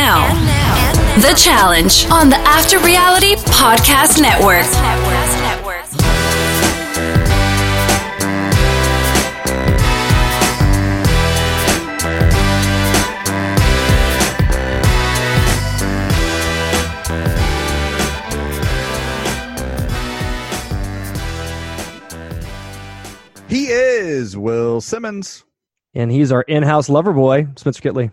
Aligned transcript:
now, 0.00 0.32
The 1.20 1.34
Challenge 1.36 2.06
on 2.10 2.30
the 2.30 2.36
After 2.36 2.78
Reality 2.78 3.34
Podcast 3.34 4.18
Network. 4.18 4.64
He 23.48 23.66
is 23.66 24.34
Will 24.36 24.80
Simmons, 24.80 25.44
And 25.92 26.10
he's 26.10 26.32
our 26.32 26.42
in-house 26.42 26.88
lover 26.88 27.12
boy, 27.12 27.48
Spencer 27.56 27.82
Kitley. 27.82 28.10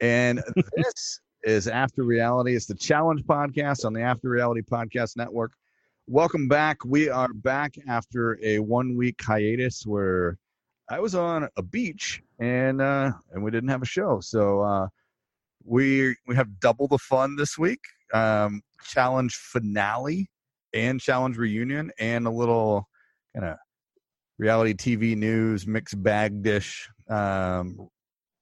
And 0.00 0.42
this 0.76 1.20
is 1.42 1.68
After 1.68 2.02
Reality. 2.02 2.54
It's 2.54 2.66
the 2.66 2.74
Challenge 2.74 3.22
Podcast 3.22 3.84
on 3.84 3.92
the 3.92 4.02
After 4.02 4.28
Reality 4.28 4.62
Podcast 4.62 5.16
Network. 5.16 5.52
Welcome 6.06 6.48
back. 6.48 6.84
We 6.84 7.08
are 7.08 7.32
back 7.32 7.76
after 7.88 8.38
a 8.42 8.58
one-week 8.58 9.22
hiatus 9.22 9.86
where 9.86 10.38
I 10.90 11.00
was 11.00 11.14
on 11.14 11.48
a 11.56 11.62
beach 11.62 12.22
and 12.38 12.80
uh, 12.80 13.12
and 13.32 13.42
we 13.42 13.50
didn't 13.50 13.70
have 13.70 13.82
a 13.82 13.86
show. 13.86 14.20
So 14.20 14.60
uh, 14.60 14.88
we 15.64 16.14
we 16.26 16.36
have 16.36 16.60
double 16.60 16.88
the 16.88 16.98
fun 16.98 17.36
this 17.36 17.56
week. 17.56 17.80
Um, 18.12 18.62
challenge 18.84 19.34
finale 19.34 20.28
and 20.74 21.00
challenge 21.00 21.38
reunion 21.38 21.90
and 21.98 22.26
a 22.26 22.30
little 22.30 22.88
kind 23.34 23.46
of 23.46 23.56
reality 24.38 24.74
TV 24.74 25.16
news 25.16 25.66
mixed 25.66 26.02
bag 26.02 26.42
dish. 26.42 26.88
Um, 27.08 27.88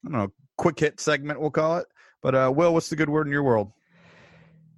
I 0.04 0.10
don't 0.10 0.12
know, 0.12 0.32
quick 0.56 0.78
hit 0.78 1.00
segment 1.00 1.40
we'll 1.40 1.50
call 1.50 1.78
it. 1.78 1.86
But 2.22 2.34
uh, 2.34 2.52
Will, 2.54 2.72
what's 2.72 2.88
the 2.88 2.96
good 2.96 3.10
word 3.10 3.26
in 3.26 3.32
your 3.32 3.42
world? 3.42 3.72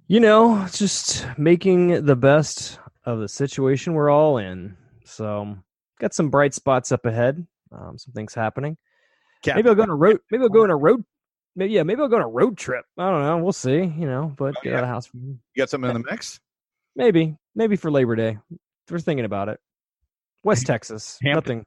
You 0.07 0.19
know, 0.19 0.63
it's 0.63 0.77
just 0.79 1.25
making 1.37 2.05
the 2.05 2.15
best 2.15 2.79
of 3.05 3.19
the 3.19 3.27
situation 3.27 3.93
we're 3.93 4.09
all 4.09 4.37
in. 4.37 4.77
So, 5.03 5.57
got 5.99 6.13
some 6.13 6.29
bright 6.29 6.53
spots 6.53 6.91
up 6.91 7.05
ahead. 7.05 7.45
Um, 7.71 7.97
some 7.97 8.13
things 8.13 8.33
happening. 8.33 8.77
Cap- 9.43 9.55
Maybe 9.55 9.69
I'll 9.69 9.75
go 9.75 9.83
on 9.83 9.89
a 9.89 9.95
road. 9.95 10.19
Maybe 10.31 10.43
I'll 10.43 10.49
go 10.49 10.63
on 10.63 10.69
a 10.69 10.75
road. 10.75 11.03
Maybe 11.55 11.73
yeah. 11.73 11.83
Maybe 11.83 12.01
I'll 12.01 12.07
go 12.07 12.17
on 12.17 12.21
a 12.23 12.27
road 12.27 12.57
trip. 12.57 12.85
I 12.97 13.09
don't 13.09 13.21
know. 13.21 13.37
We'll 13.37 13.53
see. 13.53 13.77
You 13.77 14.05
know, 14.07 14.33
but 14.37 14.55
Oh, 14.57 14.61
get 14.63 14.71
yeah. 14.71 14.77
out 14.77 14.83
of 14.83 14.87
the 14.87 14.87
house. 14.87 15.09
You 15.13 15.37
got 15.57 15.69
something 15.69 15.89
in 15.89 16.01
the 16.01 16.07
mix? 16.11 16.39
Maybe. 16.95 17.35
Maybe 17.55 17.75
for 17.75 17.89
Labor 17.91 18.15
Day. 18.15 18.37
We're 18.89 18.99
thinking 18.99 19.25
about 19.25 19.49
it. 19.49 19.59
West 20.43 20.65
Texas. 20.67 21.17
Hampton. 21.23 21.57
Nothing. 21.57 21.65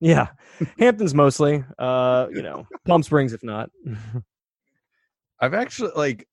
Yeah, 0.00 0.28
Hamptons 0.78 1.14
mostly. 1.14 1.64
Uh, 1.78 2.26
you 2.32 2.42
know, 2.42 2.66
Palm 2.86 3.02
Springs 3.02 3.32
if 3.32 3.42
not. 3.42 3.70
I've 5.40 5.54
actually 5.54 5.92
like 5.96 6.26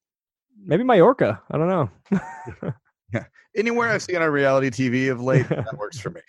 Maybe 0.65 0.83
Mallorca. 0.83 1.41
I 1.51 1.57
don't 1.57 1.69
know. 1.69 1.89
Yeah, 3.13 3.25
anywhere 3.55 3.89
I've 3.89 4.01
seen 4.01 4.15
on 4.15 4.27
reality 4.31 4.71
TV 4.71 5.11
of 5.11 5.21
late, 5.21 5.47
that 5.47 5.77
works 5.77 5.99
for 5.99 6.09
me. 6.09 6.21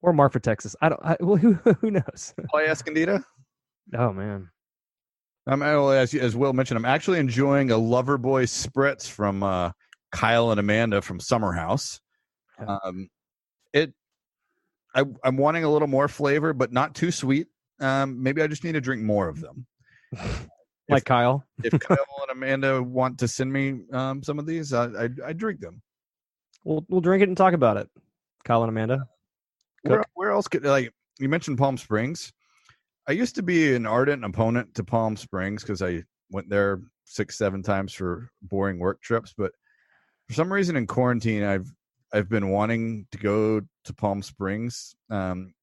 or 0.00 0.14
Marfa, 0.14 0.40
Texas. 0.40 0.74
I 0.80 0.88
don't. 0.88 1.00
I, 1.04 1.14
well, 1.20 1.36
who 1.36 1.52
who 1.52 1.90
knows? 1.90 2.32
Playa 2.48 2.70
Escondida. 2.70 3.22
Oh 3.94 4.14
man. 4.14 4.48
I'm 5.46 5.60
well, 5.60 5.90
as, 5.90 6.14
as 6.14 6.34
Will 6.36 6.54
mentioned, 6.54 6.78
I'm 6.78 6.86
actually 6.86 7.18
enjoying 7.18 7.70
a 7.70 7.74
Loverboy 7.76 8.44
spritz 8.44 9.06
from 9.06 9.42
uh, 9.42 9.72
Kyle 10.12 10.52
and 10.52 10.60
Amanda 10.60 11.02
from 11.02 11.18
Summer 11.20 11.52
House. 11.52 12.00
Um, 12.66 13.08
I, 14.94 15.04
I'm 15.24 15.36
wanting 15.36 15.64
a 15.64 15.70
little 15.70 15.88
more 15.88 16.08
flavor, 16.08 16.52
but 16.52 16.72
not 16.72 16.94
too 16.94 17.10
sweet. 17.10 17.48
Um, 17.80 18.22
maybe 18.22 18.42
I 18.42 18.46
just 18.46 18.64
need 18.64 18.72
to 18.72 18.80
drink 18.80 19.02
more 19.02 19.28
of 19.28 19.40
them. 19.40 19.66
Like 20.88 21.04
Kyle. 21.04 21.44
If 21.62 21.78
Kyle 21.80 21.96
and 22.28 22.36
Amanda 22.36 22.82
want 22.82 23.18
to 23.20 23.28
send 23.28 23.52
me 23.52 23.80
um, 23.92 24.22
some 24.22 24.38
of 24.38 24.46
these, 24.46 24.72
I, 24.72 24.86
I, 24.86 25.08
I 25.26 25.32
drink 25.32 25.60
them. 25.60 25.80
We'll 26.64 26.84
we'll 26.88 27.00
drink 27.00 27.22
it 27.22 27.28
and 27.28 27.36
talk 27.36 27.54
about 27.54 27.76
it. 27.76 27.88
Kyle 28.44 28.62
and 28.62 28.68
Amanda. 28.68 29.06
Where, 29.82 30.04
where 30.14 30.30
else 30.30 30.48
could 30.48 30.64
like 30.64 30.92
you 31.18 31.28
mentioned 31.28 31.58
Palm 31.58 31.76
Springs? 31.76 32.32
I 33.08 33.12
used 33.12 33.34
to 33.36 33.42
be 33.42 33.74
an 33.74 33.86
ardent 33.86 34.24
opponent 34.24 34.74
to 34.74 34.84
Palm 34.84 35.16
Springs 35.16 35.62
because 35.62 35.82
I 35.82 36.04
went 36.30 36.48
there 36.48 36.80
six, 37.04 37.36
seven 37.36 37.62
times 37.62 37.92
for 37.92 38.30
boring 38.42 38.78
work 38.78 39.00
trips. 39.02 39.34
But 39.36 39.52
for 40.28 40.34
some 40.34 40.52
reason 40.52 40.76
in 40.76 40.86
quarantine, 40.86 41.42
I've 41.42 41.70
I've 42.12 42.28
been 42.28 42.50
wanting 42.50 43.06
to 43.12 43.18
go 43.18 43.60
to 43.60 43.94
Palm 43.94 44.22
Springs 44.22 44.94
um, 45.10 45.54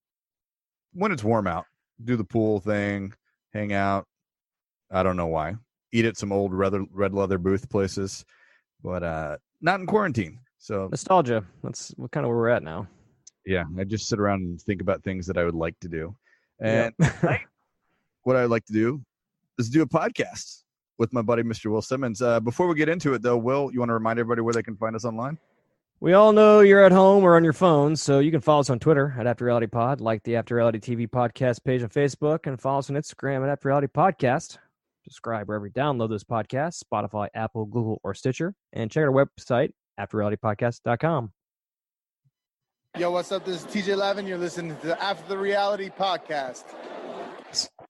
when 0.93 1.11
it's 1.11 1.23
warm 1.23 1.47
out, 1.47 1.65
do 2.03 2.15
the 2.15 2.23
pool 2.23 2.59
thing, 2.59 3.13
hang 3.53 3.73
out. 3.73 4.05
I 4.91 5.03
don't 5.03 5.17
know 5.17 5.27
why. 5.27 5.55
Eat 5.91 6.05
at 6.05 6.17
some 6.17 6.31
old 6.31 6.53
red, 6.53 6.73
red 6.91 7.13
leather 7.13 7.37
booth 7.37 7.69
places, 7.69 8.25
but 8.83 9.03
uh, 9.03 9.37
not 9.61 9.79
in 9.79 9.85
quarantine. 9.85 10.39
So 10.57 10.87
Nostalgia. 10.89 11.43
That's 11.63 11.93
what 11.97 12.11
kind 12.11 12.25
of 12.25 12.29
where 12.29 12.37
we're 12.37 12.49
at 12.49 12.63
now. 12.63 12.87
yeah, 13.45 13.63
I 13.77 13.83
just 13.83 14.07
sit 14.07 14.19
around 14.19 14.41
and 14.41 14.61
think 14.61 14.81
about 14.81 15.03
things 15.03 15.27
that 15.27 15.37
I 15.37 15.45
would 15.45 15.55
like 15.55 15.79
to 15.81 15.87
do. 15.87 16.15
And 16.59 16.93
what 18.23 18.35
I'd 18.35 18.45
like 18.45 18.65
to 18.65 18.73
do 18.73 19.01
is 19.57 19.69
do 19.69 19.81
a 19.81 19.87
podcast 19.87 20.63
with 20.97 21.13
my 21.13 21.21
buddy 21.21 21.43
Mr. 21.43 21.71
Will 21.71 21.81
Simmons. 21.81 22.21
Uh, 22.21 22.39
before 22.39 22.67
we 22.67 22.75
get 22.75 22.89
into 22.89 23.13
it, 23.13 23.21
though, 23.21 23.37
Will, 23.37 23.71
you 23.71 23.79
want 23.79 23.89
to 23.89 23.93
remind 23.93 24.19
everybody 24.19 24.41
where 24.41 24.53
they 24.53 24.63
can 24.63 24.75
find 24.75 24.95
us 24.95 25.05
online? 25.05 25.37
We 26.01 26.13
all 26.13 26.31
know 26.31 26.61
you're 26.61 26.85
at 26.85 26.93
home 26.93 27.25
or 27.25 27.35
on 27.35 27.43
your 27.43 27.51
phone, 27.51 27.97
so 27.97 28.19
you 28.19 28.31
can 28.31 28.39
follow 28.39 28.61
us 28.61 28.69
on 28.69 28.79
Twitter 28.79 29.13
at 29.19 29.27
After 29.27 29.43
Reality 29.43 29.67
Pod, 29.67 29.99
like 29.99 30.23
the 30.23 30.37
After 30.37 30.55
Reality 30.55 30.79
TV 30.79 31.09
podcast 31.09 31.61
page 31.65 31.83
on 31.83 31.89
Facebook, 31.89 32.47
and 32.47 32.57
follow 32.57 32.79
us 32.79 32.89
on 32.89 32.95
Instagram 32.95 33.43
at 33.43 33.49
After 33.49 33.67
Reality 33.67 33.87
Podcast. 33.87 34.59
Subscribe 35.03 35.49
wherever 35.49 35.65
you 35.65 35.73
download 35.73 36.07
those 36.07 36.23
podcasts, 36.23 36.81
Spotify, 36.81 37.27
Apple, 37.33 37.65
Google, 37.65 37.99
or 38.01 38.13
Stitcher, 38.13 38.53
and 38.71 38.89
check 38.89 39.01
out 39.01 39.13
our 39.13 39.25
website, 39.25 39.73
afterrealitypodcast.com. 39.99 41.33
Yo, 42.97 43.11
what's 43.11 43.33
up? 43.33 43.43
This 43.43 43.65
is 43.65 43.67
TJ 43.67 43.97
Lavin. 43.97 44.25
You're 44.25 44.37
listening 44.37 44.77
to 44.77 44.87
the 44.87 45.03
After 45.03 45.27
the 45.27 45.37
Reality 45.37 45.89
podcast. 45.89 46.63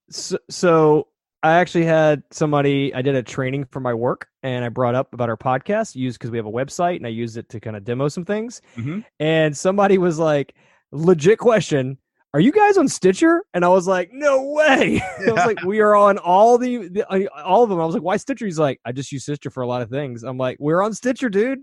So, 0.09 0.39
so 0.49 1.07
I 1.41 1.53
actually 1.53 1.85
had 1.85 2.23
somebody, 2.31 2.93
I 2.93 3.01
did 3.01 3.15
a 3.15 3.23
training 3.23 3.65
for 3.71 3.79
my 3.79 3.93
work, 3.93 4.27
and 4.43 4.65
I 4.65 4.69
brought 4.69 4.95
up 4.95 5.13
about 5.13 5.29
our 5.29 5.37
podcast, 5.37 5.95
used 5.95 6.19
because 6.19 6.31
we 6.31 6.37
have 6.37 6.45
a 6.45 6.51
website, 6.51 6.97
and 6.97 7.05
I 7.05 7.09
used 7.09 7.37
it 7.37 7.47
to 7.49 7.59
kind 7.61 7.75
of 7.77 7.83
demo 7.85 8.09
some 8.09 8.25
things. 8.25 8.61
Mhm. 8.75 9.05
And 9.19 9.55
somebody 9.55 9.97
was 9.97 10.19
like, 10.19 10.53
legit 10.91 11.39
question. 11.39 11.97
Are 12.33 12.39
you 12.39 12.51
guys 12.51 12.77
on 12.77 12.87
Stitcher? 12.87 13.43
And 13.53 13.63
I 13.65 13.69
was 13.69 13.87
like, 13.87 14.11
no 14.11 14.51
way. 14.51 15.01
I 15.27 15.31
was 15.31 15.45
like, 15.45 15.63
we 15.63 15.79
are 15.79 15.95
on 15.95 16.17
all 16.19 16.57
the, 16.59 16.87
the 16.89 17.07
uh, 17.11 17.25
all 17.43 17.63
of 17.63 17.69
them. 17.69 17.79
I 17.81 17.85
was 17.85 17.95
like, 17.95 18.03
why 18.03 18.17
Stitcher? 18.17 18.45
He's 18.45 18.59
like, 18.59 18.79
I 18.85 18.91
just 18.91 19.11
use 19.11 19.23
Stitcher 19.23 19.49
for 19.49 19.63
a 19.63 19.67
lot 19.67 19.81
of 19.81 19.89
things. 19.89 20.23
I'm 20.23 20.37
like, 20.37 20.57
we're 20.59 20.83
on 20.83 20.93
Stitcher, 20.93 21.29
dude. 21.29 21.59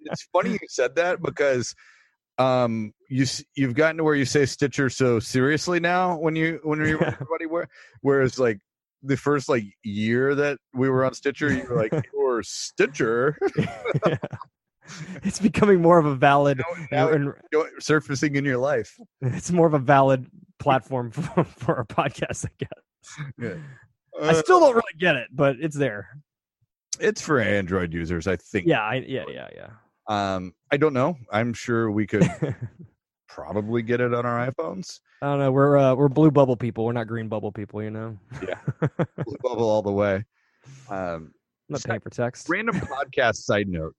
It's 0.00 0.28
funny 0.32 0.52
you 0.52 0.58
said 0.68 0.94
that 0.96 1.20
because 1.20 1.74
um, 2.38 2.92
you 3.10 3.26
you've 3.54 3.74
gotten 3.74 3.96
to 3.98 4.04
where 4.04 4.14
you 4.14 4.24
say 4.24 4.46
Stitcher 4.46 4.88
so 4.88 5.18
seriously 5.18 5.80
now 5.80 6.16
when 6.18 6.36
you 6.36 6.60
when 6.62 6.78
you're 6.78 6.88
Yeah. 7.00 7.08
everybody. 7.14 7.46
Where 7.46 7.68
whereas 8.00 8.38
like 8.38 8.58
the 9.02 9.16
first 9.16 9.48
like 9.48 9.64
year 9.84 10.34
that 10.34 10.58
we 10.74 10.88
were 10.88 11.04
on 11.04 11.14
Stitcher, 11.14 11.52
you 11.52 11.64
were 11.68 11.76
like, 11.76 11.92
"You're 12.14 12.42
Stitcher." 12.42 13.36
it's 15.22 15.38
becoming 15.40 15.80
more 15.82 15.98
of 15.98 16.06
a 16.06 16.14
valid, 16.14 16.60
now 16.92 17.08
and 17.08 17.32
surfacing 17.80 18.36
in 18.36 18.44
your 18.44 18.58
life. 18.58 18.94
it's 19.20 19.50
more 19.50 19.66
of 19.66 19.74
a 19.74 19.78
valid 19.78 20.26
platform 20.58 21.10
for, 21.12 21.44
for 21.44 21.76
our 21.76 21.84
podcast, 21.84 22.46
I 22.46 22.50
guess. 22.58 23.30
Yeah. 23.38 23.54
I 24.22 24.28
Uh, 24.30 24.34
still 24.34 24.60
don't 24.60 24.72
really 24.74 24.82
get 24.98 25.16
it, 25.16 25.28
but 25.32 25.56
it's 25.60 25.76
there. 25.76 26.08
it's 27.00 27.20
for 27.20 27.38
Android 27.40 27.92
users, 27.92 28.26
I 28.26 28.36
think. 28.36 28.66
Yeah, 28.66 28.80
I, 28.80 28.94
yeah, 29.06 29.24
yeah, 29.28 29.48
yeah. 29.54 29.68
Um, 30.08 30.54
I 30.70 30.76
don't 30.76 30.94
know. 30.94 31.16
I'm 31.32 31.52
sure 31.52 31.90
we 31.90 32.06
could 32.06 32.22
probably 33.36 33.82
get 33.82 34.00
it 34.00 34.14
on 34.14 34.24
our 34.24 34.50
iPhones. 34.50 35.00
I 35.20 35.26
don't 35.26 35.38
know. 35.38 35.52
We're 35.52 35.76
uh, 35.76 35.94
we're 35.94 36.08
blue 36.08 36.30
bubble 36.30 36.56
people. 36.56 36.86
We're 36.86 36.92
not 36.92 37.06
green 37.06 37.28
bubble 37.28 37.52
people. 37.52 37.82
You 37.82 37.90
know. 37.90 38.18
Yeah. 38.42 38.58
Blue 39.24 39.36
Bubble 39.42 39.68
all 39.68 39.82
the 39.82 39.92
way. 39.92 40.24
Um, 40.88 41.32
not 41.68 41.84
paying 41.84 42.00
for 42.00 42.10
text. 42.10 42.48
random 42.48 42.76
podcast 42.76 43.36
side 43.36 43.68
note. 43.68 43.94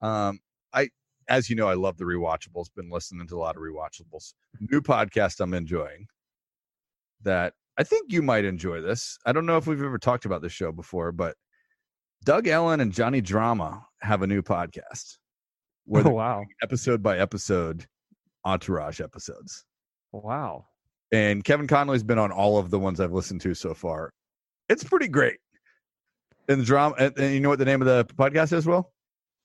Um, 0.00 0.40
I, 0.72 0.88
as 1.28 1.48
you 1.48 1.54
know, 1.54 1.68
I 1.68 1.74
love 1.74 1.96
the 1.98 2.04
rewatchables. 2.04 2.66
Been 2.74 2.90
listening 2.90 3.28
to 3.28 3.36
a 3.36 3.38
lot 3.38 3.56
of 3.56 3.62
rewatchables. 3.62 4.34
New 4.60 4.80
podcast 4.80 5.40
I'm 5.40 5.54
enjoying. 5.54 6.06
That 7.22 7.54
I 7.78 7.84
think 7.84 8.12
you 8.12 8.22
might 8.22 8.44
enjoy 8.44 8.80
this. 8.80 9.18
I 9.24 9.32
don't 9.32 9.46
know 9.46 9.56
if 9.56 9.68
we've 9.68 9.82
ever 9.82 9.98
talked 9.98 10.24
about 10.24 10.42
this 10.42 10.52
show 10.52 10.72
before, 10.72 11.12
but 11.12 11.36
Doug 12.24 12.48
Ellen 12.48 12.80
and 12.80 12.92
Johnny 12.92 13.20
Drama 13.20 13.86
have 14.00 14.22
a 14.22 14.26
new 14.26 14.42
podcast. 14.42 15.18
Where 15.84 16.06
Oh 16.06 16.10
wow, 16.10 16.44
episode 16.62 17.02
by 17.02 17.18
episode 17.18 17.86
entourage 18.44 19.00
episodes. 19.00 19.64
wow. 20.12 20.66
And 21.12 21.44
Kevin 21.44 21.66
Connolly's 21.66 22.02
been 22.02 22.18
on 22.18 22.32
all 22.32 22.56
of 22.56 22.70
the 22.70 22.78
ones 22.78 22.98
I've 22.98 23.12
listened 23.12 23.42
to 23.42 23.52
so 23.52 23.74
far. 23.74 24.14
It's 24.70 24.82
pretty 24.82 25.08
great. 25.08 25.36
And 26.48 26.62
the 26.62 26.64
drama, 26.64 26.94
and, 26.98 27.18
and 27.18 27.34
you 27.34 27.40
know 27.40 27.50
what 27.50 27.58
the 27.58 27.66
name 27.66 27.82
of 27.82 27.86
the 27.86 28.06
podcast 28.14 28.52
is? 28.54 28.66
Well, 28.66 28.92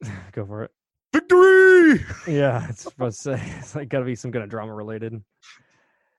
Go 0.32 0.46
for 0.46 0.64
it. 0.64 0.72
Victory. 1.12 2.06
Yeah, 2.28 2.66
it's 2.70 2.84
supposed 2.84 3.22
to 3.24 3.38
say 3.38 3.54
it's 3.60 3.76
like 3.76 3.90
got 3.90 4.00
to 4.00 4.06
be 4.06 4.16
some 4.16 4.32
kind 4.32 4.44
of 4.44 4.50
drama 4.50 4.74
related. 4.74 5.22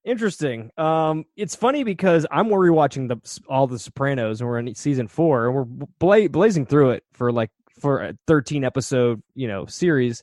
Interesting. 0.04 0.70
Um, 0.78 1.24
it's 1.36 1.54
funny 1.54 1.82
because 1.84 2.26
I'm 2.30 2.48
rewatching 2.48 3.08
the 3.08 3.40
all 3.48 3.66
the 3.66 3.78
Sopranos, 3.78 4.40
and 4.40 4.48
we're 4.48 4.58
in 4.58 4.74
season 4.74 5.08
four, 5.08 5.46
and 5.46 5.54
we're 5.54 5.64
bla- 5.64 6.28
blazing 6.28 6.66
through 6.66 6.90
it 6.90 7.04
for 7.12 7.32
like 7.32 7.50
for 7.80 8.02
a 8.02 8.14
13 8.26 8.64
episode, 8.64 9.22
you 9.34 9.48
know, 9.48 9.66
series. 9.66 10.22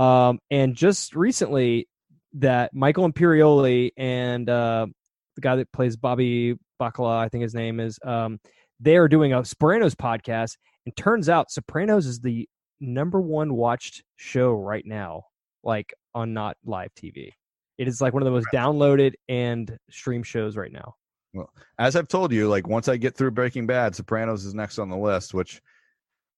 Um, 0.00 0.38
and 0.50 0.74
just 0.74 1.14
recently, 1.14 1.86
that 2.34 2.72
Michael 2.72 3.10
Imperioli 3.10 3.90
and 3.98 4.48
uh, 4.48 4.86
the 5.36 5.40
guy 5.42 5.56
that 5.56 5.70
plays 5.72 5.96
Bobby 5.96 6.54
Bacala, 6.80 7.18
I 7.18 7.28
think 7.28 7.42
his 7.42 7.54
name 7.54 7.80
is, 7.80 7.98
um, 8.02 8.40
they 8.78 8.96
are 8.96 9.08
doing 9.08 9.34
a 9.34 9.44
Sopranos 9.44 9.94
podcast, 9.94 10.56
and 10.86 10.96
turns 10.96 11.28
out 11.28 11.50
Sopranos 11.50 12.06
is 12.06 12.20
the 12.20 12.48
number 12.80 13.20
one 13.20 13.52
watched 13.52 14.02
show 14.16 14.52
right 14.52 14.84
now, 14.86 15.24
like 15.62 15.92
on 16.14 16.32
not 16.32 16.56
live 16.64 16.94
TV. 16.94 17.32
It 17.76 17.86
is 17.86 18.00
like 18.00 18.14
one 18.14 18.22
of 18.22 18.24
the 18.24 18.30
most 18.30 18.46
downloaded 18.54 19.12
and 19.28 19.76
stream 19.90 20.22
shows 20.22 20.56
right 20.56 20.72
now. 20.72 20.94
Well, 21.34 21.50
as 21.78 21.94
I've 21.94 22.08
told 22.08 22.32
you, 22.32 22.48
like 22.48 22.66
once 22.66 22.88
I 22.88 22.96
get 22.96 23.16
through 23.16 23.32
Breaking 23.32 23.66
Bad, 23.66 23.94
Sopranos 23.94 24.46
is 24.46 24.54
next 24.54 24.78
on 24.78 24.88
the 24.88 24.96
list, 24.96 25.34
which 25.34 25.60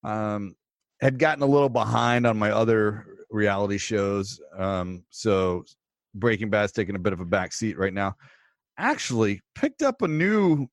um 0.02 0.56
had 1.00 1.18
gotten 1.18 1.42
a 1.44 1.46
little 1.46 1.68
behind 1.68 2.26
on 2.26 2.38
my 2.38 2.50
other 2.50 3.06
reality 3.32 3.78
shows. 3.78 4.40
Um, 4.56 5.04
so 5.10 5.64
Breaking 6.14 6.50
Bad's 6.50 6.72
taking 6.72 6.94
a 6.96 7.00
bit 7.00 7.12
of 7.12 7.20
a 7.20 7.24
back 7.24 7.52
seat 7.52 7.78
right 7.78 7.92
now. 7.92 8.14
Actually, 8.78 9.40
picked 9.54 9.82
up 9.82 10.02
a 10.02 10.08
new, 10.08 10.66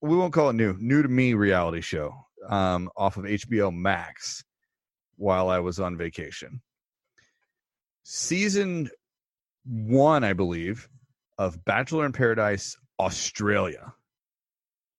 we 0.00 0.16
won't 0.16 0.32
call 0.32 0.50
it 0.50 0.54
new, 0.54 0.76
new 0.78 1.02
to 1.02 1.08
me 1.08 1.34
reality 1.34 1.80
show 1.80 2.14
um, 2.48 2.90
off 2.96 3.16
of 3.16 3.24
HBO 3.24 3.74
Max 3.74 4.44
while 5.16 5.48
I 5.48 5.58
was 5.58 5.80
on 5.80 5.96
vacation. 5.96 6.60
Season 8.02 8.88
one, 9.64 10.24
I 10.24 10.32
believe, 10.32 10.88
of 11.38 11.64
Bachelor 11.64 12.06
in 12.06 12.12
Paradise 12.12 12.76
Australia. 13.00 13.92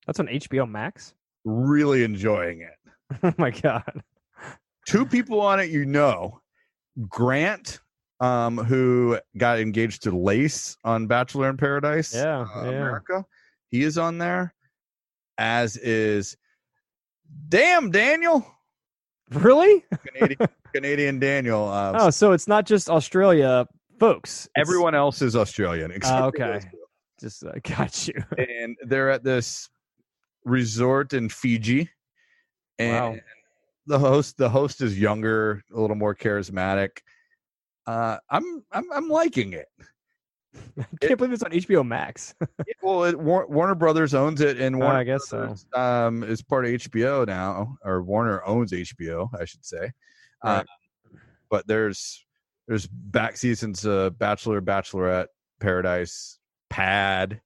That's 0.06 0.20
on 0.20 0.28
HBO 0.28 0.70
Max. 0.70 1.14
Really 1.46 2.04
enjoying 2.04 2.62
it. 2.62 2.74
Oh 3.24 3.34
my 3.38 3.52
god. 3.52 4.04
Two 4.86 5.06
people 5.06 5.40
on 5.40 5.62
it 5.62 5.70
you 5.70 5.86
know. 5.86 6.42
Grant, 7.10 7.80
um, 8.20 8.58
who 8.58 9.20
got 9.38 9.60
engaged 9.60 10.04
to 10.04 10.12
Lace 10.12 10.78
on 10.84 11.08
Bachelor 11.08 11.50
in 11.50 11.58
Paradise. 11.58 12.14
Yeah, 12.16 12.42
uh, 12.56 12.64
yeah. 12.64 12.70
America. 12.70 13.26
He 13.70 13.84
is 13.84 13.98
on 13.98 14.18
there. 14.18 14.54
As 15.38 15.78
is 15.78 16.36
Damn 17.50 17.92
Daniel. 17.92 18.46
Really? 19.32 19.84
Canadian, 20.16 20.50
Canadian 20.74 21.20
Daniel. 21.20 21.68
Uh, 21.68 21.94
Oh, 21.96 22.10
so 22.10 22.32
it's 22.32 22.48
not 22.48 22.66
just 22.66 22.90
Australia 22.90 23.68
folks. 24.00 24.46
It's- 24.46 24.62
everyone 24.68 24.96
else 24.96 25.22
is 25.22 25.36
Australian 25.36 25.92
except 25.92 26.14
Ah, 26.22 26.32
for 26.32 26.44
okay. 26.44 26.62
just 27.20 27.44
uh, 27.46 27.52
got 27.64 28.08
you. 28.08 28.14
and 28.38 28.78
they're 28.86 29.10
at 29.12 29.24
this 29.24 29.70
resort 30.46 31.14
in 31.14 31.30
Fiji. 31.30 31.90
And 32.80 33.16
Wow. 33.16 33.20
The 33.88 33.98
host 33.98 34.38
the 34.38 34.50
host 34.50 34.82
is 34.82 35.00
younger, 35.00 35.64
a 35.74 35.80
little 35.80 35.96
more 35.96 36.14
charismatic. 36.16 37.00
Uh, 37.86 38.18
I'm 38.30 38.64
I'm 38.72 38.92
I'm 38.92 39.10
liking 39.10 39.54
it. 39.54 39.68
I 40.80 40.86
can't 41.02 41.18
believe 41.18 41.34
it's 41.34 41.44
on 41.44 41.52
HBO 41.52 41.86
Max. 41.86 42.36
Yeah, 42.42 42.74
well, 42.82 43.04
it, 43.06 43.18
Warner 43.18 43.76
Brothers 43.76 44.14
owns 44.14 44.42
it, 44.42 44.60
and 44.60 44.76
Oh, 44.76 44.80
Warner 44.80 45.00
I 45.00 45.04
guess 45.04 45.28
so. 45.28 45.38
Brothers, 45.40 45.66
um, 45.74 46.24
is 46.24 46.42
part 46.42 46.66
of 46.66 46.72
HBO 46.72 47.26
now, 47.26 47.78
or 47.84 48.04
Warner 48.04 48.44
owns 48.46 48.72
HBO, 48.72 49.30
I 49.40 49.46
should 49.46 49.66
say. 49.66 49.92
Right. 50.44 50.60
Um, 50.60 50.66
but 51.50 51.68
there's 51.68 52.26
there's 52.68 52.88
back 52.88 53.38
seasons 53.38 53.86
of 53.86 54.20
Bachelor, 54.20 54.62
Bachelorette, 54.62 55.28
Paradise, 55.60 56.40
Pad, 56.70 57.40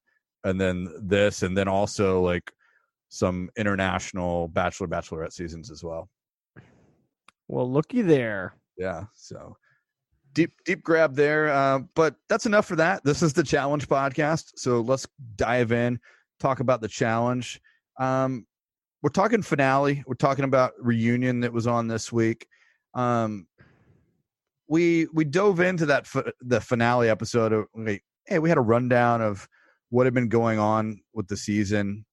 and 0.44 0.60
then 0.60 0.88
this, 1.02 1.44
and 1.44 1.56
then 1.56 1.68
also 1.68 2.22
like 2.22 2.52
some 3.10 3.50
international 3.58 4.48
Bachelor, 4.48 4.88
Bachelorette 4.88 5.34
seasons 5.34 5.70
as 5.70 5.84
well. 5.84 6.10
Well, 7.52 7.70
looky 7.70 8.02
there. 8.02 8.56
Yeah, 8.78 9.04
so 9.14 9.58
deep 10.34 10.54
deep 10.66 10.84
grab 10.84 11.16
there. 11.16 11.50
Uh, 11.50 11.80
but 11.96 12.16
that's 12.30 12.46
enough 12.46 12.66
for 12.66 12.78
that. 12.78 13.04
This 13.04 13.22
is 13.22 13.34
the 13.34 13.44
challenge 13.44 13.88
podcast, 13.88 14.54
so 14.56 14.80
let's 14.80 15.06
dive 15.36 15.72
in, 15.72 16.00
talk 16.40 16.62
about 16.62 16.82
the 16.82 16.88
challenge. 16.88 17.62
Um, 18.00 18.48
we're 19.04 19.10
talking 19.10 19.42
finale. 19.42 20.04
We're 20.08 20.16
talking 20.16 20.46
about 20.46 20.72
reunion 20.80 21.42
that 21.42 21.52
was 21.52 21.68
on 21.68 21.88
this 21.88 22.12
week. 22.12 22.48
Um, 22.94 23.48
we 24.70 25.08
we 25.14 25.26
dove 25.26 25.60
into 25.60 25.86
that 25.88 26.08
fi- 26.08 26.32
the 26.40 26.62
finale 26.62 27.10
episode. 27.10 27.52
Of, 27.52 27.66
like, 27.76 28.04
hey, 28.28 28.40
we 28.40 28.48
had 28.48 28.58
a 28.58 28.62
rundown 28.62 29.22
of 29.22 29.48
what 29.90 30.06
had 30.06 30.14
been 30.14 30.30
going 30.30 30.58
on 30.58 31.02
with 31.14 31.28
the 31.28 31.36
season. 31.36 32.06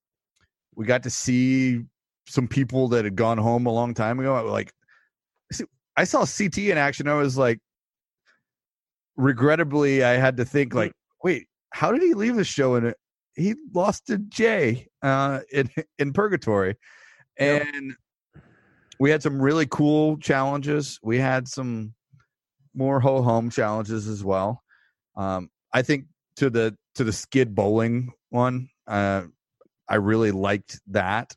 We 0.75 0.85
got 0.85 1.05
to 1.05 1.11
see 1.11 1.85
some 2.27 2.49
people 2.49 2.89
that 2.89 3.05
had 3.05 3.15
gone 3.15 3.39
home 3.39 3.67
a 3.67 3.73
long 3.73 3.95
time 3.95 4.19
ago. 4.19 4.45
Like 4.51 4.73
I 5.99 6.05
saw 6.05 6.25
CT 6.25 6.59
in 6.59 6.79
action. 6.79 7.09
I 7.09 7.15
was 7.15 7.37
like, 7.37 7.59
regrettably, 9.17 10.05
I 10.05 10.13
had 10.13 10.37
to 10.37 10.45
think 10.45 10.73
like, 10.73 10.93
wait, 11.25 11.49
how 11.71 11.91
did 11.91 12.03
he 12.03 12.15
leave 12.15 12.37
the 12.37 12.45
show? 12.45 12.77
And 12.77 12.95
he 13.35 13.57
lost 13.75 14.07
to 14.07 14.19
Jay 14.19 14.87
uh, 15.03 15.41
in 15.53 15.69
in 15.99 16.13
Purgatory, 16.13 16.77
Yep. 17.41 17.67
and 17.75 17.97
we 19.01 19.11
had 19.11 19.25
some 19.25 19.43
really 19.43 19.67
cool 19.67 20.17
challenges. 20.19 21.01
We 21.03 21.19
had 21.19 21.49
some 21.49 21.95
more 22.75 23.01
ho 23.01 23.21
hum 23.21 23.51
challenges 23.51 24.07
as 24.07 24.23
well. 24.23 24.63
Um, 25.17 25.51
I 25.73 25.83
think 25.83 26.05
to 26.37 26.49
the 26.49 26.77
to 26.95 27.03
the 27.03 27.13
skid 27.13 27.57
bowling 27.57 28.13
one, 28.31 28.69
uh, 28.87 29.23
I 29.89 29.97
really 29.97 30.31
liked 30.31 30.81
that. 30.87 31.35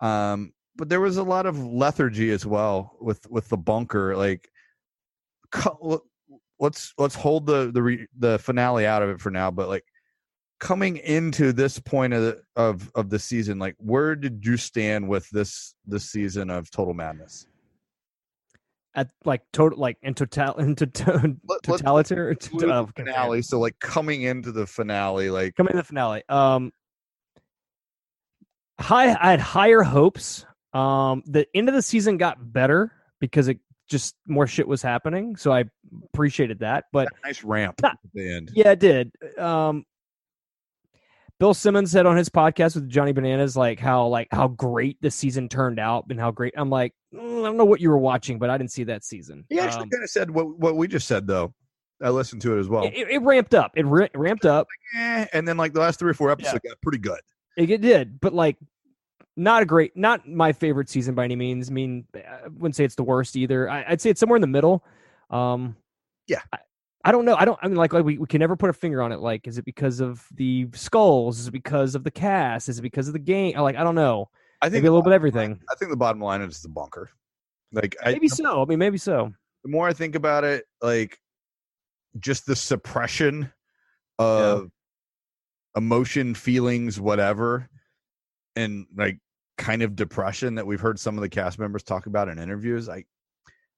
Um, 0.00 0.52
but 0.76 0.88
there 0.88 1.00
was 1.00 1.16
a 1.16 1.22
lot 1.22 1.46
of 1.46 1.58
lethargy 1.58 2.30
as 2.30 2.44
well 2.46 2.96
with 3.00 3.28
with 3.30 3.48
the 3.48 3.56
bunker. 3.56 4.16
Like, 4.16 4.48
let's 6.58 6.92
let's 6.98 7.14
hold 7.14 7.46
the 7.46 7.70
the 7.72 7.82
re, 7.82 8.06
the 8.18 8.38
finale 8.38 8.86
out 8.86 9.02
of 9.02 9.10
it 9.10 9.20
for 9.20 9.30
now. 9.30 9.50
But 9.50 9.68
like 9.68 9.84
coming 10.58 10.96
into 10.98 11.52
this 11.52 11.78
point 11.78 12.12
of 12.12 12.22
the, 12.22 12.42
of 12.56 12.90
of 12.94 13.10
the 13.10 13.18
season, 13.18 13.58
like 13.58 13.74
where 13.78 14.14
did 14.14 14.44
you 14.44 14.56
stand 14.56 15.08
with 15.08 15.28
this 15.30 15.74
this 15.86 16.10
season 16.10 16.50
of 16.50 16.70
Total 16.70 16.94
Madness? 16.94 17.46
At 18.94 19.10
like 19.26 19.42
total, 19.52 19.78
like 19.78 19.98
in 20.02 20.14
total, 20.14 20.54
in 20.58 20.74
total, 20.74 21.34
totalitarian. 21.62 22.38
Uh, 22.70 22.86
finale. 22.86 23.42
So 23.42 23.60
like 23.60 23.78
coming 23.78 24.22
into 24.22 24.52
the 24.52 24.66
finale, 24.66 25.30
like 25.30 25.54
coming 25.54 25.72
to 25.72 25.78
the 25.78 25.84
finale. 25.84 26.22
Um, 26.30 26.72
high, 28.80 29.14
I 29.20 29.30
had 29.30 29.40
higher 29.40 29.82
hopes. 29.82 30.46
Um, 30.76 31.22
the 31.26 31.46
end 31.54 31.68
of 31.68 31.74
the 31.74 31.82
season 31.82 32.16
got 32.16 32.52
better 32.52 32.92
because 33.20 33.48
it 33.48 33.58
just 33.88 34.16
more 34.26 34.46
shit 34.46 34.66
was 34.66 34.82
happening, 34.82 35.36
so 35.36 35.52
I 35.52 35.64
appreciated 36.12 36.58
that. 36.60 36.84
But 36.92 37.08
nice 37.24 37.42
ramp 37.44 37.80
Not- 37.82 37.92
at 38.04 38.12
the 38.12 38.30
end. 38.34 38.50
yeah, 38.54 38.72
it 38.72 38.80
did. 38.80 39.12
Um, 39.38 39.84
Bill 41.38 41.52
Simmons 41.54 41.90
said 41.90 42.06
on 42.06 42.16
his 42.16 42.28
podcast 42.30 42.74
with 42.76 42.88
Johnny 42.88 43.12
Bananas, 43.12 43.56
like 43.56 43.78
how 43.78 44.06
like 44.06 44.28
how 44.30 44.48
great 44.48 44.96
the 45.02 45.10
season 45.10 45.48
turned 45.48 45.78
out 45.78 46.06
and 46.08 46.18
how 46.18 46.30
great. 46.30 46.54
I'm 46.56 46.70
like, 46.70 46.94
"Mm, 47.14 47.40
I 47.42 47.44
don't 47.44 47.56
know 47.58 47.64
what 47.66 47.80
you 47.80 47.90
were 47.90 47.98
watching, 47.98 48.38
but 48.38 48.48
I 48.48 48.56
didn't 48.56 48.72
see 48.72 48.84
that 48.84 49.04
season. 49.04 49.44
He 49.50 49.58
actually 49.60 49.82
Um, 49.84 49.90
kind 49.90 50.02
of 50.02 50.08
said 50.10 50.30
what 50.30 50.58
what 50.58 50.76
we 50.76 50.88
just 50.88 51.06
said 51.06 51.26
though. 51.26 51.52
I 52.02 52.08
listened 52.10 52.42
to 52.42 52.56
it 52.56 52.60
as 52.60 52.68
well. 52.68 52.84
it, 52.84 52.92
it 53.08 53.22
ramped 53.22 53.54
up. 53.54 53.72
It 53.74 53.84
ra- 53.86 54.08
ramped 54.14 54.44
up. 54.46 54.66
Eh, 54.96 55.26
and 55.32 55.46
then 55.46 55.56
like 55.58 55.72
the 55.74 55.80
last 55.80 55.98
three 55.98 56.10
or 56.10 56.14
four 56.14 56.30
episodes 56.30 56.60
got 56.66 56.80
pretty 56.82 56.98
good. 56.98 57.20
It, 57.56 57.70
it 57.70 57.80
did, 57.82 58.18
but 58.20 58.32
like 58.34 58.56
not 59.36 59.62
a 59.62 59.66
great, 59.66 59.96
not 59.96 60.26
my 60.28 60.52
favorite 60.52 60.88
season 60.88 61.14
by 61.14 61.24
any 61.24 61.36
means. 61.36 61.68
I 61.70 61.72
mean, 61.72 62.06
I 62.14 62.48
wouldn't 62.48 62.74
say 62.76 62.84
it's 62.84 62.94
the 62.94 63.02
worst 63.04 63.36
either. 63.36 63.68
I, 63.70 63.84
I'd 63.88 64.00
say 64.00 64.10
it's 64.10 64.20
somewhere 64.20 64.36
in 64.36 64.40
the 64.40 64.46
middle. 64.46 64.84
Um, 65.30 65.76
Yeah. 66.26 66.40
I, 66.52 66.58
I 67.04 67.12
don't 67.12 67.24
know. 67.24 67.36
I 67.36 67.44
don't. 67.44 67.58
I 67.62 67.68
mean, 67.68 67.76
like, 67.76 67.92
like 67.92 68.04
we, 68.04 68.18
we 68.18 68.26
can 68.26 68.40
never 68.40 68.56
put 68.56 68.68
a 68.68 68.72
finger 68.72 69.00
on 69.00 69.12
it. 69.12 69.20
Like, 69.20 69.46
is 69.46 69.58
it 69.58 69.64
because 69.64 70.00
of 70.00 70.26
the 70.34 70.66
skulls? 70.74 71.38
Is 71.38 71.46
it 71.48 71.52
because 71.52 71.94
of 71.94 72.02
the 72.02 72.10
cast? 72.10 72.68
Is 72.68 72.80
it 72.80 72.82
because 72.82 73.06
of 73.06 73.12
the 73.12 73.20
game? 73.20 73.56
Like, 73.56 73.76
I 73.76 73.84
don't 73.84 73.94
know. 73.94 74.28
I 74.60 74.66
think 74.66 74.82
Maybe 74.82 74.88
a 74.88 74.90
little 74.90 75.02
bit 75.02 75.12
of 75.12 75.20
bottom 75.22 75.34
line- 75.34 75.44
everything. 75.44 75.60
I 75.70 75.74
think 75.76 75.90
the 75.92 75.96
bottom 75.96 76.20
line 76.20 76.40
is 76.42 76.60
the 76.62 76.68
bunker. 76.68 77.10
Like 77.72 77.94
I, 78.02 78.12
Maybe 78.12 78.26
so. 78.28 78.60
I 78.62 78.64
mean, 78.64 78.78
maybe 78.80 78.98
so. 78.98 79.32
the 79.62 79.70
more 79.70 79.86
I 79.86 79.92
think 79.92 80.14
about 80.16 80.42
it, 80.44 80.64
like 80.80 81.18
just 82.18 82.46
the 82.46 82.56
suppression 82.56 83.52
of 84.18 84.70
emotion, 85.76 86.34
feelings, 86.34 86.98
whatever, 86.98 87.68
and 88.56 88.86
like 88.96 89.18
kind 89.58 89.82
of 89.82 89.96
depression 89.96 90.54
that 90.54 90.66
we've 90.66 90.80
heard 90.80 90.98
some 90.98 91.16
of 91.16 91.22
the 91.22 91.28
cast 91.28 91.58
members 91.58 91.82
talk 91.82 92.06
about 92.06 92.28
in 92.28 92.38
interviews. 92.38 92.88
I 92.88 92.98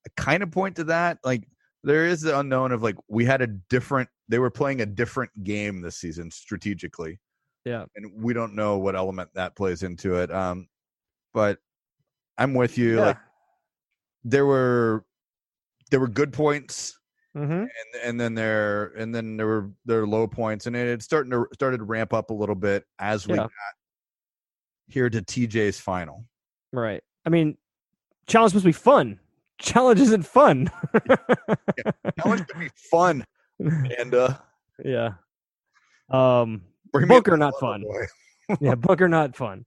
I 0.06 0.10
kind 0.16 0.42
of 0.42 0.50
point 0.50 0.76
to 0.76 0.84
that. 0.84 1.18
Like 1.24 1.48
there 1.84 2.06
is 2.06 2.20
the 2.22 2.38
unknown 2.38 2.72
of 2.72 2.82
like 2.82 2.96
we 3.08 3.24
had 3.24 3.42
a 3.42 3.46
different 3.46 4.08
they 4.28 4.38
were 4.38 4.50
playing 4.50 4.80
a 4.80 4.86
different 4.86 5.30
game 5.44 5.80
this 5.80 5.96
season 5.96 6.30
strategically. 6.30 7.18
Yeah. 7.64 7.84
And 7.96 8.12
we 8.22 8.32
don't 8.34 8.54
know 8.54 8.78
what 8.78 8.96
element 8.96 9.30
that 9.34 9.56
plays 9.56 9.82
into 9.82 10.16
it. 10.16 10.30
Um 10.32 10.68
but 11.34 11.58
I'm 12.36 12.54
with 12.54 12.78
you. 12.78 12.96
Yeah. 12.96 13.06
Like 13.06 13.18
there 14.24 14.46
were 14.46 15.04
there 15.90 16.00
were 16.00 16.08
good 16.08 16.32
points 16.32 16.94
Mm-hmm. 17.36 17.52
and 17.52 17.70
and 18.02 18.20
then 18.20 18.34
there 18.34 18.86
and 18.96 19.14
then 19.14 19.36
there 19.36 19.46
were 19.46 19.70
there 19.84 20.00
were 20.00 20.08
low 20.08 20.26
points, 20.26 20.66
and 20.66 20.74
it 20.74 20.88
had 20.88 21.02
starting 21.02 21.30
to 21.30 21.46
started 21.54 21.76
to 21.78 21.84
ramp 21.84 22.12
up 22.12 22.30
a 22.30 22.34
little 22.34 22.54
bit 22.56 22.84
as 22.98 23.28
we 23.28 23.34
Yeah. 23.34 23.42
got 23.42 23.50
here 24.88 25.08
to 25.08 25.22
TJ's 25.22 25.78
final. 25.78 26.24
Right. 26.72 27.02
I 27.24 27.30
mean, 27.30 27.56
challenge 28.26 28.52
supposed 28.52 28.64
to 28.64 28.68
be 28.68 28.72
fun. 28.72 29.20
Challenge 29.60 30.00
isn't 30.00 30.24
fun. 30.24 30.70
Challenge 32.20 32.46
to 32.46 32.58
be 32.58 32.70
fun, 32.90 33.24
and 33.58 34.14
uh, 34.14 34.36
yeah. 34.84 35.10
Um. 36.10 36.62
Bunker 36.92 37.36
not 37.36 37.54
fun. 37.60 37.84
Yeah, 38.62 38.76
bunker 38.76 39.08
not 39.08 39.36
fun. 39.36 39.66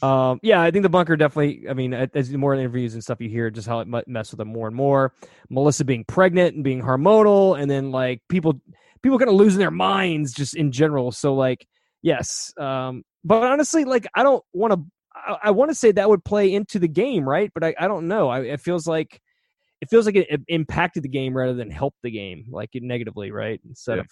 Um, 0.00 0.40
yeah, 0.42 0.62
I 0.62 0.70
think 0.70 0.84
the 0.84 0.88
bunker 0.88 1.16
definitely. 1.16 1.68
I 1.68 1.74
mean, 1.74 1.92
as 1.92 2.30
the 2.30 2.38
more 2.38 2.54
interviews 2.54 2.94
and 2.94 3.02
stuff 3.02 3.20
you 3.20 3.28
hear, 3.28 3.50
just 3.50 3.68
how 3.68 3.80
it 3.80 3.88
messed 4.08 4.32
with 4.32 4.38
them 4.38 4.48
more 4.48 4.68
and 4.68 4.74
more. 4.74 5.12
Melissa 5.50 5.84
being 5.84 6.04
pregnant 6.04 6.54
and 6.54 6.64
being 6.64 6.80
hormonal, 6.80 7.60
and 7.60 7.70
then 7.70 7.90
like 7.90 8.22
people, 8.30 8.58
people 9.02 9.18
kind 9.18 9.28
of 9.28 9.34
losing 9.36 9.58
their 9.58 9.70
minds 9.70 10.32
just 10.32 10.56
in 10.56 10.72
general. 10.72 11.12
So 11.12 11.34
like, 11.34 11.66
yes, 12.00 12.54
um, 12.58 13.04
but 13.24 13.42
honestly, 13.42 13.84
like 13.84 14.06
I 14.14 14.22
don't 14.22 14.42
want 14.52 14.72
to. 14.74 14.84
I, 15.14 15.36
I 15.44 15.50
want 15.50 15.70
to 15.70 15.74
say 15.74 15.92
that 15.92 16.08
would 16.08 16.24
play 16.24 16.54
into 16.54 16.78
the 16.78 16.88
game, 16.88 17.28
right? 17.28 17.50
But 17.54 17.64
I, 17.64 17.74
I 17.78 17.88
don't 17.88 18.08
know. 18.08 18.28
I, 18.30 18.40
it 18.40 18.60
feels 18.60 18.86
like 18.86 19.20
it 19.80 19.90
feels 19.90 20.06
like 20.06 20.16
it, 20.16 20.26
it 20.30 20.40
impacted 20.48 21.02
the 21.02 21.08
game 21.08 21.36
rather 21.36 21.54
than 21.54 21.70
helped 21.70 21.98
the 22.02 22.10
game, 22.10 22.46
like 22.50 22.70
it 22.74 22.82
negatively, 22.82 23.30
right? 23.30 23.60
Instead 23.68 23.96
Yeah. 23.96 24.00
of, 24.02 24.08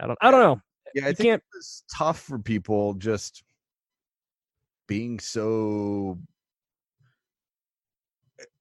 I 0.00 0.06
don't, 0.06 0.18
I 0.20 0.30
don't 0.30 0.40
know. 0.40 0.60
Yeah, 0.94 1.06
I 1.06 1.08
You 1.08 1.14
think 1.14 1.26
can't- 1.28 1.42
it 1.42 1.56
was 1.56 1.84
tough 1.94 2.20
for 2.20 2.38
people 2.38 2.94
just 2.94 3.42
being 4.86 5.18
so. 5.18 6.18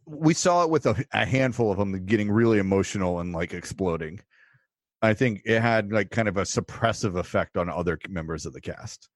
We 0.08 0.34
saw 0.34 0.64
it 0.64 0.70
with 0.70 0.86
a, 0.86 1.04
a 1.14 1.26
handful 1.26 1.72
of 1.72 1.78
them 1.78 2.06
getting 2.06 2.32
really 2.32 2.60
emotional 2.60 3.20
and 3.20 3.34
like 3.34 3.54
exploding. 3.54 4.22
I 5.02 5.14
think 5.14 5.42
it 5.46 5.62
had 5.62 5.92
like 5.92 6.10
kind 6.12 6.28
of 6.28 6.38
a 6.38 6.44
suppressive 6.44 7.18
effect 7.18 7.58
on 7.58 7.70
other 7.70 7.98
members 8.08 8.46
of 8.46 8.54
the 8.54 8.62
cast, 8.62 9.10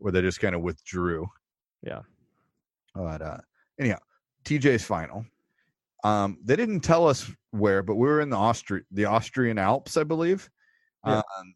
where 0.00 0.12
they 0.12 0.20
just 0.22 0.40
kind 0.40 0.54
of 0.54 0.62
withdrew. 0.62 1.28
Yeah. 1.82 2.00
But 2.94 3.22
uh, 3.22 3.38
anyhow, 3.78 3.98
TJ's 4.44 4.84
final. 4.84 5.24
Um, 6.02 6.38
they 6.42 6.56
didn't 6.56 6.80
tell 6.80 7.06
us 7.06 7.30
where, 7.50 7.82
but 7.82 7.96
we 7.96 8.08
were 8.08 8.20
in 8.20 8.30
the 8.30 8.36
Austri- 8.36 8.84
the 8.90 9.04
Austrian 9.04 9.58
Alps, 9.58 9.96
I 9.96 10.04
believe. 10.04 10.48
Yeah. 11.06 11.18
Um, 11.18 11.54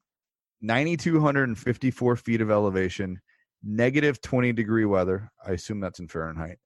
9,254 0.62 2.16
feet 2.16 2.40
of 2.40 2.50
elevation, 2.50 3.20
negative 3.62 4.20
20 4.20 4.52
degree 4.52 4.84
weather. 4.84 5.30
I 5.46 5.52
assume 5.52 5.80
that's 5.80 5.98
in 5.98 6.08
Fahrenheit. 6.08 6.58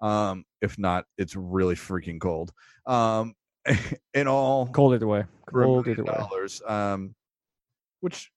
Um, 0.00 0.44
if 0.62 0.78
not, 0.78 1.04
it's 1.18 1.36
really 1.36 1.74
freaking 1.74 2.20
cold. 2.20 2.52
Um, 2.86 3.34
in 4.14 4.26
all, 4.28 4.66
Cold 4.68 4.94
either 4.94 5.06
way. 5.06 5.24
Cold 5.52 5.88
either 5.88 6.04
way. 6.04 6.12
dollars, 6.12 6.62
um, 6.66 7.14
which 8.00 8.30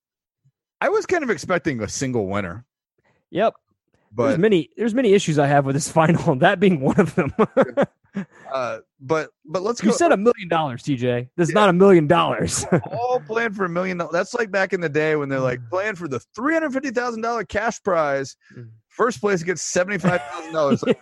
I 0.81 0.89
was 0.89 1.05
kind 1.05 1.23
of 1.23 1.29
expecting 1.29 1.81
a 1.81 1.87
single 1.87 2.27
winner, 2.27 2.65
Yep. 3.33 3.53
there's 4.15 4.37
many 4.37 4.69
there's 4.77 4.93
many 4.93 5.13
issues 5.13 5.37
I 5.39 5.47
have 5.47 5.65
with 5.65 5.75
this 5.75 5.89
final, 5.99 6.35
that 6.35 6.59
being 6.59 6.79
one 6.79 6.99
of 6.99 7.13
them. 7.15 7.33
uh, 8.53 8.79
but 9.01 9.29
but 9.43 9.63
let's 9.63 9.81
you 9.83 9.89
go. 9.89 9.95
said 9.95 10.11
a 10.11 10.17
million 10.17 10.47
dollars, 10.47 10.83
TJ. 10.83 11.29
This 11.35 11.49
is 11.49 11.53
Yeah. 11.55 11.61
not 11.61 11.69
a 11.69 11.73
million 11.73 12.05
dollars. 12.07 12.63
all 12.91 13.19
playing 13.25 13.53
for 13.53 13.65
a 13.65 13.69
million. 13.69 13.97
dollars. 13.97 14.13
That's 14.13 14.33
like 14.35 14.51
back 14.51 14.71
in 14.71 14.81
the 14.81 14.89
day 14.89 15.15
when 15.15 15.29
they're 15.29 15.39
like 15.39 15.59
playing 15.69 15.95
for 15.95 16.07
the 16.07 16.19
three 16.35 16.53
hundred 16.53 16.73
fifty 16.73 16.91
thousand 16.91 17.21
dollar 17.21 17.43
cash 17.43 17.81
prize. 17.81 18.35
Mm. 18.55 18.69
First 18.87 19.19
place 19.19 19.41
gets 19.41 19.63
seventy 19.63 19.97
five 19.97 20.21
thousand 20.21 20.53
dollars. 20.53 20.83
Like? 20.83 21.01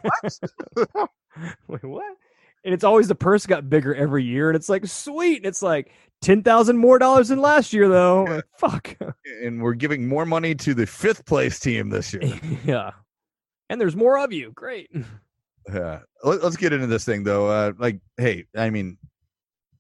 Wait, 1.68 1.84
what? 1.84 2.16
And 2.64 2.74
it's 2.74 2.84
always 2.84 3.08
the 3.08 3.16
purse 3.16 3.46
got 3.46 3.70
bigger 3.70 3.96
every 3.96 4.24
year, 4.24 4.50
and 4.50 4.56
it's 4.56 4.70
like 4.70 4.86
sweet. 4.86 5.38
And 5.38 5.46
it's 5.46 5.64
like 5.64 5.92
ten 6.22 6.44
thousand 6.44 6.78
more 6.78 7.00
dollars 7.00 7.30
than 7.30 7.42
last 7.42 7.74
year, 7.74 7.90
though. 7.90 8.24
Like, 8.24 8.46
fuck. 8.58 8.96
and 9.44 9.62
we're 9.62 9.74
giving 9.74 10.08
more 10.08 10.26
money 10.26 10.54
to 10.56 10.74
the 10.74 10.86
fifth 10.86 11.26
place 11.26 11.60
team 11.60 11.90
this 11.90 12.14
year. 12.14 12.40
yeah. 12.66 12.92
And 13.70 13.80
there's 13.80 13.96
more 13.96 14.20
of 14.20 14.32
you. 14.32 14.52
Great. 14.56 14.90
Yeah. 15.72 16.00
Let, 16.24 16.42
us 16.42 16.58
get 16.58 16.74
into 16.74 16.88
this 16.88 17.06
thing 17.06 17.24
though. 17.24 17.48
Uh, 17.48 17.74
like, 17.78 18.00
hey, 18.18 18.46
I 18.58 18.72
mean, 18.72 18.98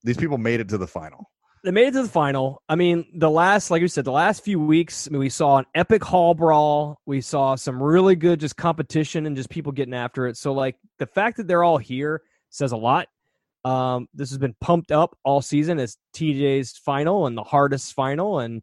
these 0.04 0.16
people 0.16 0.38
made 0.38 0.60
it 0.60 0.70
to 0.70 0.78
the 0.78 0.86
final. 0.86 1.32
they 1.64 1.72
made 1.72 1.88
it 1.88 1.94
to 1.94 2.04
the 2.04 2.08
final. 2.08 2.62
I 2.70 2.76
mean, 2.76 3.06
the 3.16 3.32
last, 3.32 3.72
like 3.72 3.82
you 3.82 3.88
said, 3.88 4.06
the 4.06 4.12
last 4.12 4.44
few 4.44 4.60
weeks, 4.60 5.08
I 5.08 5.12
mean, 5.12 5.20
we 5.20 5.30
saw 5.30 5.58
an 5.58 5.66
epic 5.74 6.04
hall 6.04 6.36
brawl. 6.36 7.02
We 7.08 7.20
saw 7.22 7.56
some 7.56 7.82
really 7.82 8.16
good 8.16 8.40
just 8.40 8.58
competition 8.58 9.26
and 9.26 9.36
just 9.36 9.50
people 9.50 9.72
getting 9.72 9.96
after 9.96 10.28
it. 10.28 10.38
So, 10.38 10.54
like, 10.54 10.78
the 11.00 11.08
fact 11.08 11.38
that 11.38 11.48
they're 11.48 11.64
all 11.64 11.80
here 11.80 12.22
says 12.52 12.72
a 12.72 12.78
lot. 12.78 13.08
Um, 13.66 14.08
this 14.14 14.30
has 14.30 14.38
been 14.38 14.56
pumped 14.62 14.92
up 14.92 15.18
all 15.24 15.42
season 15.42 15.80
as 15.80 15.98
TJ's 16.16 16.78
final 16.78 17.28
and 17.28 17.38
the 17.38 17.44
hardest 17.44 17.94
final 17.94 18.40
and 18.40 18.62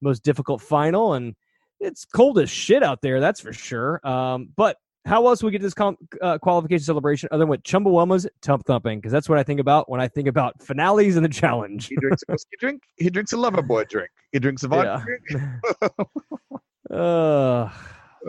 most 0.00 0.22
difficult 0.22 0.60
final. 0.60 1.14
And 1.14 1.34
it's 1.80 2.04
cold 2.04 2.38
as 2.38 2.50
shit 2.50 2.82
out 2.82 3.00
there, 3.02 3.20
that's 3.20 3.40
for 3.40 3.52
sure. 3.52 4.00
Um, 4.06 4.50
but 4.56 4.76
how 5.06 5.26
else 5.28 5.42
we 5.42 5.50
get 5.50 5.62
this 5.62 5.74
com- 5.74 5.96
uh, 6.20 6.38
qualification 6.38 6.84
celebration 6.84 7.28
other 7.32 7.40
than 7.40 7.48
with 7.48 7.62
Chumbawamba's 7.62 8.28
tump 8.42 8.66
thumping? 8.66 8.98
Because 8.98 9.12
that's 9.12 9.28
what 9.28 9.38
I 9.38 9.42
think 9.42 9.60
about 9.60 9.88
when 9.88 10.00
I 10.00 10.08
think 10.08 10.28
about 10.28 10.60
finales 10.62 11.16
and 11.16 11.24
the 11.24 11.28
challenge. 11.30 11.86
He 11.88 11.96
drinks 11.96 12.22
a 12.28 12.32
whiskey 12.32 12.56
drink. 12.58 12.82
He 12.96 13.08
drinks 13.08 13.32
a 13.32 13.36
lover 13.36 13.62
boy 13.62 13.84
drink. 13.84 14.10
He 14.32 14.38
drinks 14.38 14.62
a 14.62 14.68
vodka 14.68 15.04
drink. 15.26 15.50
uh, 16.90 17.70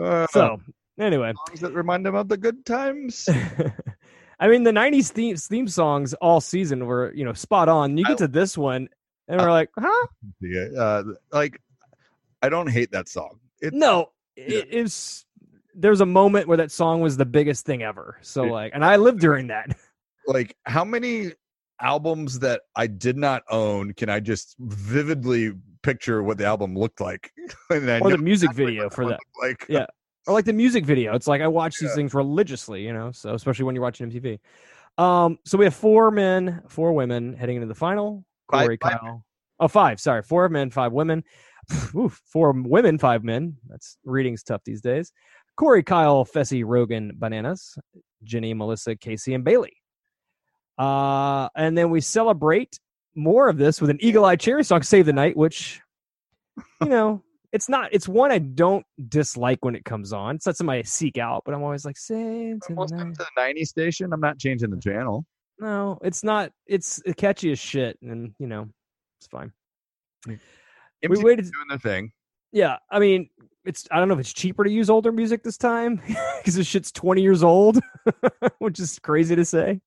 Uh, 0.00 0.26
so 0.30 0.60
anyway, 0.98 1.32
songs 1.46 1.60
that 1.60 1.72
remind 1.72 2.06
him 2.06 2.14
of 2.14 2.28
the 2.28 2.36
good 2.36 2.64
times. 2.64 3.28
I 4.42 4.48
mean 4.48 4.64
the 4.64 4.72
'90s 4.72 5.12
theme 5.12 5.36
theme 5.36 5.68
songs 5.68 6.14
all 6.14 6.40
season 6.40 6.84
were 6.84 7.12
you 7.14 7.24
know 7.24 7.32
spot 7.32 7.68
on. 7.68 7.96
You 7.96 8.04
get 8.04 8.18
to 8.18 8.26
this 8.26 8.58
one, 8.58 8.88
and 9.28 9.40
we're 9.40 9.52
like, 9.52 9.70
huh? 9.78 10.06
Yeah, 10.40 10.66
uh, 10.76 11.04
like 11.32 11.60
I 12.42 12.48
don't 12.48 12.66
hate 12.66 12.90
that 12.90 13.08
song. 13.08 13.38
It, 13.60 13.72
No, 13.72 14.10
it 14.36 14.68
is. 14.68 15.24
There's 15.74 16.00
a 16.00 16.06
moment 16.06 16.48
where 16.48 16.56
that 16.56 16.72
song 16.72 17.00
was 17.00 17.16
the 17.16 17.24
biggest 17.24 17.64
thing 17.64 17.82
ever. 17.84 18.18
So 18.20 18.46
Yeah. 18.46 18.50
like, 18.50 18.72
and 18.74 18.84
I 18.84 18.96
lived 18.96 19.20
during 19.20 19.46
that. 19.46 19.70
like 20.26 20.56
how 20.64 20.84
many 20.84 21.32
albums 21.80 22.40
that 22.40 22.62
I 22.74 22.88
did 22.88 23.16
not 23.16 23.44
own 23.48 23.94
can 23.94 24.08
I 24.08 24.18
just 24.18 24.56
vividly 24.58 25.52
picture 25.82 26.22
what 26.22 26.38
the 26.38 26.46
album 26.46 26.76
looked 26.76 27.00
like? 27.00 27.32
and 27.70 27.88
Or 28.02 28.10
the 28.10 28.18
music 28.18 28.50
exactly 28.50 28.74
video 28.74 28.90
for 28.90 29.06
that. 29.06 29.20
Like 29.40 29.66
Yeah. 29.68 29.86
Or 30.26 30.34
like 30.34 30.44
the 30.44 30.52
music 30.52 30.84
video. 30.84 31.14
It's 31.14 31.26
like 31.26 31.40
I 31.40 31.48
watch 31.48 31.78
these 31.78 31.90
Yeah. 31.90 31.96
things 31.96 32.14
religiously, 32.14 32.84
you 32.84 32.92
know. 32.92 33.10
So 33.12 33.34
especially 33.34 33.64
when 33.64 33.74
you're 33.74 33.82
watching 33.82 34.10
MTV. 34.10 34.38
Um, 34.98 35.38
so 35.44 35.58
we 35.58 35.64
have 35.64 35.74
four 35.74 36.10
men, 36.10 36.62
four 36.68 36.92
women 36.92 37.34
heading 37.34 37.56
into 37.56 37.66
the 37.68 37.74
final. 37.74 38.24
Cory, 38.48 38.78
five 38.80 39.00
Kyle. 39.00 39.24
Oh, 39.58 39.68
five. 39.68 40.00
Sorry, 40.00 40.22
four 40.22 40.48
men, 40.48 40.70
five 40.70 40.92
women. 40.92 41.24
Oof, 41.96 42.20
four 42.26 42.52
women, 42.52 42.98
five 42.98 43.24
men. 43.24 43.56
That's 43.68 43.96
reading's 44.04 44.42
tough 44.42 44.62
these 44.64 44.80
days. 44.80 45.12
Cory, 45.56 45.82
Kyle, 45.82 46.24
Fessy, 46.24 46.62
Rogan, 46.66 47.12
Bananas, 47.14 47.78
Jenny, 48.22 48.54
Melissa, 48.54 48.96
Kaycee, 48.96 49.34
and 49.34 49.44
Bayleigh. 49.44 49.68
Uh, 50.78 51.48
and 51.54 51.76
then 51.76 51.90
we 51.90 52.00
celebrate 52.00 52.78
more 53.14 53.48
of 53.48 53.58
this 53.58 53.80
with 53.80 53.90
an 53.90 53.98
Eagle 54.00 54.24
Eye 54.24 54.36
Cherry 54.36 54.64
song, 54.64 54.82
Save 54.82 55.06
the 55.06 55.12
Night, 55.12 55.36
which, 55.36 55.80
you 56.80 56.88
know, 56.88 57.22
it's 57.52 57.68
not, 57.68 57.90
it's 57.92 58.08
one 58.08 58.32
I 58.32 58.38
don't 58.38 58.84
dislike 59.08 59.58
when 59.62 59.74
it 59.74 59.84
comes 59.84 60.12
on. 60.12 60.36
It's 60.36 60.46
not 60.46 60.56
something 60.56 60.74
I 60.74 60.82
seek 60.82 61.18
out, 61.18 61.42
but 61.44 61.54
I'm 61.54 61.62
always 61.62 61.84
like, 61.84 61.96
the 61.96 62.58
almost 62.70 62.94
to 62.96 63.04
the 63.04 63.26
90 63.36 63.64
station. 63.66 64.12
I'm 64.12 64.20
not 64.20 64.38
changing 64.38 64.70
the 64.70 64.80
channel. 64.80 65.24
No, 65.58 65.98
it's 66.02 66.24
not, 66.24 66.50
it's 66.66 67.00
catchy 67.16 67.52
as 67.52 67.58
shit, 67.58 67.98
and, 68.02 68.34
you 68.38 68.46
know, 68.46 68.68
it's 69.20 69.28
fine. 69.28 69.52
Hmm. 70.24 70.34
We 71.08 71.22
waited, 71.22 71.44
doing 71.44 71.68
their 71.68 71.78
thing. 71.78 72.12
yeah, 72.52 72.78
I 72.90 72.98
mean, 72.98 73.28
it's, 73.64 73.86
I 73.90 73.98
don't 73.98 74.08
know 74.08 74.14
if 74.14 74.20
it's 74.20 74.32
cheaper 74.32 74.64
to 74.64 74.70
use 74.70 74.88
older 74.88 75.12
music 75.12 75.42
this 75.42 75.56
time 75.58 76.00
because 76.38 76.54
this 76.54 76.66
shit's 76.66 76.90
20 76.90 77.20
years 77.20 77.42
old, 77.42 77.78
which 78.58 78.80
is 78.80 78.98
crazy 78.98 79.36
to 79.36 79.44
say. 79.44 79.80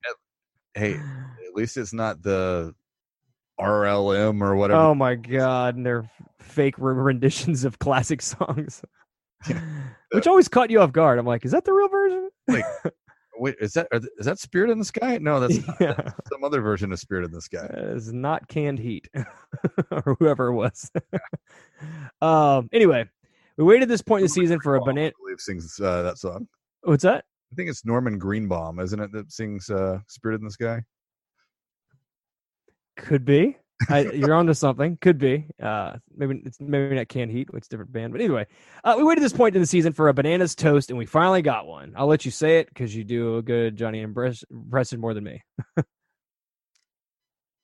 Hey, 0.75 0.93
at 0.93 1.55
least 1.55 1.77
it's 1.77 1.93
not 1.93 2.21
the 2.21 2.73
RLM 3.59 4.41
or 4.41 4.55
whatever. 4.55 4.79
Oh 4.81 4.95
my 4.95 5.15
god, 5.15 5.75
and 5.75 5.85
they're 5.85 6.09
fake 6.39 6.75
renditions 6.77 7.63
of 7.65 7.79
classic 7.79 8.21
songs, 8.21 8.81
which 10.11 10.27
always 10.27 10.47
caught 10.47 10.69
you 10.69 10.81
off 10.81 10.91
guard. 10.91 11.19
I'm 11.19 11.25
like, 11.25 11.45
is 11.45 11.51
that 11.51 11.65
the 11.65 11.73
real 11.73 11.87
version? 11.87 12.29
Wait, 13.37 13.55
is 13.59 13.73
that 13.73 13.87
th- 13.91 14.03
is 14.17 14.25
that 14.25 14.39
Spirit 14.39 14.69
in 14.69 14.79
the 14.79 14.85
Sky? 14.85 15.17
No, 15.17 15.41
that's 15.41 15.67
not. 15.67 15.75
yeah, 15.81 15.93
That's 15.97 16.29
some 16.31 16.43
other 16.45 16.61
version 16.61 16.93
of 16.93 16.99
Spirit 16.99 17.25
in 17.25 17.31
the 17.31 17.41
Sky. 17.41 17.65
is 17.73 18.13
not 18.13 18.47
canned 18.47 18.79
heat 18.79 19.09
or 19.91 20.15
whoever 20.19 20.47
it 20.47 20.53
was. 20.53 20.89
um. 22.21 22.69
Anyway, 22.71 23.05
we 23.57 23.63
waited 23.65 23.89
this 23.89 24.01
point 24.01 24.21
in 24.21 24.25
the 24.25 24.29
season 24.29 24.59
for 24.61 24.75
a 24.75 24.81
banana. 24.81 25.11
Believe 25.21 25.39
sings 25.39 25.77
uh, 25.81 26.01
that 26.03 26.17
song. 26.17 26.47
What's 26.83 27.03
that? 27.03 27.25
I 27.51 27.55
think 27.55 27.69
it's 27.69 27.85
Norman 27.85 28.17
Greenbaum, 28.17 28.79
isn't 28.79 28.99
it, 28.99 29.11
that 29.11 29.31
sings 29.31 29.69
uh, 29.69 29.99
"Spirit 30.07 30.39
in 30.39 30.45
the 30.45 30.51
Sky"? 30.51 30.81
Could 32.97 33.25
be. 33.25 33.57
I, 33.89 33.99
you're 34.13 34.33
onto 34.33 34.53
something. 34.53 34.97
Could 35.01 35.17
be. 35.17 35.45
Uh, 35.61 35.93
maybe 36.15 36.41
it's 36.45 36.59
maybe 36.59 36.95
not 36.95 37.09
canned 37.09 37.31
heat, 37.31 37.51
which 37.53 37.63
is 37.63 37.67
different 37.67 37.91
band. 37.91 38.13
But 38.13 38.21
anyway, 38.21 38.47
uh, 38.83 38.95
we 38.97 39.03
waited 39.03 39.23
this 39.23 39.33
point 39.33 39.55
in 39.55 39.61
the 39.61 39.67
season 39.67 39.93
for 39.93 40.07
a 40.07 40.13
bananas 40.13 40.55
toast, 40.55 40.89
and 40.89 40.97
we 40.97 41.05
finally 41.05 41.41
got 41.41 41.67
one. 41.67 41.93
I'll 41.95 42.07
let 42.07 42.25
you 42.25 42.31
say 42.31 42.59
it 42.59 42.69
because 42.69 42.95
you 42.95 43.03
do 43.03 43.37
a 43.37 43.41
good 43.41 43.75
Johnny 43.75 44.01
impress- 44.01 44.43
impression 44.49 44.99
more 44.99 45.13
than 45.13 45.25
me. 45.25 45.43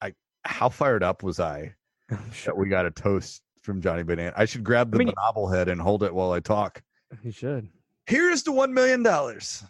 I 0.02 0.14
how 0.44 0.70
fired 0.70 1.04
up 1.04 1.24
was 1.24 1.40
I 1.40 1.76
that 2.46 2.58
we 2.58 2.68
got 2.68 2.86
a 2.86 2.92
toast 2.92 3.42
from 3.62 3.82
Johnny 3.82 4.04
Banana? 4.04 4.34
I 4.36 4.46
should 4.46 4.64
grab 4.64 4.92
the 4.92 4.98
I 4.98 5.00
mean- 5.00 5.14
bobblehead 5.14 5.68
and 5.68 5.80
hold 5.80 6.04
it 6.04 6.14
while 6.14 6.32
I 6.32 6.40
talk. 6.40 6.82
You 7.24 7.32
should. 7.32 7.70
Here's 8.06 8.44
to 8.44 8.52
one 8.52 8.74
million 8.74 9.04
dollars. 9.04 9.64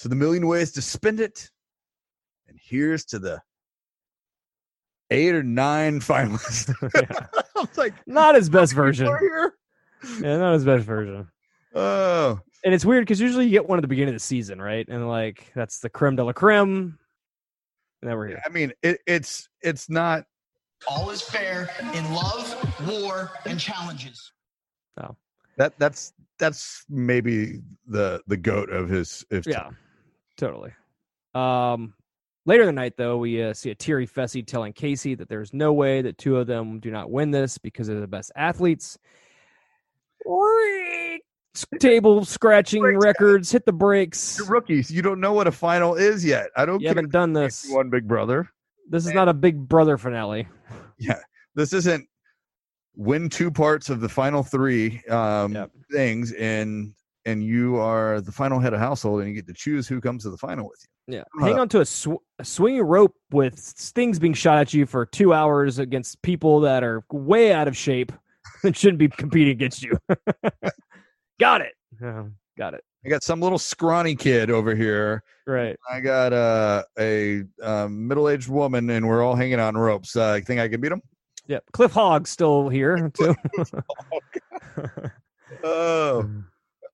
To 0.00 0.08
the 0.08 0.14
million 0.14 0.46
ways 0.46 0.72
to 0.72 0.82
spend 0.82 1.18
it. 1.18 1.50
And 2.46 2.58
here's 2.62 3.04
to 3.06 3.18
the 3.18 3.42
eight 5.10 5.34
or 5.34 5.42
nine 5.42 6.00
finalists. 6.00 6.72
Yeah. 6.94 7.26
I 7.56 7.60
was 7.60 7.78
like, 7.78 7.94
Not 8.06 8.34
his 8.34 8.48
best 8.48 8.72
version. 8.72 9.06
Yeah, 10.20 10.36
not 10.38 10.54
his 10.54 10.64
best 10.64 10.84
version. 10.84 11.28
Oh, 11.74 12.40
And 12.64 12.72
it's 12.72 12.84
weird 12.84 13.02
because 13.02 13.20
usually 13.20 13.44
you 13.44 13.50
get 13.50 13.68
one 13.68 13.78
at 13.78 13.82
the 13.82 13.88
beginning 13.88 14.14
of 14.14 14.20
the 14.20 14.24
season, 14.24 14.60
right? 14.60 14.86
And 14.88 15.08
like 15.08 15.50
that's 15.54 15.80
the 15.80 15.90
creme 15.90 16.16
de 16.16 16.24
la 16.24 16.32
creme. 16.32 16.98
And 18.00 18.10
then 18.10 18.16
we're 18.16 18.28
here. 18.28 18.42
I 18.46 18.48
mean, 18.48 18.72
it, 18.82 19.00
it's 19.06 19.48
it's 19.60 19.90
not 19.90 20.24
All 20.86 21.10
is 21.10 21.20
fair 21.20 21.68
in 21.94 22.12
love, 22.12 22.88
war, 22.88 23.32
and 23.44 23.58
challenges. 23.58 24.32
that 25.56 25.76
that's 25.78 26.12
that's 26.38 26.84
maybe 26.88 27.60
the 27.88 28.22
the 28.28 28.36
goat 28.36 28.70
of 28.70 28.88
his. 28.88 29.24
his 29.28 29.44
Yeah, 29.46 29.70
totally. 30.36 30.72
Um, 31.34 31.94
later 32.46 32.62
in 32.62 32.66
the 32.66 32.72
night, 32.72 32.96
though, 32.96 33.18
we 33.18 33.42
uh, 33.42 33.52
see 33.54 33.70
a 33.70 33.74
teary 33.74 34.06
Fessy 34.06 34.46
telling 34.46 34.72
Kaycee 34.72 35.16
that 35.18 35.28
there's 35.28 35.52
no 35.52 35.72
way 35.72 36.02
that 36.02 36.18
two 36.18 36.36
of 36.36 36.46
them 36.46 36.80
do 36.80 36.90
not 36.90 37.10
win 37.10 37.30
this 37.30 37.58
because 37.58 37.86
they're 37.86 38.00
the 38.00 38.06
best 38.06 38.32
athletes. 38.36 38.98
Table 41.80 42.24
scratching 42.24 42.82
records, 42.84 43.50
hit 43.50 43.64
the 43.66 43.72
brakes. 43.72 44.38
You're 44.38 44.46
rookies. 44.48 44.90
You 44.90 45.02
don't 45.02 45.20
know 45.20 45.32
what 45.32 45.46
a 45.46 45.52
final 45.52 45.94
is 45.96 46.24
yet. 46.24 46.50
I 46.56 46.64
don't 46.64 46.80
You 46.80 46.88
haven't 46.88 47.10
done 47.10 47.32
this. 47.32 47.66
One 47.68 47.90
Big 47.90 48.06
Brother. 48.06 48.48
This 48.88 49.06
is 49.06 49.12
not 49.12 49.28
a 49.28 49.34
Big 49.34 49.68
Brother 49.68 49.98
finale. 49.98 50.48
Yeah, 51.00 51.20
this 51.54 51.72
isn't 51.72 52.08
win 52.96 53.28
two 53.28 53.52
parts 53.52 53.88
of 53.88 54.00
the 54.00 54.08
final 54.08 54.42
three 54.42 55.00
um, 55.04 55.54
Yep. 55.54 55.70
things, 55.92 56.32
and 56.32 56.92
and 57.28 57.44
you 57.44 57.76
are 57.76 58.20
the 58.20 58.32
final 58.32 58.58
head 58.58 58.72
of 58.72 58.80
household, 58.80 59.20
and 59.20 59.28
you 59.28 59.34
get 59.34 59.46
to 59.46 59.52
choose 59.52 59.86
who 59.86 60.00
comes 60.00 60.22
to 60.22 60.30
the 60.30 60.36
final 60.38 60.66
with 60.68 60.78
you. 60.82 61.16
Yeah, 61.16 61.24
Uh, 61.40 61.46
hang 61.46 61.58
on 61.58 61.68
to 61.70 61.80
a, 61.80 61.84
sw- 61.84 62.22
a 62.38 62.44
swinging 62.44 62.82
rope 62.82 63.14
with 63.30 63.58
things 63.58 64.18
being 64.18 64.34
shot 64.34 64.58
at 64.58 64.74
you 64.74 64.86
for 64.86 65.04
two 65.06 65.32
hours 65.32 65.78
against 65.78 66.20
people 66.22 66.60
that 66.60 66.82
are 66.82 67.04
way 67.12 67.52
out 67.52 67.68
of 67.68 67.76
shape 67.76 68.12
and 68.64 68.76
shouldn't 68.76 68.98
be 68.98 69.08
competing 69.08 69.52
against 69.52 69.82
you. 69.82 69.98
got 71.40 71.60
it. 71.60 71.74
Yeah, 72.00 72.24
got 72.56 72.74
it. 72.74 72.82
I 73.04 73.08
got 73.10 73.22
some 73.22 73.40
little 73.40 73.58
scrawny 73.58 74.16
kid 74.16 74.50
over 74.50 74.74
here. 74.74 75.22
Right. 75.46 75.76
I 75.90 76.00
got 76.00 76.32
uh, 76.32 76.82
a 76.98 77.44
um, 77.62 78.08
middle-aged 78.08 78.48
woman, 78.48 78.90
and 78.90 79.06
we're 79.06 79.22
all 79.22 79.34
hanging 79.36 79.60
on 79.60 79.76
ropes. 79.76 80.16
Uh, 80.16 80.34
you 80.38 80.44
think 80.44 80.60
I 80.60 80.68
can 80.68 80.80
beat 80.80 80.92
him? 80.92 81.00
Yep. 81.46 81.64
Cliff 81.72 81.92
Hogg's 81.92 82.30
still 82.30 82.68
here 82.68 83.10
too. 83.10 83.34
Oh, 85.64 86.28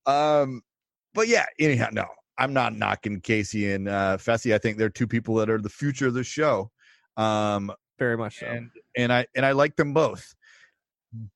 um, 0.07 0.63
but 1.15 1.29
yeah. 1.29 1.47
Anyhow, 1.59 1.89
no, 1.93 2.07
I'm 2.39 2.53
not 2.53 2.75
knocking 2.75 3.21
Kaycee 3.21 3.75
and 3.75 3.89
uh, 3.89 4.17
Fessy. 4.19 4.55
I 4.55 4.59
think 4.59 4.79
they're 4.79 4.91
two 4.91 5.07
people 5.07 5.37
that 5.37 5.51
are 5.51 5.61
the 5.61 5.69
future 5.69 6.07
of 6.07 6.15
the 6.15 6.25
show. 6.25 6.71
Um, 7.17 7.73
Very 7.99 8.17
much 8.17 8.41
so. 8.41 8.47
and 8.47 8.71
and 8.97 9.13
I 9.13 9.27
and 9.37 9.47
I 9.47 9.53
like 9.53 9.77
them 9.77 9.95
both, 9.95 10.35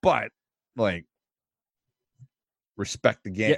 but 0.02 0.30
like 0.76 1.04
respect 2.76 3.24
the 3.24 3.30
game. 3.30 3.56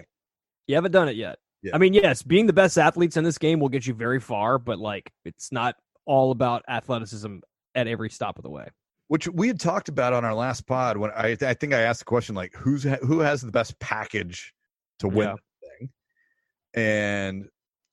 You 0.67 0.75
haven't 0.75 0.93
done 0.93 1.09
it 1.09 1.17
yet. 1.17 1.39
Yeah. 1.63 1.73
I 1.75 1.79
mean, 1.79 1.93
yes, 1.93 2.23
being 2.23 2.47
the 2.47 2.53
best 2.53 2.79
athletes 2.79 3.17
in 3.17 3.25
this 3.25 3.39
game 3.39 3.61
will 3.61 3.69
get 3.69 3.87
you 3.87 3.95
very 3.95 4.21
far, 4.21 4.59
but 4.59 4.79
like 4.79 5.13
it's 5.25 5.53
not 5.53 5.77
all 6.07 6.31
about 6.31 6.63
athleticism 6.69 7.39
at 7.75 7.87
every 7.87 8.11
stop 8.11 8.39
of 8.39 8.43
the 8.43 8.51
way. 8.51 8.69
Which 9.09 9.29
we 9.29 9.49
had 9.49 9.59
talked 9.59 9.89
about 9.89 10.13
on 10.13 10.25
our 10.25 10.35
last 10.35 10.67
pod 10.67 10.97
when 10.97 11.11
I 11.11 11.37
I 11.41 11.55
think 11.55 11.75
I 11.75 11.81
asked 11.81 12.01
the 12.01 12.05
question 12.05 12.35
like 12.35 12.55
who's 12.55 12.85
who 12.85 13.21
has 13.21 13.43
the 13.43 13.51
best 13.51 13.79
package 13.81 14.55
to 15.01 15.09
win 15.09 15.29
Yeah. 15.29 15.35
the 15.35 15.69
thing, 15.79 15.91
and 16.75 17.49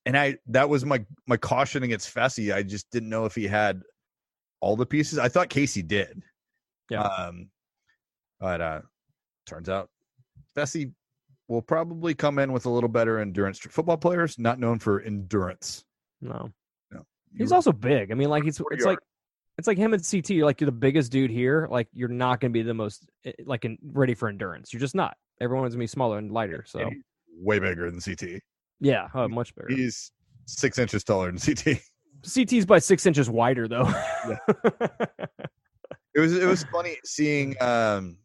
and 0.06 0.16
I 0.16 0.38
that 0.46 0.68
was 0.68 0.84
my 0.84 1.04
my 1.26 1.36
caution 1.36 1.82
against 1.82 2.14
Fessy. 2.14 2.54
I 2.54 2.62
just 2.62 2.90
didn't 2.90 3.08
know 3.10 3.24
if 3.24 3.34
he 3.34 3.46
had 3.46 3.82
all 4.60 4.76
the 4.76 4.86
pieces. 4.86 5.18
I 5.18 5.28
thought 5.28 5.50
Kaycee 5.50 5.86
did. 5.86 6.22
Yeah. 6.90 7.02
Um, 7.02 7.50
but 8.40 8.60
uh, 8.60 8.80
turns 9.46 9.68
out 9.68 9.90
Fessy 10.56 10.92
will 11.48 11.62
probably 11.62 12.14
come 12.14 12.38
in 12.38 12.52
with 12.52 12.66
a 12.66 12.70
little 12.70 12.88
better 12.88 13.18
endurance. 13.18 13.58
Football 13.58 13.96
players 13.98 14.38
not 14.38 14.58
known 14.58 14.78
for 14.78 15.00
endurance. 15.00 15.84
No. 16.20 16.50
No, 16.90 17.04
He's 17.36 17.52
also 17.52 17.72
big. 17.72 18.10
I 18.10 18.14
mean, 18.14 18.28
like 18.30 18.44
he's 18.44 18.60
it's 18.70 18.84
like 18.84 18.98
it's 19.58 19.66
like 19.66 19.76
him 19.76 19.92
and 19.92 20.02
CT. 20.02 20.30
You're 20.30 20.46
like 20.46 20.60
you're 20.60 20.66
the 20.66 20.72
biggest 20.72 21.12
dude 21.12 21.30
here. 21.30 21.68
Like 21.70 21.88
you're 21.92 22.08
not 22.08 22.40
going 22.40 22.52
to 22.52 22.58
be 22.58 22.62
the 22.62 22.74
most 22.74 23.08
eh, 23.24 23.32
like 23.44 23.64
in, 23.64 23.76
ready 23.82 24.14
for 24.14 24.28
endurance. 24.28 24.72
You're 24.72 24.80
just 24.80 24.94
not. 24.94 25.16
Everyone's 25.40 25.74
gonna 25.74 25.82
be 25.82 25.86
smaller 25.88 26.18
and 26.18 26.32
lighter. 26.32 26.64
So 26.66 26.80
and 26.80 27.02
way 27.36 27.58
bigger 27.58 27.90
than 27.90 28.00
CT. 28.00 28.40
yeah, 28.80 29.08
oh, 29.14 29.28
much 29.28 29.54
bigger. 29.54 29.68
He's 29.68 30.12
six 30.46 30.78
inches 30.78 31.04
taller 31.04 31.30
than 31.30 31.38
CT. 31.38 31.80
CT's 32.24 32.66
by 32.66 32.78
six 32.78 33.06
inches 33.06 33.28
wider 33.28 33.68
though. 33.68 33.88
It 36.18 36.20
was 36.20 36.36
it 36.36 36.46
was 36.46 36.64
funny 36.64 36.96
seeing 37.04 37.54
um 37.60 38.16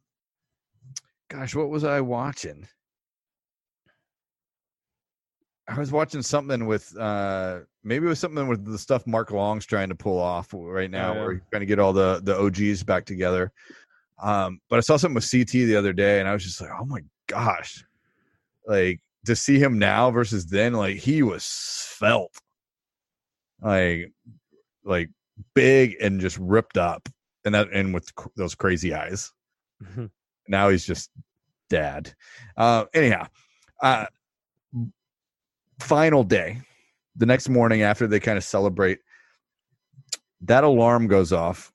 gosh, 1.29 1.53
what 1.53 1.69
was 1.69 1.83
I 1.83 2.01
watching? 2.01 2.67
I 5.67 5.79
was 5.79 5.91
watching 5.91 6.21
something 6.21 6.65
with 6.65 6.95
uh 6.97 7.59
maybe 7.83 8.05
it 8.05 8.09
was 8.09 8.19
something 8.19 8.47
with 8.47 8.65
the 8.65 8.77
stuff 8.77 9.07
Mark 9.07 9.31
Long's 9.31 9.65
trying 9.65 9.89
to 9.89 9.95
pull 9.95 10.19
off 10.19 10.49
right 10.53 10.91
now 10.91 11.13
yeah. 11.13 11.19
where 11.21 11.33
he's 11.33 11.41
trying 11.49 11.61
to 11.61 11.65
get 11.65 11.79
all 11.79 11.93
the 11.93 12.21
the 12.23 12.37
OGs 12.37 12.83
back 12.83 13.05
together. 13.05 13.51
Um 14.21 14.59
but 14.69 14.77
I 14.77 14.81
saw 14.81 14.97
something 14.97 15.15
with 15.15 15.29
CT 15.29 15.51
the 15.51 15.75
other 15.75 15.93
day 15.93 16.19
and 16.19 16.27
I 16.27 16.33
was 16.33 16.43
just 16.43 16.61
like, 16.61 16.69
"Oh 16.79 16.85
my 16.85 17.01
gosh." 17.27 17.85
Like 18.67 18.99
to 19.25 19.35
see 19.35 19.59
him 19.59 19.79
now 19.79 20.11
versus 20.11 20.45
then 20.45 20.73
like 20.73 20.97
he 20.97 21.23
was 21.23 21.45
felt, 21.97 22.31
Like 23.61 24.11
like 24.83 25.09
big 25.55 25.95
and 26.01 26.19
just 26.19 26.37
ripped 26.37 26.77
up 26.77 27.07
and 27.45 27.55
that 27.55 27.69
and 27.73 27.93
with 27.93 28.11
c- 28.17 28.29
those 28.35 28.55
crazy 28.55 28.93
eyes 28.93 29.31
now 30.47 30.69
he's 30.69 30.85
just 30.85 31.09
dad 31.69 32.13
uh 32.57 32.85
anyhow 32.93 33.25
uh 33.81 34.05
final 35.83 36.23
day 36.23 36.61
the 37.15 37.25
next 37.25 37.49
morning 37.49 37.81
after 37.81 38.07
they 38.07 38.19
kind 38.19 38.37
of 38.37 38.43
celebrate 38.43 38.99
that 40.41 40.63
alarm 40.63 41.07
goes 41.07 41.31
off 41.31 41.71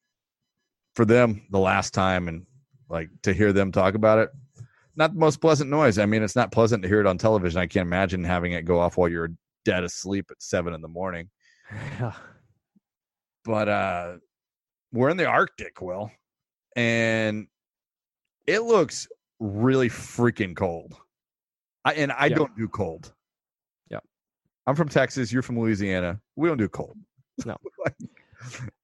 for 0.95 1.05
them 1.05 1.43
the 1.51 1.59
last 1.59 1.95
time 1.95 2.27
and 2.29 2.47
like 2.89 3.09
to 3.23 3.33
hear 3.33 3.53
them 3.53 3.71
talk 3.71 3.95
about 3.95 4.19
it 4.19 4.31
not 4.97 5.13
the 5.13 5.19
most 5.21 5.41
pleasant 5.41 5.71
noise 5.71 5.99
i 5.99 6.07
mean 6.07 6.23
it's 6.23 6.35
not 6.37 6.51
pleasant 6.51 6.83
to 6.83 6.89
hear 6.89 7.01
it 7.01 7.07
on 7.07 7.19
television 7.19 7.61
i 7.61 7.67
can't 7.67 7.87
imagine 7.87 8.25
having 8.25 8.53
it 8.53 8.65
go 8.65 8.81
off 8.81 8.97
while 8.97 9.09
you're 9.09 9.31
dead 9.65 9.85
asleep 9.85 10.27
at 10.31 10.43
seven 10.43 10.73
in 10.75 10.81
the 10.81 10.89
morning 10.89 11.29
yeah. 12.01 12.13
but 13.45 13.69
uh 13.69 14.15
we're 14.93 15.11
in 15.11 15.17
the 15.19 15.27
arctic 15.27 15.81
will 15.81 16.11
and 16.77 17.47
it 18.47 18.61
looks 18.61 19.07
really 19.39 19.89
freaking 19.89 20.57
cold 20.57 20.97
I, 21.85 21.93
and 21.93 22.11
i 22.13 22.27
Yeah. 22.27 22.37
don't 22.37 22.57
do 22.57 22.67
cold. 22.69 23.13
I'm 24.69 24.77
from 24.77 24.89
texas 24.89 25.33
you're 25.33 25.43
from 25.43 25.59
louisiana 25.59 26.21
we 26.37 26.49
don't 26.49 26.59
do 26.59 26.69
cold 26.69 26.97
No. 27.47 27.57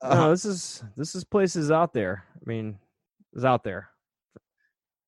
Uh, 0.02 0.14
no, 0.14 0.30
this 0.30 0.44
is 0.44 0.82
this 0.96 1.14
is 1.14 1.22
places 1.22 1.70
out 1.70 1.92
there. 1.94 2.24
I 2.34 2.42
mean, 2.44 2.76
is 3.34 3.44
out 3.44 3.62
there. 3.62 3.88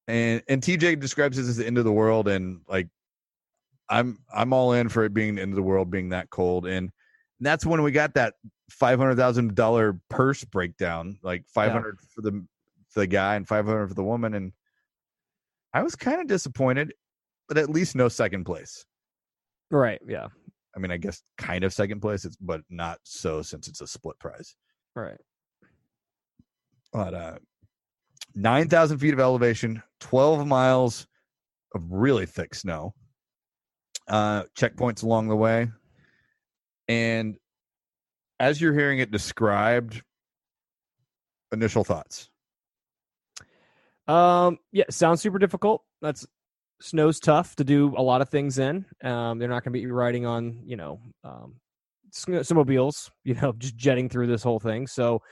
and 0.06 0.40
and 0.48 0.62
tj 0.62 1.00
describes 1.00 1.36
this 1.36 1.48
as 1.48 1.56
the 1.56 1.66
end 1.66 1.78
of 1.78 1.84
the 1.84 1.92
world 1.92 2.28
and 2.28 2.60
like 2.68 2.86
i'm 3.88 4.18
i'm 4.32 4.52
all 4.52 4.72
in 4.72 4.88
for 4.88 5.04
it 5.04 5.12
being 5.12 5.34
the 5.34 5.42
end 5.42 5.50
of 5.52 5.56
the 5.56 5.62
world 5.62 5.90
being 5.90 6.10
that 6.10 6.30
cold 6.30 6.66
and 6.66 6.90
that's 7.40 7.66
when 7.66 7.82
we 7.82 7.90
got 7.90 8.14
that 8.14 8.34
five 8.70 8.98
hundred 9.00 9.16
thousand 9.16 9.54
dollar 9.56 9.98
purse 10.10 10.44
breakdown 10.44 11.18
like 11.24 11.44
500 11.52 11.98
for 12.14 12.22
the 12.22 12.44
for 12.90 13.00
the 13.00 13.06
guy 13.08 13.34
and 13.34 13.48
500 13.48 13.88
for 13.88 13.94
the 13.94 14.04
woman 14.04 14.34
and 14.34 14.52
i 15.74 15.82
was 15.82 15.96
kind 15.96 16.20
of 16.20 16.28
disappointed 16.28 16.94
but 17.48 17.58
at 17.58 17.68
least 17.68 17.96
no 17.96 18.08
second 18.08 18.44
place 18.44 18.84
Right. 19.70 20.00
Yeah. 20.06 20.28
I 20.76 20.78
mean 20.78 20.90
i 20.90 20.96
guess 20.96 21.22
kind 21.38 21.64
of 21.64 21.72
second 21.72 22.00
place 22.00 22.24
it's 22.24 22.36
but 22.36 22.60
not 22.70 22.98
so 23.02 23.42
since 23.42 23.66
it's 23.68 23.80
a 23.80 23.86
split 23.86 24.18
prize 24.18 24.54
Right. 24.94 25.18
but 26.92 27.14
uh 27.14 27.38
9,000 28.34 28.98
feet 28.98 29.14
of 29.14 29.20
elevation, 29.20 29.82
12 30.00 30.46
miles 30.46 31.06
of 31.74 31.82
really 31.90 32.26
thick 32.26 32.54
snow, 32.54 32.92
uh, 34.08 34.42
checkpoints 34.58 35.02
along 35.02 35.28
the 35.28 35.36
way. 35.36 35.68
And 36.86 37.36
as 38.38 38.60
you're 38.60 38.74
hearing 38.74 38.98
it 38.98 39.10
described, 39.10 40.02
initial 41.50 41.82
thoughts. 41.82 42.28
Um. 44.06 44.58
Yeah. 44.70 44.84
Sounds 44.90 45.20
super 45.22 45.38
difficult. 45.38 45.82
That's 46.02 46.26
snow's 46.80 47.20
tough 47.20 47.56
to 47.56 47.64
do 47.64 47.94
a 47.96 48.02
lot 48.02 48.20
of 48.22 48.28
things 48.28 48.58
in. 48.58 48.84
Um. 49.02 49.38
They're 49.38 49.48
not 49.48 49.64
going 49.64 49.72
to 49.72 49.78
be 49.80 49.86
riding 49.86 50.26
on 50.26 50.62
you 50.64 50.76
know 50.76 51.00
um 51.24 51.56
sn- 52.12 52.34
snowmobiles. 52.34 53.10
You 53.24 53.34
know, 53.34 53.52
just 53.58 53.76
jetting 53.76 54.08
through 54.08 54.28
this 54.28 54.42
whole 54.42 54.60
thing. 54.60 54.86
So 54.86 55.22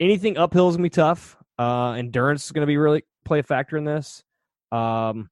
anything 0.00 0.36
uphill 0.38 0.68
is 0.68 0.76
gonna 0.76 0.84
be 0.84 0.90
tough. 0.90 1.36
Uh, 1.58 1.92
endurance 1.92 2.44
is 2.44 2.52
gonna 2.52 2.66
be 2.66 2.76
really 2.76 3.02
play 3.24 3.40
a 3.40 3.42
factor 3.42 3.76
in 3.76 3.84
this. 3.84 4.22
Um, 4.70 5.30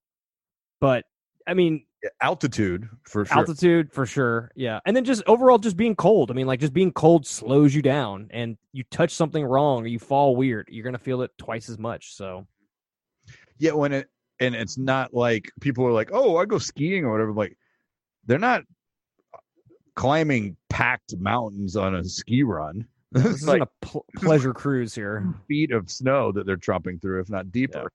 but 0.81 1.05
I 1.47 1.55
mean, 1.55 1.85
altitude 2.21 2.89
for 3.05 3.25
sure. 3.25 3.39
altitude 3.39 3.91
for 3.91 4.05
sure 4.05 4.51
yeah 4.55 4.79
and 4.85 4.95
then 4.95 5.05
just 5.05 5.23
overall 5.27 5.57
just 5.57 5.75
being 5.77 5.97
cold 5.97 6.31
i 6.31 6.35
mean 6.35 6.47
like 6.47 6.61
just 6.61 6.75
being 6.75 6.93
cold 6.93 7.27
slows 7.27 7.75
you 7.75 7.81
down 7.81 8.29
and 8.31 8.59
you 8.73 8.85
touch 8.91 9.11
something 9.13 9.43
wrong 9.43 9.83
or 9.83 9.87
you 9.87 9.99
fall 9.99 10.37
weird 10.37 10.69
you're 10.71 10.85
gonna 10.85 10.99
feel 10.99 11.23
it 11.23 11.31
twice 11.39 11.71
as 11.71 11.79
much 11.79 12.15
so 12.15 12.47
Yeah, 13.59 13.73
when 13.73 13.93
it 13.95 14.09
and 14.41 14.55
it's 14.55 14.77
not 14.79 15.15
like 15.15 15.51
people 15.61 15.87
are 15.87 15.93
like, 15.93 16.11
"Oh, 16.13 16.37
I 16.37 16.45
go 16.45 16.59
skiing 16.59 17.05
or 17.05 17.13
whatever." 17.13 17.33
Like 17.33 17.57
they're 18.27 18.39
not 18.39 18.63
climbing 19.97 20.57
packed 20.71 21.17
mountains 21.19 21.77
on 21.77 21.95
a 21.95 22.05
ski 22.05 22.43
run. 22.43 22.87
this 23.13 23.27
isn't 23.27 23.49
like 23.49 23.63
a 23.63 23.69
pl- 23.87 24.05
pleasure 24.17 24.53
cruise 24.53 24.95
here 24.95 25.25
feet 25.49 25.71
of 25.71 25.89
snow 25.91 26.33
that 26.33 26.47
they're 26.47 26.57
trumping 26.57 26.99
through, 26.99 27.21
if 27.21 27.31
not 27.31 27.53
deeper. 27.53 27.93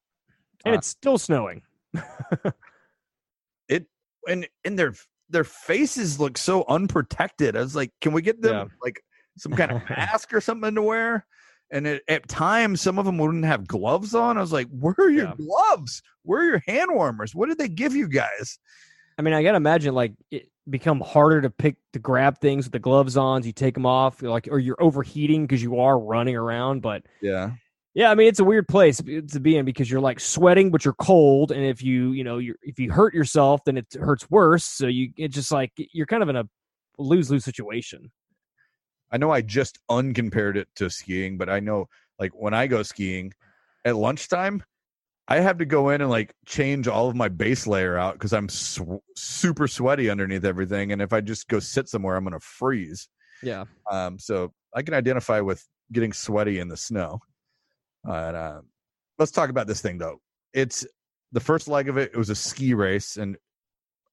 and 0.66 0.76
Uh, 0.76 0.78
it's 0.78 0.88
still 0.88 1.18
snowing 1.18 1.62
it 3.68 3.86
And 4.28 4.48
and 4.64 4.78
their 4.80 4.94
their 5.30 5.44
faces 5.44 6.20
look 6.20 6.38
so 6.38 6.66
unprotected. 6.68 7.56
I 7.56 7.60
was 7.62 7.76
like, 7.76 7.92
"Can 8.02 8.14
we 8.14 8.22
get 8.22 8.42
them 8.42 8.56
Yeah. 8.56 8.66
like 8.82 9.02
some 9.38 9.54
kind 9.54 9.72
of 9.72 9.82
mask 9.90 10.34
or 10.34 10.42
something 10.42 10.76
to 10.76 10.82
wear?" 10.82 11.26
And 11.72 11.86
it, 11.86 12.04
at 12.08 12.28
times, 12.28 12.82
some 12.82 12.98
of 12.98 13.06
them 13.06 13.18
wouldn't 13.18 13.46
have 13.46 13.68
gloves 13.68 14.16
on. 14.16 14.38
I 14.38 14.42
was 14.42 14.52
like, 14.52 14.68
"Where 14.70 14.96
are 14.98 15.10
your 15.10 15.26
Yeah. 15.26 15.36
gloves? 15.38 16.02
Where 16.24 16.42
are 16.42 16.46
your 16.46 16.64
hand 16.68 16.90
warmers? 16.92 17.36
What 17.36 17.50
did 17.50 17.58
they 17.58 17.68
give 17.70 17.96
you 17.96 18.08
guys?" 18.08 18.58
i 19.18 19.22
mean 19.22 19.34
i 19.34 19.44
gotta 19.44 19.58
imagine 19.58 19.94
like 19.94 20.14
it 20.32 20.50
become 20.70 21.02
harder 21.02 21.42
to 21.42 21.50
pick 21.50 21.76
to 21.92 22.00
grab 22.00 22.40
things 22.40 22.66
with 22.66 22.72
the 22.72 22.80
gloves 22.80 23.18
on 23.18 23.44
you 23.44 23.52
take 23.52 23.74
them 23.74 23.86
off 23.86 24.22
you're 24.22 24.32
like 24.32 24.48
or 24.50 24.60
you're 24.60 24.82
overheating 24.82 25.46
because 25.46 25.62
you 25.62 25.78
are 25.78 26.00
running 26.00 26.38
around 26.38 26.82
but 26.82 27.04
Yeah, 27.22 27.52
Yeah, 27.94 28.12
I 28.12 28.16
mean 28.16 28.28
it's 28.28 28.40
a 28.40 28.46
weird 28.46 28.66
place 28.68 28.98
to 29.00 29.40
be 29.42 29.58
in 29.58 29.66
because 29.66 29.92
you're 29.92 30.00
like 30.00 30.22
sweating, 30.22 30.72
but 30.72 30.86
you're 30.86 30.94
cold, 30.94 31.52
and 31.52 31.66
if 31.66 31.82
you 31.84 32.14
you 32.14 32.24
know 32.24 32.38
you 32.38 32.56
if 32.62 32.80
you 32.80 32.92
hurt 32.92 33.14
yourself, 33.14 33.62
then 33.66 33.78
it 33.78 33.88
hurts 33.94 34.30
worse. 34.30 34.64
So 34.64 34.88
you 34.88 35.12
it's 35.18 35.36
just 35.36 35.52
like 35.52 35.74
you're 35.76 36.06
kind 36.06 36.24
of 36.24 36.30
in 36.30 36.38
a 36.38 36.46
lose 36.98 37.30
lose 37.30 37.44
situation. 37.44 38.10
I 39.12 39.18
know 39.18 39.32
I 39.32 39.42
just 39.42 39.80
uncompared 39.90 40.58
it 40.58 40.68
to 40.76 40.90
skiing, 40.90 41.38
but 41.38 41.50
I 41.50 41.60
know 41.60 41.88
like 42.20 42.32
when 42.34 42.54
I 42.54 42.68
go 42.68 42.84
skiing 42.84 43.34
at 43.86 43.96
lunchtime, 43.96 44.64
I 45.28 45.40
have 45.40 45.60
to 45.60 45.66
go 45.66 45.90
in 45.90 46.02
and 46.02 46.10
like 46.10 46.34
change 46.46 46.88
all 46.88 47.08
of 47.08 47.16
my 47.16 47.30
base 47.30 47.68
layer 47.68 47.98
out 47.98 48.14
because 48.14 48.34
I'm 48.34 48.50
sw- 48.50 49.04
super 49.16 49.68
sweaty 49.68 50.10
underneath 50.10 50.44
everything. 50.44 50.92
And 50.92 51.02
if 51.02 51.14
I 51.14 51.22
just 51.22 51.48
go 51.48 51.60
sit 51.60 51.88
somewhere, 51.88 52.16
I'm 52.16 52.24
going 52.24 52.34
to 52.34 52.40
freeze. 52.40 53.08
Yeah, 53.44 53.66
Um, 53.90 54.20
so 54.20 54.52
I 54.76 54.82
can 54.82 54.94
identify 54.94 55.40
with 55.40 55.66
getting 55.92 56.14
sweaty 56.14 56.60
in 56.60 56.68
the 56.68 56.76
snow. 56.76 57.20
But 58.04 58.36
uh, 58.36 58.62
let's 59.18 59.32
talk 59.32 59.50
about 59.50 59.68
this 59.68 59.82
thing 59.82 59.98
though. 59.98 60.20
It's 60.54 60.86
the 61.32 61.40
first 61.40 61.68
leg 61.68 61.90
of 61.90 61.98
it. 61.98 62.12
It 62.14 62.18
was 62.18 62.30
a 62.30 62.36
ski 62.36 62.74
race 62.74 63.18
and 63.18 63.38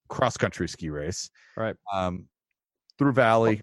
cross 0.08 0.36
country 0.36 0.68
ski 0.68 0.90
race. 0.90 1.30
Right. 1.56 1.76
Um, 1.92 2.26
through 2.98 3.12
valley. 3.12 3.62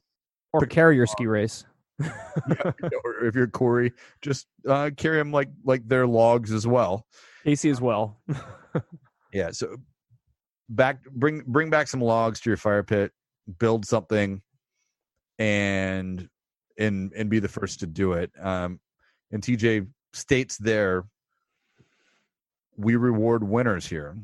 Or 0.54 0.62
carry 0.62 0.68
carrier 0.70 1.08
ski 1.08 1.28
race. 1.28 1.66
or 2.02 3.26
if 3.26 3.36
you're 3.36 3.48
Cory, 3.48 3.92
just 4.22 4.48
uh, 4.68 4.92
carry 4.96 5.18
them 5.18 5.32
like 5.32 5.50
like 5.64 5.88
they're 5.88 6.08
logs 6.08 6.52
as 6.52 6.68
well. 6.68 7.06
Kaycee 7.46 7.72
as 7.72 7.82
well. 7.82 8.22
Yeah. 9.32 9.50
So 9.52 9.78
back 10.70 11.04
bring 11.12 11.44
bring 11.46 11.70
back 11.70 11.88
some 11.88 12.02
logs 12.02 12.40
to 12.42 12.50
your 12.50 12.58
fire 12.58 12.84
pit, 12.84 13.12
build 13.60 13.86
something, 13.86 14.42
and 15.40 16.28
and 16.78 17.12
and 17.14 17.30
be 17.30 17.40
the 17.40 17.48
first 17.48 17.80
to 17.82 17.88
do 17.88 18.14
it. 18.14 18.32
Um, 18.40 18.80
and 19.32 19.42
TJ 19.42 19.88
states 20.14 20.58
there, 20.58 21.06
we 22.78 22.96
reward 22.96 23.44
winners 23.44 23.88
here. 23.88 24.16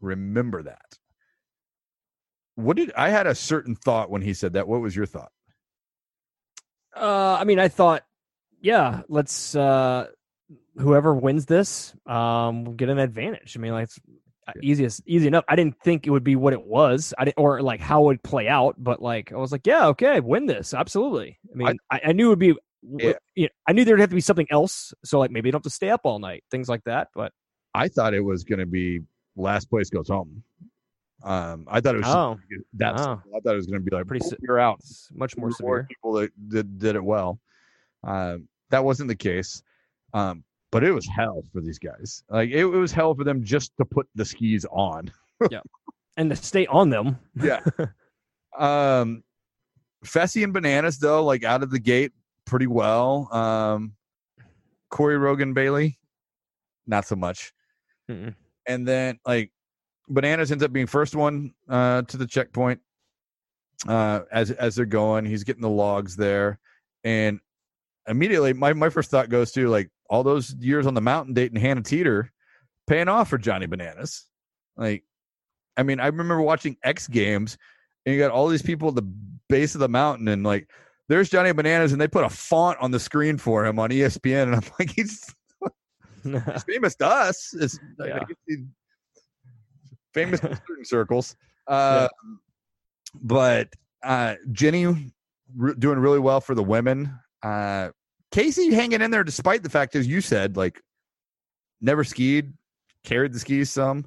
Remember 0.00 0.62
that. 0.62 0.98
What 2.54 2.76
did 2.76 2.92
I 2.96 3.08
had 3.08 3.26
a 3.26 3.34
certain 3.34 3.74
thought 3.74 4.10
when 4.10 4.22
he 4.22 4.34
said 4.34 4.52
that? 4.54 4.66
What 4.68 4.80
was 4.80 4.94
your 4.94 5.06
thought? 5.06 5.32
Uh, 6.98 7.36
I 7.40 7.44
mean, 7.44 7.58
I 7.58 7.68
thought, 7.68 8.04
yeah, 8.60 9.02
let's 9.08 9.54
uh, 9.54 10.08
whoever 10.76 11.14
wins 11.14 11.46
this, 11.46 11.94
um, 12.06 12.64
will 12.64 12.74
get 12.74 12.88
an 12.88 12.98
advantage. 12.98 13.56
I 13.56 13.60
mean, 13.60 13.72
like 13.72 13.84
it's 13.84 14.00
uh, 14.46 14.52
easiest, 14.62 15.02
easy 15.06 15.26
enough. 15.26 15.44
I 15.48 15.56
didn't 15.56 15.80
think 15.82 16.06
it 16.06 16.10
would 16.10 16.24
be 16.24 16.36
what 16.36 16.52
it 16.52 16.62
was. 16.62 17.14
I 17.18 17.26
didn't, 17.26 17.38
or 17.38 17.62
like 17.62 17.80
how 17.80 18.02
it 18.02 18.06
would 18.06 18.22
play 18.22 18.48
out. 18.48 18.76
But 18.78 19.02
like, 19.02 19.32
I 19.32 19.36
was 19.36 19.52
like, 19.52 19.66
yeah, 19.66 19.88
okay, 19.88 20.20
win 20.20 20.46
this, 20.46 20.74
absolutely. 20.74 21.38
I 21.52 21.56
mean, 21.56 21.78
I, 21.90 22.00
I, 22.06 22.12
knew 22.12 22.26
it 22.26 22.30
would 22.30 22.38
be. 22.38 22.54
Yeah. 22.82 23.14
You 23.34 23.44
know, 23.44 23.48
I 23.66 23.72
knew 23.72 23.84
there'd 23.84 24.00
have 24.00 24.10
to 24.10 24.14
be 24.14 24.20
something 24.20 24.46
else. 24.50 24.94
So 25.04 25.18
like, 25.18 25.30
maybe 25.30 25.48
you 25.48 25.52
don't 25.52 25.58
have 25.58 25.70
to 25.70 25.74
stay 25.74 25.90
up 25.90 26.02
all 26.04 26.18
night, 26.18 26.44
things 26.50 26.68
like 26.68 26.84
that. 26.84 27.08
But 27.14 27.32
I 27.74 27.88
thought 27.88 28.14
it 28.14 28.20
was 28.20 28.44
going 28.44 28.60
to 28.60 28.66
be 28.66 29.00
last 29.36 29.68
place 29.70 29.90
goes 29.90 30.08
home. 30.08 30.42
Um, 31.22 31.66
I 31.68 31.80
thought 31.80 31.96
it 31.96 31.98
was 31.98 32.06
oh, 32.06 32.38
that. 32.74 32.98
Oh. 32.98 33.20
I 33.34 33.40
thought 33.40 33.52
it 33.52 33.56
was 33.56 33.66
going 33.66 33.84
to 33.84 33.90
be 33.90 33.94
like 33.94 34.06
Pretty 34.06 34.24
se- 34.24 34.36
You're 34.40 34.58
out. 34.60 34.78
it's 34.78 35.10
much 35.14 35.36
more 35.36 35.50
severe. 35.50 35.84
People 35.88 36.12
that 36.14 36.48
did, 36.48 36.78
did 36.78 36.96
it 36.96 37.04
well. 37.04 37.40
Um, 38.04 38.48
that 38.70 38.84
wasn't 38.84 39.08
the 39.08 39.16
case. 39.16 39.62
Um, 40.14 40.44
but 40.70 40.84
it 40.84 40.92
was 40.92 41.06
hell 41.06 41.42
for 41.52 41.60
these 41.60 41.78
guys. 41.78 42.22
Like 42.28 42.50
it, 42.50 42.60
it 42.60 42.64
was 42.66 42.92
hell 42.92 43.14
for 43.14 43.24
them 43.24 43.42
just 43.42 43.72
to 43.78 43.84
put 43.84 44.06
the 44.14 44.24
skis 44.24 44.66
on. 44.70 45.10
Yeah, 45.52 45.60
and 46.16 46.30
to 46.30 46.34
stay 46.34 46.66
on 46.66 46.90
them. 46.90 47.16
Yeah. 47.40 47.60
um, 48.58 49.22
Fessy 50.04 50.42
and 50.42 50.52
Bananas 50.52 50.98
though, 50.98 51.24
like 51.24 51.44
out 51.44 51.62
of 51.62 51.70
the 51.70 51.78
gate, 51.78 52.10
pretty 52.44 52.66
well. 52.66 53.32
Um, 53.32 53.92
Cory 54.90 55.16
Rogan 55.16 55.54
Bayleigh, 55.54 55.94
not 56.88 57.06
so 57.06 57.14
much. 57.14 57.52
Mm-mm. 58.10 58.34
And 58.66 58.86
then 58.86 59.20
like 59.24 59.52
Bananas 60.08 60.50
ends 60.50 60.64
up 60.64 60.72
being 60.72 60.86
first 60.86 61.14
one 61.14 61.52
uh, 61.68 62.02
to 62.02 62.16
the 62.16 62.26
checkpoint 62.26 62.80
uh, 63.86 64.20
as 64.32 64.50
as 64.50 64.74
they're 64.74 64.86
going. 64.86 65.24
He's 65.24 65.44
getting 65.44 65.62
the 65.62 65.68
logs 65.68 66.16
there, 66.16 66.58
and 67.04 67.40
immediately 68.06 68.52
my 68.52 68.72
my 68.72 68.88
first 68.88 69.10
thought 69.10 69.28
goes 69.28 69.52
to 69.52 69.68
like 69.68 69.90
all 70.10 70.22
those 70.22 70.54
years 70.54 70.86
on 70.86 70.94
the 70.94 71.00
mountain 71.00 71.34
dating 71.34 71.60
Hannah 71.60 71.82
Teter, 71.82 72.32
paying 72.86 73.08
off 73.08 73.28
for 73.28 73.38
Johnny 73.38 73.66
Bananas. 73.66 74.24
Like, 74.76 75.04
I 75.76 75.82
mean, 75.82 76.00
I 76.00 76.06
remember 76.06 76.40
watching 76.40 76.76
X 76.82 77.06
Games, 77.08 77.58
and 78.04 78.14
you 78.14 78.20
got 78.20 78.30
all 78.30 78.48
these 78.48 78.62
people 78.62 78.88
at 78.88 78.94
the 78.94 79.10
base 79.48 79.74
of 79.74 79.80
the 79.80 79.88
mountain, 79.88 80.28
and 80.28 80.44
like. 80.44 80.70
There's 81.10 81.30
Johnny 81.30 81.52
Bananas, 81.52 81.92
and 81.92 81.98
they 81.98 82.06
put 82.06 82.26
a 82.26 82.28
font 82.28 82.76
on 82.82 82.90
the 82.90 83.00
screen 83.00 83.38
for 83.38 83.64
him 83.64 83.78
on 83.78 83.88
ESPN, 83.88 84.42
and 84.42 84.56
I'm 84.56 84.62
like, 84.78 84.90
he's 84.94 85.34
he's 86.22 86.64
famous 86.64 86.94
to 86.96 87.06
us. 87.06 87.54
It's 87.58 87.78
Yeah. 87.98 88.24
Famous 90.14 90.40
in 90.42 90.54
certain 90.66 90.84
circles. 90.84 91.36
Uh, 91.66 92.08
But 93.22 93.68
uh, 94.02 94.34
Jenny 94.52 95.12
re- 95.56 95.74
doing 95.78 95.98
really 95.98 96.18
well 96.18 96.40
for 96.40 96.54
the 96.54 96.62
women. 96.62 97.12
Uh, 97.42 97.90
Kaycee 98.32 98.72
hanging 98.72 99.00
in 99.00 99.10
there 99.10 99.24
despite 99.24 99.62
the 99.62 99.70
fact, 99.70 99.96
as 99.96 100.06
you 100.06 100.20
said, 100.20 100.56
like 100.56 100.80
never 101.80 102.04
skied, 102.04 102.52
carried 103.04 103.32
the 103.32 103.38
skis 103.38 103.70
some. 103.70 104.04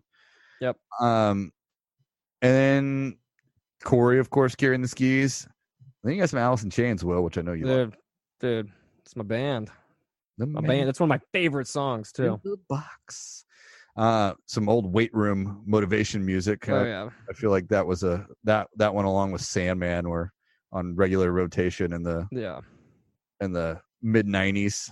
Yep. 0.60 0.78
Um, 1.00 1.52
and 2.44 2.54
then 2.54 3.18
Cory, 3.84 4.20
of 4.20 4.30
course, 4.30 4.54
carrying 4.56 4.82
the 4.82 4.88
skis. 4.88 5.48
Then 6.04 6.14
you 6.14 6.20
got 6.20 6.30
some 6.30 6.40
Alice 6.40 6.64
in 6.64 6.70
Chains, 6.70 7.04
Will, 7.04 7.24
which 7.24 7.38
I 7.38 7.42
know 7.42 7.54
you 7.54 7.66
love. 7.66 7.92
dude, 8.40 8.66
dude, 8.66 8.72
it's 9.04 9.16
my 9.16 9.24
band. 9.24 9.70
The 10.38 10.46
My 10.48 10.62
man 10.62 10.68
band. 10.70 10.88
That's 10.88 11.00
one 11.00 11.12
of 11.12 11.20
my 11.20 11.22
favorite 11.32 11.68
songs 11.68 12.12
in 12.18 12.26
too. 12.26 12.40
the 12.44 12.58
box. 12.70 13.46
Uh, 13.98 14.34
some 14.46 14.70
old 14.70 14.92
weight 14.94 15.14
room 15.14 15.62
motivation 15.66 16.26
music. 16.26 16.68
Uh, 16.70 16.74
Oh 16.76 16.84
yeah. 16.86 17.10
I 17.30 17.34
feel 17.34 17.50
like 17.52 17.68
that 17.68 17.86
was 17.86 18.04
a 18.04 18.26
that 18.46 18.68
that 18.78 18.94
one 18.94 19.06
along 19.06 19.32
with 19.32 19.42
Sandman 19.42 20.08
were 20.10 20.32
on 20.72 20.96
regular 20.96 21.32
rotation 21.32 21.92
in 21.94 22.02
the 22.04 22.26
Yeah. 22.32 22.62
in 23.42 23.52
the 23.52 23.82
mid 24.02 24.28
'90s, 24.28 24.90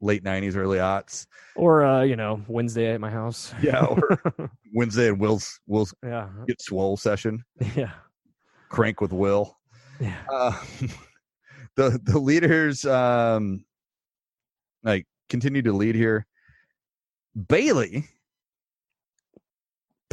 late 0.00 0.24
'90s, 0.24 0.56
early 0.56 0.78
aughts. 0.78 1.24
Or 1.54 1.84
uh, 1.84 2.02
you 2.02 2.16
know, 2.16 2.42
Wednesday 2.48 2.92
at 2.92 3.00
my 3.00 3.10
house. 3.10 3.54
Yeah, 3.62 3.84
or 3.84 4.50
Wednesday 4.74 5.08
and 5.08 5.20
Will's 5.20 5.60
Will's 5.68 5.94
yeah. 6.04 6.28
get 6.48 6.60
swole 6.60 6.96
session, 6.96 7.44
Yeah. 7.76 7.92
crank 8.70 9.00
with 9.00 9.12
Will. 9.12 9.56
Yeah. 10.00 10.18
Uh, 10.28 10.58
the 11.76 12.00
the 12.02 12.18
leaders 12.18 12.84
um 12.84 13.64
like 14.82 15.06
continue 15.28 15.62
to 15.62 15.72
lead 15.72 15.94
here. 15.94 16.26
Bailey 17.48 18.08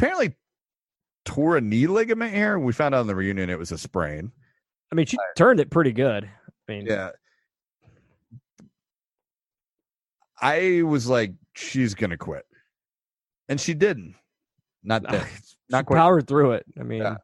apparently 0.00 0.34
tore 1.26 1.56
a 1.58 1.60
knee 1.60 1.86
ligament 1.86 2.34
here. 2.34 2.58
We 2.58 2.72
found 2.72 2.94
out 2.94 3.02
in 3.02 3.06
the 3.06 3.14
reunion 3.14 3.50
it 3.50 3.58
was 3.58 3.70
a 3.70 3.78
sprain. 3.78 4.32
I 4.90 4.94
mean, 4.94 5.06
she 5.06 5.18
turned 5.36 5.60
it 5.60 5.70
pretty 5.70 5.92
good. 5.92 6.24
I 6.24 6.72
mean, 6.72 6.86
Yeah. 6.86 7.10
I 10.42 10.82
was 10.82 11.06
like, 11.06 11.34
she's 11.54 11.94
gonna 11.94 12.16
quit, 12.16 12.46
and 13.48 13.60
she 13.60 13.74
didn't. 13.74 14.14
Not 14.82 15.02
that. 15.02 15.26
Not 15.68 15.86
quite. 15.86 15.98
powered 15.98 16.26
through 16.26 16.52
it. 16.52 16.64
I 16.78 16.82
mean, 16.82 17.02
Yeah. 17.02 17.18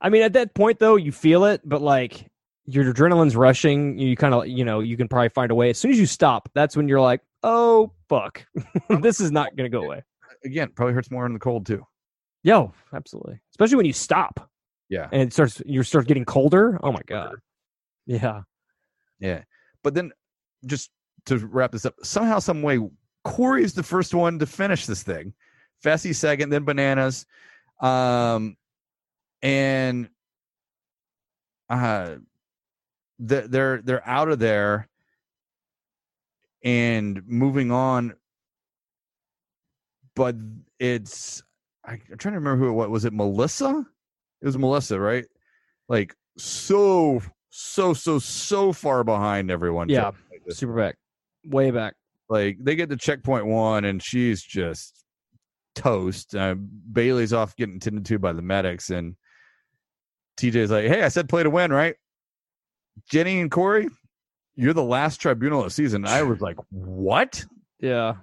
I 0.00 0.10
mean, 0.10 0.22
at 0.22 0.34
that 0.34 0.54
point 0.54 0.78
though, 0.78 0.96
you 0.96 1.10
feel 1.10 1.46
it, 1.46 1.62
but 1.64 1.80
like, 1.80 2.30
your 2.66 2.84
adrenaline's 2.92 3.34
rushing. 3.34 3.98
You 3.98 4.14
kind 4.16 4.34
of, 4.34 4.46
you 4.46 4.64
know, 4.64 4.80
you 4.80 4.96
can 4.98 5.08
probably 5.08 5.30
find 5.30 5.50
a 5.50 5.54
way. 5.54 5.70
As 5.70 5.78
soon 5.78 5.90
as 5.90 5.98
you 5.98 6.04
stop, 6.06 6.50
that's 6.54 6.76
when 6.76 6.86
you're 6.86 7.00
like, 7.00 7.22
oh 7.42 7.90
fuck, 8.10 8.44
this 9.00 9.20
is 9.20 9.32
not 9.32 9.56
going 9.56 9.70
to 9.70 9.74
go 9.76 9.84
away. 9.84 10.02
Again, 10.44 10.70
probably 10.74 10.92
hurts 10.92 11.10
more 11.10 11.24
in 11.24 11.32
the 11.32 11.38
cold 11.38 11.64
too. 11.64 11.86
Yo, 12.44 12.72
absolutely. 12.92 13.40
Especially 13.50 13.76
when 13.76 13.86
you 13.86 13.92
stop 13.92 14.48
Yeah. 14.90 15.08
and 15.10 15.22
it 15.22 15.32
starts, 15.32 15.60
you 15.66 15.82
start 15.82 16.06
getting 16.06 16.24
colder. 16.26 16.78
Oh 16.82 16.92
my 16.92 17.00
god. 17.06 17.36
Yeah. 18.06 18.42
Yeah. 19.18 19.42
But 19.82 19.94
then 19.94 20.12
just 20.66 20.90
to 21.26 21.38
wrap 21.38 21.72
this 21.72 21.86
up, 21.86 21.94
somehow, 22.02 22.38
some 22.38 22.60
way, 22.62 22.78
Cory's 23.24 23.72
the 23.72 23.82
first 23.82 24.12
one 24.14 24.38
to 24.38 24.46
finish 24.46 24.84
this 24.86 25.02
thing. 25.02 25.32
Fessy 25.82 26.14
second, 26.14 26.50
then 26.50 26.64
bananas. 26.64 27.24
Um 27.80 28.56
and 29.42 30.08
uh 31.70 32.16
th- 33.26 33.46
they're 33.48 33.80
they're 33.82 34.06
out 34.06 34.28
of 34.28 34.38
there 34.38 34.88
and 36.62 37.22
moving 37.26 37.70
on. 37.72 38.14
But 40.14 40.36
it's 40.78 41.42
I, 41.86 41.92
I'm 41.92 42.18
trying 42.18 42.34
to 42.34 42.38
remember 42.38 42.56
who 42.56 42.70
it 42.70 42.72
was. 42.72 42.88
Was 42.88 43.04
it 43.04 43.12
Melissa? 43.12 43.84
It 44.40 44.46
was 44.46 44.58
Melissa, 44.58 44.98
right? 44.98 45.26
Like 45.88 46.14
so 46.38 47.20
so 47.50 47.94
so 47.94 48.18
so 48.18 48.72
far 48.72 49.04
behind 49.04 49.50
everyone. 49.50 49.88
Yeah. 49.88 50.12
Like. 50.30 50.42
Super 50.50 50.74
back. 50.74 50.96
Way 51.46 51.70
back. 51.70 51.94
Like, 52.28 52.58
they 52.60 52.74
get 52.74 52.88
to 52.90 52.96
checkpoint 52.96 53.46
one 53.46 53.84
and 53.84 54.02
she's 54.02 54.42
just 54.42 55.04
toast. 55.74 56.34
Uh, 56.34 56.54
Bayleigh's 56.54 57.32
off 57.32 57.56
getting 57.56 57.80
tended 57.80 58.06
to 58.06 58.18
by 58.18 58.32
the 58.32 58.42
medics, 58.42 58.90
and 58.90 59.16
TJ's 60.36 60.70
like, 60.70 60.86
"Hey, 60.86 61.02
I 61.02 61.08
said 61.08 61.28
play 61.28 61.42
to 61.42 61.50
win, 61.50 61.72
right?" 61.72 61.96
Jenny 63.10 63.40
and 63.40 63.50
Cory, 63.50 63.88
you're 64.54 64.72
the 64.72 64.82
last 64.82 65.18
tribunal 65.18 65.60
of 65.60 65.66
the 65.66 65.70
season. 65.70 66.06
I 66.06 66.22
was 66.22 66.40
like, 66.40 66.56
"What?" 66.70 67.44
Yeah. 67.80 68.16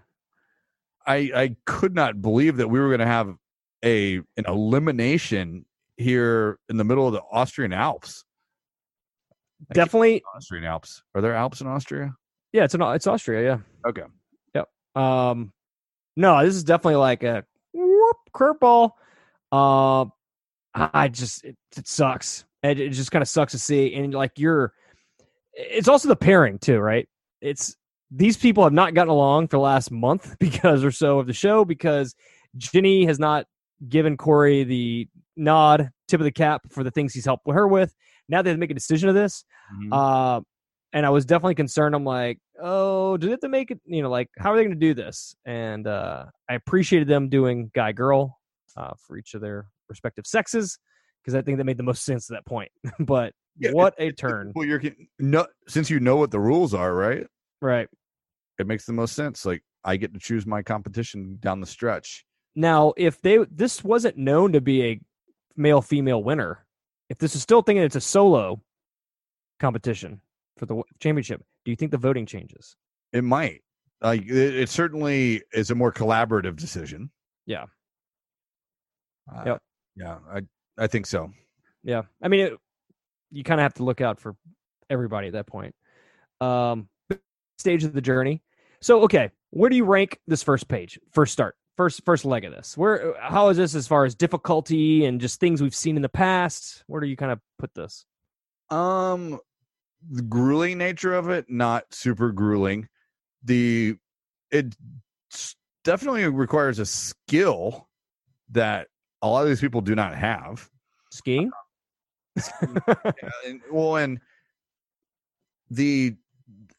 I 1.06 1.32
I 1.34 1.56
could 1.66 1.96
not 1.96 2.22
believe 2.22 2.58
that 2.58 2.70
we 2.70 2.80
were 2.80 2.88
going 2.88 3.00
to 3.00 3.06
have 3.06 3.36
a 3.84 4.18
an 4.38 4.46
elimination 4.48 5.66
here 5.98 6.60
in 6.70 6.78
the 6.78 6.84
middle 6.84 7.08
of 7.08 7.14
the 7.14 7.22
Austrian 7.32 7.74
Alps. 7.74 8.24
I 9.70 9.74
Definitely. 9.74 10.24
Austrian 10.36 10.66
Alps. 10.66 11.04
Are 11.14 11.22
there 11.22 11.36
Alps 11.36 11.62
in 11.62 11.68
Austria? 11.68 12.16
Yeah. 12.52 12.64
It's 12.64 12.74
an, 12.74 12.82
it's 12.82 13.08
Austria. 13.08 13.44
Yeah. 13.44 13.90
Okay. 13.90 14.04
Yep. 14.56 14.68
Um, 14.96 15.54
no, 16.16 16.44
this 16.44 16.56
is 16.56 16.64
definitely 16.64 16.96
like 16.96 17.24
a 17.24 17.46
whoop 17.74 18.18
curveball. 18.34 18.92
Uh, 19.52 20.06
I 20.74 21.08
just 21.10 21.44
it, 21.44 21.58
it 21.78 21.88
sucks. 21.88 22.46
It, 22.64 22.80
it 22.80 22.90
just 22.90 23.12
kind 23.12 23.22
of 23.22 23.28
sucks 23.28 23.54
to 23.54 23.60
see, 23.60 23.94
and 23.96 24.14
like 24.14 24.32
you're, 24.38 24.74
it's 25.54 25.88
also 25.88 26.08
the 26.08 26.16
pairing 26.16 26.60
too, 26.60 26.80
right? 26.80 27.08
It's 27.42 27.76
these 28.12 28.38
people 28.38 28.64
have 28.64 28.74
not 28.74 28.94
gotten 28.94 29.10
along 29.10 29.48
for 29.48 29.58
the 29.58 29.62
last 29.62 29.92
month 29.92 30.36
because 30.40 30.84
or 30.84 30.92
so 30.92 31.20
of 31.20 31.28
the 31.28 31.34
show 31.34 31.66
because 31.66 32.16
Jenny 32.58 33.06
has 33.06 33.20
not 33.20 33.46
given 33.88 34.18
Cory 34.18 34.64
the 34.64 35.08
nod, 35.36 35.90
tip 36.08 36.20
of 36.20 36.26
the 36.26 36.32
cap 36.32 36.62
for 36.70 36.84
the 36.84 36.92
things 36.92 37.14
he's 37.14 37.26
helped 37.26 37.50
her 37.50 37.68
with. 37.68 37.94
Now 38.30 38.42
they 38.42 38.50
have 38.50 38.58
to 38.58 38.60
make 38.60 38.72
a 38.72 38.76
decision 38.76 39.10
of 39.10 39.16
this. 39.16 39.44
Mhm. 39.74 39.90
Uh, 39.92 40.42
and 40.94 41.06
I 41.06 41.10
was 41.10 41.26
definitely 41.26 41.56
concerned. 41.56 41.96
I'm 41.96 42.04
like, 42.04 42.40
oh, 42.62 43.18
do 43.18 43.28
they 43.28 43.32
have 43.32 43.40
to 43.42 43.50
make 43.50 43.72
it? 43.72 43.80
You 43.86 44.04
know, 44.04 44.10
like 44.10 44.30
how 44.38 44.52
are 44.52 44.58
they 44.58 44.64
going 44.64 44.78
to 44.78 44.80
do 44.80 44.94
this? 44.94 45.36
And 45.46 45.88
uh, 45.88 46.26
I 46.50 46.56
appreciated 46.56 47.08
them 47.08 47.30
doing 47.30 47.72
guy 47.74 47.92
girl 47.94 48.40
uh, 48.76 48.92
for 48.98 49.18
each 49.18 49.34
of 49.34 49.42
their 49.42 49.68
respective 49.90 50.28
sexes 50.28 50.78
because 51.22 51.36
I 51.36 51.42
think 51.42 51.58
that 51.58 51.64
made 51.64 51.78
the 51.78 51.84
most 51.84 52.04
sense 52.06 52.30
at 52.30 52.36
that 52.36 52.46
point. 52.46 52.72
but 53.00 53.34
Yeah, 53.58 53.72
what 53.72 53.94
a 53.98 54.12
turn, 54.12 54.52
Well, 54.56 54.68
you're 54.68 54.82
no 55.20 55.48
since 55.68 55.90
you 55.90 56.00
know 56.00 56.18
what 56.18 56.32
the 56.32 56.40
rules 56.40 56.74
are, 56.74 56.94
right? 56.94 57.26
right? 57.62 57.88
It 58.60 58.68
makes 58.68 58.86
the 58.86 58.94
most 58.94 59.16
sense. 59.16 59.46
Like 59.46 59.64
I 59.84 59.98
get 59.98 60.14
to 60.14 60.20
choose 60.20 60.46
my 60.46 60.62
competition 60.62 61.38
down 61.40 61.62
the 61.62 61.68
stretch. 61.68 62.26
Now, 62.56 62.94
if 62.98 63.22
they 63.22 63.40
this 63.50 63.84
wasn't 63.84 64.18
known 64.18 64.54
to 64.54 64.62
be 64.62 64.84
a 64.84 65.02
male 65.56 65.82
female 65.82 66.24
winner, 66.24 66.66
if 67.10 67.18
this 67.18 67.36
is 67.36 67.42
still 67.42 67.62
thinking 67.62 67.84
it's 67.84 67.96
a 67.96 68.02
solo 68.02 68.62
competition 69.60 70.22
for 70.58 70.66
the 70.66 70.82
championship, 71.00 71.44
do 71.66 71.72
you 71.72 71.76
think 71.76 71.92
the 71.92 71.98
voting 71.98 72.26
changes? 72.26 72.76
It 73.14 73.24
might. 73.24 73.62
Like 74.02 74.24
it, 74.24 74.56
it 74.56 74.70
certainly 74.70 75.44
is 75.54 75.72
a 75.72 75.76
more 75.76 75.92
collaborative 75.92 76.56
decision. 76.56 77.12
Yeah. 77.46 77.66
Uh, 79.34 79.44
Yep. 79.46 79.62
Yeah, 79.96 80.18
I 80.34 80.42
I 80.78 80.88
think 80.88 81.06
so. 81.06 81.32
Yeah, 81.84 82.04
I 82.22 82.28
mean, 82.28 82.42
it, 82.42 82.54
you 83.32 83.44
kind 83.44 83.60
of 83.60 83.64
have 83.64 83.74
to 83.76 83.84
look 83.84 84.02
out 84.02 84.20
for 84.20 84.36
everybody 84.90 85.28
at 85.28 85.34
that 85.34 85.48
point. 85.48 85.76
Um, 86.40 86.90
stage 87.58 87.84
of 87.84 87.94
the 87.94 88.02
journey. 88.02 88.42
So, 88.82 89.02
okay, 89.04 89.32
where 89.52 89.70
do 89.70 89.76
you 89.76 89.86
rank 89.86 90.20
this 90.28 90.44
first 90.44 90.68
page? 90.68 91.00
First 91.12 91.34
start, 91.34 91.56
first 91.78 92.04
first 92.06 92.26
leg 92.26 92.46
of 92.46 92.52
this. 92.52 92.78
Where 92.78 93.16
how 93.20 93.50
is 93.50 93.58
this 93.58 93.76
as 93.76 93.88
far 93.88 94.06
as 94.06 94.16
difficulty 94.16 95.06
and 95.06 95.20
just 95.20 95.40
things 95.40 95.62
we've 95.62 95.76
seen 95.76 95.96
in 95.96 96.02
the 96.02 96.10
past? 96.10 96.84
Where 96.88 97.02
do 97.02 97.08
you 97.08 97.18
kind 97.18 97.32
of 97.32 97.40
put 97.58 97.74
this? 97.74 98.06
Um, 98.70 99.40
the 100.10 100.22
grueling 100.22 100.78
nature 100.78 101.14
of 101.14 101.30
it, 101.30 101.46
not 101.50 101.94
super 101.94 102.32
grueling. 102.32 102.88
The 103.44 103.96
it 104.52 104.76
definitely 105.84 106.28
requires 106.28 106.80
a 106.80 106.86
skill 106.86 107.88
that 108.52 108.88
a 109.22 109.28
lot 109.28 109.44
of 109.44 109.50
these 109.50 109.62
people 109.62 109.82
do 109.82 109.96
not 109.96 110.16
have. 110.16 110.70
Skiing. 111.12 111.52
Yeah, 112.88 113.30
and, 113.46 113.60
well, 113.70 113.98
and 113.98 114.20
the 115.70 116.16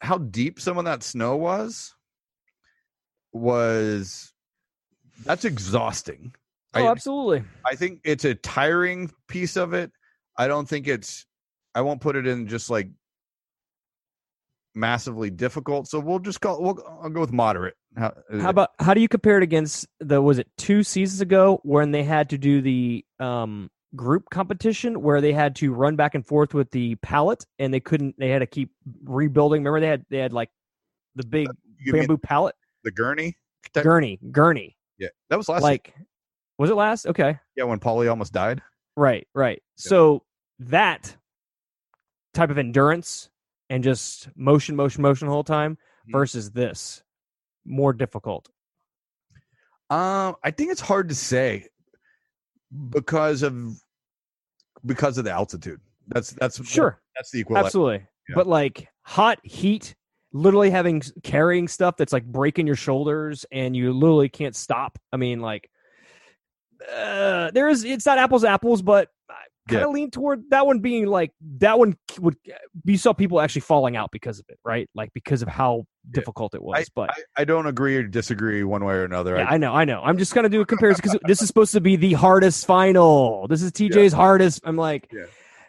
how 0.01 0.17
deep 0.17 0.59
some 0.59 0.79
of 0.79 0.87
that 0.87 1.03
snow 1.03 1.37
was 1.37 1.95
was 3.33 4.32
that's 5.25 5.45
exhausting. 5.45 6.35
oh, 6.75 6.85
I, 6.85 6.91
absolutely. 6.91 7.45
I 7.67 7.75
think 7.75 8.01
it's 8.05 8.25
a 8.25 8.35
tiring 8.35 9.11
piece 9.29 9.57
of 9.57 9.73
it. 9.73 9.93
I 10.37 10.49
don't 10.49 10.69
think 10.69 10.89
it's. 10.89 11.27
I 11.75 11.81
won't 11.81 12.01
put 12.01 12.17
it 12.17 12.27
in 12.27 12.49
just 12.49 12.71
like 12.71 12.89
massively 14.75 15.31
difficult. 15.31 15.89
So 15.89 16.01
we'll 16.01 16.19
just 16.19 16.41
call. 16.41 16.63
We'll. 16.63 16.83
I'll 17.03 17.11
go 17.11 17.21
with 17.21 17.33
moderate. 17.33 17.75
How, 17.97 18.15
How 18.41 18.51
about 18.51 18.71
how 18.79 18.95
do 18.95 19.01
you 19.01 19.09
compare 19.09 19.37
it 19.37 19.43
against 19.43 19.87
the 20.01 20.23
was 20.23 20.39
it 20.39 20.49
two 20.57 20.83
seasons 20.83 21.21
ago 21.21 21.61
when 21.63 21.91
they 21.91 22.03
had 22.03 22.31
to 22.31 22.39
do 22.39 22.63
the 22.63 23.05
um 23.21 23.71
group 23.95 24.31
competition 24.31 25.03
where 25.03 25.21
they 25.21 25.33
had 25.33 25.55
to 25.57 25.75
run 25.75 25.97
back 25.97 26.15
and 26.15 26.27
forth 26.27 26.55
with 26.55 26.71
the 26.71 26.95
pallet 26.97 27.45
and 27.59 27.75
they 27.75 27.81
couldn't 27.81 28.15
they 28.19 28.31
had 28.31 28.39
to 28.39 28.47
keep 28.47 28.71
rebuilding. 29.05 29.63
Remember 29.63 29.81
they 29.81 29.89
had 29.89 30.07
they 30.09 30.19
had 30.19 30.33
like 30.33 30.49
the 31.17 31.27
big 31.27 31.49
you 31.79 31.93
bamboo 31.93 32.17
pallet 32.17 32.55
the 32.85 32.91
gurney? 32.91 33.37
Gurney 33.75 34.19
gurney 34.31 34.77
Yeah, 34.99 35.09
that 35.31 35.37
was 35.37 35.49
last. 35.49 35.63
like 35.63 35.95
was 36.59 36.71
it 36.71 36.75
last 36.75 37.07
okay 37.07 37.39
yeah, 37.57 37.65
when 37.65 37.81
Paulie 37.81 38.09
almost 38.11 38.33
died. 38.33 38.63
right 38.97 39.27
right 39.35 39.63
Yeah. 39.79 39.89
so 39.91 40.23
that 40.59 41.17
type 42.35 42.51
of 42.51 42.59
endurance 42.59 43.31
and 43.71 43.83
just 43.83 44.29
motion 44.37 44.77
motion 44.77 45.03
motion 45.03 45.27
the 45.29 45.33
whole 45.33 45.45
time 45.45 45.77
Mhm. 46.09 46.13
versus 46.13 46.51
this 46.51 47.03
more 47.65 47.93
difficult 47.93 48.49
Um, 49.91 50.37
I 50.43 50.51
think 50.51 50.71
it's 50.73 50.81
hard 50.81 51.09
to 51.11 51.15
say 51.15 51.69
because 52.91 53.43
of 53.43 53.77
because 54.87 55.19
of 55.19 55.25
the 55.25 55.31
altitude. 55.31 55.81
That's 56.09 56.31
that's 56.33 56.65
sure 56.67 57.01
That's 57.15 57.31
the 57.31 57.41
equivalent. 57.41 57.67
Absolutely. 57.67 58.07
Yeah. 58.29 58.35
But 58.37 58.47
like 58.47 58.89
hot 59.03 59.39
heat, 59.45 59.95
literally 60.33 60.71
having 60.71 61.03
carrying 61.23 61.69
stuff 61.69 61.97
that's 61.97 62.13
like 62.13 62.25
breaking 62.25 62.67
your 62.67 62.77
shoulders 62.77 63.45
and 63.53 63.77
you 63.77 63.93
literally 63.93 64.29
can't 64.29 64.57
stop. 64.57 64.99
I 65.13 65.17
mean, 65.17 65.41
like 65.41 65.69
uh, 66.93 67.51
there 67.53 67.69
is 67.69 67.85
it's 67.85 68.07
not 68.07 68.19
apples 68.19 68.45
apples, 68.45 68.83
but 68.83 69.09
I 69.31 69.35
kind 69.69 69.85
of 69.85 69.91
lean 69.91 70.11
toward 70.11 70.51
that 70.51 70.67
one 70.67 70.81
being 70.81 71.07
like 71.07 71.31
that 71.59 71.79
one 71.79 71.97
would 72.19 72.37
you 72.85 72.97
saw 72.99 73.13
people 73.13 73.41
actually 73.41 73.61
falling 73.61 73.97
out 73.97 74.11
because 74.11 74.41
of 74.41 74.47
it, 74.49 74.59
right? 74.65 74.91
Like 74.95 75.13
because 75.13 75.43
of 75.43 75.49
how 75.49 75.87
difficult 76.11 76.55
it 76.55 76.63
was. 76.63 76.89
but 76.95 77.11
I, 77.11 77.43
I 77.43 77.45
don't 77.45 77.67
agree 77.67 77.97
or 77.97 78.03
disagree 78.03 78.65
one 78.65 78.85
way 78.85 78.95
or 78.95 79.05
another. 79.05 79.37
yeah, 79.37 79.45
I, 79.49 79.55
I 79.55 79.57
know, 79.59 79.73
I 79.73 79.85
know. 79.85 80.03
I'm 80.03 80.19
just 80.19 80.35
gonna 80.35 80.49
do 80.49 80.61
a 80.61 80.67
comparison 80.67 81.03
because 81.05 81.21
this 81.27 81.41
is 81.43 81.47
supposed 81.47 81.73
to 81.73 81.81
be 81.81 81.95
the 81.97 82.15
hardest 82.15 82.67
final. 82.67 83.47
This 83.47 83.63
is 83.63 83.71
TJ's 83.71 84.13
hardest. 84.13 84.61
I'm 84.65 84.77
like, 84.77 85.09
Yeah. 85.13 85.27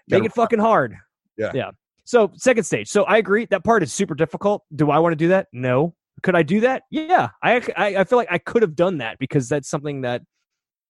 make 0.08 0.26
it 0.26 0.34
fucking 0.34 0.60
hard. 0.60 0.95
Yeah. 1.38 1.52
Yeah. 1.54 1.71
So 2.06 2.32
second 2.36 2.63
stage. 2.66 2.89
So 2.89 3.04
I 3.04 3.18
agree 3.18 3.46
that 3.46 3.63
part 3.63 3.84
is 3.84 3.94
super 3.94 4.16
difficult. 4.16 4.63
Do 4.76 4.92
I 4.92 5.00
want 5.00 5.13
to 5.13 5.18
do 5.18 5.30
that? 5.30 5.48
No. 5.54 5.96
Could 6.22 6.36
I 6.36 6.44
do 6.44 6.60
that? 6.62 6.84
Yeah. 6.92 7.30
I 7.42 7.56
I, 7.78 7.96
I 7.98 8.04
feel 8.04 8.18
like 8.18 8.28
I 8.32 8.38
could 8.38 8.62
have 8.62 8.76
done 8.76 8.98
that 9.00 9.18
because 9.20 9.48
that's 9.50 9.70
something 9.70 10.02
that 10.02 10.22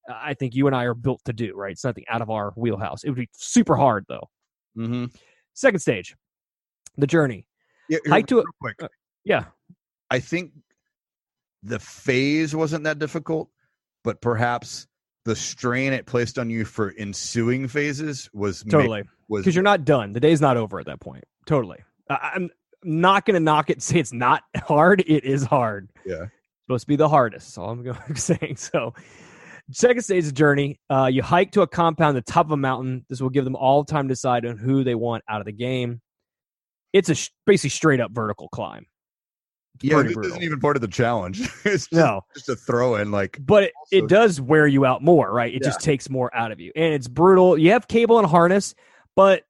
I 0.09 0.33
think 0.33 0.53
you 0.55 0.67
and 0.67 0.75
I 0.75 0.83
are 0.85 0.93
built 0.93 1.21
to 1.25 1.33
do. 1.33 1.53
Right. 1.55 1.71
It's 1.71 1.83
nothing 1.83 2.03
out 2.09 2.21
of 2.21 2.29
our 2.29 2.51
wheelhouse. 2.55 3.03
It 3.03 3.09
would 3.09 3.17
be 3.17 3.29
super 3.33 3.75
hard 3.75 4.05
though. 4.09 4.27
Mhm. 4.77 5.15
Second 5.53 5.79
stage, 5.79 6.15
the 6.97 7.07
journey. 7.07 7.45
Yeah, 7.89 7.99
Hike 8.07 8.27
to 8.27 8.39
it. 8.39 8.45
uh, 8.81 8.87
Yeah. 9.23 9.45
I 10.09 10.19
think 10.19 10.51
the 11.61 11.79
phase 11.79 12.55
wasn't 12.55 12.83
that 12.85 12.97
difficult, 12.99 13.49
but 14.03 14.19
perhaps 14.21 14.87
the 15.25 15.35
strain 15.35 15.93
it 15.93 16.05
placed 16.05 16.37
on 16.37 16.49
you 16.49 16.65
for 16.65 16.93
ensuing 16.97 17.67
phases 17.67 18.29
was 18.33 18.63
Totally. 18.63 19.03
was 19.29 19.41
Because 19.41 19.55
you're 19.55 19.63
not 19.63 19.85
done. 19.85 20.11
The 20.13 20.19
day's 20.19 20.41
not 20.41 20.57
over 20.57 20.79
at 20.79 20.85
that 20.87 20.99
point. 20.99 21.23
Totally. 21.45 21.79
I'm 22.09 22.49
not 22.83 23.25
going 23.25 23.35
to 23.35 23.39
knock 23.39 23.69
it. 23.69 23.81
Say 23.81 23.99
it's 23.99 24.11
not 24.13 24.43
hard. 24.57 25.01
It 25.07 25.23
is 25.23 25.43
hard. 25.43 25.89
Yeah. 26.05 26.23
It's 26.23 26.31
supposed 26.67 26.83
to 26.83 26.87
be 26.87 26.95
the 26.97 27.09
hardest. 27.09 27.47
That's 27.47 27.57
all 27.57 27.69
I'm 27.69 27.83
going 27.83 27.97
saying. 28.15 28.57
So, 28.57 28.93
second 29.71 30.01
stage 30.03 30.25
of 30.25 30.33
journey, 30.33 30.79
uh, 30.89 31.09
you 31.11 31.21
hike 31.23 31.51
to 31.51 31.61
a 31.61 31.67
compound 31.67 32.17
at 32.17 32.25
the 32.25 32.31
top 32.31 32.47
of 32.47 32.51
a 32.51 32.57
mountain. 32.57 33.05
This 33.09 33.21
will 33.21 33.29
give 33.29 33.45
them 33.45 33.55
all 33.55 33.85
time 33.85 34.07
to 34.07 34.13
decide 34.13 34.45
on 34.45 34.57
who 34.57 34.83
they 34.83 34.95
want 34.95 35.23
out 35.29 35.39
of 35.39 35.45
the 35.45 35.53
game. 35.53 36.01
It's 36.91 37.09
a 37.09 37.15
sh- 37.15 37.29
basically 37.45 37.69
straight 37.71 37.99
up 38.01 38.11
vertical 38.11 38.49
climb. 38.49 38.85
Yeah. 39.81 40.01
This 40.03 40.13
brutal. 40.13 40.31
isn't 40.31 40.43
even 40.43 40.59
part 40.59 40.77
of 40.77 40.81
the 40.81 40.87
challenge. 40.87 41.41
it's 41.65 41.87
just, 41.87 41.93
no, 41.93 42.21
just 42.33 42.49
a 42.49 42.55
throw 42.55 42.95
in. 42.95 43.11
Like 43.11 43.37
but 43.41 43.63
it, 43.63 43.73
it 43.91 44.07
does 44.07 44.39
wear 44.39 44.67
you 44.67 44.85
out 44.85 45.03
more, 45.03 45.31
right? 45.31 45.53
It 45.53 45.63
just 45.63 45.81
takes 45.81 46.09
more 46.09 46.33
out 46.35 46.51
of 46.51 46.59
you, 46.59 46.71
and 46.75 46.93
it's 46.93 47.07
brutal. 47.07 47.57
You 47.57 47.71
have 47.71 47.87
cable 47.87 48.19
and 48.19 48.27
harness, 48.27 48.75
but 49.15 49.43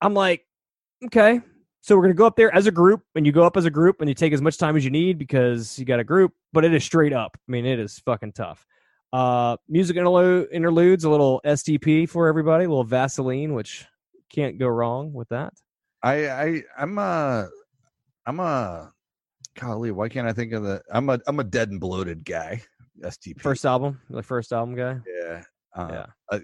I'm 0.00 0.14
like, 0.14 0.44
okay, 1.06 1.40
so 1.82 1.96
we're 1.96 2.02
gonna 2.02 2.14
go 2.14 2.26
up 2.26 2.36
there 2.36 2.52
as 2.54 2.66
a 2.66 2.72
group, 2.72 3.02
and 3.14 3.26
you 3.26 3.32
go 3.32 3.44
up 3.44 3.56
as 3.56 3.64
a 3.64 3.70
group, 3.70 4.00
and 4.00 4.08
you 4.08 4.14
take 4.14 4.32
as 4.32 4.40
much 4.40 4.58
time 4.58 4.76
as 4.76 4.84
you 4.84 4.90
need 4.90 5.18
because 5.18 5.78
you 5.78 5.84
got 5.84 6.00
a 6.00 6.04
group. 6.04 6.32
But 6.52 6.64
it 6.64 6.74
is 6.74 6.84
straight 6.84 7.12
up. 7.12 7.36
I 7.36 7.52
mean, 7.52 7.66
it 7.66 7.78
is 7.78 7.98
fucking 8.00 8.32
tough. 8.32 8.66
Uh, 9.12 9.58
music 9.68 9.96
interlude, 9.96 10.48
interludes, 10.52 11.04
a 11.04 11.10
little 11.10 11.40
STP 11.44 12.08
for 12.08 12.28
everybody, 12.28 12.64
a 12.64 12.68
little 12.68 12.84
Vaseline, 12.84 13.52
which 13.52 13.84
can't 14.32 14.58
go 14.58 14.68
wrong 14.68 15.12
with 15.12 15.28
that. 15.28 15.52
I 16.02 16.28
I 16.28 16.62
I'm 16.78 16.98
a 16.98 17.48
I'm 18.26 18.40
a 18.40 18.92
golly. 19.58 19.90
Why 19.90 20.08
can't 20.08 20.26
I 20.26 20.32
think 20.32 20.52
of 20.52 20.62
the? 20.62 20.82
I'm 20.90 21.08
a 21.08 21.18
I'm 21.26 21.40
a 21.40 21.44
dead 21.44 21.70
and 21.70 21.80
bloated 21.80 22.24
guy. 22.24 22.62
STP. 23.00 23.40
First 23.40 23.64
album, 23.64 24.00
the 24.10 24.22
first 24.22 24.52
album 24.52 24.74
guy. 24.76 24.98
Yeah. 25.06 25.42
Uh, 25.74 25.88
Yeah. 25.90 26.06
I, 26.30 26.40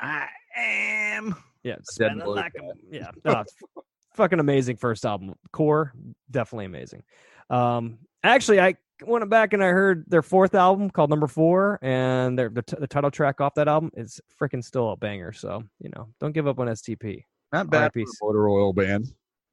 I 0.00 0.28
am. 0.56 1.34
Yeah, 1.64 1.76
dead 1.98 2.12
and 2.12 2.22
bloated 2.22 2.44
like 2.44 2.54
a- 2.54 2.94
yeah. 2.94 3.10
No, 3.24 3.44
fucking 4.14 4.38
amazing 4.40 4.76
first 4.76 5.04
album. 5.04 5.34
Core, 5.52 5.92
definitely 6.30 6.66
amazing. 6.66 7.02
Um, 7.50 7.98
actually, 8.22 8.60
I 8.60 8.76
went 9.04 9.28
back 9.28 9.52
and 9.52 9.62
I 9.62 9.68
heard 9.68 10.04
their 10.08 10.22
fourth 10.22 10.54
album 10.54 10.88
called 10.90 11.10
Number 11.10 11.26
Four, 11.26 11.78
and 11.82 12.38
their 12.38 12.48
the, 12.48 12.62
t- 12.62 12.76
the 12.78 12.86
title 12.86 13.10
track 13.10 13.40
off 13.40 13.54
that 13.56 13.68
album 13.68 13.90
is 13.94 14.20
freaking 14.40 14.62
still 14.64 14.92
a 14.92 14.96
banger. 14.96 15.32
So 15.32 15.64
you 15.80 15.90
know, 15.94 16.08
don't 16.20 16.32
give 16.32 16.46
up 16.46 16.58
on 16.60 16.68
STP. 16.68 17.24
Not 17.52 17.70
bad 17.70 17.92
for 17.92 18.04
motor 18.22 18.48
oil 18.48 18.72
band. 18.72 19.12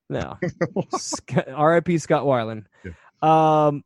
No, 0.10 0.38
R.I.P. 1.54 1.98
Scott 1.98 2.24
Weiland. 2.24 2.66
Um. 3.28 3.84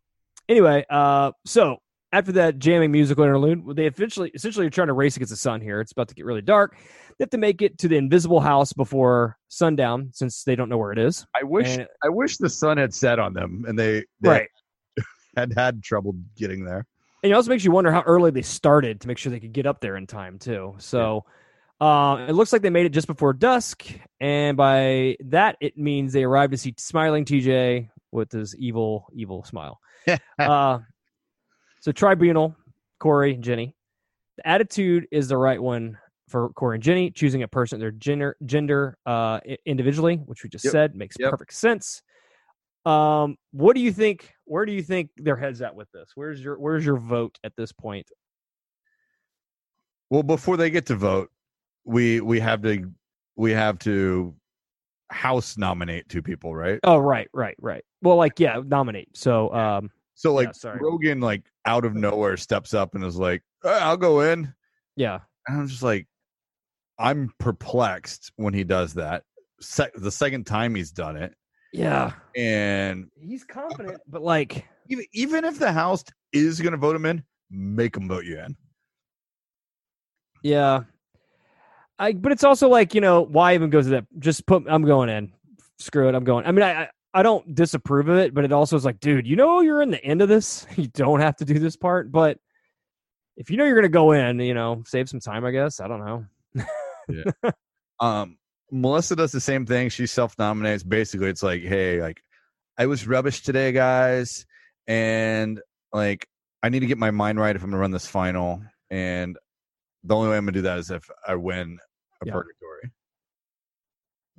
Anyway, 0.48 0.84
uh, 0.90 1.32
so 1.46 1.78
after 2.12 2.32
that 2.34 2.58
jamming 2.58 2.92
musical 2.92 3.24
interlude, 3.24 3.76
they 3.76 3.86
eventually 3.86 4.32
essentially 4.34 4.66
are 4.66 4.70
trying 4.72 4.88
to 4.88 4.94
race 4.94 5.16
against 5.16 5.30
the 5.30 5.38
sun 5.38 5.62
here. 5.62 5.80
It's 5.80 5.92
about 5.92 6.08
to 6.08 6.16
get 6.16 6.26
really 6.26 6.42
dark. 6.42 6.76
They 7.18 7.24
have 7.24 7.30
to 7.32 7.38
make 7.38 7.62
it 7.62 7.78
to 7.80 7.88
the 7.88 7.98
invisible 7.98 8.40
house 8.40 8.74
before 8.74 9.38
sundown, 9.48 10.10
since 10.14 10.44
they 10.44 10.56
don't 10.56 10.70
know 10.70 10.78
where 10.78 10.92
it 10.92 10.98
is. 10.98 11.26
I 11.36 11.44
wish 11.44 11.78
And- 11.78 11.88
I 12.04 12.10
wish 12.10 12.38
the 12.38 12.50
sun 12.50 12.78
had 12.78 12.94
set 12.94 13.20
on 13.20 13.34
them 13.34 13.64
and 13.68 13.78
they, 13.78 14.06
they 14.22 14.30
Right. 14.30 14.48
had 15.38 15.54
had 15.56 15.84
trouble 15.84 16.16
getting 16.36 16.66
there. 16.66 16.86
And 17.22 17.32
it 17.32 17.36
also 17.36 17.50
makes 17.50 17.64
you 17.64 17.72
wonder 17.72 17.92
how 17.92 18.02
early 18.02 18.32
they 18.32 18.42
started 18.42 19.02
to 19.02 19.08
make 19.08 19.18
sure 19.18 19.32
they 19.32 19.40
could 19.42 19.52
get 19.54 19.66
up 19.68 19.82
there 19.82 19.98
in 19.98 20.08
time 20.08 20.40
too. 20.40 20.76
So 20.80 21.26
uh, 21.82 22.26
it 22.28 22.34
looks 22.34 22.52
like 22.52 22.62
they 22.62 22.70
made 22.70 22.86
it 22.86 22.90
just 22.90 23.08
before 23.08 23.34
dusk, 23.34 23.86
and 24.20 24.58
by 24.58 25.16
that 25.26 25.58
it 25.62 25.78
means 25.78 26.14
they 26.14 26.24
arrived 26.24 26.52
to 26.52 26.58
see 26.58 26.74
smiling 26.78 27.26
TJ 27.26 27.90
with 28.12 28.32
his 28.32 28.56
evil, 28.58 29.08
evil 29.14 29.44
smile. 29.44 29.80
uh, 30.40 30.80
so 31.82 31.92
tribunal, 31.92 32.56
Cory 33.00 33.34
and 33.36 33.44
Jenny. 33.44 33.76
The 34.38 34.48
attitude 34.48 35.08
is 35.12 35.28
the 35.28 35.38
right 35.38 35.62
one 35.62 35.98
for 36.28 36.50
Cory 36.50 36.76
and 36.76 36.84
Jenny, 36.84 37.12
choosing 37.12 37.44
a 37.44 37.48
person 37.48 37.80
their 37.80 37.92
gender 37.92 38.36
gender 38.46 38.98
uh, 39.06 39.40
individually, 39.66 40.18
which 40.26 40.44
we 40.44 40.50
just 40.50 40.66
Yep. 40.66 40.72
said 40.72 40.96
makes 40.96 41.16
Yep. 41.20 41.32
perfect 41.32 41.54
sense. 41.54 42.02
Um, 42.86 43.38
what 43.52 43.76
do 43.76 43.82
you 43.82 43.92
think? 43.92 44.34
Where 44.46 44.66
do 44.66 44.72
you 44.72 44.82
think 44.82 45.10
their 45.18 45.36
heads 45.36 45.62
at 45.62 45.76
with 45.76 45.92
this? 45.92 46.12
Where's 46.16 46.42
your 46.42 46.58
Where's 46.58 46.86
your 46.86 46.98
vote 46.98 47.38
at 47.44 47.56
this 47.56 47.72
point? 47.72 48.08
Well, 50.10 50.24
before 50.24 50.58
they 50.58 50.70
get 50.70 50.86
to 50.88 50.96
vote, 50.96 51.30
we 51.86 52.22
we 52.22 52.40
have 52.40 52.62
to 52.64 52.92
we 53.36 53.52
have 53.52 53.80
to 53.80 54.36
house 55.12 55.58
nominate 55.58 56.08
two 56.10 56.22
people, 56.22 56.56
right? 56.56 56.80
Oh, 56.84 56.98
right, 56.98 57.28
right, 57.34 57.56
right. 57.60 57.84
Well, 58.02 58.16
like 58.16 58.40
yeah, 58.40 58.62
nominate. 58.66 59.16
So, 59.18 59.52
um, 59.54 59.90
So 60.16 60.34
like 60.34 60.48
Yeah, 60.48 60.52
sorry. 60.54 60.80
Rogan 60.82 61.20
like 61.20 61.44
out 61.66 61.86
of 61.86 61.96
nowhere 61.96 62.38
steps 62.38 62.74
up 62.74 62.96
and 62.96 63.04
is 63.04 63.18
like, 63.18 63.42
"Uh, 63.64 63.80
"I'll 63.82 63.98
go 63.98 64.22
in." 64.22 64.54
yeah, 64.96 65.20
And 65.48 65.62
I'm 65.62 65.68
just 65.68 65.82
like, 65.84 66.08
I'm 67.00 67.32
perplexed 67.40 68.32
when 68.36 68.54
he 68.54 68.64
does 68.66 68.94
that. 68.96 69.24
Se- 69.62 69.92
the 69.96 70.12
second 70.12 70.46
time 70.46 70.76
he's 70.76 70.92
done 70.92 71.16
it, 71.16 71.34
yeah. 71.74 72.12
and 72.36 73.10
He's 73.20 73.44
confident, 73.46 74.02
but 74.08 74.22
like, 74.22 74.66
even 74.90 75.06
even 75.14 75.46
if 75.46 75.58
the 75.60 75.72
House 75.72 76.04
is 76.34 76.60
going 76.62 76.74
to 76.74 76.78
vote 76.78 76.96
him 76.96 77.06
in, 77.06 77.24
make 77.50 77.96
him 77.96 78.08
vote 78.08 78.26
you 78.26 78.40
in. 78.40 78.56
yeah. 80.44 80.82
I, 82.00 82.14
but 82.14 82.32
it's 82.32 82.44
also 82.44 82.70
like 82.70 82.96
you 82.96 83.02
know 83.02 83.22
why 83.22 83.54
even 83.54 83.70
go 83.70 83.82
to 83.82 83.90
that? 83.90 84.06
Just 84.20 84.46
put 84.48 84.64
I'm 84.68 84.84
going 84.86 85.10
in. 85.10 85.34
Screw 85.78 86.10
it, 86.10 86.16
I'm 86.16 86.24
going. 86.24 86.46
I 86.46 86.52
mean, 86.52 86.64
I 86.64 86.84
I- 86.84 86.90
I 87.12 87.24
don't 87.24 87.56
disapprove 87.56 88.08
of 88.08 88.18
it, 88.18 88.36
but 88.36 88.46
it 88.46 88.52
also 88.52 88.76
is 88.76 88.86
like, 88.86 89.00
dude, 89.00 89.26
you 89.26 89.36
know 89.36 89.62
you're 89.62 89.82
in 89.82 89.90
the 89.90 90.04
end 90.06 90.22
of 90.22 90.30
this. 90.30 90.68
You 90.78 90.86
don't 90.90 91.22
have 91.22 91.36
to 91.38 91.46
do 91.46 91.58
this 91.58 91.76
part, 91.76 92.12
but 92.12 92.38
if 93.36 93.50
you 93.50 93.58
know 93.58 93.66
you're 93.66 93.74
gonna 93.76 93.90
go 93.90 94.12
in, 94.12 94.40
you 94.40 94.54
know, 94.54 94.84
save 94.86 95.10
some 95.10 95.20
time. 95.20 95.44
I 95.44 95.50
guess 95.50 95.80
I 95.80 95.88
don't 95.88 96.06
know. 96.06 96.64
Um, 98.00 98.38
Melissa 98.72 99.16
does 99.16 99.32
the 99.32 99.42
same 99.42 99.66
thing. 99.66 99.90
She 99.90 100.06
self 100.06 100.38
nominates. 100.38 100.84
Basically, 100.84 101.30
it's 101.30 101.42
like, 101.44 101.64
hey, 101.64 102.00
like 102.00 102.22
I 102.78 102.86
was 102.86 103.08
rubbish 103.08 103.42
today, 103.42 103.72
guys, 103.72 104.46
and 104.88 105.60
like 105.92 106.28
I 106.62 106.70
need 106.70 106.82
to 106.82 106.86
get 106.86 106.98
my 107.00 107.12
mind 107.12 107.40
right 107.40 107.56
if 107.56 107.64
I'm 107.64 107.72
gonna 107.72 107.82
run 107.82 107.90
this 107.92 108.06
final. 108.06 108.62
And 108.92 109.36
the 110.04 110.16
only 110.16 110.30
way 110.30 110.38
I'm 110.38 110.44
gonna 110.46 110.52
do 110.54 110.62
that 110.62 110.78
is 110.78 110.92
if 110.92 111.10
I 111.28 111.36
win 111.36 111.80
a 112.22 112.26
Yeah. 112.26 112.34
purgatory. 112.34 112.92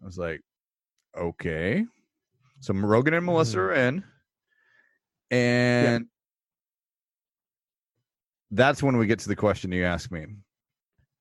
I 0.02 0.04
was 0.04 0.18
like, 0.18 0.40
okay. 1.16 1.84
So 2.60 2.74
Rogan 2.74 3.14
and 3.14 3.24
Melissa 3.26 3.56
Mhm. 3.56 3.60
are 3.60 3.72
in, 3.72 4.04
and 5.30 6.08
that's 8.50 8.82
when 8.82 8.96
we 8.96 9.06
get 9.06 9.18
to 9.20 9.28
the 9.28 9.36
question 9.36 9.72
you 9.72 9.84
asked 9.84 10.10
me. 10.10 10.26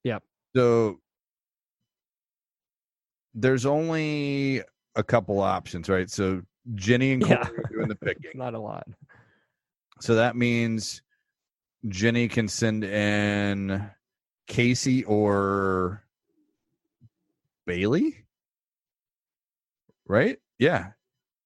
Yep. 0.04 0.24
So 0.56 1.00
there's 3.34 3.65
only 3.65 4.63
a 4.95 5.04
couple 5.04 5.39
options, 5.39 5.88
right? 5.88 6.10
So 6.10 6.41
Jenny 6.76 7.13
and 7.13 7.22
Cory 7.24 7.38
Yeah. 7.39 7.48
are 7.48 7.69
doing 7.72 7.88
the 7.88 7.95
picking. 7.95 8.32
Not 8.38 8.54
a 8.54 8.60
lot. 8.60 8.88
So 10.02 10.15
that 10.15 10.36
means 10.36 11.02
Jenny 11.88 12.28
can 12.28 12.48
send 12.48 12.84
in 12.84 13.89
Kaycee 14.48 15.08
or 15.08 16.04
Bayleigh, 17.69 18.13
right? 20.08 20.39
Yeah, 20.58 20.93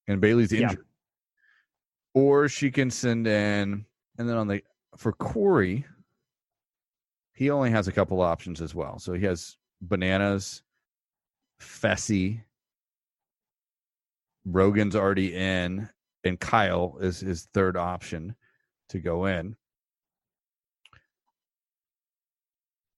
and 0.08 0.20
Bayleigh's 0.22 0.52
Yeah. 0.52 0.70
injured, 0.70 0.86
or 2.14 2.48
she 2.48 2.70
can 2.70 2.90
send 2.90 3.26
in, 3.26 3.84
and 4.18 4.28
then 4.28 4.36
on 4.36 4.48
the 4.48 4.62
for 4.96 5.12
Cory, 5.12 5.84
he 7.34 7.50
only 7.50 7.70
has 7.70 7.88
a 7.88 7.92
couple 7.92 8.22
options 8.22 8.62
as 8.62 8.74
well. 8.74 8.98
So 8.98 9.12
he 9.12 9.24
has 9.26 9.58
bananas, 9.82 10.62
Fessy, 11.60 12.42
Rogan's 14.46 14.96
already 14.96 15.34
in, 15.34 15.90
and 16.24 16.40
Kyle 16.40 16.96
is 17.00 17.20
his 17.20 17.46
third 17.52 17.76
option 17.76 18.34
to 18.88 18.98
go 18.98 19.26
in. 19.26 19.56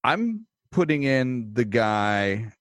I'm 0.03 0.45
putting 0.71 1.03
in 1.03 1.53
the 1.53 1.65
guy 1.65 2.53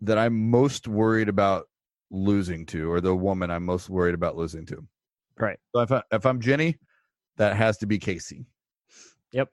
that 0.00 0.18
I'm 0.18 0.50
most 0.50 0.88
worried 0.88 1.28
about 1.28 1.68
losing 2.10 2.66
to, 2.66 2.90
or 2.90 3.00
the 3.00 3.14
woman 3.14 3.50
I'm 3.50 3.64
most 3.64 3.90
worried 3.90 4.14
about 4.14 4.36
losing 4.36 4.66
to. 4.66 4.86
Right. 5.36 5.58
So 5.74 5.82
if 5.82 5.92
I, 5.92 6.02
if 6.12 6.26
I'm 6.26 6.40
Jenny, 6.40 6.78
that 7.36 7.56
has 7.56 7.78
to 7.78 7.86
be 7.86 7.98
Kaycee. 7.98 8.44
Yep. 9.32 9.48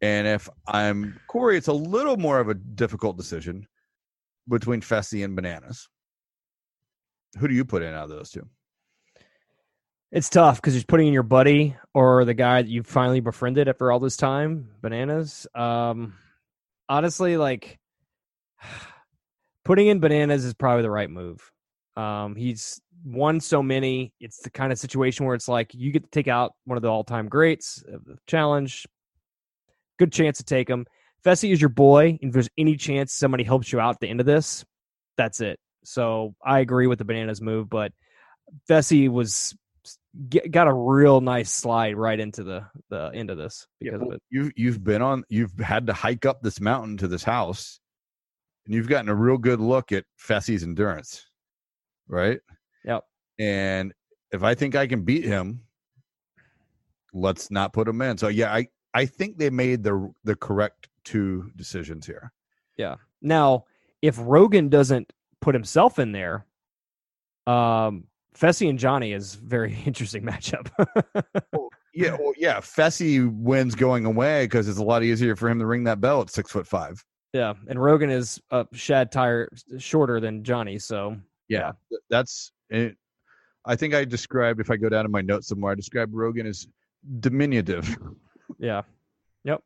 And 0.00 0.26
if 0.26 0.48
I'm 0.66 1.18
Cory, 1.28 1.56
it's 1.56 1.68
a 1.68 1.72
little 1.72 2.16
more 2.16 2.38
of 2.40 2.48
a 2.48 2.54
difficult 2.54 3.16
decision 3.16 3.66
between 4.48 4.80
Fessy 4.80 5.24
and 5.24 5.34
Bananas. 5.34 5.88
Who 7.38 7.48
do 7.48 7.54
you 7.54 7.64
put 7.64 7.82
in 7.82 7.94
out 7.94 8.04
of 8.04 8.10
those 8.10 8.30
two? 8.30 8.46
It's 10.12 10.28
tough 10.28 10.56
because 10.56 10.74
you're 10.76 10.84
putting 10.84 11.08
in 11.08 11.12
your 11.12 11.24
buddy 11.24 11.76
or 11.92 12.24
the 12.24 12.34
guy 12.34 12.62
that 12.62 12.68
you 12.68 12.84
finally 12.84 13.18
befriended 13.18 13.68
after 13.68 13.90
all 13.90 13.98
this 13.98 14.16
time. 14.16 14.70
Bananas. 14.80 15.46
Um, 15.54 16.14
honestly, 16.88 17.36
like 17.36 17.80
putting 19.64 19.86
in 19.86 20.00
bananas 20.00 20.44
is 20.44 20.54
probably 20.54 20.82
the 20.82 20.90
right 20.90 21.10
move. 21.10 21.50
Um, 21.96 22.36
he's 22.36 22.80
won 23.04 23.40
so 23.40 23.62
many. 23.62 24.12
It's 24.20 24.38
the 24.38 24.50
kind 24.50 24.72
of 24.72 24.78
situation 24.78 25.26
where 25.26 25.34
it's 25.34 25.48
like 25.48 25.74
you 25.74 25.92
get 25.92 26.04
to 26.04 26.10
take 26.10 26.28
out 26.28 26.52
one 26.64 26.76
of 26.76 26.82
the 26.82 26.88
all-time 26.88 27.28
greats 27.28 27.82
of 27.92 28.04
the 28.04 28.16
challenge. 28.26 28.86
Good 29.98 30.12
chance 30.12 30.38
to 30.38 30.44
take 30.44 30.68
him. 30.68 30.86
Fessy 31.24 31.52
is 31.52 31.60
your 31.60 31.70
boy. 31.70 32.18
And 32.20 32.28
if 32.28 32.32
there's 32.32 32.48
any 32.58 32.76
chance 32.76 33.12
somebody 33.12 33.44
helps 33.44 33.72
you 33.72 33.80
out 33.80 33.94
at 33.94 34.00
the 34.00 34.08
end 34.08 34.20
of 34.20 34.26
this, 34.26 34.64
that's 35.16 35.40
it. 35.40 35.58
So 35.84 36.34
I 36.44 36.60
agree 36.60 36.86
with 36.86 36.98
the 36.98 37.04
bananas 37.04 37.40
move, 37.40 37.68
but 37.68 37.92
Fessy 38.68 39.08
was 39.08 39.54
get, 40.28 40.50
got 40.50 40.66
a 40.66 40.72
real 40.72 41.20
nice 41.20 41.50
slide 41.50 41.96
right 41.96 42.18
into 42.18 42.42
the 42.42 42.66
the 42.90 43.10
end 43.14 43.30
of 43.30 43.38
this 43.38 43.66
because 43.80 44.00
well, 44.00 44.08
of 44.08 44.14
it. 44.14 44.22
You've 44.30 44.52
you've 44.56 44.84
been 44.84 45.02
on. 45.02 45.24
You've 45.28 45.58
had 45.58 45.86
to 45.88 45.92
hike 45.92 46.26
up 46.26 46.42
this 46.42 46.60
mountain 46.60 46.96
to 46.98 47.08
this 47.08 47.22
house, 47.22 47.80
and 48.64 48.74
you've 48.74 48.88
gotten 48.88 49.08
a 49.08 49.14
real 49.14 49.38
good 49.38 49.60
look 49.60 49.92
at 49.92 50.04
Fessy's 50.20 50.62
endurance, 50.62 51.26
right? 52.08 52.40
Yep. 52.84 53.04
And 53.38 53.92
if 54.32 54.42
I 54.42 54.54
think 54.54 54.74
I 54.74 54.86
can 54.86 55.02
beat 55.02 55.24
him, 55.24 55.60
let's 57.12 57.50
not 57.50 57.72
put 57.72 57.88
him 57.88 58.00
in. 58.02 58.18
So 58.18 58.28
yeah, 58.28 58.52
I 58.52 58.68
I 58.94 59.06
think 59.06 59.38
they 59.38 59.50
made 59.50 59.82
the 59.82 60.12
the 60.24 60.36
correct 60.36 60.88
two 61.04 61.50
decisions 61.56 62.06
here. 62.06 62.32
Yeah. 62.76 62.96
Now, 63.22 63.64
if 64.02 64.16
Rogan 64.18 64.68
doesn't 64.68 65.12
put 65.40 65.54
himself 65.54 65.98
in 65.98 66.12
there, 66.12 66.46
um, 67.46 68.04
Fessy 68.36 68.68
and 68.68 68.78
Johnny 68.78 69.12
is 69.12 69.34
very 69.34 69.76
interesting 69.86 70.22
matchup. 70.22 70.70
Yeah, 71.94 72.16
well, 72.18 72.32
yeah. 72.36 72.58
Fessy 72.58 73.32
wins 73.32 73.74
going 73.76 74.04
away 74.04 74.46
because 74.46 74.68
it's 74.68 74.78
a 74.78 74.82
lot 74.82 75.04
easier 75.04 75.36
for 75.36 75.48
him 75.48 75.60
to 75.60 75.66
ring 75.66 75.84
that 75.84 76.00
bell 76.00 76.20
at 76.20 76.30
six 76.30 76.50
foot 76.50 76.66
five. 76.66 77.04
Yeah, 77.34 77.52
and 77.68 77.82
Rogan 77.82 78.08
is 78.08 78.40
a 78.50 78.66
shad 78.72 79.12
tire 79.12 79.50
shorter 79.78 80.20
than 80.20 80.42
Johnny, 80.44 80.78
so 80.78 81.16
Yeah, 81.48 81.72
th- 81.90 82.00
that's 82.08 82.52
it. 82.70 82.96
I 83.66 83.76
think 83.76 83.92
I 83.94 84.04
described 84.04 84.60
if 84.60 84.70
I 84.70 84.76
go 84.76 84.88
down 84.88 85.04
to 85.04 85.08
my 85.10 85.20
notes 85.20 85.48
somewhere, 85.48 85.72
I 85.72 85.74
described 85.74 86.14
Rogan 86.14 86.46
as 86.46 86.66
diminutive. 87.20 87.96
yeah. 88.58 88.82
Yep. 89.44 89.60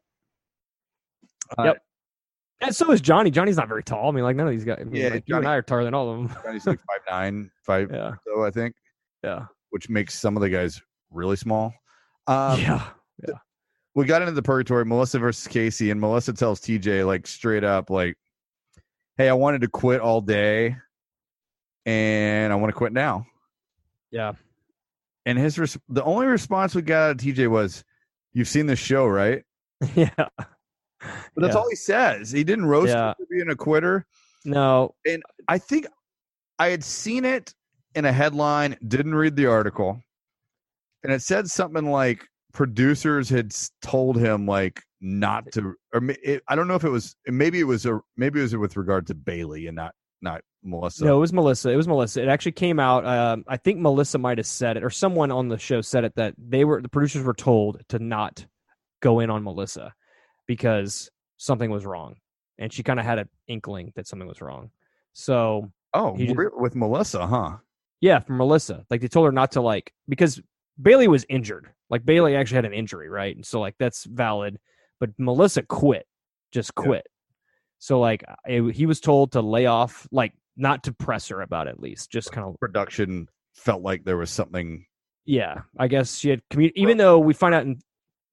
Uh, 1.56 1.62
Yep. 1.64 1.82
And 2.60 2.74
so 2.74 2.90
is 2.90 3.00
Johnny. 3.00 3.30
Johnny's 3.30 3.56
not 3.56 3.68
very 3.68 3.84
tall. 3.84 4.08
I 4.08 4.10
mean, 4.10 4.24
like 4.24 4.34
none 4.34 4.48
of 4.48 4.52
these 4.52 4.64
guys. 4.64 4.78
I 4.80 4.84
mean, 4.84 5.00
Yeah, 5.00 5.08
like, 5.10 5.22
you 5.26 5.36
and 5.36 5.46
I 5.46 5.54
are 5.54 5.62
taller 5.62 5.84
than 5.84 5.94
all 5.94 6.10
of 6.10 6.16
them. 6.28 6.36
Johnny's 6.42 6.66
like 6.66 6.80
five 6.80 7.00
nine, 7.08 7.50
five 7.64 7.88
Yeah. 7.92 8.14
so 8.26 8.44
I 8.44 8.50
think, 8.50 8.74
Yeah. 9.22 9.46
which 9.70 9.88
makes 9.88 10.18
some 10.18 10.36
of 10.36 10.40
the 10.40 10.48
guys 10.50 10.80
really 11.12 11.36
small. 11.36 11.72
Um, 12.26 12.58
yeah. 12.60 12.84
We 13.98 14.04
got 14.04 14.22
into 14.22 14.30
the 14.30 14.42
purgatory, 14.44 14.84
Melissa 14.84 15.18
versus 15.18 15.52
Kaycee, 15.52 15.90
and 15.90 16.00
Melissa 16.00 16.32
tells 16.32 16.60
TJ 16.60 17.04
like 17.04 17.26
straight 17.26 17.64
up, 17.64 17.90
like, 17.90 18.16
"Hey, 19.16 19.28
I 19.28 19.32
wanted 19.32 19.62
to 19.62 19.68
quit 19.68 20.00
all 20.00 20.20
day, 20.20 20.76
and 21.84 22.52
I 22.52 22.54
want 22.56 22.70
to 22.72 22.76
quit 22.76 22.92
now." 22.92 23.26
Yeah. 24.12 24.34
And 25.26 25.36
his 25.36 25.58
res- 25.58 25.76
the 25.88 26.04
only 26.04 26.26
response 26.26 26.76
we 26.76 26.82
got 26.82 27.02
out 27.02 27.10
of 27.10 27.16
TJ 27.16 27.48
was, 27.48 27.82
"You've 28.34 28.46
seen 28.46 28.66
the 28.66 28.76
show, 28.76 29.04
right?" 29.04 29.42
Yeah. 29.96 30.10
But 30.16 30.38
that's 31.34 31.54
Yeah. 31.54 31.60
all 31.60 31.68
he 31.68 31.74
says. 31.74 32.30
He 32.30 32.44
didn't 32.44 32.66
roast 32.66 32.92
Yeah. 32.92 33.14
for 33.14 33.26
being 33.28 33.50
a 33.50 33.56
quitter. 33.56 34.06
No. 34.44 34.94
And 35.08 35.24
I 35.48 35.58
think 35.58 35.88
I 36.60 36.68
had 36.68 36.84
seen 36.84 37.24
it 37.24 37.52
in 37.96 38.04
a 38.04 38.12
headline, 38.12 38.76
didn't 38.86 39.16
read 39.16 39.34
the 39.34 39.46
article, 39.46 40.00
and 41.02 41.12
it 41.12 41.20
said 41.22 41.50
something 41.50 41.90
like 41.90 42.24
producers 42.58 43.28
had 43.28 43.54
told 43.82 44.16
him 44.16 44.44
like 44.44 44.82
not 45.00 45.44
to, 45.52 45.74
or 45.94 46.02
it, 46.24 46.42
I 46.48 46.56
don't 46.56 46.66
know 46.66 46.74
if 46.74 46.82
it 46.82 46.88
was, 46.88 47.14
maybe 47.28 47.60
it 47.60 47.64
was 47.64 47.86
a, 47.86 48.00
maybe 48.16 48.40
it 48.40 48.42
was 48.42 48.56
with 48.56 48.76
regard 48.76 49.06
to 49.06 49.14
Bayleigh 49.14 49.68
and 49.68 49.76
not 49.76 49.94
not 50.20 50.40
Melissa. 50.64 51.04
No, 51.04 51.18
it 51.18 51.20
was 51.20 51.32
Melissa. 51.32 51.70
It 51.70 51.76
was 51.76 51.86
Melissa. 51.86 52.20
It 52.20 52.26
actually 52.26 52.50
came 52.52 52.80
out. 52.80 53.06
Um, 53.06 53.44
I 53.46 53.58
think 53.58 53.78
Melissa 53.78 54.18
might 54.18 54.38
have 54.38 54.46
said 54.48 54.76
it, 54.76 54.82
or 54.82 54.90
someone 54.90 55.30
on 55.30 55.46
the 55.46 55.56
show 55.56 55.80
said 55.82 56.02
it 56.02 56.16
that 56.16 56.34
they 56.36 56.64
were 56.64 56.82
the 56.82 56.88
producers 56.88 57.22
were 57.22 57.32
told 57.32 57.80
to 57.90 58.00
not 58.00 58.44
go 59.00 59.20
in 59.20 59.30
on 59.30 59.44
Melissa 59.44 59.94
because 60.48 61.08
something 61.36 61.70
was 61.70 61.86
wrong, 61.86 62.16
and 62.58 62.72
she 62.72 62.82
kind 62.82 62.98
of 62.98 63.06
had 63.06 63.20
an 63.20 63.28
inkling 63.46 63.92
that 63.94 64.08
something 64.08 64.26
was 64.26 64.40
wrong. 64.40 64.72
So 65.12 65.70
Oh, 65.94 66.16
just- 66.16 66.34
with 66.56 66.74
Melissa, 66.74 67.24
huh? 67.24 67.58
yeah, 68.00 68.18
from 68.18 68.38
Melissa, 68.38 68.84
like 68.90 69.00
they 69.00 69.06
told 69.08 69.26
her 69.26 69.32
not 69.32 69.52
to 69.52 69.60
like 69.60 69.92
because 70.08 70.40
Bayleigh 70.80 71.08
was 71.08 71.24
injured. 71.28 71.70
Like 71.90 72.04
Bayleigh 72.04 72.36
actually 72.36 72.56
had 72.56 72.64
an 72.66 72.72
injury, 72.72 73.08
right? 73.08 73.34
And 73.34 73.44
so 73.44 73.60
like 73.60 73.74
that's 73.78 74.04
valid, 74.04 74.58
but 75.00 75.10
Melissa 75.18 75.62
quit, 75.62 76.06
just 76.52 76.72
Yeah. 76.78 76.84
quit. 76.84 77.06
So 77.78 78.00
like 78.00 78.24
it, 78.46 78.74
he 78.74 78.86
was 78.86 79.00
told 79.00 79.32
to 79.32 79.40
lay 79.40 79.66
off, 79.66 80.06
like 80.10 80.32
not 80.56 80.84
to 80.84 80.92
press 80.92 81.28
her 81.28 81.40
about 81.40 81.66
it, 81.68 81.70
at 81.70 81.80
least, 81.80 82.10
just 82.10 82.32
kind 82.32 82.46
of 82.46 82.58
Production 82.60 83.28
felt 83.54 83.82
like 83.82 84.04
there 84.04 84.16
was 84.16 84.30
something. 84.30 84.84
yeah. 85.24 85.62
I 85.78 85.88
guess 85.88 86.16
she 86.18 86.30
had 86.30 86.42
commu- 86.50 86.72
even 86.74 86.96
though 86.98 87.18
we 87.18 87.34
find 87.34 87.54
out 87.54 87.62
in 87.62 87.80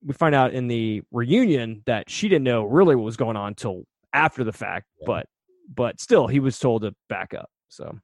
we 0.03 0.13
find 0.13 0.35
out 0.35 0.53
in 0.53 0.67
the 0.67 1.01
reunion 1.11 1.81
that 1.87 2.09
she 2.11 2.27
didn't 2.29 2.43
know 2.43 2.63
really 2.63 2.95
what 2.95 3.05
was 3.05 3.17
going 3.17 3.35
on 3.37 3.47
until 3.49 3.83
after 4.13 4.43
the 4.43 4.53
fact, 4.53 4.85
Yeah. 5.01 5.05
but 5.07 5.25
but 5.73 5.99
still 5.99 6.27
he 6.27 6.39
was 6.39 6.59
told 6.59 6.83
to 6.83 6.93
back 7.09 7.33
up. 7.33 7.49
So 7.69 7.97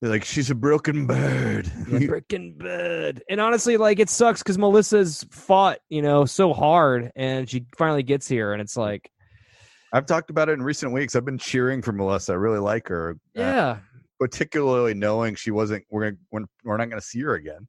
They're 0.00 0.10
like 0.10 0.24
she's 0.24 0.50
a 0.50 0.54
broken 0.54 1.06
bird. 1.06 1.70
broken 2.06 2.54
bird, 2.54 3.22
And 3.28 3.40
honestly, 3.40 3.76
like 3.76 3.98
it 3.98 4.08
sucks 4.08 4.42
because 4.42 4.58
Melissa's 4.58 5.26
fought, 5.30 5.78
you 5.88 6.02
know, 6.02 6.24
so 6.24 6.52
hard, 6.52 7.10
and 7.16 7.48
she 7.48 7.66
finally 7.76 8.02
gets 8.02 8.28
here, 8.28 8.52
and 8.52 8.62
it's 8.62 8.76
like, 8.76 9.10
I've 9.92 10.06
talked 10.06 10.30
about 10.30 10.48
it 10.48 10.52
in 10.52 10.62
recent 10.62 10.92
weeks. 10.92 11.16
I've 11.16 11.24
been 11.24 11.38
cheering 11.38 11.82
for 11.82 11.92
Melissa. 11.92 12.32
I 12.32 12.36
really 12.36 12.60
like 12.60 12.86
her. 12.88 13.16
Uh, 13.36 13.40
yeah, 13.40 13.78
particularly 14.20 14.94
knowing 14.94 15.34
she 15.34 15.50
wasn't. 15.50 15.84
We're 15.90 16.10
gonna, 16.10 16.16
we're, 16.30 16.44
we're 16.64 16.76
not 16.76 16.90
going 16.90 17.00
to 17.00 17.06
see 17.06 17.20
her 17.22 17.34
again. 17.34 17.66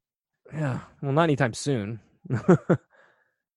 yeah. 0.54 0.80
Well, 1.02 1.14
not 1.14 1.24
anytime 1.24 1.54
soon. 1.54 2.00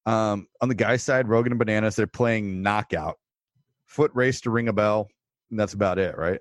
Um, 0.05 0.49
on 0.61 0.69
the 0.69 0.75
guy 0.75 0.97
side, 0.97 1.29
Rogan 1.29 1.53
and 1.53 1.59
Bananas, 1.59 1.97
they're 1.97 2.07
playing 2.07 2.63
knockout, 2.63 3.19
foot 3.87 4.11
race 4.15 4.41
to 4.43 4.51
ring 4.51 4.69
a 4.69 4.73
bell, 4.73 5.09
and 5.51 5.59
that's 5.59 5.75
about 5.75 5.99
it, 5.99 6.17
right? 6.19 6.41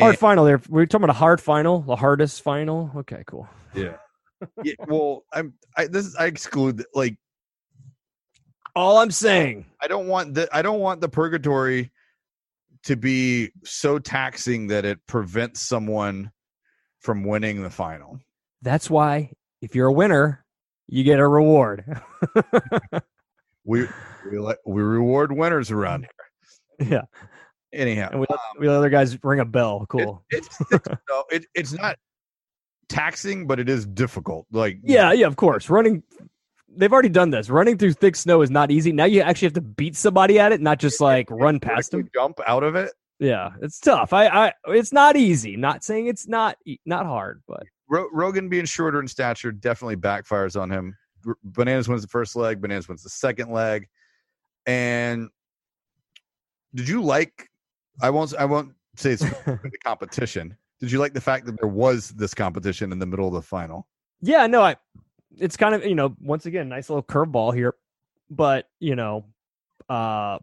Hard 0.00 0.14
And- 0.14 0.18
final. 0.18 0.44
There, 0.44 0.60
we're 0.68 0.86
talking 0.86 1.04
about 1.04 1.14
a 1.16 1.18
hard 1.18 1.40
final, 1.40 1.80
the 1.82 1.96
hardest 1.96 2.42
final. 2.42 2.90
Okay, 2.96 3.22
cool. 3.26 3.48
yeah. 3.74 3.96
yeah. 4.64 4.74
Well, 4.88 5.24
I'm. 5.32 5.54
I 5.76 5.86
this 5.86 6.06
is, 6.06 6.16
I 6.16 6.26
exclude 6.26 6.84
like 6.94 7.16
All 8.74 8.98
I'm 8.98 9.10
saying, 9.10 9.66
I 9.80 9.86
don't 9.88 10.06
want 10.08 10.34
the 10.34 10.48
I 10.52 10.62
don't 10.62 10.80
want 10.80 11.00
the 11.00 11.08
purgatory 11.08 11.90
to 12.84 12.96
be 12.96 13.50
so 13.64 13.98
taxing 13.98 14.68
that 14.68 14.84
it 14.86 14.98
prevents 15.06 15.60
someone 15.60 16.30
from 17.00 17.24
winning 17.24 17.62
the 17.62 17.68
final. 17.70 18.18
that's 18.62 18.88
why 18.88 19.30
if 19.60 19.74
you're 19.74 19.88
a 19.88 19.92
winner, 19.92 20.44
you 20.88 21.04
get 21.04 21.18
a 21.20 21.26
reward. 21.28 21.84
We 23.64 23.86
we 24.30 24.38
let 24.38 24.56
we 24.66 24.80
reward 24.82 25.32
winners 25.32 25.70
around 25.70 26.06
here. 26.78 26.88
yeah, 26.90 27.02
Anyhow, 27.72 28.08
and 28.10 28.20
we 28.20 28.26
let, 28.28 28.38
um, 28.38 28.56
we 28.58 28.68
let 28.68 28.76
other 28.76 28.90
guys 28.90 29.16
ring 29.22 29.40
a 29.40 29.44
bell. 29.44 29.86
Cool. 29.88 30.24
it's 30.30 30.48
it's 30.72 30.88
no, 31.08 31.24
it, 31.30 31.46
it's 31.54 31.72
not 31.72 31.96
taxing, 32.88 33.46
but 33.46 33.60
it 33.60 33.68
is 33.68 33.86
difficult. 33.86 34.46
Like 34.50 34.78
Yeah, 34.82 35.12
yeah, 35.12 35.26
of 35.26 35.36
course. 35.36 35.70
Running 35.70 36.02
they've 36.68 36.92
already 36.92 37.08
done 37.08 37.30
this. 37.30 37.50
Running 37.50 37.78
through 37.78 37.92
thick 37.94 38.16
snow 38.16 38.42
is 38.42 38.50
not 38.50 38.70
easy. 38.70 38.92
Now 38.92 39.04
you 39.04 39.20
actually 39.20 39.46
have 39.46 39.54
to 39.54 39.60
beat 39.60 39.96
somebody 39.96 40.38
at 40.38 40.52
it, 40.52 40.60
not 40.60 40.78
just 40.78 41.00
like 41.00 41.30
run 41.30 41.60
past 41.60 41.92
them. 41.92 42.08
jump 42.14 42.40
out 42.46 42.64
of 42.64 42.74
it. 42.74 42.92
Yeah, 43.18 43.50
it's 43.60 43.78
tough. 43.78 44.12
I 44.12 44.26
I 44.26 44.52
it's 44.68 44.92
not 44.92 45.16
easy. 45.16 45.56
Not 45.56 45.84
saying 45.84 46.06
it's 46.06 46.26
not 46.26 46.56
not 46.86 47.06
hard, 47.06 47.42
but 47.46 47.64
Ro- 47.88 48.08
Rogan 48.12 48.48
being 48.48 48.64
shorter 48.64 48.98
in 49.00 49.08
stature 49.08 49.52
definitely 49.52 49.96
backfires 49.96 50.60
on 50.60 50.70
him. 50.70 50.96
R- 51.26 51.36
Bananas 51.44 51.88
wins 51.88 52.02
the 52.02 52.08
first 52.08 52.34
leg. 52.34 52.60
Bananas 52.60 52.88
wins 52.88 53.02
the 53.02 53.10
second 53.10 53.50
leg. 53.52 53.88
And 54.66 55.28
did 56.74 56.88
you 56.88 57.02
like? 57.02 57.49
I 58.02 58.10
won't. 58.10 58.34
I 58.38 58.44
won't 58.44 58.72
say 58.96 59.12
it's 59.12 59.22
the 59.44 59.70
competition. 59.84 60.56
Did 60.80 60.90
you 60.90 60.98
like 60.98 61.12
the 61.12 61.20
fact 61.20 61.46
that 61.46 61.60
there 61.60 61.68
was 61.68 62.10
this 62.10 62.34
competition 62.34 62.92
in 62.92 62.98
the 62.98 63.06
middle 63.06 63.28
of 63.28 63.34
the 63.34 63.42
final? 63.42 63.86
yeah, 64.22 64.46
no, 64.46 64.62
I 64.62 64.76
it's 65.38 65.56
kind 65.56 65.74
of, 65.74 65.84
you 65.84 65.94
know, 65.94 66.14
once 66.20 66.46
again, 66.46 66.68
nice 66.68 66.90
little 66.90 67.02
curveball 67.02 67.54
here. 67.54 67.74
But, 68.30 68.68
you 68.78 68.96
know, 68.96 69.24
uh 69.88 70.38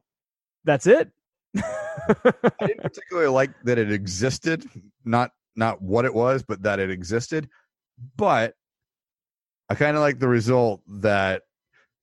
that's 0.65 0.87
it. 0.87 1.11
I 1.55 2.51
didn't 2.59 2.81
particularly 2.81 3.29
like 3.29 3.51
that 3.63 3.77
it 3.77 3.91
existed. 3.91 4.65
Not 5.05 5.31
not 5.55 5.81
what 5.81 6.05
it 6.05 6.13
was, 6.13 6.43
but 6.43 6.61
that 6.63 6.79
it 6.79 6.91
existed. 6.91 7.49
But 8.15 8.55
I 9.69 9.75
kind 9.75 9.95
of 9.95 10.01
like 10.01 10.19
the 10.19 10.27
result 10.27 10.81
that 10.87 11.43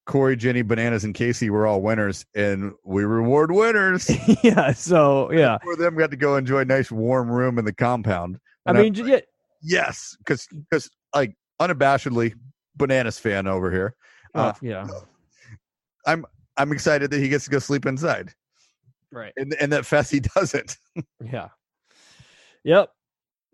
Cory, 0.07 0.37
Jenny, 0.37 0.63
Bananas, 0.63 1.05
and 1.05 1.15
Kaycee 1.15 1.49
were 1.51 1.67
all 1.67 1.81
winners, 1.81 2.27
and 2.35 2.73
we 2.85 3.05
reward 3.05 3.51
winners. 3.51 4.11
yeah, 4.45 4.73
so 4.73 5.31
yeah. 5.33 5.57
Four 5.63 5.73
of 5.75 5.79
them 5.79 5.97
got 5.97 6.11
to 6.11 6.17
go 6.17 6.37
enjoy 6.37 6.59
a 6.61 6.65
nice 6.65 6.91
warm 6.93 7.31
room 7.31 7.59
in 7.59 7.65
the 7.65 7.73
compound. 7.73 8.39
I 8.67 8.73
mean, 8.75 8.93
j- 8.95 9.05
yeah, 9.05 9.21
yes, 9.63 10.15
because 10.19 10.47
because 10.71 10.91
like 11.15 11.35
unabashedly, 11.61 12.35
Bananas 12.77 13.19
fan 13.19 13.47
over 13.47 13.71
here. 13.71 13.95
uh, 14.35 14.39
Uh, 14.39 14.53
yeah. 14.61 14.87
I'm 16.57 16.71
excited 16.73 17.11
that 17.11 17.19
he 17.21 17.29
gets 17.29 17.45
to 17.47 17.51
go 17.51 17.59
sleep 17.59 17.85
inside, 17.87 18.33
Right. 19.11 19.33
and 19.37 19.55
and 19.61 19.73
that 19.73 19.83
Fessy 19.85 20.21
doesn't. 20.35 20.77
Yeah. 21.25 21.49
Yep. 22.63 22.91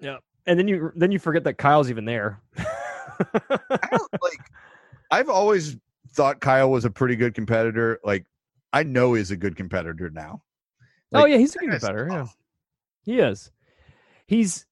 Yep. 0.01 0.21
And 0.47 0.59
then 0.59 0.69
you 0.69 0.93
then 0.97 1.11
you 1.13 1.19
forget 1.19 1.45
that 1.45 1.55
Kyle's 1.55 1.89
even 1.91 2.05
there. 2.05 2.41
I 2.59 3.89
don't 3.91 4.13
like. 4.23 4.41
I've 5.11 5.29
always 5.31 5.77
thought 6.15 6.41
Kyle 6.41 6.71
was 6.71 6.85
a 6.85 6.91
pretty 6.91 7.17
good 7.17 7.35
competitor. 7.35 7.99
Like 8.05 8.27
I 8.73 8.83
know 8.83 9.15
he's 9.15 9.31
a 9.31 9.37
good 9.37 9.57
competitor 9.57 10.11
now. 10.11 10.43
oh 11.13 11.25
yeah, 11.27 11.37
he's 11.39 11.55
a 11.57 11.59
good 11.61 11.81
better. 11.81 12.09
Yeah, 12.11 12.27
he 13.05 13.19
is. 13.21 13.51
He's 14.27 14.67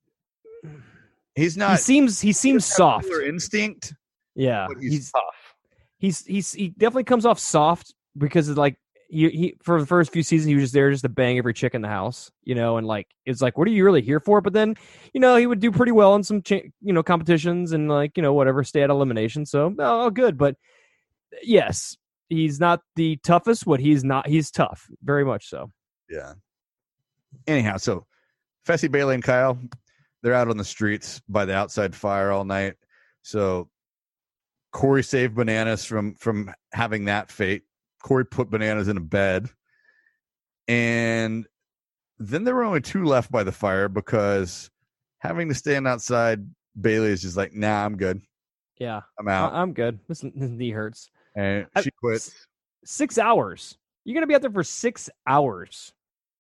He's 1.35 1.57
not. 1.57 1.73
he 1.73 1.77
seems 1.79 2.21
he 2.21 2.33
seems 2.33 2.65
doesn't 2.65 2.77
soft. 2.77 3.07
instinct, 3.25 3.95
Yeah, 4.35 4.67
but 4.69 4.79
he's, 4.83 4.93
he's 4.93 5.13
tough. 5.13 5.55
he's 5.99 6.25
he's 6.27 6.53
he 6.53 6.69
definitely 6.71 7.05
comes 7.05 7.25
off 7.25 7.39
soft 7.39 7.95
because 8.17 8.49
like 8.57 8.77
you 9.09 9.29
he 9.29 9.55
for 9.63 9.81
the 9.81 9.87
first 9.87 10.13
few 10.13 10.23
seasons 10.25 10.49
he 10.49 10.55
was 10.55 10.65
just 10.65 10.75
there 10.75 10.91
just 10.91 11.03
to 11.03 11.09
bang 11.09 11.39
every 11.39 11.55
chick 11.55 11.75
in 11.75 11.81
the 11.83 11.89
house, 11.89 12.31
you 12.43 12.55
know, 12.57 12.77
and 12.77 12.87
like 12.87 13.07
it's 13.25 13.41
like 13.41 13.57
what 13.57 13.69
are 13.69 13.71
you 13.71 13.85
really 13.85 14.03
here 14.03 14.19
for? 14.21 14.41
But 14.41 14.53
then 14.53 14.75
you 15.15 15.21
know 15.21 15.37
he 15.37 15.47
would 15.47 15.61
do 15.61 15.71
pretty 15.71 15.93
well 15.93 16.15
in 16.17 16.25
some 16.25 16.43
cha- 16.43 16.57
you 16.83 16.93
know 16.93 17.05
competitions 17.05 17.71
and 17.73 17.89
like 17.89 18.17
you 18.17 18.23
know 18.23 18.33
whatever 18.35 18.65
stay 18.65 18.83
at 18.83 18.91
elimination. 18.91 19.47
So 19.47 19.75
oh 19.79 20.11
good, 20.11 20.37
but 20.37 20.57
yes, 21.43 21.97
he's 22.29 22.61
not 22.61 22.81
the 22.97 23.17
toughest. 23.25 23.67
What 23.67 23.81
he's 23.81 24.05
not, 24.05 24.27
he's 24.27 24.51
tough, 24.51 24.89
very 25.03 25.25
much 25.25 25.49
so. 25.49 25.71
Yeah. 26.09 26.35
Anyhow, 27.47 27.77
so 27.77 28.07
Fessy 28.67 28.89
Bayleigh 28.89 29.15
and 29.15 29.23
Kyle, 29.23 29.59
they're 30.23 30.35
out 30.35 30.49
on 30.49 30.57
the 30.57 30.65
streets 30.65 31.21
by 31.29 31.45
the 31.45 31.55
outside 31.55 31.95
fire 31.95 32.31
all 32.31 32.45
night. 32.45 32.75
So 33.23 33.69
Cory 34.73 35.03
saved 35.03 35.35
bananas 35.35 35.85
from 35.85 36.15
from 36.15 36.53
having 36.73 37.07
that 37.07 37.31
fate. 37.31 37.63
Cory 38.03 38.25
put 38.25 38.51
bananas 38.51 38.89
in 38.89 38.97
a 38.97 39.01
bed. 39.01 39.49
And 40.67 41.47
then 42.19 42.45
there 42.45 42.55
were 42.55 42.65
only 42.65 42.81
two 42.81 43.05
left 43.05 43.31
by 43.31 43.43
the 43.43 43.53
fire 43.53 43.89
because 43.89 44.71
having 45.19 45.49
to 45.49 45.55
stand 45.55 45.87
outside, 45.89 46.47
Bayleigh 46.81 47.11
is 47.11 47.23
just 47.23 47.37
like, 47.37 47.55
nah, 47.55 47.85
I'm 47.85 47.97
good. 47.97 48.21
Yeah, 48.79 49.01
I'm 49.19 49.29
I- 49.29 49.33
out. 49.35 49.53
I'm 49.55 49.73
good. 49.73 49.99
This, 50.09 50.21
this 50.21 50.33
knee 50.35 50.71
hurts. 50.71 51.11
And 51.39 51.67
she 51.83 51.91
quits. 52.03 52.33
six 52.85 53.19
hours. 53.19 53.77
You're 54.05 54.15
gonna 54.15 54.27
be 54.27 54.35
out 54.35 54.43
there 54.43 54.51
for 54.51 54.65
six 54.65 55.09
hours 55.27 55.93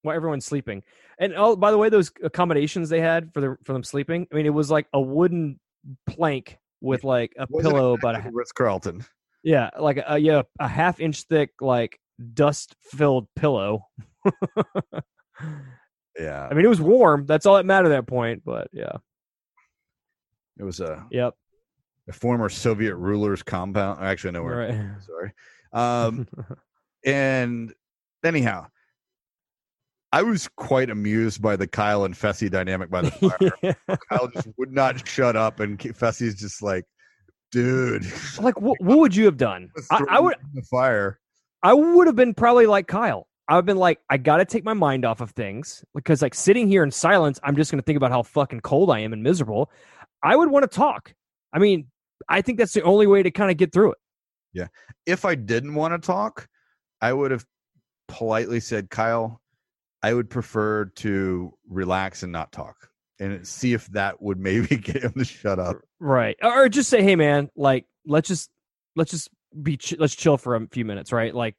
while 0.03 0.17
everyone's 0.17 0.45
sleeping. 0.45 0.83
And 1.19 1.35
oh, 1.37 1.57
by 1.57 1.71
the 1.71 1.79
way, 1.79 1.89
those 1.89 2.11
accommodations 2.23 2.89
they 2.89 3.01
had 3.01 3.33
for 3.35 3.41
the 3.41 3.57
for 3.65 3.73
them 3.73 3.85
sleeping. 3.85 4.27
I 4.33 4.35
mean, 4.37 4.47
it 4.47 4.51
was 4.55 4.71
like 4.71 4.87
a 4.93 5.01
wooden 5.01 5.59
plank 6.07 6.59
with 6.81 7.05
like 7.05 7.33
a 7.39 7.47
Wasn't 7.51 7.75
pillow 7.75 7.95
about 7.95 8.15
a 8.17 8.31
Ritz 8.33 8.53
Carlton. 8.53 9.05
yeah, 9.43 9.71
like 9.79 9.99
a 10.07 10.19
yeah 10.19 10.43
a 10.61 10.69
half 10.69 11.01
inch 11.01 11.23
thick 11.25 11.51
like 11.61 11.99
dust 12.35 12.75
filled 12.83 13.29
pillow. 13.37 13.87
Yeah. 16.19 16.49
I 16.51 16.55
mean, 16.55 16.65
it 16.65 16.69
was 16.69 16.81
warm. 16.81 17.27
That's 17.27 17.47
all 17.47 17.57
that 17.57 17.65
mattered 17.67 17.93
at 17.93 17.97
that 17.99 18.07
point. 18.09 18.43
But 18.45 18.69
yeah, 18.73 18.97
It 20.59 20.65
was 20.65 20.81
a, 20.81 21.07
yep, 21.13 21.35
a 22.09 22.13
former 22.13 22.49
Soviet 22.49 22.97
ruler's 22.97 23.43
compound. 23.43 24.03
Actually, 24.03 24.33
no, 24.33 24.43
where 24.43 24.57
right. 24.57 25.03
sorry. 25.03 25.33
Um, 25.73 26.27
and 27.05 27.73
anyhow, 28.25 28.67
I 30.13 30.23
was 30.23 30.49
quite 30.57 30.91
amused 30.91 31.43
by 31.43 31.57
the 31.57 31.67
Kyle 31.67 32.05
and 32.05 32.15
Fessy 32.15 32.51
dynamic 32.51 32.91
by 32.91 33.03
the 33.03 33.11
fire. 33.11 33.53
Yeah. 33.63 33.97
Kyle 34.09 34.29
just 34.29 34.49
would 34.57 34.73
not 34.73 35.07
shut 35.07 35.37
up, 35.37 35.61
and 35.61 35.79
Fessy's 35.79 36.35
just 36.35 36.63
like, 36.63 36.85
dude, 37.53 38.07
Like, 38.41 38.61
what, 38.61 38.81
what 38.83 38.99
would 38.99 39.15
you 39.15 39.27
have 39.27 39.37
done? 39.37 39.71
I, 39.91 40.05
I 40.09 40.21
would. 40.21 40.37
the 40.55 40.63
fire. 40.63 41.19
I 41.63 41.75
would 41.75 42.07
have 42.07 42.17
been 42.17 42.35
probably 42.35 42.67
like 42.67 42.87
Kyle. 42.87 43.27
I've 43.51 43.65
been 43.65 43.79
like, 43.79 43.99
I 44.11 44.19
got 44.19 44.37
to 44.37 44.45
take 44.45 44.63
my 44.63 44.75
mind 44.75 45.05
off 45.07 45.21
of 45.21 45.31
things 45.31 45.83
because, 45.95 46.21
like, 46.21 46.35
sitting 46.35 46.69
here 46.69 46.83
in 46.83 46.91
silence, 46.91 47.41
I'm 47.43 47.57
just 47.57 47.71
going 47.71 47.81
to 47.81 47.85
think 47.85 47.97
about 47.97 48.11
how 48.11 48.23
fucking 48.23 48.61
cold 48.61 48.91
I 48.91 49.01
am 49.01 49.13
and 49.15 49.23
miserable. 49.23 49.71
I 50.23 50.37
would 50.37 50.51
want 50.51 50.71
to 50.71 50.75
talk. 50.75 51.15
I 51.53 51.59
mean, 51.59 51.87
I 52.29 52.43
think 52.43 52.59
that's 52.59 52.73
the 52.73 52.83
only 52.83 53.07
way 53.07 53.23
to 53.23 53.31
kind 53.31 53.51
of 53.51 53.57
get 53.57 53.73
through 53.73 53.93
it. 53.93 53.99
Yeah. 54.53 54.69
If 55.07 55.25
I 55.25 55.35
didn't 55.35 55.75
want 55.75 55.95
to 55.95 56.07
talk, 56.07 56.49
I 57.01 57.12
would 57.12 57.31
have 57.31 57.45
politely 58.09 58.61
said, 58.61 58.91
Kyle, 58.91 59.41
I 60.03 60.14
would 60.14 60.31
prefer 60.31 60.87
to 60.97 61.53
relax 61.69 62.23
and 62.23 62.33
not 62.33 62.53
talk, 62.53 62.89
and 63.19 63.47
see 63.47 63.73
if 63.73 63.87
that 63.89 64.21
would 64.23 64.39
maybe 64.41 64.77
get 64.77 65.03
him 65.03 65.12
to 65.12 65.25
shut 65.25 65.59
up. 65.59 65.77
Right. 66.01 66.37
Or 66.43 66.69
just 66.69 66.89
say, 66.89 67.03
hey, 67.03 67.16
man, 67.16 67.51
like, 67.57 67.87
let's 68.07 68.29
just, 68.29 68.51
let's 68.97 69.11
just 69.11 69.29
be, 69.62 69.77
ch- 69.77 69.99
let's 69.99 70.14
chill 70.14 70.37
for 70.37 70.55
a 70.55 70.66
few 70.69 70.85
minutes, 70.85 71.12
right? 71.12 71.35
Like, 71.35 71.57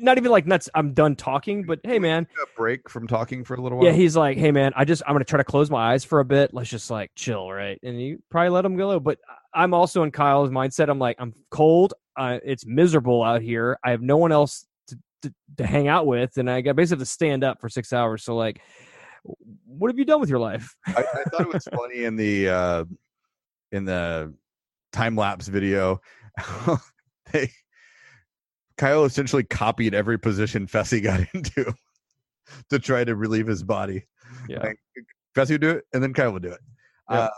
not 0.00 0.18
even 0.18 0.30
like 0.30 0.46
nuts. 0.46 0.68
I'm 0.74 0.92
done 0.92 1.16
talking, 1.16 1.64
but 1.64 1.80
hey, 1.84 1.98
man, 1.98 2.26
A 2.42 2.46
break 2.56 2.88
from 2.88 3.06
talking 3.06 3.44
for 3.44 3.54
a 3.54 3.60
little 3.60 3.78
while. 3.78 3.86
Yeah, 3.86 3.92
he's 3.92 4.16
like, 4.16 4.38
"Hey 4.38 4.50
man, 4.50 4.72
I 4.76 4.84
just 4.84 5.02
I'm 5.06 5.14
gonna 5.14 5.24
try 5.24 5.38
to 5.38 5.44
close 5.44 5.70
my 5.70 5.92
eyes 5.92 6.04
for 6.04 6.20
a 6.20 6.24
bit. 6.24 6.52
Let's 6.52 6.70
just 6.70 6.90
like 6.90 7.10
chill, 7.14 7.50
right?" 7.50 7.78
And 7.82 8.00
you 8.00 8.22
probably 8.30 8.50
let 8.50 8.64
him 8.64 8.76
go. 8.76 9.00
But 9.00 9.18
I'm 9.54 9.74
also 9.74 10.02
in 10.02 10.10
Kyle's 10.10 10.50
mindset. 10.50 10.88
I'm 10.88 10.98
like, 10.98 11.16
I'm 11.18 11.34
cold. 11.50 11.94
Uh, 12.16 12.38
it's 12.44 12.66
miserable 12.66 13.22
out 13.22 13.42
here. 13.42 13.78
I 13.84 13.90
have 13.90 14.02
no 14.02 14.16
one 14.16 14.32
else 14.32 14.66
to, 14.88 14.98
to, 15.22 15.34
to 15.58 15.66
hang 15.66 15.88
out 15.88 16.06
with, 16.06 16.36
and 16.36 16.50
I 16.50 16.60
got 16.60 16.76
basically 16.76 17.00
have 17.00 17.08
to 17.08 17.12
stand 17.12 17.44
up 17.44 17.60
for 17.60 17.68
six 17.68 17.92
hours. 17.92 18.22
So 18.24 18.36
like, 18.36 18.60
what 19.66 19.90
have 19.90 19.98
you 19.98 20.04
done 20.04 20.20
with 20.20 20.30
your 20.30 20.38
life? 20.38 20.74
I, 20.86 20.92
I 21.00 21.22
thought 21.30 21.40
it 21.42 21.52
was 21.52 21.68
funny 21.74 22.04
in 22.04 22.16
the 22.16 22.48
uh, 22.48 22.84
in 23.72 23.84
the 23.84 24.34
time 24.92 25.16
lapse 25.16 25.48
video. 25.48 26.00
they 27.32 27.50
Kyle 28.80 29.04
essentially 29.04 29.44
copied 29.44 29.94
every 29.94 30.18
position 30.18 30.66
Fessy 30.66 31.02
got 31.02 31.20
into 31.34 31.74
to 32.70 32.78
try 32.78 33.04
to 33.04 33.14
relieve 33.14 33.46
his 33.46 33.62
body. 33.62 34.06
Yeah, 34.48 34.60
Like, 34.60 34.78
Fessy 35.36 35.50
would 35.50 35.60
do 35.60 35.70
it, 35.70 35.84
and 35.92 36.02
then 36.02 36.14
Kyle 36.14 36.32
would 36.32 36.42
do 36.42 36.52
it. 36.52 36.60
Yep. 37.10 37.20
Uh, 37.20 37.28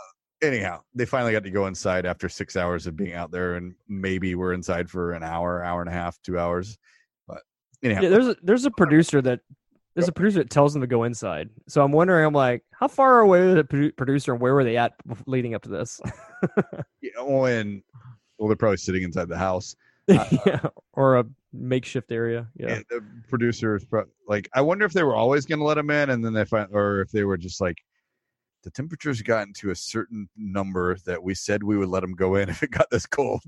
anyhow, 0.40 0.82
they 0.94 1.04
finally 1.04 1.32
got 1.32 1.42
to 1.42 1.50
go 1.50 1.66
inside 1.66 2.06
after 2.06 2.28
six 2.28 2.54
hours 2.56 2.86
of 2.86 2.94
being 2.94 3.14
out 3.14 3.32
there, 3.32 3.56
and 3.56 3.74
maybe 3.88 4.36
we're 4.36 4.52
inside 4.52 4.88
for 4.88 5.14
an 5.14 5.24
hour, 5.24 5.64
hour 5.64 5.80
and 5.80 5.90
a 5.90 5.92
half, 5.92 6.16
two 6.22 6.38
hours. 6.38 6.78
But 7.26 7.42
anyhow, 7.82 8.02
yeah. 8.02 8.08
There's 8.10 8.28
a, 8.28 8.36
there's 8.40 8.64
a 8.64 8.70
producer 8.70 9.20
that 9.22 9.40
there's 9.96 10.08
a 10.08 10.12
producer 10.12 10.38
that 10.38 10.48
tells 10.48 10.72
them 10.72 10.80
to 10.80 10.86
go 10.86 11.02
inside. 11.02 11.50
So 11.66 11.82
I'm 11.82 11.90
wondering, 11.90 12.24
I'm 12.24 12.32
like, 12.32 12.62
how 12.70 12.86
far 12.86 13.18
away 13.18 13.44
was 13.44 13.56
the 13.56 13.92
producer, 13.96 14.32
and 14.32 14.40
where 14.40 14.54
were 14.54 14.62
they 14.64 14.76
at 14.76 14.92
leading 15.26 15.56
up 15.56 15.62
to 15.62 15.70
this? 15.70 16.00
yeah, 17.02 17.10
oh, 17.18 17.46
and 17.46 17.82
well, 18.38 18.46
they're 18.48 18.56
probably 18.56 18.76
sitting 18.76 19.02
inside 19.02 19.28
the 19.28 19.36
house. 19.36 19.74
Uh, 20.08 20.26
yeah, 20.46 20.60
or 20.94 21.16
a 21.18 21.24
makeshift 21.52 22.10
area. 22.10 22.48
Yeah. 22.56 22.74
and 22.76 22.84
the 22.90 23.04
producers 23.28 23.84
like 24.26 24.48
i 24.54 24.60
wonder 24.60 24.84
if 24.84 24.92
they 24.92 25.02
were 25.04 25.14
always 25.14 25.46
going 25.46 25.58
to 25.60 25.64
let 25.64 25.78
him 25.78 25.90
in 25.90 26.10
and 26.10 26.24
then 26.24 26.32
they 26.32 26.44
find 26.44 26.68
or 26.72 27.00
if 27.02 27.10
they 27.12 27.24
were 27.24 27.36
just 27.36 27.60
like 27.60 27.76
the 28.64 28.70
temperature's 28.70 29.22
gotten 29.22 29.52
to 29.54 29.70
a 29.70 29.74
certain 29.76 30.28
number 30.36 30.96
that 31.06 31.22
we 31.22 31.34
said 31.34 31.62
we 31.62 31.76
would 31.76 31.88
let 31.88 32.02
him 32.02 32.14
go 32.14 32.34
in 32.36 32.48
if 32.54 32.62
it 32.62 32.70
got 32.70 32.90
this 32.90 33.06
cold 33.06 33.42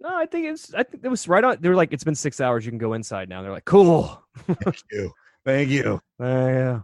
No, 0.00 0.10
I 0.14 0.26
think 0.26 0.46
it's. 0.46 0.74
I 0.74 0.82
think 0.82 1.04
it 1.04 1.08
was 1.08 1.26
right 1.26 1.42
on. 1.42 1.56
They 1.60 1.70
were 1.70 1.74
like, 1.74 1.92
"It's 1.94 2.04
been 2.04 2.14
six 2.14 2.38
hours. 2.40 2.66
You 2.66 2.70
can 2.70 2.78
go 2.78 2.92
inside 2.92 3.30
now." 3.30 3.40
They're 3.40 3.50
like, 3.50 3.64
"Cool." 3.64 4.22
thank 4.46 4.82
you 4.92 5.10
thank 5.44 5.68
you 5.70 6.00
Uh, 6.20 6.24
yeah. 6.24 6.80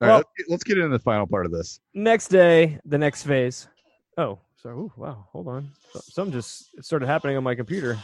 all 0.00 0.08
Well- 0.08 0.10
right 0.10 0.16
let's 0.16 0.30
get, 0.38 0.46
let's 0.50 0.64
get 0.64 0.78
into 0.78 0.88
the 0.88 0.98
final 0.98 1.26
part 1.26 1.44
of 1.46 1.52
this 1.52 1.80
Next 1.94 2.28
day, 2.28 2.78
the 2.86 2.96
next 2.96 3.24
phase. 3.24 3.68
Oh, 4.16 4.38
sorry. 4.60 4.74
Ooh, 4.76 4.92
wow. 4.96 5.26
Hold 5.32 5.48
on. 5.48 5.70
So- 5.92 6.00
Something 6.04 6.32
just 6.32 6.82
started 6.84 7.06
happening 7.06 7.36
on 7.36 7.44
my 7.44 7.54
computer. 7.54 7.94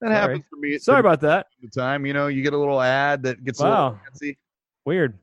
that 0.00 0.08
Sorry. 0.08 0.14
happens 0.14 0.44
for 0.50 0.56
me 0.56 0.78
Sorry 0.78 1.00
about 1.00 1.20
that. 1.22 1.46
the 1.62 1.68
time 1.70 2.04
you 2.04 2.12
know 2.12 2.26
you 2.26 2.42
get 2.42 2.52
a 2.52 2.58
little 2.58 2.80
ad 2.80 3.22
that 3.22 3.42
gets 3.44 3.60
a 3.60 3.64
Wow. 3.64 3.84
little 3.88 4.00
fancy 4.04 4.38
Weird. 4.84 5.18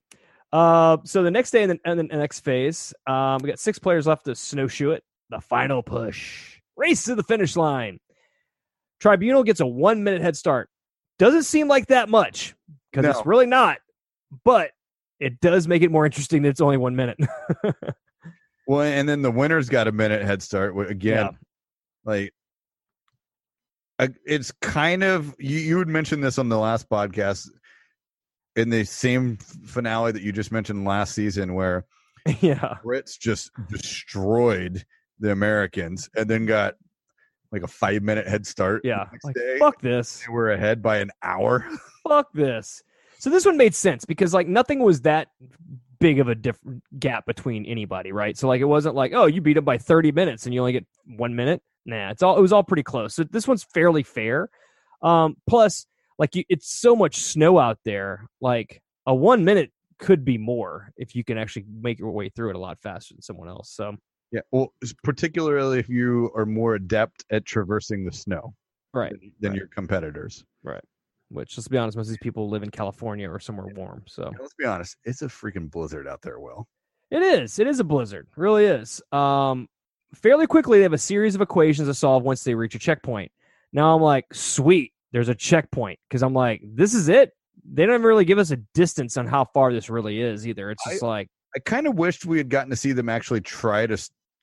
Uh, 0.52 0.98
so 1.04 1.24
the 1.24 1.32
next 1.32 1.52
day 1.52 1.64
in 1.64 1.70
the, 1.70 1.80
in 1.86 1.98
the 1.98 2.04
next 2.04 2.42
phase, 2.42 2.94
um, 3.08 3.40
we 3.42 3.50
got 3.50 3.60
six 3.60 3.80
players 3.80 4.06
left 4.06 4.26
to 4.26 4.36
snowshoe 4.36 4.92
it. 4.92 5.04
The 5.30 5.40
final 5.40 5.82
push, 5.82 6.60
race 6.76 7.06
to 7.06 7.16
the 7.16 7.24
finish 7.24 7.56
line. 7.56 8.00
Tribunal 9.00 9.44
gets 9.44 9.62
a 9.62 9.66
one 9.66 10.04
minute 10.04 10.22
head 10.22 10.36
start. 10.38 10.70
Doesn't 11.18 11.44
seem 11.44 11.68
like 11.68 11.88
that 11.88 12.08
much 12.10 12.56
because 12.92 13.04
No. 13.04 13.10
it's 13.12 13.26
really 13.26 13.46
not, 13.48 13.78
but 14.44 14.72
it 15.20 15.40
does 15.40 15.68
make 15.68 15.82
it 15.82 15.92
more 15.92 16.06
interesting 16.06 16.42
that 16.44 16.50
it's 16.50 16.62
only 16.62 16.78
one 16.78 16.96
minute. 16.96 17.18
well 18.68 18.82
and 18.82 19.08
then 19.10 19.22
the 19.22 19.32
winner's 19.32 19.70
got 19.70 19.88
a 19.88 19.92
minute 19.92 20.22
head 20.24 20.42
start 20.42 20.76
again 20.90 21.26
Yeah. 21.26 21.30
like 22.06 22.34
it's 24.26 24.52
kind 24.62 25.04
of 25.04 25.34
you, 25.40 25.60
you 25.60 25.78
had 25.80 25.88
mentioned 25.88 26.24
this 26.24 26.38
on 26.38 26.50
the 26.50 26.58
last 26.58 26.90
podcast 26.90 27.48
in 28.56 28.70
the 28.70 28.84
same 28.84 29.38
finale 29.38 30.12
that 30.12 30.22
you 30.22 30.32
just 30.32 30.52
mentioned 30.52 30.86
last 30.86 31.14
season 31.16 31.54
where 31.54 31.86
yeah. 32.42 32.76
brits 32.84 33.18
just 33.18 33.52
destroyed 33.70 34.86
the 35.20 35.32
americans 35.32 36.10
and 36.16 36.30
then 36.30 36.46
got 36.46 36.74
like 37.52 37.64
a 37.64 37.68
five 37.68 38.02
minute 38.02 38.28
head 38.28 38.46
start 38.48 38.82
Yeah. 38.84 39.06
Like, 39.24 39.36
day. 39.36 39.58
fuck 39.60 39.80
this. 39.82 40.24
they 40.26 40.32
were 40.34 40.52
ahead 40.52 40.82
by 40.82 40.98
an 40.98 41.12
hour 41.22 41.66
Fuck 42.08 42.34
this. 42.34 42.84
So 43.20 43.30
this 43.30 43.46
one 43.46 43.56
made 43.56 43.74
sense 43.74 44.04
because 44.04 44.34
like 44.34 44.46
nothing 44.48 44.80
was 44.80 45.02
that 45.02 45.30
big 46.04 46.20
of 46.20 46.28
a 46.28 46.36
different 46.36 46.84
gap 47.00 47.26
between 47.26 47.66
anybody, 47.66 48.12
right? 48.12 48.38
So 48.38 48.50
like 48.50 48.60
it 48.60 48.66
wasn't 48.66 48.94
like, 48.94 49.14
oh, 49.16 49.26
you 49.26 49.40
beat 49.40 49.56
him 49.56 49.64
by 49.64 49.78
30 49.78 50.12
minutes 50.12 50.46
and 50.46 50.54
you 50.54 50.60
only 50.60 50.74
get 50.74 50.86
one 51.06 51.34
minute. 51.34 51.62
Nah, 51.86 52.10
it's 52.10 52.22
all 52.22 52.38
it 52.38 52.42
was 52.42 52.52
all 52.52 52.62
pretty 52.62 52.84
close. 52.84 53.16
So 53.16 53.24
this 53.24 53.48
one's 53.48 53.64
fairly 53.64 54.04
fair. 54.04 54.50
Um, 55.02 55.38
plus, 55.48 55.86
like 56.20 56.36
you, 56.36 56.44
it's 56.50 56.70
so 56.70 56.94
much 56.94 57.22
snow 57.22 57.58
out 57.58 57.80
there. 57.86 58.28
Like 58.42 58.82
a 59.06 59.16
one 59.16 59.46
minute 59.46 59.72
could 59.98 60.26
be 60.26 60.38
more 60.38 60.92
if 60.98 61.16
you 61.16 61.24
can 61.24 61.38
actually 61.38 61.64
make 61.70 62.00
your 62.00 62.12
way 62.12 62.28
through 62.28 62.50
it 62.50 62.58
a 62.58 62.60
lot 62.60 62.80
faster 62.82 63.14
than 63.14 63.22
someone 63.22 63.48
else. 63.48 63.72
So 63.72 63.96
yeah 64.34 64.42
well 64.52 64.74
particularly 65.04 65.80
if 65.80 65.88
you 65.88 66.32
are 66.36 66.46
more 66.46 66.76
adept 66.76 67.24
at 67.30 67.46
traversing 67.46 68.04
the 68.04 68.12
snow 68.12 68.54
right, 68.94 69.12
than, 69.12 69.32
than 69.40 69.52
right. 69.52 69.60
your 69.60 69.68
competitors 69.68 70.44
which 71.34 71.58
let's 71.58 71.68
be 71.68 71.78
honest, 71.78 71.98
most 71.98 72.08
of 72.08 72.12
these 72.12 72.18
people 72.20 72.50
live 72.50 72.64
in 72.64 72.70
California 72.70 73.30
or 73.30 73.40
somewhere 73.40 73.68
warm. 73.76 74.04
So 74.08 74.24
And 74.24 74.38
let's 74.40 74.54
be 74.54 74.66
honest, 74.66 74.98
it's 75.04 75.22
a 75.22 75.28
freaking 75.28 75.70
blizzard 75.70 76.08
out 76.08 76.22
there. 76.22 76.40
Will 76.40 76.68
it 77.12 77.22
is. 77.22 77.60
It 77.60 77.68
is 77.68 77.80
a 77.80 77.84
blizzard. 77.84 78.28
It 78.32 78.42
really 78.42 78.66
is. 78.66 79.02
Um, 79.12 79.68
fairly 80.16 80.48
quickly, 80.48 80.80
they 80.80 80.84
have 80.84 80.94
a 80.94 80.98
series 80.98 81.36
of 81.36 81.42
equations 81.42 81.88
to 81.88 81.94
solve 81.94 82.24
once 82.24 82.44
they 82.44 82.56
reach 82.56 82.74
a 82.74 82.80
checkpoint. 82.80 83.32
Now 83.72 83.96
I'm 83.96 84.02
like, 84.02 84.34
sweet, 84.34 84.94
there's 85.12 85.30
a 85.30 85.36
checkpoint 85.36 86.00
because 86.10 86.24
I'm 86.24 86.34
like, 86.34 86.62
this 86.64 86.94
is 86.94 87.10
it. 87.10 87.32
They 87.72 87.86
don't 87.86 88.02
really 88.02 88.26
give 88.26 88.40
us 88.40 88.52
a 88.52 88.58
distance 88.74 89.16
on 89.16 89.28
how 89.28 89.46
far 89.46 89.72
this 89.72 89.90
really 89.90 90.22
is 90.22 90.48
either. 90.48 90.72
It's 90.72 90.84
just 90.84 91.04
like, 91.04 91.30
I 91.56 91.60
kind 91.60 91.86
of 91.88 91.96
wished 91.96 92.26
we 92.26 92.40
had 92.40 92.50
gotten 92.50 92.72
to 92.72 92.76
see 92.76 92.94
them 92.94 93.10
actually 93.10 93.42
try 93.42 93.86
to 93.86 93.98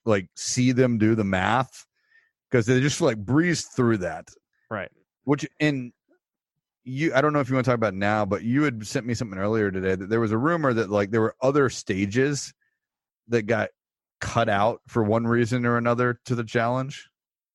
like 0.05 0.27
see 0.35 0.71
them 0.71 0.97
do 0.97 1.13
the 1.13 1.23
math 1.23 1.85
because 2.49 2.65
they 2.65 2.79
just 2.79 3.01
like 3.01 3.17
breezed 3.17 3.67
through 3.75 3.97
that. 3.97 4.29
right. 4.69 4.89
Which 5.25 5.45
in 5.59 5.91
you, 6.83 7.13
I 7.13 7.21
don't 7.21 7.33
know 7.33 7.39
if 7.39 7.49
you 7.49 7.55
want 7.55 7.65
to 7.65 7.69
talk 7.71 7.77
about 7.77 7.93
now, 7.93 8.25
but 8.25 8.43
you 8.43 8.63
had 8.63 8.85
sent 8.85 9.05
me 9.05 9.13
something 9.13 9.37
earlier 9.37 9.71
today 9.71 9.95
that 9.95 10.09
there 10.09 10.19
was 10.19 10.31
a 10.31 10.37
rumor 10.37 10.73
that 10.73 10.89
like 10.89 11.11
there 11.11 11.21
were 11.21 11.35
other 11.41 11.69
stages 11.69 12.53
that 13.27 13.43
got 13.43 13.69
cut 14.19 14.49
out 14.49 14.81
for 14.87 15.03
one 15.03 15.25
reason 15.25 15.65
or 15.65 15.77
another 15.77 16.19
to 16.25 16.35
the 16.35 16.43
challenge. 16.43 17.09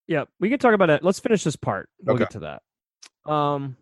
Yeah, 0.06 0.24
we 0.38 0.48
can 0.48 0.58
talk 0.58 0.74
about 0.74 0.90
it. 0.90 1.02
Let's 1.02 1.18
finish 1.18 1.42
this 1.44 1.56
part. 1.56 1.88
We'll 2.04 2.14
Okay. 2.14 2.24
get 2.24 2.30
to 2.32 2.38
that. 2.40 3.30
Um, 3.30 3.76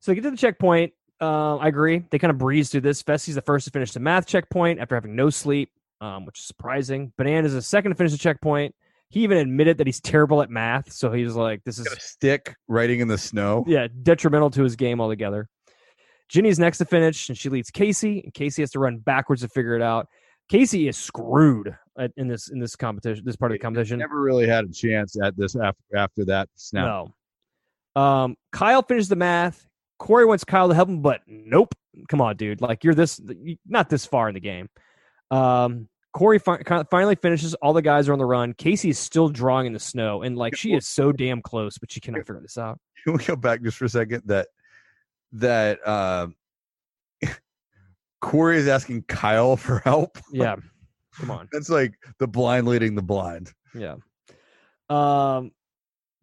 so 0.00 0.10
they 0.10 0.14
get 0.16 0.22
to 0.22 0.30
the 0.30 0.36
checkpoint. 0.36 0.94
Uh, 1.20 1.56
I 1.56 1.68
agree. 1.68 2.02
They 2.10 2.18
kind 2.18 2.30
of 2.30 2.38
breeze 2.38 2.70
through 2.70 2.80
this. 2.80 3.02
Fessy's 3.02 3.34
the 3.34 3.42
first 3.42 3.66
to 3.66 3.70
finish 3.70 3.92
the 3.92 4.00
math 4.00 4.26
checkpoint 4.26 4.80
after 4.80 4.94
having 4.94 5.14
no 5.14 5.28
sleep, 5.28 5.70
um, 6.00 6.24
which 6.24 6.38
is 6.38 6.46
surprising. 6.46 7.12
Banana's 7.18 7.52
the 7.52 7.60
second 7.60 7.90
to 7.90 7.94
finish 7.94 8.12
the 8.12 8.18
checkpoint. 8.18 8.74
He 9.10 9.24
even 9.24 9.38
admitted 9.38 9.78
that 9.78 9.86
he's 9.86 10.00
terrible 10.00 10.40
at 10.40 10.50
math, 10.50 10.92
so 10.92 11.12
he's 11.12 11.34
like, 11.34 11.62
"This 11.64 11.78
is 11.78 11.86
a 11.86 11.98
stick 12.00 12.54
writing 12.68 13.00
in 13.00 13.08
the 13.08 13.18
snow. 13.18 13.64
yeah 13.66 13.88
detrimental 14.02 14.50
to 14.50 14.62
his 14.62 14.76
game 14.76 15.00
altogether." 15.00 15.48
Jenny's 16.28 16.60
next 16.60 16.78
to 16.78 16.84
finish, 16.84 17.28
and 17.28 17.36
she 17.36 17.48
leads 17.48 17.72
Kaycee, 17.72 18.22
and 18.22 18.32
Kaycee 18.32 18.60
has 18.60 18.70
to 18.70 18.78
run 18.78 18.98
backwards 18.98 19.42
to 19.42 19.48
figure 19.48 19.74
it 19.74 19.82
out. 19.82 20.06
Kaycee 20.50 20.88
is 20.88 20.96
screwed 20.96 21.76
at, 21.98 22.12
in 22.16 22.28
this 22.28 22.50
in 22.50 22.60
this 22.60 22.76
competition, 22.76 23.24
this 23.24 23.36
part 23.36 23.50
of 23.50 23.54
the 23.54 23.58
competition. 23.58 23.98
Never 23.98 24.20
really 24.20 24.46
had 24.46 24.64
a 24.64 24.72
chance 24.72 25.16
at 25.20 25.36
this 25.36 25.56
after 25.56 25.96
after 25.96 26.24
that 26.26 26.48
snap. 26.54 27.12
No. 27.96 28.00
Um, 28.00 28.36
Kyle 28.52 28.82
finished 28.82 29.08
the 29.08 29.16
math. 29.16 29.66
Cory 29.98 30.24
wants 30.24 30.44
Kyle 30.44 30.68
to 30.68 30.74
help 30.74 30.88
him, 30.88 31.02
but 31.02 31.20
nope. 31.26 31.74
Come 32.08 32.20
on, 32.20 32.36
dude. 32.36 32.60
Like 32.60 32.84
you're 32.84 32.94
this 32.94 33.20
not 33.66 33.90
this 33.90 34.06
far 34.06 34.28
in 34.28 34.34
the 34.34 34.40
game. 34.40 34.68
Um, 35.30 35.88
Cory 36.12 36.38
fi- 36.38 36.62
finally 36.90 37.14
finishes. 37.14 37.54
All 37.54 37.72
the 37.72 37.82
guys 37.82 38.08
are 38.08 38.12
on 38.12 38.18
the 38.18 38.26
run. 38.26 38.52
Kaycee 38.54 38.90
is 38.90 38.98
still 38.98 39.28
drawing 39.28 39.66
in 39.66 39.72
the 39.72 39.78
snow, 39.78 40.22
and 40.22 40.36
like 40.36 40.56
she 40.56 40.72
is 40.72 40.88
so 40.88 41.12
damn 41.12 41.40
close, 41.40 41.78
but 41.78 41.90
she 41.92 42.00
cannot 42.00 42.26
figure 42.26 42.40
this 42.40 42.58
out. 42.58 42.80
Can 43.04 43.14
we 43.14 43.24
go 43.24 43.36
back 43.36 43.62
just 43.62 43.76
for 43.76 43.84
a 43.84 43.88
second? 43.88 44.22
That 44.26 44.48
that 45.32 45.86
uh, 45.86 46.28
Cory 48.20 48.58
is 48.58 48.68
asking 48.68 49.04
Kyle 49.04 49.56
for 49.56 49.78
help. 49.80 50.18
Yeah, 50.32 50.56
come 51.14 51.30
on. 51.30 51.48
That's 51.52 51.68
like 51.70 51.94
the 52.18 52.26
blind 52.26 52.66
leading 52.66 52.94
the 52.94 53.02
blind. 53.02 53.52
Yeah. 53.74 53.96
Um, 54.88 55.52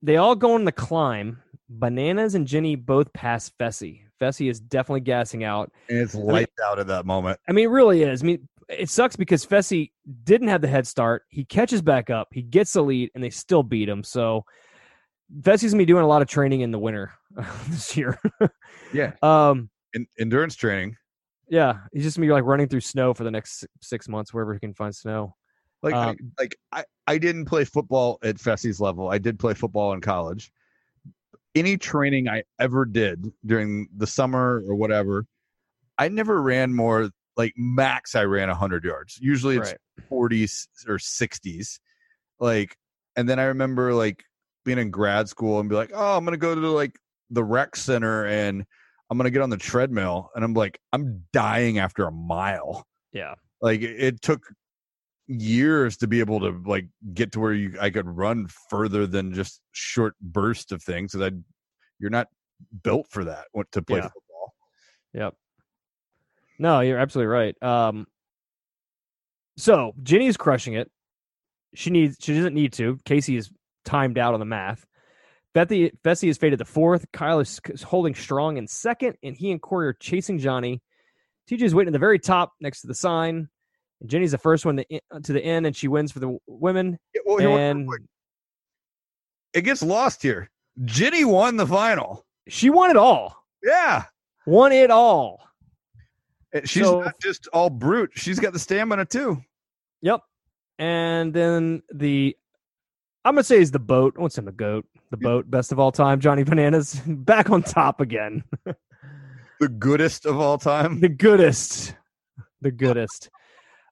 they 0.02 0.18
all 0.18 0.36
go 0.36 0.54
on 0.54 0.66
the 0.66 0.72
climb. 0.72 1.42
Bananas 1.70 2.36
and 2.36 2.48
Jenny 2.48 2.76
both 2.76 3.12
pass 3.14 3.52
Fessy. 3.60 4.02
Fessy 4.22 4.50
is 4.50 4.60
definitely 4.60 5.02
gassing 5.02 5.44
out. 5.44 5.72
And 5.90 5.98
it's 6.00 6.16
lights 6.16 6.56
out 6.66 6.80
at 6.80 6.88
that 6.88 7.06
moment. 7.06 7.40
I 7.48 7.52
mean, 7.52 7.66
it 7.66 7.70
really 7.70 8.04
is. 8.04 8.24
I 8.24 8.26
mean, 8.26 8.48
it 8.70 8.89
sucks 8.89 9.15
because 9.15 9.45
Fessy 9.45 9.91
didn't 10.24 10.49
have 10.49 10.61
the 10.61 10.68
head 10.68 10.86
start. 10.88 11.24
He 11.30 11.45
catches 11.45 11.82
back 11.82 12.09
up, 12.09 12.28
he 12.32 12.41
gets 12.41 12.74
the 12.74 12.82
lead, 12.82 13.11
and 13.15 13.24
they 13.24 13.30
still 13.30 13.63
beat 13.63 13.88
him. 13.89 14.03
So 14.03 14.43
Fessy's 15.41 15.72
gonna 15.72 15.82
be 15.82 15.86
doing 15.86 16.03
a 16.03 16.07
lot 16.07 16.22
of 16.22 16.28
training 16.28 16.61
in 16.61 16.72
the 16.72 16.80
winter 16.80 17.13
this 17.70 17.95
year. 17.97 18.20
Yeah. 18.93 19.13
um, 19.22 19.70
In, 19.93 20.05
endurance 20.20 20.55
training. 20.55 20.95
yeah, 21.49 21.80
he's 21.93 22.03
just 22.03 22.18
gonna 22.18 22.28
be 22.28 22.32
like 22.34 22.43
running 22.45 22.68
through 22.68 22.82
snow 22.82 23.13
for 23.13 23.24
the 23.24 23.32
next 23.32 23.65
six 23.82 24.07
months 24.07 24.34
wherever 24.34 24.53
he 24.53 24.59
can 24.59 24.74
find 24.74 24.95
snow. 24.95 25.36
Like 25.84 25.93
I, 25.93 26.09
Um, 26.09 26.18
like 26.39 26.55
I, 26.72 26.84
I 27.05 27.18
didn't 27.18 27.45
play 27.45 27.63
football 27.65 28.18
at 28.24 28.38
Fessy's 28.38 28.80
level. 28.82 29.09
I 29.09 29.18
did 29.18 29.38
play 29.38 29.53
football 29.53 29.93
in 29.93 30.01
college. 30.01 30.51
Any 31.55 31.78
training 31.78 32.28
I 32.28 32.43
ever 32.59 32.86
did 32.86 33.32
during 33.45 33.88
the 33.95 34.07
summer 34.07 34.63
or 34.68 34.76
whatever, 34.76 35.26
I 35.97 36.09
never 36.09 36.41
ran 36.41 36.74
more 36.74 37.09
like 37.38 37.54
max 37.56 38.16
I 38.16 38.24
ran 38.24 38.50
100 38.50 38.84
yards. 38.84 39.18
Usually 39.22 39.58
it's 39.58 39.70
Right. 39.72 39.78
40s 40.12 40.68
or 40.88 40.98
60s. 40.98 41.80
Like 42.40 42.76
and 43.16 43.28
then 43.30 43.40
I 43.40 43.44
remember 43.46 43.94
like 43.94 44.24
being 44.66 44.78
in 44.80 44.92
grad 44.92 45.30
school 45.30 45.60
and 45.60 45.70
be 45.70 45.76
like, 45.76 45.92
"Oh, 45.94 46.18
I'm 46.18 46.26
going 46.26 46.34
to 46.34 46.38
go 46.38 46.54
to 46.54 46.70
like 46.72 47.00
the 47.30 47.44
rec 47.44 47.76
center 47.76 48.26
and 48.26 48.66
I'm 49.10 49.18
going 49.18 49.26
to 49.26 49.32
get 49.32 49.42
on 49.42 49.50
the 49.50 49.58
treadmill." 49.58 50.30
And 50.36 50.44
I'm 50.44 50.54
like, 50.54 50.80
I'm 50.94 51.24
dying 51.34 51.80
after 51.80 52.06
a 52.06 52.12
mile 52.12 52.86
Yeah. 53.14 53.36
like 53.62 53.82
it, 53.82 53.96
it 54.02 54.22
took 54.22 54.42
years 55.28 55.98
to 55.98 56.08
be 56.08 56.20
able 56.20 56.40
to 56.40 56.62
like 56.66 56.88
get 57.14 57.32
to 57.34 57.40
where 57.40 57.54
you 57.54 57.76
I 57.82 57.90
could 57.90 58.08
run 58.08 58.48
further 58.70 59.06
than 59.08 59.34
just 59.34 59.62
short 59.72 60.16
bursts 60.22 60.72
of 60.72 60.82
things 60.82 61.12
so 61.12 61.18
that 61.20 61.34
you're 62.00 62.10
not 62.10 62.28
built 62.84 63.08
for 63.10 63.24
that 63.26 63.46
to 63.72 63.82
play 63.82 63.98
Yeah. 64.00 64.04
football. 64.04 64.54
Yep. 65.14 65.36
No, 66.60 66.82
you're 66.82 66.97
absolutely 66.97 67.28
right. 67.28 67.64
Um, 67.64 68.08
so 69.58 69.93
Jenny's 70.03 70.38
crushing 70.38 70.74
it. 70.74 70.89
She 71.74 71.89
needs. 71.89 72.18
She 72.20 72.34
doesn't 72.36 72.53
need 72.53 72.74
to. 72.74 72.97
Kaycee 73.05 73.38
is 73.38 73.51
timed 73.86 74.18
out 74.18 74.34
on 74.34 74.39
the 74.39 74.45
math. 74.45 74.86
Fessy, 75.55 75.91
Fessy 76.03 76.30
is 76.30 76.38
faded 76.38 76.60
to 76.60 76.66
fourth. 76.66 77.05
Kyle 77.12 77.39
is, 77.39 77.60
holding 77.84 78.14
strong 78.14 78.58
in 78.58 78.68
second, 78.68 79.18
and 79.24 79.36
he 79.36 79.51
and 79.51 79.62
Cory 79.62 79.88
are 79.88 79.93
chasing 79.93 80.38
Johnny. 80.38 80.82
TJ 81.49 81.62
is 81.62 81.74
waiting 81.76 81.89
at 81.89 81.93
the 81.93 81.99
very 81.99 82.20
top 82.20 82.53
next 82.60 82.82
to 82.82 82.88
the 82.88 82.93
sign. 82.93 83.49
And 84.01 84.10
Jenny's 84.10 84.32
the 84.32 84.38
first 84.38 84.66
one 84.66 84.78
to, 84.78 84.86
to 85.24 85.34
the 85.34 85.43
end, 85.43 85.66
and 85.66 85.76
she 85.76 85.88
wins 85.88 86.12
for 86.12 86.20
the 86.20 86.38
women. 86.45 86.99
Yeah, 87.16 87.22
well, 87.26 87.58
And 87.58 87.89
it 89.53 89.62
gets 89.62 89.82
lost 89.82 90.22
here. 90.22 90.49
Jenny 90.86 91.26
won 91.26 91.58
the 91.58 91.66
final. 91.66 92.26
she 92.47 92.70
won 92.70 92.91
it 92.91 92.97
all. 92.97 93.43
Yeah. 93.64 94.03
Won 94.45 94.72
it 94.72 94.91
all. 94.91 95.47
She's 96.66 96.84
So- 96.84 97.01
not 97.01 97.20
just 97.22 97.47
all 97.53 97.70
brute. 97.70 98.12
She's 98.16 98.39
got 98.39 98.53
the 98.53 98.60
stamina 98.60 99.05
too. 99.05 99.41
Yep. 100.01 100.22
And 100.80 101.34
then 101.34 101.82
the 101.93 102.36
I'm 103.26 103.34
gonna 103.36 103.43
say 103.43 103.60
is 103.60 103.72
the 103.72 103.80
boat. 103.80 104.14
I 104.18 104.22
won't 104.22 104.32
say 104.34 104.41
the 104.41 104.51
goat. 104.51 104.86
The 105.12 105.18
boat, 105.18 105.49
best 105.49 105.72
of 105.72 105.80
all 105.80 105.91
time, 105.91 106.20
Johnny 106.20 106.43
Bananas, 106.43 106.95
back 107.08 107.49
on 107.49 107.64
top 107.64 107.99
again. 108.01 108.43
The 109.60 109.68
goodest 109.70 110.26
of 110.26 110.39
all 110.39 110.58
time. 110.58 110.99
the 110.99 111.10
goodest. 111.10 111.95
The 112.62 112.72
goodest. 112.72 113.30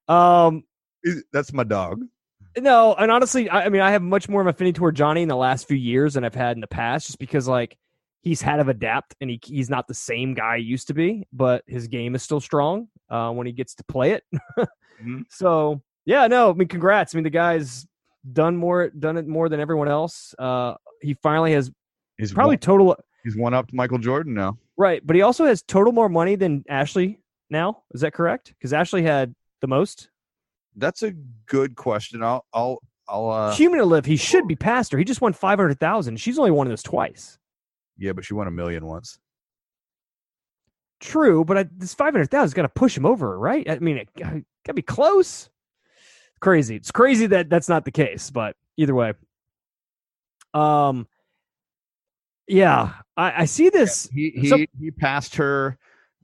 Um 0.08 0.64
That's 1.34 1.52
my 1.54 1.64
dog. 1.64 2.02
no, 2.58 2.94
and 2.94 3.12
honestly, 3.12 3.50
I, 3.50 3.66
I 3.66 3.70
mean 3.70 3.82
I 3.82 3.92
have 3.92 4.02
much 4.02 4.30
more 4.30 4.42
of 4.42 4.48
an 4.48 4.52
affinity 4.52 4.74
toward 4.74 4.96
Johnny 4.96 5.22
in 5.24 5.28
the 5.28 5.36
last 5.36 5.68
few 5.68 5.78
years 5.78 6.14
than 6.14 6.24
I've 6.24 6.36
had 6.36 6.56
in 6.56 6.62
the 6.62 6.68
past, 6.68 7.08
just 7.08 7.20
because 7.20 7.48
like 7.48 7.78
he's 8.26 8.42
had 8.42 8.58
to 8.58 8.70
adapt 8.70 9.16
and 9.22 9.30
he 9.30 9.40
he's 9.46 9.70
not 9.70 9.88
the 9.88 9.94
same 9.94 10.34
guy 10.34 10.58
he 10.58 10.64
used 10.66 10.88
to 10.88 10.94
be, 10.94 11.26
but 11.32 11.64
his 11.68 11.88
game 11.88 12.14
is 12.16 12.22
still 12.24 12.42
strong 12.42 12.90
uh, 13.10 13.32
when 13.32 13.48
he 13.48 13.54
gets 13.54 13.76
to 13.76 13.84
play 13.86 14.12
it. 14.12 14.24
Mhm. 15.02 15.24
So 15.30 15.82
yeah, 16.06 16.28
no, 16.28 16.50
I 16.50 16.54
mean 16.54 16.68
congrats. 16.68 17.14
I 17.14 17.18
mean 17.18 17.24
the 17.24 17.30
guy's 17.30 17.86
done 18.34 18.58
more 18.58 18.90
done 18.90 19.16
it 19.18 19.28
more 19.28 19.48
than 19.50 19.60
everyone 19.62 19.88
else. 19.88 20.36
Uh 20.38 20.74
he 21.02 21.14
finally 21.16 21.54
has 21.54 21.72
He's 22.18 22.34
probably 22.34 22.56
one, 22.56 22.60
total 22.60 22.96
he's 23.24 23.36
one 23.38 23.54
up 23.54 23.68
to 23.68 23.76
Michael 23.76 23.98
Jordan 24.00 24.34
now. 24.34 24.58
right, 24.78 25.06
but 25.06 25.16
he 25.16 25.22
also 25.22 25.46
has 25.46 25.62
total 25.64 25.92
more 25.94 26.10
money 26.10 26.36
than 26.36 26.64
Ashley 26.70 27.20
now. 27.50 27.84
Is 27.94 28.02
that 28.02 28.14
correct? 28.14 28.54
Because 28.58 28.72
Ashley 28.74 29.04
had 29.04 29.36
the 29.62 29.68
most. 29.68 30.10
That's 30.78 31.04
a 31.04 31.12
good 31.46 31.76
question. 31.76 32.24
I'll 32.24 32.46
I'll 32.54 32.80
I'll 33.08 33.30
uh 33.30 33.56
Cumulative, 33.56 34.06
he 34.06 34.16
should 34.18 34.48
be 34.48 34.56
past 34.56 34.92
her. 34.94 34.98
He 34.98 35.04
just 35.04 35.22
won 35.22 35.34
five 35.34 35.60
hundred 35.60 35.80
thousand. 35.80 36.20
She's 36.22 36.40
only 36.40 36.52
won 36.52 36.70
this 36.70 36.82
twice. 36.84 37.38
Yeah, 37.98 38.12
but 38.14 38.26
she 38.26 38.34
won 38.34 38.48
a 38.48 38.52
million 38.52 38.86
once. 38.86 39.18
True, 41.00 41.44
but 41.44 41.58
I, 41.58 41.66
this 41.76 41.94
five 41.94 42.14
hundred 42.14 42.32
thousand 42.32 42.46
is 42.48 42.54
going 42.54 42.68
to 42.68 42.74
push 42.74 42.96
him 42.98 43.06
over, 43.06 43.38
right? 43.38 43.70
I 43.70 43.80
mean, 43.80 43.98
it 43.98 44.10
got 44.18 44.34
to 44.66 44.74
be 44.74 44.82
close. 44.82 45.50
Crazy. 46.40 46.76
It's 46.76 46.92
crazy 46.92 47.28
that 47.28 47.50
that's 47.50 47.70
not 47.70 47.86
the 47.86 47.92
case, 47.92 48.30
but 48.30 48.56
either 48.78 48.96
way. 48.96 49.14
Um. 50.54 51.08
Yeah, 52.48 52.94
I, 53.18 53.42
I 53.42 53.46
see 53.46 53.70
this. 53.70 54.08
He 54.14 54.30
he 54.30 54.50
So- 54.50 54.66
he 54.80 54.92
passed 54.92 55.36
her 55.36 55.78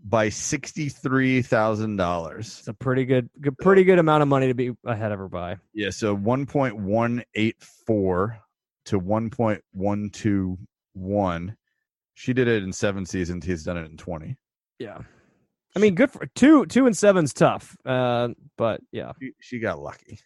by 0.03 0.29
sixty 0.29 0.87
three 0.89 1.41
thousand 1.41 1.95
dollars. 1.97 2.59
It's 2.59 2.67
a 2.67 2.73
pretty 2.73 3.05
good, 3.05 3.29
good, 3.39 3.57
pretty 3.57 3.83
good 3.83 3.99
amount 3.99 4.21
of 4.21 4.29
money 4.29 4.47
to 4.47 4.53
be 4.53 4.71
ahead 4.85 5.11
of 5.11 5.19
her 5.19 5.27
by. 5.27 5.57
Yeah, 5.73 5.89
so 5.89 6.15
one 6.15 6.45
point 6.45 6.77
one 6.77 7.23
eight 7.35 7.61
four 7.85 8.37
to 8.85 8.99
one 8.99 9.29
point 9.29 9.63
one 9.73 10.09
two 10.11 10.57
one. 10.93 11.57
She 12.13 12.33
did 12.33 12.47
it 12.47 12.63
in 12.63 12.71
seven 12.73 13.05
seasons. 13.05 13.45
He's 13.45 13.63
done 13.63 13.77
it 13.77 13.89
in 13.89 13.97
twenty. 13.97 14.37
Yeah, 14.79 14.99
I 15.75 15.79
mean, 15.79 15.95
good 15.95 16.11
for 16.11 16.25
two, 16.35 16.65
two 16.65 16.85
and 16.87 16.97
seven's 16.97 17.33
tough. 17.33 17.75
Uh, 17.85 18.29
but 18.57 18.81
yeah, 18.91 19.11
She, 19.21 19.31
she 19.39 19.59
got 19.59 19.79
lucky. 19.79 20.19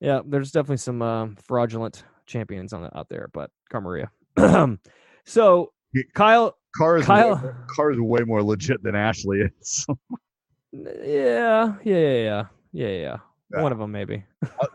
yeah, 0.00 0.20
there's 0.24 0.52
definitely 0.52 0.76
some 0.78 1.02
uh, 1.02 1.28
fraudulent 1.44 2.04
champions 2.26 2.72
on 2.72 2.82
the, 2.82 2.96
out 2.98 3.08
there, 3.08 3.28
but 3.32 3.50
Cara 3.70 3.82
Maria. 3.82 4.10
so 5.26 5.72
Kyle, 6.14 6.56
Carr 6.76 6.98
is 6.98 7.06
Kyle- 7.06 7.34
way, 7.36 7.50
Carr 7.68 7.90
is 7.92 8.00
way 8.00 8.20
more 8.20 8.42
legit 8.42 8.82
than 8.82 8.94
Ashley 8.94 9.40
is. 9.60 9.86
yeah, 10.72 11.74
yeah, 11.84 11.96
yeah, 11.96 12.22
yeah, 12.22 12.44
yeah, 12.72 12.88
yeah. 12.88 13.16
Yeah. 13.50 13.62
One 13.62 13.72
of 13.72 13.78
them, 13.78 13.90
maybe. 13.92 14.24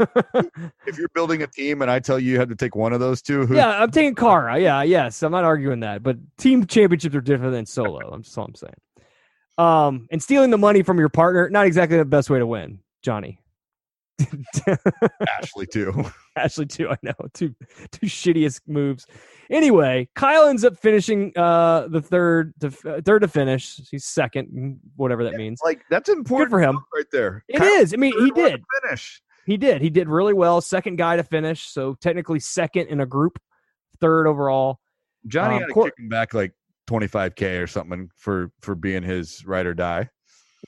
if 0.88 0.98
you're 0.98 1.10
building 1.14 1.44
a 1.44 1.48
team 1.48 1.84
and 1.84 1.92
I 1.92 2.00
tell 2.00 2.18
you 2.18 2.32
you 2.32 2.40
have 2.40 2.50
to 2.50 2.56
take 2.56 2.76
one 2.76 2.92
of 2.92 3.00
those 3.00 3.22
two, 3.22 3.46
who, 3.46 3.56
yeah, 3.56 3.82
I'm 3.84 3.92
taking 3.92 4.16
Cara. 4.16 4.60
Yeah, 4.60 4.82
yes, 4.82 5.22
I'm 5.22 5.32
not 5.32 5.44
arguing 5.44 5.82
that. 5.82 6.02
But 6.02 6.18
team 6.38 6.66
championships 6.66 7.16
are 7.16 7.22
different 7.22 7.54
than 7.54 7.68
solo. 7.68 8.10
I'm 8.14 8.24
just 8.24 8.36
all 8.38 8.46
I'm 8.46 8.56
saying. 8.56 8.74
Um, 9.60 10.08
and 10.12 10.22
stealing 10.22 10.50
the 10.50 10.58
money 10.58 10.82
from 10.82 10.98
your 10.98 11.10
partner, 11.10 11.50
not 11.50 11.68
exactly 11.68 11.98
the 11.98 12.06
best 12.06 12.32
way 12.32 12.40
to 12.40 12.48
win, 12.48 12.80
Johnny. 13.04 13.40
Ashley 15.28 15.68
too. 15.68 16.06
Ashley 16.36 16.66
too. 16.66 16.90
I 16.90 16.98
know 17.04 17.14
two 17.34 17.56
two 17.92 18.08
shittiest 18.08 18.62
moves. 18.68 19.06
Anyway, 19.50 20.08
Kyle 20.16 20.48
ends 20.48 20.64
up 20.64 20.78
finishing 20.78 21.32
uh 21.36 21.88
the 21.90 22.02
third 22.02 22.54
to 22.62 22.68
uh, 22.86 23.02
third 23.04 23.22
to 23.24 23.28
finish. 23.28 23.80
He's 23.92 24.06
second, 24.06 24.80
whatever 24.96 25.24
that 25.26 25.34
means. 25.36 25.60
Like 25.64 25.82
that's 25.90 26.10
important 26.10 26.50
for 26.50 26.60
him. 26.60 26.80
right 26.96 27.06
there. 27.12 27.44
It 27.48 27.58
Kyle 27.58 27.68
is. 27.68 27.94
I 27.94 27.98
mean, 27.98 28.14
he 28.14 28.30
third 28.30 28.38
one 28.38 28.46
to 28.46 28.52
did. 28.58 28.64
finish. 28.84 29.22
He 29.46 29.58
did. 29.58 29.82
He 29.82 29.90
did 29.90 30.08
really 30.08 30.34
well. 30.34 30.62
Second 30.62 30.96
guy 30.98 31.18
to 31.18 31.24
finish, 31.24 31.68
so 31.68 31.96
technically 32.02 32.40
second 32.40 32.88
in 32.88 33.02
a 33.02 33.06
group, 33.06 33.38
third 34.00 34.26
overall. 34.28 34.80
Johnny 35.28 35.56
Um, 35.56 35.62
had 35.62 35.68
to 35.68 35.74
Cor- 35.74 35.86
kick 35.86 36.00
him 36.00 36.10
back 36.10 36.34
like 36.34 36.54
25k 36.88 37.62
or 37.62 37.68
something 37.68 38.10
for 38.16 38.52
for 38.62 38.76
being 38.76 39.04
his 39.04 39.46
ride 39.46 39.66
or 39.66 39.74
die. 39.74 40.10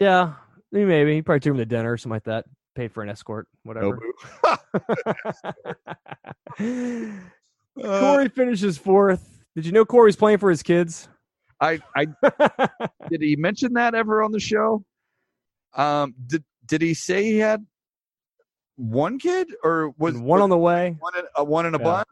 Yeah, 0.01 0.33
maybe 0.71 1.13
he 1.15 1.21
probably 1.21 1.39
took 1.39 1.51
him 1.51 1.57
to 1.57 1.65
dinner 1.65 1.93
or 1.93 1.97
something 1.97 2.15
like 2.15 2.23
that. 2.25 2.45
Paid 2.75 2.91
for 2.91 3.01
an 3.03 3.07
escort, 3.09 3.47
whatever. 3.63 3.97
Uh, 7.81 7.99
Cory 7.99 8.29
finishes 8.29 8.77
fourth. 8.77 9.43
Did 9.55 9.65
you 9.65 9.71
know 9.71 9.85
Cory's 9.85 10.15
playing 10.15 10.37
for 10.39 10.49
his 10.49 10.63
kids? 10.63 11.07
I 11.59 11.79
I 11.95 12.07
did 13.09 13.21
he 13.21 13.35
mention 13.35 13.73
that 13.73 13.95
ever 13.95 14.23
on 14.23 14.31
the 14.31 14.39
show? 14.39 14.83
Um, 15.73 16.13
did 16.25 16.43
did 16.65 16.81
he 16.81 16.93
say 16.93 17.23
he 17.23 17.37
had 17.37 17.65
one 18.75 19.19
kid 19.19 19.47
or 19.63 19.93
was 19.97 20.17
one 20.17 20.41
on 20.41 20.49
the 20.49 20.57
way. 20.57 20.95
one 20.99 21.17
in, 21.17 21.25
a 21.35 21.43
one 21.43 21.65
in 21.65 21.75
a 21.75 21.77
Yeah. 21.77 21.83
bun? 21.83 22.05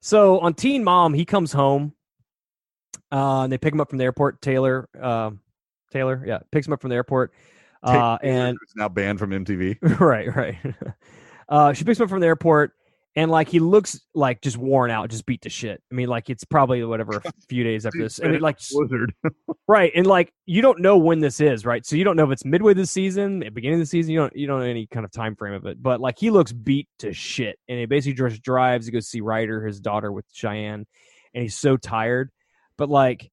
So 0.00 0.38
on 0.40 0.54
Teen 0.54 0.84
Mom, 0.84 1.14
he 1.14 1.24
comes 1.24 1.52
home. 1.52 1.92
Uh, 3.10 3.42
and 3.44 3.52
they 3.52 3.58
pick 3.58 3.72
him 3.72 3.80
up 3.80 3.88
from 3.88 3.98
the 3.98 4.04
airport. 4.04 4.42
Taylor, 4.42 4.86
um, 5.00 5.40
Taylor, 5.90 6.22
yeah, 6.26 6.40
picks 6.52 6.66
him 6.66 6.72
up 6.74 6.80
from 6.82 6.90
the 6.90 6.96
airport. 6.96 7.32
Uh, 7.82 8.18
and 8.22 8.58
it's 8.62 8.76
now 8.76 8.88
banned 8.88 9.18
from 9.18 9.30
MTV. 9.30 9.78
right, 10.00 10.34
right. 10.34 10.56
Uh, 11.48 11.72
she 11.72 11.82
picks 11.82 11.98
him 11.98 12.04
up 12.04 12.10
from 12.10 12.20
the 12.20 12.26
airport, 12.26 12.72
and 13.18 13.32
like 13.32 13.48
he 13.48 13.58
looks 13.58 14.00
like 14.14 14.40
just 14.42 14.56
worn 14.56 14.92
out, 14.92 15.10
just 15.10 15.26
beat 15.26 15.42
to 15.42 15.50
shit. 15.50 15.82
I 15.90 15.94
mean, 15.96 16.06
like 16.06 16.30
it's 16.30 16.44
probably 16.44 16.84
whatever 16.84 17.20
a 17.24 17.32
few 17.48 17.64
days 17.64 17.84
after 17.84 17.98
this. 17.98 18.20
I 18.22 18.28
mean, 18.28 18.40
like 18.40 18.60
Blizzard. 18.70 19.12
right, 19.66 19.90
and 19.92 20.06
like 20.06 20.32
you 20.46 20.62
don't 20.62 20.78
know 20.78 20.96
when 20.96 21.18
this 21.18 21.40
is, 21.40 21.66
right? 21.66 21.84
So 21.84 21.96
you 21.96 22.04
don't 22.04 22.14
know 22.14 22.26
if 22.26 22.30
it's 22.30 22.44
midway 22.44 22.74
this 22.74 22.92
season, 22.92 23.40
beginning 23.52 23.74
of 23.74 23.80
the 23.80 23.86
season. 23.86 24.12
You 24.12 24.20
don't 24.20 24.36
you 24.36 24.46
don't 24.46 24.60
know 24.60 24.66
any 24.66 24.86
kind 24.86 25.04
of 25.04 25.10
time 25.10 25.34
frame 25.34 25.54
of 25.54 25.66
it. 25.66 25.82
But 25.82 26.00
like 26.00 26.16
he 26.16 26.30
looks 26.30 26.52
beat 26.52 26.86
to 27.00 27.12
shit, 27.12 27.58
and 27.68 27.80
he 27.80 27.86
basically 27.86 28.14
just 28.14 28.40
drives 28.40 28.86
to 28.86 28.92
go 28.92 29.00
see 29.00 29.20
Ryder, 29.20 29.66
his 29.66 29.80
daughter, 29.80 30.12
with 30.12 30.24
Cheyenne, 30.30 30.86
and 31.34 31.42
he's 31.42 31.56
so 31.56 31.76
tired. 31.76 32.30
But 32.76 32.88
like, 32.88 33.32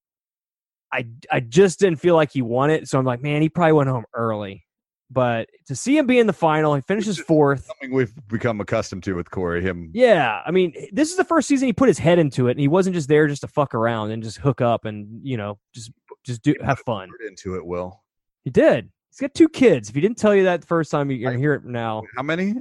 I 0.91 1.05
I 1.31 1.41
just 1.41 1.79
didn't 1.79 1.99
feel 1.99 2.15
like 2.15 2.31
he 2.31 2.41
won 2.41 2.71
it, 2.71 2.87
so 2.87 2.97
I'm 2.97 3.05
like, 3.05 3.21
man, 3.21 3.43
he 3.43 3.49
probably 3.49 3.73
went 3.73 3.89
home 3.91 4.05
early. 4.15 4.65
But 5.11 5.49
to 5.67 5.75
see 5.75 5.97
him 5.97 6.07
be 6.07 6.17
in 6.17 6.27
the 6.27 6.33
final, 6.33 6.73
he 6.73 6.81
finishes 6.81 7.19
fourth. 7.19 7.65
Something 7.65 7.93
we've 7.93 8.13
become 8.27 8.59
accustomed 8.59 9.03
to 9.03 9.13
with 9.13 9.29
Cory. 9.29 9.61
Him 9.61 9.91
Yeah, 9.93 10.41
I 10.45 10.51
mean, 10.51 10.73
this 10.91 11.11
is 11.11 11.17
the 11.17 11.23
first 11.23 11.47
season 11.47 11.67
he 11.67 11.73
put 11.73 11.87
his 11.87 11.99
head 11.99 12.17
into 12.17 12.47
it, 12.47 12.51
and 12.51 12.59
he 12.59 12.67
wasn't 12.67 12.95
just 12.95 13.07
there 13.07 13.27
just 13.27 13.41
to 13.41 13.47
fuck 13.47 13.75
around 13.75 14.11
and 14.11 14.23
just 14.23 14.37
hook 14.37 14.61
up 14.61 14.85
and 14.85 15.19
you 15.23 15.37
know 15.37 15.59
just 15.73 15.91
just 16.25 16.41
do 16.41 16.55
have 16.63 16.79
fun. 16.79 17.09
into 17.27 17.55
it. 17.55 17.65
Will 17.65 18.03
He 18.43 18.49
did. 18.49 18.89
He's 19.11 19.19
got 19.19 19.33
two 19.35 19.47
kids. 19.47 19.89
If 19.89 19.95
he 19.95 20.01
didn't 20.01 20.17
tell 20.17 20.35
you 20.35 20.45
that 20.45 20.61
the 20.61 20.67
first 20.67 20.89
time, 20.89 21.11
you're 21.11 21.29
gonna 21.29 21.39
hear 21.39 21.53
it 21.53 21.65
now. 21.65 22.01
how 22.15 22.23
many? 22.23 22.55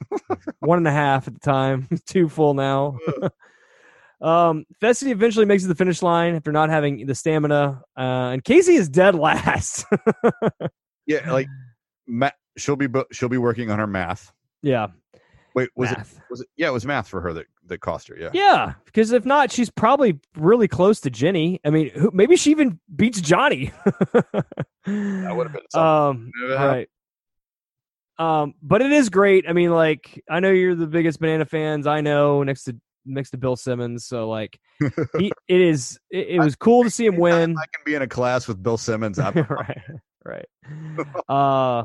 One 0.58 0.78
and 0.78 0.88
a 0.88 0.92
half 0.92 1.28
at 1.28 1.34
the 1.34 1.40
time, 1.40 1.88
two 2.06 2.28
full 2.28 2.54
now. 2.54 2.98
um, 4.20 4.64
Fessy 4.82 5.10
eventually 5.10 5.46
makes 5.46 5.62
it 5.62 5.66
to 5.66 5.68
the 5.68 5.76
finish 5.76 6.02
line 6.02 6.34
after 6.34 6.50
not 6.50 6.70
having 6.70 7.06
the 7.06 7.14
stamina, 7.14 7.82
uh, 7.96 8.00
and 8.00 8.42
Kaycee 8.42 8.76
is 8.76 8.88
dead 8.88 9.14
last. 9.14 9.86
Yeah, 11.06 11.30
like 11.30 11.48
ma- 12.06 12.30
she'll 12.56 12.76
be 12.76 12.88
she'll 13.12 13.28
be 13.28 13.38
working 13.38 13.70
on 13.70 13.78
her 13.78 13.86
math. 13.86 14.32
yeah, 14.62 14.88
Wait, 15.54 15.70
was 15.76 15.90
math. 15.90 16.16
it 16.16 16.22
was 16.30 16.40
it? 16.40 16.48
Yeah, 16.56 16.68
it 16.68 16.72
was 16.72 16.84
math 16.86 17.08
for 17.08 17.20
her 17.20 17.32
that 17.34 17.46
that 17.66 17.78
cost 17.80 18.08
her. 18.08 18.16
Yeah. 18.18 18.30
Yeah, 18.32 18.74
because 18.84 19.12
if 19.12 19.24
not, 19.24 19.50
she's 19.50 19.70
probably 19.70 20.20
really 20.36 20.68
close 20.68 21.00
to 21.00 21.10
Jenny. 21.10 21.60
I 21.64 21.70
mean, 21.70 21.90
who, 21.90 22.10
maybe 22.12 22.36
she 22.36 22.50
even 22.50 22.78
beats 22.94 23.20
Johnny. 23.20 23.72
that 24.84 25.34
would've 25.36 25.52
been 25.52 25.62
something. 25.70 26.30
Um, 26.44 26.58
right. 26.58 26.88
Um, 28.18 28.54
but 28.62 28.80
it 28.82 28.92
is 28.92 29.08
great. 29.08 29.44
I 29.48 29.52
mean, 29.52 29.70
like, 29.70 30.22
I 30.30 30.40
know 30.40 30.50
you're 30.50 30.74
the 30.76 30.86
biggest 30.86 31.18
banana 31.20 31.44
fans. 31.46 31.86
I 31.86 32.00
know 32.00 32.42
next 32.42 32.64
to 32.64 32.76
next 33.06 33.30
to 33.30 33.38
Bill 33.38 33.56
Simmons. 33.56 34.06
So 34.06 34.28
like, 34.28 34.58
he 35.18 35.32
it 35.48 35.60
is. 35.60 35.98
It, 36.10 36.28
it 36.28 36.38
was 36.40 36.54
cool 36.56 36.84
to 36.84 36.90
see 36.90 37.06
him 37.06 37.16
win. 37.16 37.56
I 37.56 37.64
can 37.74 37.84
be 37.84 37.94
in 37.94 38.02
a 38.02 38.06
class 38.08 38.46
with 38.46 38.62
Bill 38.62 38.76
Simmons. 38.76 39.18
I'm, 39.18 39.34
right, 39.50 39.80
right. 40.24 40.46
Uh, 41.28 41.84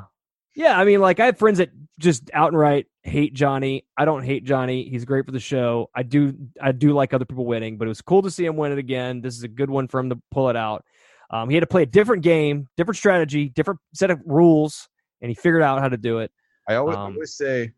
yeah. 0.55 0.79
I 0.79 0.83
mean, 0.85 0.99
like, 0.99 1.19
I 1.19 1.25
have 1.27 1.37
friends 1.37 1.59
that 1.59 1.69
just 1.99 2.29
outright 2.33 2.87
hate 3.03 3.33
Johnny. 3.33 3.85
I 3.97 4.05
don't 4.05 4.23
hate 4.23 4.43
Johnny. 4.43 4.89
He's 4.89 5.05
great 5.05 5.25
for 5.25 5.31
the 5.31 5.39
show. 5.39 5.89
I 5.95 6.03
do. 6.03 6.33
I 6.61 6.71
do 6.71 6.93
like 6.93 7.13
other 7.13 7.25
people 7.25 7.45
winning, 7.45 7.77
but 7.77 7.85
it 7.85 7.89
was 7.89 8.01
cool 8.01 8.21
to 8.23 8.31
see 8.31 8.45
him 8.45 8.55
win 8.57 8.71
it 8.71 8.77
again. 8.77 9.21
This 9.21 9.35
is 9.37 9.43
a 9.43 9.47
good 9.47 9.69
one 9.69 9.87
for 9.87 9.99
him 9.99 10.09
to 10.09 10.19
pull 10.31 10.49
it 10.49 10.55
out. 10.55 10.83
Um, 11.29 11.49
he 11.49 11.55
had 11.55 11.61
to 11.61 11.67
play 11.67 11.83
a 11.83 11.85
different 11.85 12.23
game, 12.23 12.67
different 12.75 12.97
strategy, 12.97 13.49
different 13.49 13.79
set 13.93 14.09
of 14.11 14.19
rules, 14.25 14.89
and 15.21 15.29
he 15.29 15.35
figured 15.35 15.61
out 15.61 15.79
how 15.79 15.87
to 15.89 15.97
do 15.97 16.19
it. 16.19 16.31
I 16.67 16.75
always, 16.75 16.97
Um, 16.97 17.13
always 17.13 17.35
say 17.35 17.71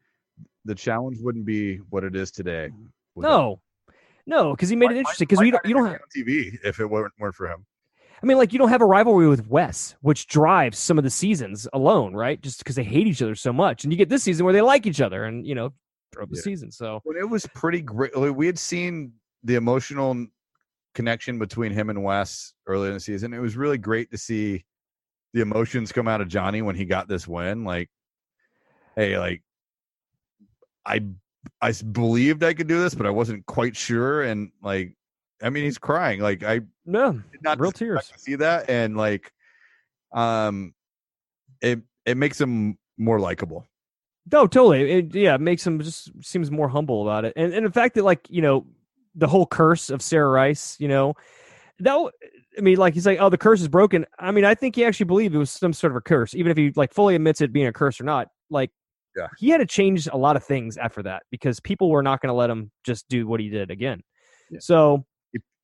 the 0.65 0.75
challenge 0.75 1.17
wouldn't 1.19 1.45
be 1.45 1.77
what 1.89 2.03
it 2.03 2.15
is 2.15 2.31
today. 2.31 2.69
No, 3.15 3.59
no, 4.25 4.51
because 4.51 4.69
he 4.69 4.75
made 4.75 4.85
Why- 4.87 4.93
it 4.93 4.97
interesting. 4.99 5.27
Because 5.27 5.45
you 5.45 5.51
don't, 5.51 5.65
you 5.65 5.73
don't 5.73 5.85
have. 5.87 5.99
TV 6.15 6.57
if 6.63 6.79
it 6.79 6.85
weren't, 6.85 7.13
weren't 7.19 7.35
for 7.35 7.47
him. 7.49 7.65
I 8.21 8.25
mean, 8.25 8.37
like 8.37 8.53
you 8.53 8.59
don't 8.59 8.69
have 8.69 8.81
a 8.81 8.85
rivalry 8.85 9.27
with 9.27 9.47
Wes, 9.47 9.95
which 10.01 10.27
drives 10.27 10.77
some 10.77 10.97
of 10.97 11.03
the 11.03 11.09
seasons 11.09 11.67
alone, 11.73 12.13
right? 12.13 12.39
Just 12.41 12.59
because 12.59 12.75
they 12.75 12.83
hate 12.83 13.07
each 13.07 13.21
other 13.21 13.35
so 13.35 13.51
much, 13.51 13.83
and 13.83 13.91
you 13.91 13.97
get 13.97 14.09
this 14.09 14.23
season 14.23 14.45
where 14.45 14.53
they 14.53 14.61
like 14.61 14.85
each 14.85 15.01
other, 15.01 15.25
and 15.25 15.45
you 15.45 15.55
know, 15.55 15.73
throughout 16.13 16.29
the 16.29 16.37
Yeah. 16.37 16.43
season. 16.43 16.71
So 16.71 17.01
When 17.03 17.17
it 17.17 17.27
was 17.27 17.45
pretty 17.47 17.81
great, 17.81 18.15
like, 18.15 18.35
we 18.35 18.45
had 18.45 18.59
seen 18.59 19.13
the 19.43 19.55
emotional 19.55 20.27
connection 20.93 21.39
between 21.39 21.71
him 21.71 21.89
and 21.89 22.03
Wes 22.03 22.53
earlier 22.67 22.89
in 22.89 22.95
the 22.95 22.99
season. 22.99 23.33
It 23.33 23.39
was 23.39 23.57
really 23.57 23.77
great 23.77 24.11
to 24.11 24.17
see 24.17 24.65
the 25.33 25.41
emotions 25.41 25.91
come 25.91 26.07
out 26.07 26.21
of 26.21 26.27
Johnny 26.27 26.61
when 26.61 26.75
he 26.75 26.85
got 26.85 27.07
this 27.07 27.27
win. 27.27 27.63
Like, 27.63 27.89
hey, 28.95 29.17
like 29.17 29.41
I 30.85 31.01
I 31.61 31.71
believed 31.71 32.43
I 32.43 32.53
could 32.53 32.67
do 32.67 32.79
this, 32.79 32.93
but 32.93 33.05
I 33.07 33.09
wasn't 33.09 33.45
quite 33.45 33.75
sure. 33.75 34.21
And 34.23 34.51
like, 34.61 34.95
I 35.41 35.49
mean, 35.49 35.63
he's 35.63 35.77
crying. 35.77 36.19
Like 36.19 36.43
I 36.43 36.61
no, 36.85 37.21
not 37.41 37.59
real 37.59 37.71
tears. 37.71 38.09
to 38.13 38.19
see 38.19 38.35
that, 38.35 38.69
and 38.69 38.95
like, 38.97 39.31
um, 40.13 40.73
it 41.61 41.79
it 42.05 42.17
makes 42.17 42.39
him 42.39 42.77
more 42.97 43.19
likable. 43.19 43.65
No, 44.31 44.45
totally. 44.45 44.91
It, 44.91 45.15
yeah, 45.15 45.35
it 45.35 45.41
makes 45.41 45.65
him 45.65 45.79
just 45.81 46.11
seems 46.23 46.51
more 46.51 46.69
humble 46.69 47.01
about 47.01 47.25
it, 47.25 47.33
and 47.35 47.53
and 47.53 47.65
the 47.65 47.71
fact 47.71 47.95
that 47.95 48.03
like 48.03 48.27
you 48.29 48.41
know 48.41 48.65
the 49.15 49.27
whole 49.27 49.45
curse 49.45 49.89
of 49.89 50.01
Sarah 50.01 50.29
Rice, 50.29 50.77
you 50.79 50.87
know, 50.87 51.15
that 51.79 52.11
I 52.57 52.61
mean, 52.61 52.77
like 52.77 52.93
he's 52.93 53.05
like, 53.05 53.19
oh, 53.19 53.29
the 53.29 53.37
curse 53.37 53.61
is 53.61 53.67
broken. 53.67 54.05
I 54.19 54.31
mean, 54.31 54.45
I 54.45 54.55
think 54.55 54.75
he 54.75 54.85
actually 54.85 55.05
believed 55.07 55.33
it 55.35 55.37
was 55.39 55.51
some 55.51 55.73
sort 55.73 55.91
of 55.91 55.97
a 55.97 56.01
curse, 56.01 56.33
even 56.35 56.51
if 56.51 56.57
he 56.57 56.71
like 56.75 56.93
fully 56.93 57.15
admits 57.15 57.41
it 57.41 57.51
being 57.51 57.67
a 57.67 57.73
curse 57.73 57.99
or 57.99 58.03
not. 58.05 58.27
Like, 58.49 58.69
Yeah. 59.17 59.27
he 59.37 59.49
had 59.49 59.57
to 59.59 59.65
change 59.65 60.07
a 60.07 60.15
lot 60.17 60.35
of 60.35 60.43
things 60.43 60.77
after 60.77 61.01
that 61.03 61.23
because 61.31 61.59
people 61.59 61.89
were 61.89 62.03
not 62.03 62.21
going 62.21 62.27
to 62.29 62.33
let 62.33 62.49
him 62.49 62.71
just 62.85 63.07
do 63.09 63.25
what 63.27 63.39
he 63.39 63.49
did 63.49 63.71
again. 63.71 64.01
Yeah. 64.49 64.59
So, 64.61 65.05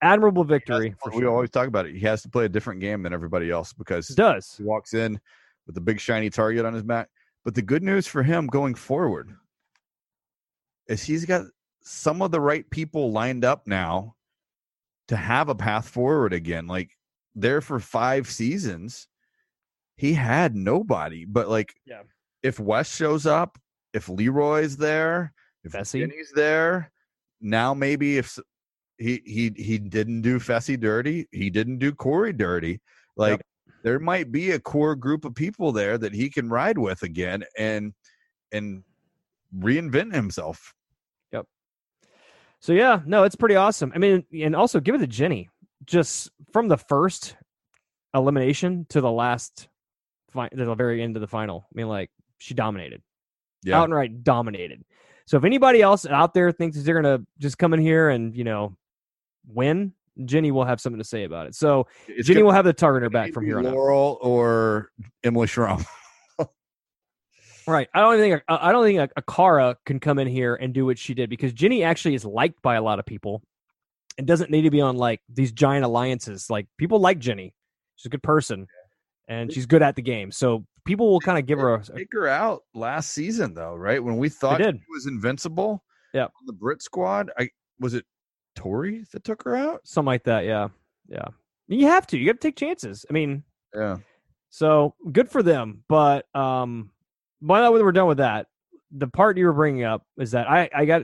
admirable 0.02 0.44
victory. 0.44 0.92
to- 0.92 1.10
we 1.12 1.22
sure. 1.22 1.30
always 1.30 1.50
talk 1.50 1.68
about 1.68 1.86
it. 1.86 1.94
He 1.96 2.02
has 2.02 2.22
to 2.24 2.30
play 2.30 2.46
a 2.46 2.50
different 2.50 2.80
game 2.82 3.04
than 3.04 3.14
everybody 3.14 3.50
else 3.52 3.74
because 3.74 4.10
It 4.10 4.18
does. 4.18 4.56
he 4.58 4.64
walks 4.64 4.94
in 4.94 5.20
with 5.66 5.76
the 5.76 5.82
big 5.82 6.00
shiny 6.00 6.30
target 6.30 6.66
on 6.66 6.74
his 6.74 6.84
back. 6.84 7.10
But 7.44 7.56
the 7.56 7.62
good 7.62 7.84
news 7.84 8.08
for 8.08 8.24
him 8.24 8.48
going 8.48 8.76
forward 8.76 9.32
is 10.88 11.04
he's 11.04 11.26
got 11.26 11.46
some 11.82 12.22
of 12.22 12.32
the 12.32 12.40
right 12.42 12.70
people 12.70 13.12
lined 13.12 13.46
up 13.46 13.68
now 13.68 14.16
to 15.08 15.16
have 15.16 15.50
a 15.50 15.56
path 15.56 15.88
forward 15.88 16.34
again. 16.34 16.68
Like 16.68 16.92
there 17.36 17.62
for 17.62 17.80
five 17.80 18.30
seasons, 18.30 19.08
he 19.96 20.14
had 20.14 20.56
nobody. 20.56 21.26
But 21.26 21.50
like, 21.50 21.74
Yeah. 21.86 22.04
if 22.44 22.60
Wes 22.60 22.94
shows 22.94 23.26
up, 23.26 23.58
if 23.94 24.10
Leroy's 24.10 24.78
there, 24.78 25.34
if 25.64 25.72
Fessy. 25.72 26.00
Jenny's 26.02 26.32
there, 26.36 26.92
now 27.42 27.74
maybe 27.74 28.18
if 28.18 28.38
he 28.98 29.22
he 29.26 29.52
he 29.56 29.78
didn't 29.78 30.22
do 30.22 30.40
Fessy 30.40 30.80
dirty, 30.80 31.28
he 31.32 31.50
didn't 31.50 31.78
do 31.80 31.92
Cory 31.94 32.34
dirty. 32.34 32.80
Like 33.16 33.42
there 33.84 34.00
might 34.00 34.32
be 34.32 34.52
a 34.52 34.60
core 34.60 34.96
group 34.96 35.24
of 35.26 35.36
people 35.36 35.72
there 35.72 35.98
that 35.98 36.14
he 36.14 36.30
can 36.30 36.50
ride 36.50 36.78
with 36.78 37.04
again 37.04 37.44
and 37.58 37.94
and 38.52 38.84
reinvent 39.58 40.14
himself. 40.14 40.74
Yep. 41.32 41.46
So 42.60 42.74
yeah, 42.74 43.02
no, 43.06 43.24
it's 43.24 43.36
pretty 43.36 43.56
awesome. 43.56 43.92
I 43.96 44.00
mean, 44.00 44.24
and 44.34 44.56
also 44.56 44.80
give 44.80 44.96
it 44.96 45.00
to 45.00 45.08
Jenny. 45.08 45.50
just 45.86 46.32
from 46.52 46.68
the 46.68 46.78
first 46.78 47.36
elimination 48.14 48.86
to 48.90 49.00
the 49.00 49.12
last, 49.12 49.68
fi- 50.32 50.50
to 50.50 50.66
the 50.66 50.76
very 50.76 51.02
end 51.04 51.16
of 51.16 51.22
the 51.22 51.28
final. 51.28 51.66
I 51.70 51.74
mean, 51.76 51.88
like 51.88 52.10
she 52.40 52.54
dominated, 52.54 53.02
Yeah. 53.64 53.80
outright 53.82 54.24
dominated. 54.24 54.84
So 55.26 55.38
if 55.38 55.44
anybody 55.44 55.82
else 55.82 56.06
out 56.06 56.34
there 56.34 56.52
thinks 56.52 56.82
they're 56.82 56.96
gonna 57.02 57.22
just 57.40 57.58
come 57.58 57.74
in 57.74 57.80
here 57.80 58.10
and 58.10 58.36
you 58.36 58.44
know 58.44 58.76
win, 59.48 59.94
Jenny 60.26 60.52
will 60.52 60.66
have 60.66 60.82
something 60.82 61.00
to 61.00 61.08
say 61.08 61.24
about 61.24 61.48
it. 61.48 61.56
So 61.56 61.88
It's 62.08 62.28
Jenny 62.28 62.44
will 62.44 62.52
have 62.52 62.66
the 62.66 62.74
target 62.74 63.02
on 63.02 63.04
her 63.04 63.10
back 63.10 63.34
from 63.34 63.46
here 63.46 63.60
on 63.60 63.66
out. 63.66 63.74
Laurel 63.74 64.18
or 64.22 64.90
Emily 65.24 65.48
Schromm. 65.48 65.86
Right. 67.68 67.90
I 67.94 68.00
don't 68.00 68.18
think 68.18 68.42
I 68.48 68.72
don't 68.72 68.86
think 68.86 69.12
a 69.18 69.22
Cara 69.22 69.76
can 69.86 70.00
come 70.00 70.20
in 70.20 70.28
here 70.28 70.56
and 70.56 70.74
do 70.74 70.86
what 70.86 70.98
she 70.98 71.14
did 71.14 71.30
because 71.30 71.52
Jenny 71.52 71.84
actually 71.84 72.16
is 72.16 72.24
liked 72.24 72.62
by 72.62 72.76
a 72.76 72.82
lot 72.82 72.98
of 72.98 73.06
people 73.06 73.44
and 74.18 74.26
doesn't 74.26 74.50
need 74.50 74.62
to 74.62 74.72
be 74.72 74.80
on 74.80 74.96
like 74.96 75.20
these 75.28 75.52
giant 75.52 75.84
alliances. 75.84 76.50
Like 76.50 76.68
people 76.78 77.00
like 77.02 77.20
Jenny. 77.20 77.54
She's 77.98 78.06
a 78.06 78.10
good 78.10 78.24
person 78.24 78.68
and 79.28 79.52
she's 79.52 79.66
good 79.66 79.82
at 79.82 79.98
the 79.98 80.02
game. 80.02 80.32
So 80.32 80.66
people 80.86 81.12
will 81.12 81.20
kind 81.20 81.38
of 81.38 81.46
give 81.46 81.60
her 81.60 81.76
a, 81.76 81.84
Take 81.84 82.14
her 82.14 82.28
out 82.28 82.62
last 82.74 83.12
season 83.12 83.54
though, 83.54 83.76
right? 83.76 84.02
When 84.02 84.16
we 84.18 84.30
thought 84.30 84.62
she 84.62 84.82
was 84.90 85.06
invincible. 85.06 85.84
Yeah. 86.14 86.28
The 86.46 86.54
Brit 86.54 86.82
squad, 86.82 87.32
I 87.38 87.50
was 87.82 87.94
it 87.96 88.06
Tori 88.58 89.06
that 89.12 89.24
took 89.24 89.44
her 89.44 89.56
out? 89.56 89.82
something 89.86 90.08
like 90.08 90.24
that. 90.24 90.44
Yeah. 90.44 90.70
Yeah. 91.08 91.28
You 91.68 91.88
have 91.88 92.08
to. 92.08 92.18
You 92.18 92.26
got 92.26 92.42
to 92.42 92.48
take 92.48 92.56
chances. 92.58 93.06
I 93.10 93.14
mean, 93.14 93.44
Yeah. 93.74 93.98
So 94.50 94.96
good 95.12 95.30
for 95.30 95.44
them. 95.44 95.84
But 95.88 96.26
um, 96.36 96.92
by 97.42 97.62
the 97.62 97.72
way, 97.72 97.82
we're 97.82 97.92
done 97.92 98.08
with 98.08 98.18
that. 98.18 98.48
The 98.92 99.08
part 99.08 99.38
you 99.38 99.46
were 99.46 99.54
bringing 99.54 99.84
up 99.84 100.04
is 100.18 100.32
that 100.32 100.50
I 100.50 100.70
I 100.74 100.86
got. 100.86 101.04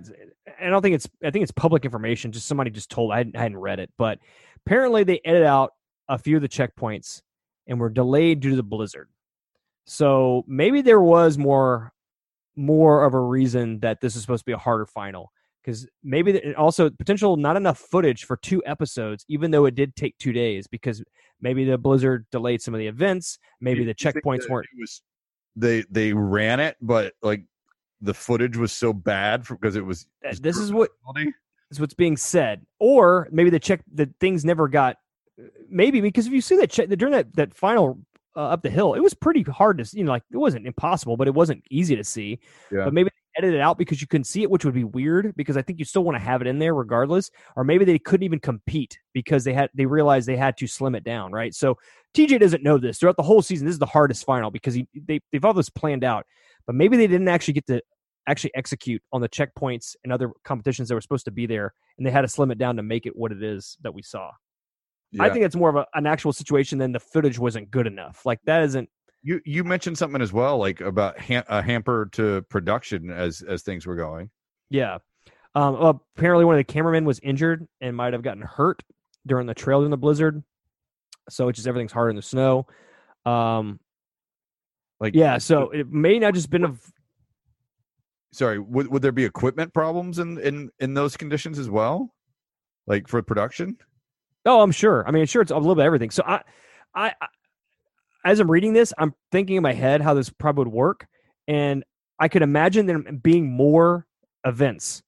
I 0.59 0.69
don't 0.69 0.81
think 0.81 0.95
it's. 0.95 1.07
I 1.23 1.31
think 1.31 1.43
it's 1.43 1.51
public 1.51 1.83
information. 1.85 2.31
Just 2.31 2.47
somebody 2.47 2.71
just 2.71 2.89
told. 2.89 3.11
I 3.11 3.17
hadn't, 3.17 3.35
I 3.35 3.41
hadn't 3.41 3.57
read 3.57 3.79
it, 3.79 3.91
but 3.97 4.19
apparently 4.65 5.03
they 5.03 5.19
edited 5.25 5.45
out 5.45 5.73
a 6.07 6.17
few 6.17 6.37
of 6.37 6.41
the 6.41 6.49
checkpoints 6.49 7.21
and 7.67 7.79
were 7.79 7.89
delayed 7.89 8.39
due 8.39 8.51
to 8.51 8.55
the 8.55 8.63
blizzard. 8.63 9.09
So 9.85 10.45
maybe 10.47 10.81
there 10.81 11.01
was 11.01 11.37
more 11.37 11.91
more 12.55 13.03
of 13.03 13.13
a 13.13 13.19
reason 13.19 13.79
that 13.81 13.99
this 13.99 14.15
is 14.15 14.21
supposed 14.21 14.41
to 14.41 14.45
be 14.45 14.53
a 14.53 14.57
harder 14.57 14.85
final 14.85 15.32
because 15.63 15.87
maybe 16.03 16.33
the, 16.33 16.55
also 16.55 16.89
potential 16.89 17.37
not 17.37 17.55
enough 17.55 17.79
footage 17.79 18.25
for 18.25 18.37
two 18.37 18.61
episodes, 18.65 19.25
even 19.29 19.51
though 19.51 19.65
it 19.65 19.75
did 19.75 19.95
take 19.95 20.17
two 20.17 20.33
days 20.33 20.67
because 20.67 21.03
maybe 21.41 21.63
the 21.65 21.77
blizzard 21.77 22.25
delayed 22.31 22.61
some 22.61 22.73
of 22.73 22.79
the 22.79 22.87
events, 22.87 23.39
maybe 23.61 23.83
the 23.83 23.95
checkpoints 23.95 24.49
weren't. 24.49 24.67
it 24.73 24.79
was 24.79 25.01
they 25.55 25.83
they 25.89 26.13
ran 26.13 26.59
it, 26.59 26.77
but 26.81 27.13
like 27.21 27.43
the 28.01 28.13
footage 28.13 28.57
was 28.57 28.71
so 28.71 28.93
bad 28.93 29.45
because 29.47 29.75
it 29.75 29.85
was. 29.85 30.07
Uh, 30.25 30.29
was 30.29 30.41
This 30.41 30.57
is 30.57 30.71
what 30.73 30.89
is 31.71 31.79
what's 31.79 31.93
being 31.93 32.17
said, 32.17 32.65
or 32.79 33.27
maybe 33.31 33.49
the 33.49 33.59
check 33.59 33.81
the 33.93 34.09
things 34.19 34.43
never 34.43 34.67
got. 34.67 34.97
Maybe 35.69 36.01
because 36.01 36.27
if 36.27 36.33
you 36.33 36.41
see 36.41 36.57
that 36.57 36.69
check 36.69 36.89
during 36.89 37.13
that 37.13 37.35
that 37.35 37.55
final 37.55 37.99
uh, 38.35 38.47
up 38.49 38.63
the 38.63 38.69
hill, 38.69 38.93
it 38.93 38.99
was 38.99 39.13
pretty 39.13 39.43
hard 39.43 39.77
to 39.77 39.85
see. 39.85 39.99
You 39.99 40.05
know, 40.05 40.11
like 40.11 40.23
it 40.31 40.37
wasn't 40.37 40.67
impossible, 40.67 41.17
but 41.17 41.27
it 41.27 41.33
wasn't 41.33 41.63
easy 41.69 41.95
to 41.95 42.03
see. 42.03 42.39
Yeah. 42.71 42.85
But 42.85 42.93
maybe 42.93 43.09
edited 43.37 43.55
it 43.55 43.61
out 43.61 43.77
because 43.77 44.01
you 44.01 44.07
couldn't 44.07 44.25
see 44.25 44.43
it, 44.43 44.49
which 44.49 44.65
would 44.65 44.73
be 44.73 44.83
weird. 44.83 45.33
Because 45.35 45.57
I 45.57 45.61
think 45.61 45.79
you 45.79 45.85
still 45.85 46.03
want 46.03 46.15
to 46.15 46.23
have 46.23 46.41
it 46.41 46.47
in 46.47 46.59
there 46.59 46.73
regardless. 46.73 47.31
Or 47.55 47.63
maybe 47.63 47.85
they 47.85 47.99
couldn't 47.99 48.23
even 48.23 48.39
compete 48.39 48.99
because 49.13 49.43
they 49.43 49.53
had 49.53 49.69
they 49.73 49.85
realized 49.85 50.27
they 50.27 50.37
had 50.37 50.57
to 50.57 50.67
slim 50.67 50.95
it 50.95 51.03
down. 51.03 51.31
Right. 51.31 51.53
So 51.53 51.77
TJ 52.15 52.39
doesn't 52.39 52.63
know 52.63 52.77
this 52.77 52.99
throughout 52.99 53.17
the 53.17 53.23
whole 53.23 53.41
season. 53.41 53.65
This 53.65 53.73
is 53.73 53.79
the 53.79 53.85
hardest 53.85 54.25
final 54.25 54.51
because 54.51 54.73
he 54.73 54.87
they 54.93 55.19
they've 55.31 55.43
all 55.43 55.53
this 55.53 55.69
planned 55.69 56.03
out, 56.03 56.25
but 56.65 56.75
maybe 56.75 56.97
they 56.97 57.07
didn't 57.07 57.27
actually 57.27 57.55
get 57.55 57.67
to 57.67 57.81
actually 58.27 58.51
execute 58.55 59.01
on 59.11 59.21
the 59.21 59.29
checkpoints 59.29 59.95
and 60.03 60.13
other 60.13 60.31
competitions 60.43 60.87
that 60.87 60.95
were 60.95 61.01
supposed 61.01 61.25
to 61.25 61.31
be 61.31 61.45
there, 61.45 61.73
and 61.97 62.05
they 62.07 62.11
had 62.11 62.21
to 62.21 62.27
slim 62.27 62.51
it 62.51 62.57
down 62.57 62.77
to 62.77 62.83
make 62.83 63.05
it 63.05 63.15
what 63.15 63.31
it 63.31 63.43
is 63.43 63.77
that 63.81 63.93
we 63.93 64.01
saw. 64.01 64.31
I 65.19 65.29
think 65.29 65.45
it's 65.45 65.55
more 65.55 65.69
of 65.69 65.75
a, 65.75 65.85
an 65.93 66.07
actual 66.07 66.33
situation 66.33 66.79
than 66.79 66.91
the 66.91 66.99
footage 66.99 67.37
wasn't 67.37 67.69
good 67.69 67.87
enough. 67.87 68.25
Like 68.25 68.39
that 68.45 68.63
isn't. 68.63 68.89
You 69.23 69.41
you 69.45 69.63
mentioned 69.63 69.97
something 69.97 70.21
as 70.21 70.31
well, 70.33 70.57
like 70.57 70.81
about 70.81 71.19
ha- 71.19 71.45
a 71.47 71.61
hamper 71.61 72.09
to 72.13 72.41
production 72.43 73.09
as 73.09 73.41
as 73.41 73.63
things 73.63 73.85
were 73.85 73.95
going. 73.95 74.29
Yeah. 74.69 74.99
Um, 75.55 75.79
well, 75.79 76.05
apparently, 76.17 76.45
one 76.45 76.55
of 76.55 76.59
the 76.59 76.71
cameramen 76.71 77.05
was 77.05 77.19
injured 77.19 77.67
and 77.79 77.95
might 77.95 78.13
have 78.13 78.21
gotten 78.23 78.41
hurt 78.43 78.83
during 79.25 79.47
the 79.47 79.53
trail 79.53 79.79
during 79.79 79.91
the 79.91 79.97
blizzard. 79.97 80.43
So 81.29 81.47
it's 81.47 81.57
just 81.57 81.67
everything's 81.67 81.91
hard 81.91 82.09
in 82.09 82.15
the 82.15 82.21
snow. 82.21 82.67
Um, 83.25 83.79
Like 84.99 85.15
yeah. 85.15 85.37
So 85.37 85.69
it 85.69 85.89
may 85.91 86.19
not 86.19 86.33
just 86.33 86.49
been 86.49 86.65
a 86.65 86.75
sorry, 88.33 88.59
would 88.59 88.87
would 88.87 89.01
there 89.01 89.11
be 89.11 89.25
equipment 89.25 89.73
problems 89.73 90.19
in 90.19 90.39
in 90.39 90.69
in 90.79 90.93
those 90.93 91.15
conditions 91.15 91.59
as 91.59 91.69
well, 91.69 92.13
like 92.87 93.07
for 93.07 93.21
production? 93.21 93.77
Oh, 94.45 94.61
I'm 94.61 94.71
sure. 94.71 95.07
I 95.07 95.11
mean, 95.11 95.25
sure, 95.25 95.41
it's 95.41 95.51
a 95.51 95.55
little 95.55 95.75
bit 95.75 95.83
of 95.83 95.85
everything. 95.85 96.11
So 96.11 96.23
I, 96.25 96.41
I, 96.93 97.13
as 98.23 98.39
I'm 98.39 98.49
reading 98.49 98.73
this, 98.73 98.93
I'm 98.97 99.13
thinking 99.31 99.57
in 99.57 99.63
my 99.63 99.73
head 99.73 100.01
how 100.01 100.13
this 100.13 100.29
probably 100.29 100.65
would 100.65 100.73
work, 100.73 101.07
and 101.47 101.83
I 102.19 102.27
could 102.27 102.41
imagine 102.41 102.85
there 102.85 102.99
being 102.99 103.51
more 103.51 104.05
events, 104.45 105.03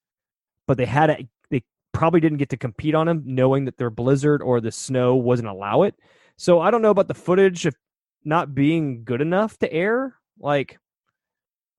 but 0.68 0.78
they 0.78 0.86
had 0.86 1.07
to, 1.07 1.28
they 1.49 1.63
probably 1.93 2.20
didn't 2.20 2.39
get 2.39 2.49
to 2.49 2.57
compete 2.57 2.95
on 2.95 3.07
them, 3.07 3.24
knowing 3.26 3.66
that 3.66 3.78
their 3.78 3.89
blizzard 3.89 4.41
or 4.41 4.59
the 4.59 4.72
snow 4.72 5.16
wasn't 5.16 5.47
allow 5.47 5.84
it. 5.84 5.95
So 6.38 6.59
I 6.59 6.72
don't 6.72 6.82
know 6.82 6.89
about 6.89 7.07
the 7.07 7.13
footage 7.13 7.66
of 7.66 7.76
not 8.26 8.55
being 8.55 9.03
good 9.03 9.22
enough 9.22 9.57
to 9.59 9.72
air. 9.72 10.16
Like, 10.39 10.78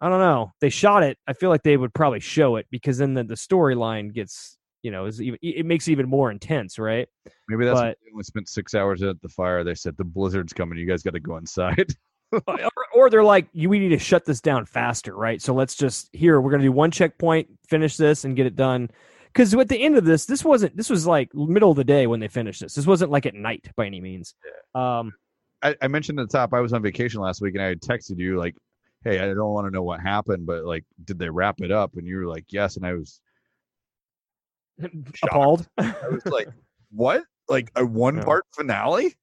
I 0.01 0.09
don't 0.09 0.20
know. 0.20 0.53
They 0.61 0.70
shot 0.70 1.03
it. 1.03 1.18
I 1.26 1.32
feel 1.32 1.51
like 1.51 1.62
they 1.62 1.76
would 1.76 1.93
probably 1.93 2.20
show 2.20 2.57
it 2.57 2.66
because 2.70 2.99
then 2.99 3.14
the, 3.14 3.24
the 3.24 3.34
storyline 3.34 4.14
gets, 4.14 4.57
you 4.87 4.93
know, 4.93 5.07
is 5.07 5.20
even 5.20 5.37
it 5.43 5.66
makes 5.66 5.89
it 5.89 5.91
even 5.91 6.09
more 6.09 6.30
intense, 6.30 6.78
right? 6.78 7.09
Maybe 7.49 7.64
that's 7.64 7.74
why 7.74 7.89
But- 7.89 7.99
only 8.12 8.22
spent 8.22 8.49
six 8.49 8.72
hours 8.72 9.03
at 9.03 9.20
the 9.20 9.28
fire. 9.28 9.64
They 9.64 9.74
said 9.74 9.97
the 9.97 10.05
blizzard's 10.05 10.53
coming. 10.53 10.78
You 10.78 10.87
guys 10.87 11.03
got 11.03 11.14
to 11.14 11.20
go 11.20 11.39
inside. 11.39 11.93
or, 12.47 12.70
or 12.95 13.11
they're 13.11 13.24
like, 13.24 13.49
you, 13.53 13.68
we 13.68 13.80
need 13.80 13.89
to 13.89 13.99
shut 13.99 14.24
this 14.24 14.41
down 14.41 14.64
faster, 14.64 15.16
right? 15.16 15.43
So 15.43 15.55
let's 15.55 15.74
just 15.74 16.09
here 16.12 16.41
we're 16.41 16.53
going 16.53 16.62
to 16.62 16.68
do 16.68 16.72
one 16.72 16.93
checkpoint, 16.93 17.49
finish 17.68 17.97
this, 17.97 18.24
and 18.24 18.37
get 18.37 18.47
it 18.47 18.55
done. 18.55 18.89
Because 19.24 19.53
at 19.55 19.68
the 19.68 19.82
end 19.82 19.97
of 19.99 20.05
this, 20.05 20.24
this 20.24 20.45
wasn't. 20.45 20.76
This 20.76 20.89
was 20.89 21.05
like 21.05 21.34
middle 21.34 21.72
of 21.72 21.76
the 21.76 21.82
day 21.82 22.07
when 22.07 22.20
they 22.20 22.28
finished 22.28 22.61
this. 22.61 22.76
This 22.76 22.87
wasn't 22.87 23.11
like 23.11 23.26
at 23.26 23.34
night 23.34 23.68
by 23.74 23.87
any 23.87 24.01
means. 24.01 24.37
Um, 24.72 25.14
I, 25.64 25.74
I 25.82 25.89
mentioned 25.89 26.20
at 26.20 26.30
the 26.30 26.39
top 26.39 26.55
I 26.55 26.61
was 26.61 26.72
on 26.72 26.80
vacation 26.80 27.20
last 27.20 27.43
week 27.43 27.57
and 27.57 27.64
I 27.64 27.66
had 27.66 27.80
texted 27.80 28.20
you 28.20 28.39
like, 28.39 28.55
"Hey, 29.03 29.18
I 29.18 29.26
don't 29.34 29.53
want 29.53 29.66
to 29.66 29.72
know 29.72 29.82
what 29.82 29.99
happened, 30.01 30.47
but 30.47 30.64
like, 30.64 30.84
did 31.05 31.18
they 31.18 31.28
wrap 31.28 31.61
it 31.61 31.72
up?" 31.72 31.97
And 31.97 32.07
you 32.07 32.18
were 32.18 32.26
like, 32.26 32.45
"Yes," 32.51 32.76
and 32.76 32.87
I 32.87 32.93
was 32.93 33.20
appalled. 35.22 35.68
I 35.79 35.95
was 36.11 36.24
like, 36.27 36.49
"What? 36.91 37.22
Like 37.49 37.70
a 37.77 37.85
one 37.87 38.22
part 38.22 38.45
finale? 38.55 39.14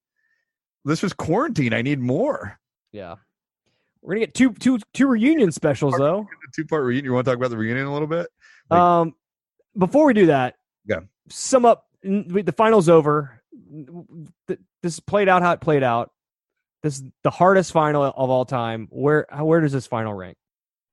This 0.86 1.01
was 1.04 1.14
quarantine. 1.14 1.74
I 1.74 1.82
need 1.82 1.99
more." 1.99 2.60
yeah, 2.91 3.16
we're 4.01 4.16
gonna 4.16 4.26
get 4.26 4.34
two 4.34 4.54
two 4.54 4.80
two 4.93 5.08
reunion 5.08 5.51
specials 5.51 5.95
though. 5.97 6.22
A 6.22 6.51
two 6.56 6.66
part 6.66 6.84
reunion. 6.84 7.06
You 7.06 7.14
want 7.14 7.26
to 7.26 7.32
talk 7.32 7.38
about 7.38 7.49
the 7.49 7.58
reunion 7.58 7.86
a 7.88 7.93
little 7.93 8.08
bit? 8.08 8.28
Like- 8.70 8.80
Um, 8.80 9.16
before 9.78 10.06
we 10.06 10.14
do 10.14 10.28
that, 10.28 10.56
Yeah. 10.86 10.99
Sum 11.30 11.66
up. 11.66 11.88
The 12.04 12.54
final's 12.56 12.89
over. 12.89 13.41
Th- 14.47 14.60
This 14.82 14.99
played 14.99 15.28
out 15.30 15.41
how 15.41 15.54
it 15.54 15.62
played 15.62 15.84
out. 15.84 16.12
This 16.84 16.97
is 16.97 17.04
the 17.24 17.30
hardest 17.32 17.72
final 17.72 18.04
of 18.04 18.30
all 18.30 18.45
time. 18.45 18.88
Where 18.91 19.26
where 19.39 19.62
does 19.62 19.72
this 19.72 19.88
final 19.88 20.14
rank, 20.14 20.38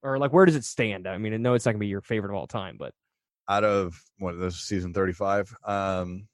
or 0.03 0.19
like 0.19 0.33
where 0.33 0.47
does 0.47 0.55
it 0.57 0.65
stand? 0.65 1.07
I 1.09 1.19
mean, 1.19 1.35
I 1.35 1.37
know 1.37 1.55
it's 1.55 1.67
not 1.67 1.73
gonna 1.73 1.81
be 1.81 1.89
your 1.89 2.01
favorite 2.01 2.31
of 2.31 2.37
all 2.37 2.47
time, 2.47 2.77
but 2.79 2.95
Out 3.51 3.65
of 3.65 4.01
what 4.19 4.39
this 4.39 4.55
is 4.55 4.61
season 4.61 4.95
thirty 4.95 5.13
five. 5.13 5.53
Um, 5.65 6.29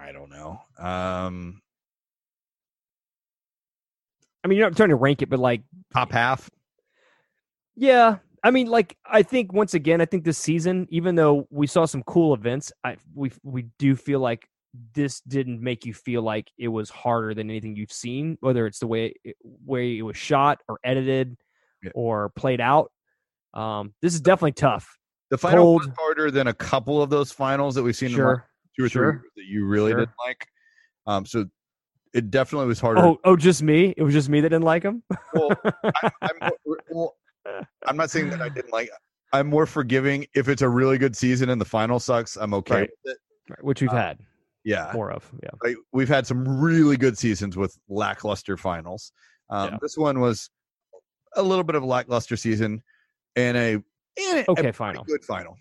I 0.00 0.12
don't 0.12 0.30
know. 0.30 0.58
Um, 0.78 1.60
I 4.42 4.48
mean, 4.48 4.56
you're 4.56 4.66
not 4.66 4.78
trying 4.78 4.88
to 4.88 4.94
rank 4.96 5.20
it, 5.20 5.28
but 5.28 5.38
like, 5.38 5.60
top 5.92 6.10
half. 6.10 6.48
yeah. 7.76 8.16
I 8.42 8.50
mean, 8.50 8.68
like, 8.68 8.96
I 9.04 9.22
think 9.22 9.52
once 9.52 9.74
again, 9.74 10.00
I 10.00 10.06
think 10.06 10.24
this 10.24 10.38
season, 10.38 10.86
even 10.90 11.16
though 11.16 11.46
we 11.50 11.66
saw 11.66 11.84
some 11.84 12.02
cool 12.04 12.32
events, 12.32 12.72
I 12.82 12.96
we 13.14 13.30
we 13.42 13.66
do 13.78 13.94
feel 13.94 14.20
like 14.20 14.48
this 14.94 15.20
didn't 15.20 15.60
make 15.60 15.84
you 15.84 15.92
feel 15.92 16.22
like 16.22 16.50
it 16.56 16.68
was 16.68 16.88
harder 16.88 17.34
than 17.34 17.50
anything 17.50 17.76
you've 17.76 17.92
seen, 17.92 18.38
whether 18.40 18.66
it's 18.66 18.78
the 18.78 18.86
way 18.86 19.12
it, 19.22 19.36
way 19.42 19.98
it 19.98 20.02
was 20.02 20.16
shot 20.16 20.60
or 20.66 20.78
edited 20.82 21.36
Yeah. 21.82 21.90
or 21.94 22.30
played 22.30 22.60
out. 22.60 22.90
Um, 23.54 23.94
this 24.02 24.14
is 24.14 24.20
definitely 24.20 24.52
tough. 24.52 24.96
The 25.30 25.38
final 25.38 25.74
was 25.76 25.88
harder 25.98 26.30
than 26.30 26.46
a 26.48 26.54
couple 26.54 27.02
of 27.02 27.10
those 27.10 27.30
finals 27.32 27.74
that 27.74 27.82
we've 27.82 27.94
seen 27.96 28.08
in 28.08 28.12
the 28.12 28.16
Sure. 28.18 28.48
two 28.76 28.84
or 28.84 28.88
Sure. 28.88 29.12
three 29.12 29.28
that 29.36 29.44
you 29.50 29.66
really 29.66 29.90
Sure. 29.92 30.00
didn't 30.00 30.14
like. 30.26 30.46
Um, 31.06 31.26
so 31.26 31.44
it 32.14 32.30
definitely 32.30 32.66
was 32.68 32.80
harder. 32.80 33.00
Oh, 33.02 33.18
oh, 33.24 33.36
just 33.36 33.62
me. 33.62 33.94
It 33.96 34.02
was 34.02 34.14
just 34.14 34.28
me 34.28 34.40
that 34.40 34.48
didn't 34.48 34.64
like 34.64 34.82
him. 34.82 35.02
Well, 35.34 35.50
I, 35.64 36.10
I'm, 36.22 36.50
well, 36.90 37.16
I'm 37.86 37.96
not 37.96 38.10
saying 38.10 38.30
that 38.30 38.40
I 38.42 38.48
didn't 38.48 38.72
like. 38.72 38.90
I'm 39.32 39.46
more 39.46 39.66
forgiving 39.66 40.26
if 40.34 40.48
it's 40.48 40.62
a 40.62 40.68
really 40.68 40.96
good 40.98 41.14
season 41.14 41.50
and 41.50 41.60
the 41.60 41.64
final 41.66 42.00
sucks. 42.00 42.36
I'm 42.36 42.54
okay 42.54 42.74
Right. 42.74 42.90
with 43.04 43.14
it. 43.14 43.18
which 43.64 43.80
we've 43.82 43.90
Uh, 43.90 43.96
had 43.96 44.18
Yeah, 44.64 44.90
more 44.94 45.10
of. 45.10 45.30
Yeah. 45.42 45.50
like, 45.62 45.76
we've 45.92 46.08
had 46.08 46.26
some 46.26 46.46
really 46.60 46.96
good 46.96 47.16
seasons 47.16 47.56
with 47.56 47.76
lackluster 47.88 48.56
finals. 48.56 49.12
Um, 49.50 49.72
Yeah. 49.72 49.78
This 49.82 49.96
one 49.96 50.20
was 50.20 50.50
a 51.36 51.42
little 51.42 51.64
bit 51.64 51.74
of 51.76 51.82
a 51.82 51.86
lackluster 51.86 52.36
season 52.36 52.82
and 53.36 53.56
a, 53.56 53.70
and 53.74 53.84
a 54.16 54.50
Okay, 54.50 54.62
pretty 54.62 54.72
final. 54.72 55.04
good 55.04 55.24
final. 55.24 55.56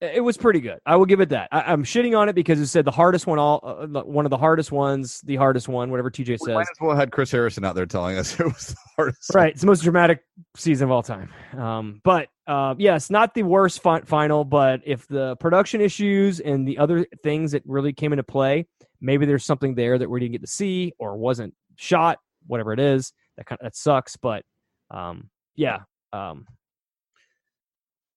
It 0.00 0.24
was 0.24 0.38
pretty 0.38 0.60
good. 0.60 0.78
I 0.86 0.96
will 0.96 1.04
give 1.04 1.20
it 1.20 1.28
that. 1.28 1.50
I, 1.52 1.60
I'm 1.60 1.84
shitting 1.84 2.18
on 2.18 2.30
it 2.30 2.34
because 2.34 2.58
it 2.58 2.68
said 2.68 2.86
the 2.86 2.90
hardest 2.90 3.26
one, 3.26 3.38
all 3.38 3.60
uh, 3.62 3.86
one 4.02 4.24
of 4.24 4.30
the 4.30 4.38
hardest 4.38 4.72
ones, 4.72 5.20
the 5.26 5.36
hardest 5.36 5.68
one, 5.68 5.90
whatever 5.90 6.10
TJ 6.10 6.28
We 6.28 6.36
says. 6.38 6.54
might 6.54 6.60
as 6.62 6.80
well 6.80 6.96
had 6.96 7.12
Chris 7.12 7.30
Harrison 7.30 7.66
out 7.66 7.74
there 7.74 7.84
telling 7.84 8.16
us 8.16 8.32
it 8.40 8.44
was 8.46 8.68
the 8.68 8.76
hardest. 8.96 9.30
Right, 9.34 9.52
it's 9.52 9.60
the 9.60 9.66
most 9.66 9.82
dramatic 9.82 10.24
season 10.56 10.86
of 10.86 10.90
all 10.90 11.02
time. 11.02 11.30
Um, 11.54 12.00
but 12.02 12.28
uh, 12.46 12.76
yes, 12.78 13.10
not 13.10 13.34
the 13.34 13.42
worst 13.42 13.82
fi- 13.82 14.00
final. 14.00 14.42
But 14.42 14.80
if 14.86 15.06
the 15.06 15.36
production 15.36 15.82
issues 15.82 16.40
and 16.40 16.66
the 16.66 16.78
other 16.78 17.04
things 17.22 17.52
that 17.52 17.62
really 17.66 17.92
came 17.92 18.14
into 18.14 18.22
play, 18.24 18.66
maybe 19.02 19.26
there's 19.26 19.44
something 19.44 19.74
there 19.74 19.98
that 19.98 20.08
we 20.08 20.18
didn't 20.18 20.32
get 20.32 20.40
to 20.40 20.46
see 20.46 20.94
or 20.98 21.18
wasn't 21.18 21.52
shot, 21.76 22.20
whatever 22.46 22.72
it 22.72 22.80
is. 22.80 23.12
That 23.36 23.44
kind 23.44 23.58
of, 23.60 23.64
that 23.66 23.76
sucks. 23.76 24.16
But 24.16 24.44
um, 24.90 25.30
yeah, 25.54 25.80
um, 26.12 26.46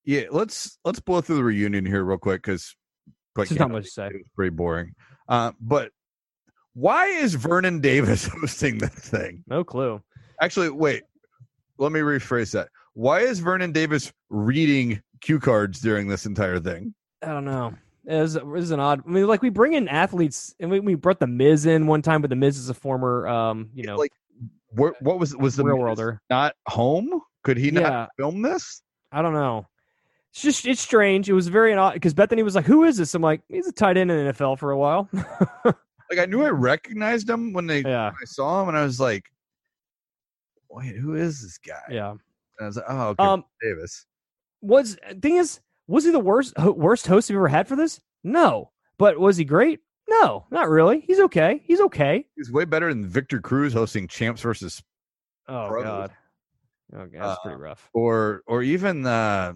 Yeah, 0.06 0.24
let's 0.32 0.78
let's 0.84 1.00
blow 1.00 1.22
through 1.22 1.38
the 1.38 1.44
reunion 1.44 1.86
here 1.86 2.04
real 2.04 2.18
quick 2.18 2.42
because 2.44 2.76
there's 3.36 3.58
not 3.58 3.72
much 3.72 3.86
to 3.86 3.90
say. 3.92 4.08
it 4.08 4.14
was 4.14 4.32
pretty 4.36 4.50
boring. 4.52 4.94
Uh, 5.28 5.52
but 5.60 5.92
why 6.74 7.08
is 7.08 7.36
Vernon 7.36 7.80
Davis 7.80 8.28
hosting 8.42 8.78
this 8.80 8.92
thing? 8.94 9.44
No 9.48 9.64
clue. 9.64 10.02
Actually, 10.42 10.70
wait. 10.70 11.04
Let 11.78 11.92
me 11.92 12.02
rephrase 12.02 12.52
that. 12.52 12.70
Why 12.94 13.22
is 13.22 13.40
Vernon 13.40 13.72
Davis 13.72 14.12
reading 14.30 15.02
cue 15.22 15.40
cards 15.40 15.80
during 15.82 16.08
this 16.08 16.26
entire 16.26 16.60
thing? 16.60 16.94
I 17.24 17.28
don't 17.28 17.46
know. 17.46 17.74
It 18.06 18.20
was, 18.22 18.36
it 18.36 18.46
was 18.46 18.72
an 18.72 18.80
odd. 18.80 19.02
I 19.08 19.10
mean, 19.10 19.28
like 19.28 19.42
we 19.42 19.50
bring 19.50 19.74
in 19.74 19.88
athletes, 19.88 20.54
and 20.60 20.70
we, 20.70 20.80
we 20.80 20.96
brought 20.96 21.20
the 21.20 21.28
Miz 21.28 21.66
in 21.66 21.88
one 21.88 22.02
time, 22.02 22.22
but 22.22 22.30
the 22.30 22.36
Miz 22.36 22.58
is 22.58 22.70
a 22.70 22.74
former, 22.74 23.28
um, 23.28 23.70
you 23.74 23.86
know, 23.86 23.96
like 23.96 24.12
what, 24.76 25.02
what 25.02 25.20
was 25.20 25.36
was 25.36 25.56
the 25.56 25.64
real 25.64 25.78
worlder. 25.78 26.22
not 26.30 26.56
home? 26.68 27.22
Could 27.44 27.58
he 27.58 27.72
not 27.72 27.84
Yeah. 27.84 28.08
film 28.18 28.42
this? 28.42 28.82
I 29.12 29.22
don't 29.22 29.34
know. 29.34 29.68
It's 30.32 30.42
just 30.42 30.66
it's 30.66 30.82
strange. 30.82 31.30
It 31.30 31.34
was 31.34 31.48
very 31.48 31.74
odd 31.74 31.94
because 31.94 32.14
Bethany 32.14 32.42
was 32.42 32.56
like, 32.56 32.66
"Who 32.66 32.84
is 32.86 32.98
this?" 32.98 33.14
I'm 33.14 33.22
like, 33.22 33.42
"He's 33.50 33.68
a 33.68 33.72
tight 33.72 33.98
end 33.98 34.10
in 34.12 34.26
the 34.26 34.34
NFL 34.34 34.58
for 34.58 34.72
a 34.72 34.78
while." 34.78 35.10
Like 36.12 36.20
I 36.20 36.26
knew 36.26 36.44
I 36.44 36.50
recognized 36.50 37.28
him 37.28 37.54
when 37.54 37.66
they 37.66 37.80
yeah, 37.82 38.06
when 38.08 38.16
I 38.22 38.26
saw 38.26 38.62
him, 38.62 38.68
and 38.70 38.78
I 38.78 38.84
was 38.84 39.00
like, 39.00 39.24
"Wait, 40.70 40.96
who 40.96 41.16
is 41.16 41.42
this 41.42 41.58
guy?" 41.58 41.82
yeah. 41.90 42.12
And 42.12 42.20
I 42.62 42.66
was 42.66 42.76
like, 42.76 42.86
"Oh, 42.88 43.08
okay, 43.10 43.24
Um, 43.24 43.44
Davis." 43.62 44.06
was 44.62 44.98
thing 45.22 45.38
is, 45.38 45.60
was 45.88 46.04
he 46.06 46.12
the 46.12 46.20
worst 46.20 46.54
ho- 46.58 46.72
worst 46.72 47.08
host 47.08 47.30
we've 47.30 47.38
ever 47.38 47.48
had 47.48 47.68
for 47.68 47.76
this? 47.76 48.00
No, 48.24 48.72
but 49.00 49.18
was 49.20 49.38
he 49.38 49.44
great? 49.46 49.80
No, 50.08 50.46
not 50.52 50.70
really. 50.70 51.02
He's 51.02 51.20
okay. 51.22 51.62
He's 51.66 51.80
okay. 51.82 52.26
He's 52.36 52.52
way 52.52 52.66
better 52.66 52.90
than 52.90 53.06
Victor 53.08 53.40
Cruz 53.40 53.74
hosting 53.74 54.08
Champs 54.08 54.42
versus 54.42 54.82
Oh 55.48 55.68
Pros. 55.68 55.84
god. 55.84 56.12
Okay, 56.94 57.18
that's 57.18 57.40
pretty 57.42 57.56
Uh, 57.56 57.60
rough. 57.60 57.90
or 57.94 58.44
or 58.46 58.62
even 58.64 59.06
uh 59.06 59.54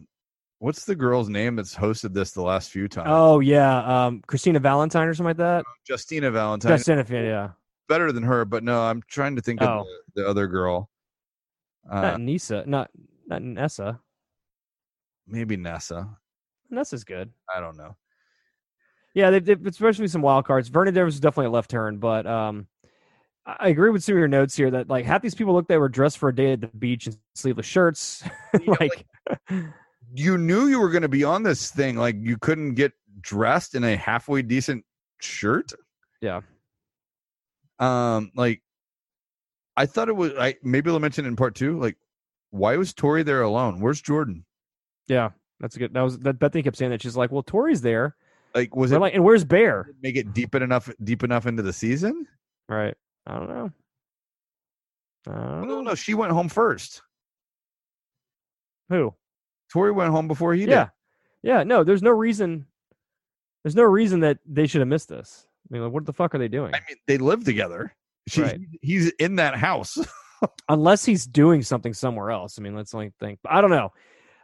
what's 0.59 0.85
the 0.85 0.95
girl's 0.95 1.29
name 1.29 1.55
that's 1.55 1.75
hosted 1.75 2.13
this 2.13 2.31
the 2.31 2.41
last 2.41 2.71
few 2.71 2.87
times? 2.87 3.09
Oh 3.11 3.39
yeah, 3.41 4.05
um, 4.05 4.21
Christina 4.25 4.59
Valentine 4.59 5.07
or 5.07 5.13
something 5.13 5.29
like 5.29 5.37
that. 5.37 5.65
Justina 5.87 6.31
Valentine. 6.31 6.71
Justin, 6.77 6.97
if 6.99 7.09
yeah, 7.11 7.51
better 7.87 8.11
than 8.11 8.23
her, 8.23 8.43
but 8.45 8.63
no, 8.63 8.81
I'm 8.81 9.03
trying 9.07 9.35
to 9.35 9.41
think 9.41 9.61
of 9.61 9.69
Oh. 9.69 9.85
the, 10.15 10.23
the 10.23 10.27
other 10.27 10.47
girl. 10.47 10.89
Uh, 11.89 12.01
not 12.01 12.21
Nisa, 12.21 12.63
not 12.65 12.89
not 13.27 13.41
Nessa. 13.41 13.99
maybe 15.27 15.57
Nessa. 15.57 16.17
Nessa's 16.69 17.03
good. 17.03 17.31
I 17.55 17.59
don't 17.59 17.77
know. 17.77 17.95
Yeah, 19.17 19.31
they, 19.31 19.39
they, 19.39 19.55
especially 19.67 20.07
some 20.09 20.21
wild 20.21 20.45
cards. 20.45 20.67
Vernon 20.67 20.93
Davis 20.93 21.15
was 21.15 21.19
definitely 21.19 21.47
a 21.47 21.49
left 21.49 21.71
turn, 21.71 21.97
but 21.97 22.27
um, 22.27 22.67
I 23.47 23.69
agree 23.69 23.89
with 23.89 24.03
some 24.03 24.13
of 24.13 24.19
your 24.19 24.27
notes 24.27 24.55
here 24.55 24.69
that 24.69 24.89
like 24.89 25.05
half 25.05 25.23
these 25.23 25.33
people 25.33 25.55
look 25.55 25.67
they 25.67 25.79
were 25.79 25.89
dressed 25.89 26.19
for 26.19 26.29
a 26.29 26.35
day 26.35 26.51
at 26.51 26.61
the 26.61 26.67
beach 26.67 27.07
in 27.07 27.15
sleeveless 27.33 27.65
shirts. 27.65 28.23
You 28.53 28.67
know, 28.67 28.77
like, 28.79 29.07
You 30.13 30.37
knew 30.37 30.67
you 30.67 30.79
were 30.79 30.91
going 30.91 31.01
to 31.01 31.07
be 31.07 31.23
on 31.23 31.41
this 31.41 31.71
thing. 31.71 31.95
Like 31.95 32.15
you 32.19 32.37
couldn't 32.37 32.75
get 32.75 32.91
dressed 33.19 33.73
in 33.73 33.83
a 33.83 33.95
halfway 33.95 34.43
decent 34.43 34.85
shirt. 35.19 35.71
Yeah. 36.21 36.41
Um, 37.79 38.31
like 38.35 38.61
I 39.75 39.87
thought 39.87 40.09
it 40.09 40.15
was. 40.15 40.33
I 40.37 40.57
maybe 40.61 40.91
I'll 40.91 40.99
mention 40.99 41.25
in 41.25 41.35
part 41.35 41.55
two. 41.55 41.79
Like, 41.79 41.97
why 42.51 42.77
was 42.77 42.93
Tori 42.93 43.23
there 43.23 43.41
alone? 43.41 43.79
Where's 43.79 43.99
Jordan? 43.99 44.45
yeah, 45.07 45.31
that's 45.59 45.75
a 45.75 45.79
good. 45.79 45.95
That 45.95 46.01
was 46.01 46.19
that. 46.19 46.37
Bethany 46.37 46.61
kept 46.61 46.77
saying 46.77 46.91
that 46.91 47.01
she's 47.01 47.17
like, 47.17 47.31
well, 47.31 47.41
Tori's 47.41 47.81
there. 47.81 48.15
Like, 48.55 48.75
was 48.75 48.91
We're 48.91 48.97
it 48.97 48.99
like, 49.01 49.13
and 49.13 49.23
where's 49.23 49.43
Bear? 49.43 49.91
make 50.01 50.15
it 50.15 50.33
deep 50.33 50.55
enough 50.55 50.89
deep 51.03 51.23
enough 51.23 51.45
into 51.45 51.61
the 51.63 51.73
season? 51.73 52.27
Right. 52.69 52.95
I 53.25 53.35
don't 53.35 53.49
know. 53.49 53.71
I 55.27 55.31
don't 55.31 55.61
No, 55.67 55.75
know. 55.75 55.81
no, 55.81 55.95
she 55.95 56.13
went 56.13 56.31
home 56.31 56.49
first. 56.49 57.01
Who? 58.89 59.13
Tori 59.71 59.91
went 59.91 60.11
home 60.11 60.27
before 60.27 60.53
he 60.53 60.61
Yeah. 60.61 60.65
did. 60.65 60.71
Yeah. 60.71 60.89
Yeah. 61.57 61.63
No, 61.63 61.83
there's 61.83 62.01
no 62.01 62.11
reason. 62.11 62.65
There's 63.63 63.75
no 63.75 63.83
reason 63.83 64.21
that 64.21 64.39
they 64.45 64.65
should 64.67 64.79
have 64.81 64.87
missed 64.87 65.09
this. 65.09 65.45
I 65.69 65.73
mean, 65.73 65.83
like, 65.83 65.91
what 65.91 66.05
the 66.05 66.13
fuck 66.13 66.33
are 66.33 66.37
they 66.37 66.47
doing? 66.47 66.73
I 66.73 66.79
mean, 66.87 66.97
they 67.07 67.17
live 67.17 67.43
together. 67.43 67.93
She, 68.27 68.41
Right. 68.41 68.59
He's 68.81 69.09
in 69.19 69.35
that 69.35 69.55
house. 69.55 69.97
Unless 70.69 71.03
he's 71.03 71.25
doing 71.27 71.61
something 71.63 71.93
somewhere 71.93 72.31
else. 72.31 72.57
I 72.57 72.61
mean, 72.61 72.75
let's 72.75 72.93
only 72.93 73.11
think. 73.19 73.39
I 73.45 73.59
don't 73.59 73.71
know. 73.71 73.91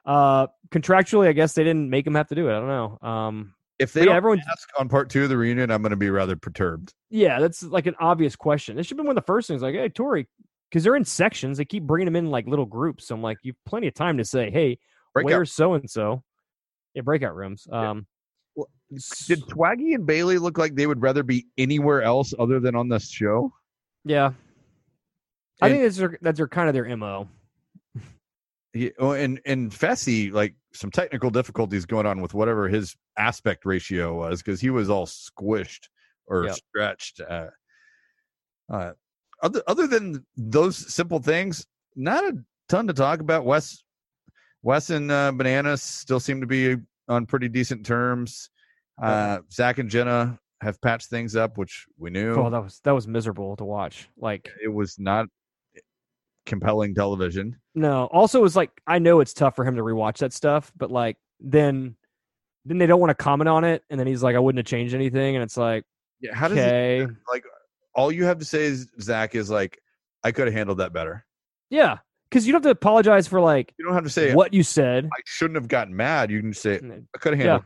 Uh, 0.06 0.48
contractually, 0.70 1.28
I 1.28 1.34
guess 1.34 1.54
they 1.54 1.64
didn't 1.64 1.90
make 1.90 2.06
him 2.06 2.16
have 2.16 2.28
to 2.28 2.36
do 2.36 2.50
it. 2.50 2.58
I 2.58 2.60
don't 2.60 2.68
know. 3.02 3.08
Um, 3.08 3.54
If 3.80 3.92
they 3.94 4.02
yeah, 4.02 4.06
don't 4.06 4.16
everyone- 4.16 4.42
ask 4.52 4.70
on 4.80 4.88
part 4.88 5.10
two 5.10 5.24
of 5.24 5.30
the 5.30 5.38
reunion, 5.38 5.72
I'm 5.72 5.82
going 5.82 5.90
to 5.92 5.96
be 5.98 6.10
rather 6.10 6.36
perturbed. 6.36 6.94
yeah, 7.10 7.40
that's 7.40 7.64
like 7.64 7.88
an 7.88 7.96
obvious 8.00 8.36
question. 8.36 8.78
It 8.80 8.86
should 8.86 8.98
be 8.98 9.02
one 9.04 9.10
of 9.10 9.16
the 9.16 9.26
first 9.26 9.48
things. 9.48 9.62
Like, 9.62 9.76
hey, 9.76 9.90
Tori, 9.90 10.28
because 10.70 10.84
they're 10.84 10.96
in 10.96 11.04
sections. 11.06 11.58
They 11.58 11.66
keep 11.66 11.84
bringing 11.84 12.06
them 12.06 12.16
in 12.16 12.30
like 12.30 12.48
little 12.48 12.66
groups. 12.66 13.08
So 13.08 13.16
I'm 13.16 13.22
like, 13.22 13.38
you've 13.44 13.56
plenty 13.66 13.88
of 13.88 13.94
time 13.96 14.18
to 14.20 14.26
say, 14.26 14.52
hey, 14.52 14.78
Breakout. 15.14 15.32
where's 15.32 15.52
so 15.52 15.74
and 15.74 15.90
so? 15.90 16.24
Yeah, 16.94 17.02
breakout 17.02 17.36
rooms. 17.36 17.68
Yeah. 17.70 17.90
Um, 17.92 18.08
Well, 18.56 18.70
Did 19.28 19.42
Swaggy 19.48 19.96
and 19.96 20.08
Bayleigh 20.08 20.40
look 20.40 20.58
like 20.60 20.76
they 20.76 20.86
would 20.86 21.02
rather 21.02 21.24
be 21.24 21.48
anywhere 21.58 22.04
else 22.04 22.34
other 22.38 22.60
than 22.60 22.76
on 22.76 22.90
this 22.90 23.10
show? 23.10 23.52
yeah. 24.06 24.32
I 25.62 25.68
And- 25.68 25.74
think 25.76 25.84
that's 25.84 25.98
their, 25.98 26.18
that's 26.22 26.38
their 26.38 26.48
kind 26.48 26.68
of 26.68 26.74
their 26.74 26.96
mo. 26.98 27.28
He, 28.74 28.92
oh, 28.98 29.12
and 29.12 29.40
and 29.46 29.72
Fessy, 29.72 30.32
like 30.32 30.56
some 30.74 30.90
technical 30.90 31.30
difficulties 31.30 31.86
going 31.86 32.08
on 32.08 32.22
with 32.22 32.34
whatever 32.34 32.68
his 32.68 32.96
aspect 33.18 33.66
ratio 33.66 34.18
was 34.18 34.42
because 34.42 34.60
he 34.60 34.72
was 34.72 34.90
all 34.90 35.06
squished 35.06 35.88
or 36.26 36.46
Yep. 36.46 36.56
stretched. 36.56 37.22
Uh, 37.22 37.48
uh, 38.72 38.94
other 39.44 39.62
other 39.68 39.86
than 39.86 40.26
those 40.36 40.92
simple 40.92 41.20
things, 41.20 41.68
not 41.96 42.24
a 42.24 42.38
ton 42.68 42.88
to 42.88 42.94
talk 42.94 43.20
about. 43.20 43.46
Wes, 43.46 43.84
Wes 44.64 44.90
and 44.90 45.12
uh, 45.12 45.32
Bananas 45.32 45.84
still 45.84 46.20
seem 46.20 46.42
to 46.42 46.48
be 46.48 46.78
on 47.08 47.26
pretty 47.28 47.50
decent 47.50 47.86
terms. 47.86 48.50
Uh, 49.02 49.40
Zach 49.52 49.78
and 49.78 49.90
Jenna 49.90 50.40
have 50.62 50.82
patched 50.82 51.10
things 51.10 51.36
up, 51.36 51.58
which 51.58 51.86
we 51.98 52.10
knew. 52.10 52.36
Oh, 52.36 52.50
that 52.50 52.64
was 52.64 52.80
that 52.84 52.92
was 52.92 53.08
miserable 53.08 53.56
to 53.58 53.66
watch. 53.66 54.10
Like, 54.18 54.50
it 54.64 54.70
was 54.70 54.98
not 54.98 55.28
compelling 56.46 56.94
television. 56.96 57.58
no. 57.76 58.06
Also, 58.12 58.40
it 58.40 58.44
was 58.44 58.56
like 58.56 58.72
I 58.88 59.00
know 59.00 59.20
it's 59.20 59.34
tough 59.34 59.56
for 59.56 59.66
him 59.66 59.76
to 59.76 59.82
rewatch 59.82 60.18
that 60.20 60.34
stuff, 60.34 60.72
but 60.78 60.92
like 60.92 61.18
then 61.40 61.96
then 62.66 62.78
they 62.78 62.86
don't 62.86 63.00
want 63.00 63.10
to 63.10 63.16
comment 63.16 63.50
on 63.50 63.64
it, 63.64 63.84
and 63.90 64.00
then 64.00 64.08
he's 64.08 64.24
like, 64.24 64.36
I 64.36 64.40
wouldn't 64.40 64.60
have 64.60 64.66
changed 64.70 64.94
anything, 64.96 65.36
and 65.36 65.44
it's 65.44 65.58
like, 65.58 65.84
Yeah, 66.22 66.34
how 66.34 66.48
does 66.48 66.58
okay, 66.58 67.06
like 67.32 67.44
all 67.96 68.12
you 68.12 68.24
have 68.26 68.40
to 68.40 68.46
say 68.46 68.64
is 68.64 68.88
Zach 69.02 69.36
is 69.36 69.50
like 69.50 69.80
I 70.24 70.32
could 70.32 70.48
have 70.48 70.54
handled 70.54 70.78
that 70.80 70.94
better. 70.94 71.26
yeah, 71.70 71.98
because 72.30 72.46
you 72.48 72.54
don't 72.54 72.64
have 72.64 72.70
to 72.72 72.78
apologize 72.78 73.28
for 73.28 73.42
like 73.42 73.74
You 73.78 73.86
don't 73.86 73.94
have 73.94 74.04
to 74.06 74.10
say 74.10 74.34
what 74.34 74.54
you 74.54 74.64
said. 74.64 75.06
I 75.06 75.22
shouldn't 75.26 75.56
have 75.58 75.68
gotten 75.68 75.96
mad. 75.96 76.32
You 76.32 76.40
can 76.42 76.54
say 76.54 76.76
I 76.78 77.18
could 77.20 77.34
have 77.34 77.40
Yeah. 77.40 77.46
handled. 77.52 77.64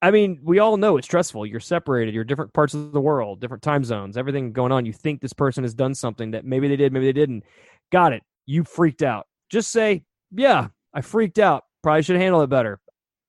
I 0.00 0.12
mean, 0.12 0.38
we 0.44 0.60
all 0.60 0.76
know 0.76 0.96
it's 0.96 1.08
stressful. 1.08 1.44
You're 1.46 1.58
separated. 1.58 2.14
You're 2.14 2.22
different 2.22 2.52
parts 2.52 2.72
of 2.72 2.92
the 2.92 3.00
world, 3.00 3.40
different 3.40 3.64
time 3.64 3.82
zones, 3.82 4.16
everything 4.16 4.52
going 4.52 4.70
on. 4.70 4.86
You 4.86 4.92
think 4.92 5.20
this 5.20 5.32
person 5.32 5.64
has 5.64 5.74
done 5.74 5.92
something 5.92 6.30
that 6.30 6.44
maybe 6.44 6.68
they 6.68 6.76
did, 6.76 6.92
maybe 6.92 7.06
they 7.06 7.12
didn't. 7.12 7.42
Got 7.90 8.12
it. 8.12 8.22
You 8.46 8.64
freaked 8.64 9.02
out. 9.02 9.26
Just 9.50 9.70
say, 9.70 10.04
yeah, 10.34 10.68
I 10.94 11.00
freaked 11.00 11.38
out. 11.38 11.64
Probably 11.82 12.02
should 12.02 12.16
handle 12.16 12.42
it 12.42 12.50
better. 12.50 12.80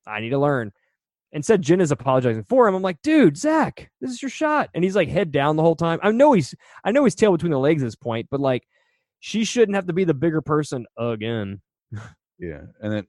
I 0.08 0.20
need 0.20 0.30
to 0.30 0.40
learn. 0.40 0.72
Instead, 1.32 1.62
Jen 1.62 1.82
is 1.82 1.92
apologizing 1.92 2.44
for 2.44 2.68
him. 2.68 2.74
I'm 2.74 2.82
like, 2.82 3.02
dude, 3.04 3.38
Zach, 3.38 3.92
this 4.02 4.12
is 4.12 4.22
your 4.22 4.30
shot. 4.30 4.70
And 4.74 4.84
he's 4.84 4.96
like 4.96 5.10
head 5.10 5.32
down 5.32 5.56
the 5.56 5.64
whole 5.64 5.76
time. 5.76 6.00
I 6.02 6.12
know 6.12 6.34
he's 6.34 6.56
I 6.84 6.92
know 6.92 7.04
he's 7.04 7.16
tail 7.16 7.32
between 7.32 7.52
the 7.52 7.60
legs 7.60 7.84
at 7.84 7.86
this 7.86 7.96
point, 7.96 8.28
but 8.32 8.40
like 8.40 8.64
she 9.20 9.44
shouldn't 9.44 9.76
have 9.76 9.86
to 9.88 9.94
be 9.94 10.06
the 10.06 10.14
bigger 10.14 10.42
person 10.42 10.86
again. 10.98 11.62
Yeah, 12.42 12.62
and 12.82 12.94
then 12.94 13.08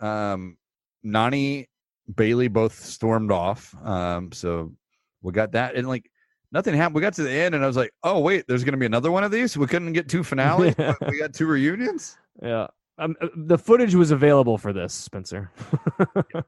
um, 0.00 0.56
Nani, 1.02 1.68
Bayleigh 2.10 2.50
both 2.50 2.82
stormed 2.82 3.30
off. 3.30 3.74
Um, 3.84 4.32
so 4.32 4.72
we 5.20 5.32
got 5.32 5.52
that, 5.52 5.74
and 5.74 5.86
like 5.86 6.10
nothing 6.52 6.74
happened. 6.74 6.94
We 6.96 7.00
got 7.02 7.14
to 7.14 7.22
the 7.22 7.30
end, 7.32 7.54
and 7.54 7.62
I 7.64 7.66
was 7.66 7.76
like, 7.76 7.92
oh 8.02 8.20
wait, 8.20 8.44
there's 8.48 8.64
going 8.64 8.72
to 8.72 8.78
be 8.78 8.86
another 8.86 9.10
one 9.10 9.24
of 9.24 9.30
these. 9.30 9.56
We 9.56 9.66
couldn't 9.66 9.92
get 9.92 10.08
two 10.08 10.22
finales. 10.24 10.74
We 11.08 11.18
got 11.18 11.32
two 11.34 11.46
reunions. 11.46 12.16
Yeah. 12.42 12.66
Um, 13.00 13.14
uh, 13.20 13.28
the 13.36 13.56
footage 13.56 13.94
was 13.94 14.10
available 14.10 14.58
for 14.58 14.72
this, 14.72 14.92
Spencer. 14.92 15.52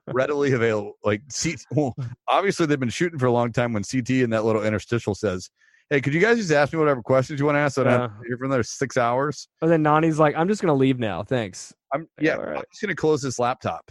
readily 0.08 0.52
available. 0.52 0.94
Like 1.04 1.22
CT, 1.42 1.60
well, 1.70 1.94
obviously 2.28 2.66
they've 2.66 2.80
been 2.80 2.88
shooting 2.88 3.18
for 3.18 3.26
a 3.26 3.32
long 3.32 3.52
time. 3.52 3.72
When 3.72 3.84
CT 3.84 4.10
in 4.10 4.30
that 4.30 4.44
little 4.44 4.64
interstitial 4.64 5.14
says, 5.14 5.48
"Hey, 5.90 6.00
could 6.00 6.12
you 6.12 6.20
guys 6.20 6.38
just 6.38 6.50
ask 6.50 6.72
me 6.72 6.78
whatever 6.80 7.02
questions 7.02 7.38
you 7.38 7.46
want 7.46 7.54
to 7.56 7.60
ask?" 7.60 7.76
So 7.76 7.82
I 7.82 7.84
don't 7.84 7.92
have 8.00 8.00
Yeah. 8.10 8.22
to 8.22 8.28
hear 8.28 8.36
from 8.38 8.50
there 8.50 8.62
six 8.64 8.96
hours. 8.96 9.48
And 9.62 9.70
then 9.70 9.82
Nani's 9.82 10.18
like, 10.18 10.34
I'm 10.36 10.48
just 10.48 10.60
gonna 10.60 10.74
leave 10.74 10.98
now. 10.98 11.22
Thanks. 11.22 11.72
I'm 11.92 12.08
Yeah, 12.20 12.32
yeah, 12.32 12.36
all 12.38 12.44
right. 12.46 12.56
I'm 12.58 12.64
just 12.72 12.82
gonna 12.82 12.96
close 12.96 13.22
this 13.22 13.38
laptop. 13.38 13.90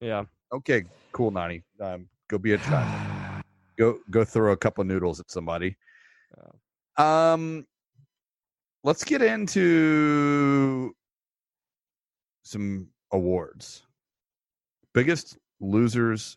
Yeah. 0.00 0.24
Okay, 0.52 0.84
cool, 1.12 1.30
Nani. 1.30 1.62
Um, 1.80 2.08
go 2.28 2.36
be 2.38 2.52
a 2.52 2.58
child. 2.58 3.11
Go 3.82 3.98
go 4.10 4.24
throw 4.24 4.52
a 4.52 4.56
couple 4.56 4.84
noodles 4.84 5.18
at 5.18 5.30
somebody. 5.30 5.76
Um, 6.96 7.66
let's 8.84 9.02
get 9.04 9.22
into 9.22 10.94
some 12.44 12.88
awards. 13.12 13.82
Biggest 14.94 15.38
losers 15.60 16.36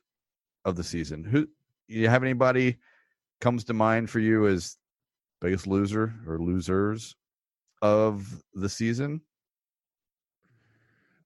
of 0.64 0.76
the 0.76 0.84
season. 0.84 1.24
Who 1.24 1.48
you 1.88 2.10
have 2.10 2.24
anybody 2.24 2.78
comes 3.42 3.64
to 3.66 3.74
mind 3.74 4.10
for 4.10 4.20
you 4.20 4.48
as 4.48 4.78
biggest 5.42 5.68
loser 5.68 6.14
or 6.28 6.40
losers 6.40 7.16
of 7.82 8.42
the 8.54 8.70
season? 8.70 9.22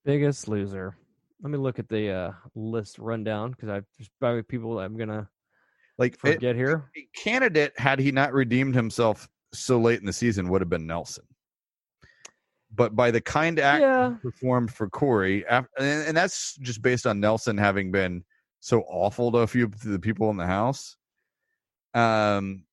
Biggest 0.03 0.47
loser. 0.47 0.97
Let 1.41 1.51
me 1.51 1.57
look 1.57 1.79
at 1.79 1.87
the 1.87 2.09
uh, 2.09 2.31
list 2.55 2.99
rundown 2.99 3.51
because 3.51 3.69
I've 3.69 3.85
there's 3.97 4.09
probably 4.19 4.43
people 4.43 4.75
that 4.75 4.81
I'm 4.81 4.97
gonna 4.97 5.29
Like 5.99 6.13
it- 6.13 6.19
forget 6.19 6.55
here. 6.55 6.89
a 6.97 7.07
candidate 7.15 7.77
had 7.77 7.99
he 7.99 8.11
not 8.11 8.33
redeemed 8.33 8.73
himself 8.73 9.29
so 9.53 9.77
late 9.79 9.99
in 9.99 10.05
the 10.07 10.13
season 10.13 10.49
would 10.49 10.61
have 10.61 10.69
been 10.69 10.87
Nelson. 10.87 11.25
But 12.73 12.95
by 12.95 13.11
the 13.11 13.19
kind 13.21 13.59
act 13.59 13.81
Yeah, 13.81 14.15
performed 14.21 14.71
for 14.73 14.89
Cory, 14.89 15.45
and, 15.47 15.65
and 15.77 16.15
that's 16.17 16.55
just 16.57 16.81
based 16.81 17.05
on 17.05 17.19
Nelson 17.19 17.57
having 17.57 17.91
been 17.91 18.23
so 18.61 18.81
awful 18.87 19.31
to 19.33 19.39
a 19.39 19.47
few 19.47 19.65
of 19.65 19.79
the 19.81 19.99
people 19.99 20.29
in 20.31 20.37
the 20.37 20.45
house. 20.45 20.95
Um, 21.93 22.63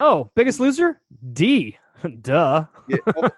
Oh, 0.00 0.30
biggest 0.36 0.60
loser? 0.60 1.00
D. 1.32 1.76
Duh. 2.20 2.64
yeah, 2.88 2.96
well, 3.16 3.32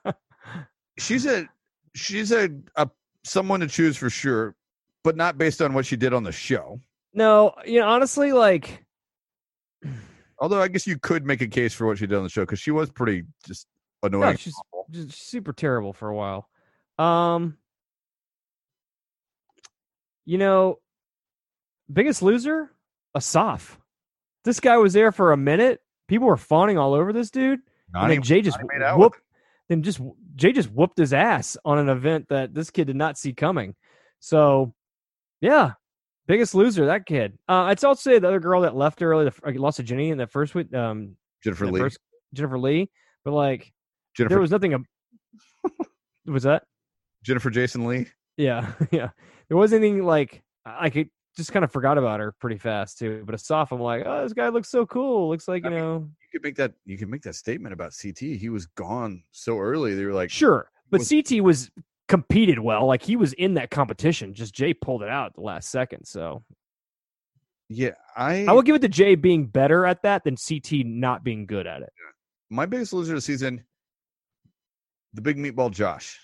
she's 0.98 1.26
a 1.26 1.46
she's 1.94 2.32
a, 2.32 2.48
a 2.76 2.88
someone 3.24 3.60
to 3.60 3.66
choose 3.66 3.96
for 3.96 4.08
sure, 4.08 4.54
but 5.04 5.16
not 5.16 5.36
based 5.36 5.60
on 5.60 5.74
what 5.74 5.84
she 5.84 5.96
did 5.96 6.14
on 6.14 6.22
the 6.22 6.32
show. 6.32 6.80
No, 7.18 7.54
you 7.66 7.80
know, 7.80 7.88
honestly, 7.88 8.32
like, 8.32 8.84
Although 10.40 10.62
I 10.62 10.68
guess 10.68 10.86
you 10.86 10.98
could 10.98 11.26
make 11.26 11.40
a 11.40 11.48
case 11.48 11.74
for 11.74 11.86
what 11.86 11.98
she 11.98 12.06
did 12.06 12.16
on 12.16 12.22
the 12.22 12.28
show 12.28 12.42
because 12.42 12.60
she 12.60 12.70
was 12.70 12.90
pretty 12.90 13.24
just 13.44 13.66
annoying. 14.04 14.20
no, 14.20 14.28
and 14.28 14.38
she's 14.38 14.54
just 14.90 15.28
super 15.28 15.52
terrible 15.52 15.92
for 15.92 16.08
a 16.08 16.14
while. 16.14 16.48
Um, 16.96 17.56
you 20.24 20.38
know, 20.38 20.78
biggest 21.92 22.22
loser? 22.22 22.70
Asaf. 23.16 23.80
This 24.44 24.60
guy 24.60 24.76
was 24.76 24.92
there 24.92 25.10
for 25.10 25.32
a 25.32 25.36
minute. 25.36 25.80
People 26.06 26.28
were 26.28 26.36
fawning 26.36 26.78
all 26.78 26.94
over 26.94 27.12
this 27.12 27.30
dude. 27.30 27.60
and 27.92 28.02
Nani- 28.02 28.14
then 28.14 28.22
Jay 28.22 28.40
just 28.40 28.58
Nani 28.58 28.68
made 28.78 28.84
out 28.84 28.98
whooped. 28.98 29.20
Then 29.68 29.82
just 29.82 30.00
Jay 30.36 30.52
just 30.52 30.70
whooped 30.70 30.96
his 30.98 31.12
ass 31.12 31.56
on 31.64 31.78
an 31.78 31.88
event 31.88 32.28
that 32.28 32.54
this 32.54 32.70
kid 32.70 32.86
did 32.86 32.96
not 32.96 33.18
see 33.18 33.32
coming. 33.32 33.74
So, 34.20 34.72
yeah, 35.40 35.72
biggest 36.28 36.54
loser 36.54 36.86
that 36.86 37.06
kid. 37.06 37.36
Uh, 37.48 37.62
I'd 37.64 37.82
also 37.84 37.98
say 38.10 38.18
the 38.20 38.28
other 38.28 38.38
girl 38.38 38.60
that 38.62 38.76
left 38.76 39.02
early, 39.02 39.24
the, 39.24 39.34
uh, 39.44 39.52
lost 39.60 39.78
to 39.78 39.82
Jenny 39.82 40.10
in 40.10 40.18
the 40.18 40.26
first 40.28 40.54
week. 40.54 40.72
Um, 40.72 41.16
Jennifer 41.42 41.66
Lee. 41.66 41.80
first- 41.80 41.98
Jennifer 42.34 42.58
Lee. 42.58 42.90
But 43.24 43.32
like, 43.32 43.72
Jennifer 44.16 44.34
there 44.34 44.40
was 44.40 44.50
nothing. 44.52 44.74
ab- 44.74 44.84
was 46.26 46.44
that? 46.44 46.64
Jennifer 47.24 47.50
Jason 47.50 47.86
Lee. 47.86 48.06
Yeah, 48.36 48.72
yeah. 48.92 49.10
There 49.48 49.56
wasn't 49.56 49.82
anything 49.84 50.04
like 50.04 50.42
I 50.64 50.90
could 50.90 51.08
just 51.36 51.52
kind 51.52 51.64
of 51.64 51.72
forgot 51.72 51.98
about 51.98 52.20
her 52.20 52.32
pretty 52.40 52.58
fast 52.58 52.98
too. 52.98 53.22
But 53.24 53.34
Asaf, 53.34 53.72
I'm 53.72 53.80
like, 53.80 54.02
oh, 54.06 54.22
this 54.22 54.32
guy 54.32 54.48
looks 54.48 54.68
so 54.68 54.86
cool. 54.86 55.28
Looks 55.28 55.48
like 55.48 55.62
you 55.64 55.70
I 55.70 55.72
mean, 55.72 55.78
know, 55.80 55.94
You 56.20 56.28
could 56.32 56.42
make 56.42 56.56
that. 56.56 56.72
You 56.84 56.98
could 56.98 57.08
make 57.08 57.22
that 57.22 57.34
statement 57.34 57.72
about 57.72 57.92
CT. 58.00 58.18
He 58.18 58.48
was 58.48 58.66
gone 58.66 59.22
so 59.32 59.58
early. 59.58 59.94
They 59.94 60.04
were 60.04 60.12
like, 60.12 60.30
sure. 60.30 60.70
But 60.90 61.00
was- 61.00 61.08
CT 61.08 61.42
was 61.42 61.70
competed 62.08 62.58
well. 62.58 62.86
Like 62.86 63.02
he 63.02 63.16
was 63.16 63.32
in 63.34 63.54
that 63.54 63.70
competition. 63.70 64.34
Just 64.34 64.54
Jay 64.54 64.74
pulled 64.74 65.02
it 65.02 65.08
out 65.08 65.26
at 65.26 65.34
the 65.34 65.42
last 65.42 65.70
second. 65.70 66.04
So 66.06 66.42
yeah. 67.68 67.90
I, 68.16 68.44
I 68.46 68.52
will 68.52 68.62
give 68.62 68.74
it 68.76 68.82
to 68.82 68.88
Jay 68.88 69.14
being 69.14 69.46
better 69.46 69.84
at 69.86 70.02
that 70.02 70.24
than 70.24 70.36
CT 70.36 70.84
not 70.86 71.22
being 71.22 71.46
good 71.46 71.66
at 71.66 71.82
it. 71.82 71.90
my 72.50 72.64
biggest 72.66 72.92
loser 72.92 73.12
of 73.12 73.18
the 73.18 73.20
season, 73.22 73.62
the 75.14 75.20
big 75.22 75.36
meatball 75.36 75.70
Josh. 75.70 76.18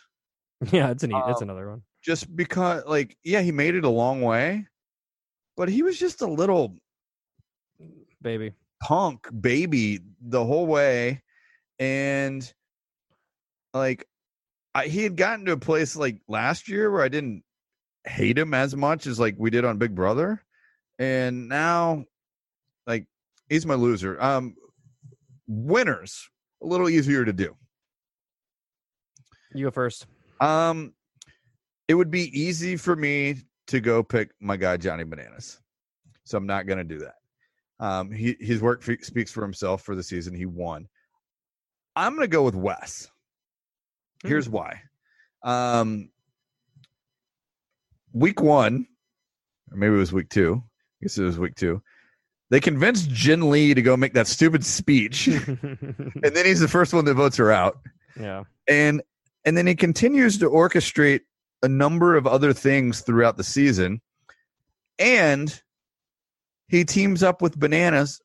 Yeah, 0.72 0.90
it's 0.90 1.02
an 1.02 1.12
e- 1.12 1.22
that's 1.26 1.42
Um, 1.42 1.50
another 1.50 1.68
one. 1.68 1.82
Just 2.02 2.34
because, 2.34 2.84
like, 2.86 3.16
yeah, 3.22 3.42
he 3.42 3.52
made 3.52 3.74
it 3.74 3.84
a 3.84 3.88
long 3.90 4.22
way, 4.22 4.66
but 5.56 5.68
he 5.68 5.82
was 5.82 5.98
just 5.98 6.22
a 6.22 6.26
little 6.26 6.76
Baby. 8.22 8.54
punk 8.82 9.26
baby 9.40 10.00
the 10.22 10.42
whole 10.42 10.66
way, 10.66 11.22
and 11.78 12.50
like, 13.74 14.06
I, 14.74 14.86
he 14.86 15.02
had 15.02 15.16
gotten 15.16 15.44
to 15.46 15.52
a 15.52 15.56
place 15.56 15.96
like 15.96 16.20
last 16.28 16.68
year 16.68 16.90
where 16.90 17.02
I 17.02 17.08
didn't 17.08 17.44
hate 18.04 18.36
him 18.36 18.54
as 18.54 18.74
much 18.74 19.06
as 19.06 19.20
like 19.20 19.36
we 19.38 19.50
did 19.50 19.64
on 19.64 19.78
Big 19.78 19.94
Brother, 19.94 20.42
and 20.98 21.48
now, 21.48 22.04
like, 22.86 23.06
he's 23.48 23.66
my 23.66 23.74
loser. 23.74 24.20
Um, 24.20 24.56
winners 25.46 26.28
a 26.62 26.66
little 26.66 26.88
easier 26.88 27.24
to 27.24 27.32
do. 27.32 27.56
You 29.54 29.66
go 29.66 29.70
first. 29.70 30.06
Um, 30.40 30.94
it 31.86 31.94
would 31.94 32.10
be 32.10 32.28
easy 32.38 32.76
for 32.76 32.96
me 32.96 33.36
to 33.68 33.80
go 33.80 34.02
pick 34.02 34.30
my 34.40 34.56
guy 34.56 34.76
Johnny 34.76 35.04
Bananas, 35.04 35.60
so 36.24 36.36
I'm 36.36 36.46
not 36.46 36.66
going 36.66 36.78
to 36.78 36.84
do 36.84 36.98
that. 37.00 37.14
Um, 37.80 38.10
he 38.10 38.36
his 38.40 38.60
work 38.60 38.82
fe- 38.82 38.98
speaks 39.02 39.30
for 39.30 39.42
himself 39.42 39.82
for 39.82 39.94
the 39.94 40.02
season. 40.02 40.34
He 40.34 40.46
won. 40.46 40.88
I'm 41.96 42.16
going 42.16 42.28
to 42.28 42.32
go 42.32 42.42
with 42.42 42.54
Wes. 42.54 43.08
Here's 44.24 44.48
why. 44.48 44.82
Um, 45.42 46.10
week 48.12 48.40
one, 48.40 48.86
or 49.70 49.76
maybe 49.76 49.94
it 49.94 49.98
was 49.98 50.12
week 50.12 50.30
two. 50.30 50.62
I 50.64 51.04
guess 51.04 51.18
it 51.18 51.24
was 51.24 51.38
week 51.38 51.54
two. 51.54 51.82
They 52.50 52.60
convinced 52.60 53.10
Jin 53.10 53.50
Lee 53.50 53.74
to 53.74 53.82
go 53.82 53.96
make 53.96 54.14
that 54.14 54.26
stupid 54.26 54.64
speech, 54.64 55.26
and 55.28 56.14
then 56.22 56.46
he's 56.46 56.60
the 56.60 56.68
first 56.68 56.94
one 56.94 57.04
that 57.04 57.14
votes 57.14 57.36
her 57.36 57.52
out 57.52 57.78
yeah. 58.18 58.44
and 58.68 59.02
and 59.44 59.56
then 59.56 59.66
he 59.66 59.74
continues 59.74 60.38
to 60.38 60.48
orchestrate 60.48 61.20
a 61.62 61.68
number 61.68 62.16
of 62.16 62.26
other 62.26 62.52
things 62.52 63.00
throughout 63.00 63.36
the 63.36 63.44
season 63.44 64.00
and 64.98 65.62
he 66.68 66.84
teams 66.84 67.22
up 67.22 67.42
with 67.42 67.58
bananas 67.58 68.20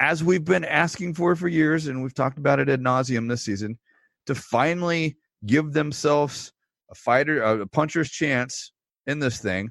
as 0.00 0.22
we've 0.22 0.44
been 0.44 0.64
asking 0.64 1.14
for 1.14 1.34
for 1.36 1.48
years 1.48 1.86
and 1.86 2.02
we've 2.02 2.14
talked 2.14 2.38
about 2.38 2.60
it 2.60 2.68
ad 2.68 2.80
nauseum 2.80 3.28
this 3.28 3.42
season 3.42 3.78
to 4.26 4.34
finally 4.34 5.16
give 5.46 5.72
themselves 5.72 6.52
a 6.90 6.94
fighter 6.94 7.42
a 7.42 7.66
puncher's 7.66 8.10
chance 8.10 8.72
in 9.06 9.18
this 9.18 9.40
thing 9.40 9.70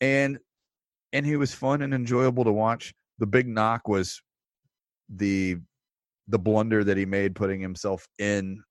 and 0.00 0.38
and 1.12 1.26
he 1.26 1.36
was 1.36 1.52
fun 1.52 1.82
and 1.82 1.92
enjoyable 1.92 2.44
to 2.44 2.52
watch. 2.52 2.94
The 3.18 3.26
big 3.26 3.48
knock 3.48 3.88
was 3.88 4.22
the 5.08 5.56
the 6.28 6.38
blunder 6.38 6.84
that 6.84 6.96
he 6.96 7.04
made 7.04 7.34
putting 7.34 7.60
himself 7.60 8.06
in 8.18 8.62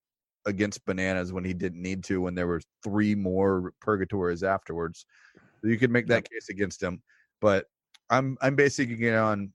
against 0.46 0.86
bananas 0.86 1.34
when 1.34 1.44
he 1.44 1.54
didn't 1.54 1.82
need 1.82 2.04
to 2.06 2.22
when 2.22 2.34
there 2.34 2.48
were 2.48 2.62
three 2.84 3.14
more 3.14 3.74
purgatories 3.82 4.44
afterwards. 4.44 5.06
You 5.62 5.78
could 5.78 5.92
make 5.92 6.08
that 6.08 6.30
case 6.30 6.48
against 6.50 6.82
him 6.82 7.02
but 7.42 7.66
i'm 8.10 8.38
i'm 8.42 8.56
basing 8.56 9.02
it 9.02 9.14
on 9.14 9.52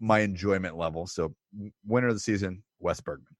my 0.00 0.20
enjoyment 0.20 0.76
level. 0.76 1.06
So 1.06 1.34
winner 1.86 2.08
of 2.08 2.14
the 2.14 2.20
season 2.20 2.62
wes 2.78 3.00
bergmann. 3.00 3.36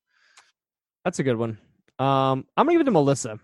That's 1.04 1.18
a 1.18 1.22
good 1.22 1.36
one. 1.36 1.56
Um, 2.00 2.46
I'm 2.56 2.64
gonna 2.64 2.72
give 2.72 2.80
it 2.80 2.84
to 2.84 2.90
Melissa. 2.92 3.38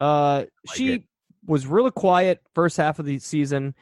Uh, 0.00 0.44
she 0.74 0.94
it. 0.94 1.02
was 1.46 1.66
really 1.66 1.90
quiet 1.90 2.40
first 2.54 2.78
half 2.78 2.98
of 2.98 3.04
the 3.04 3.18
season, 3.18 3.74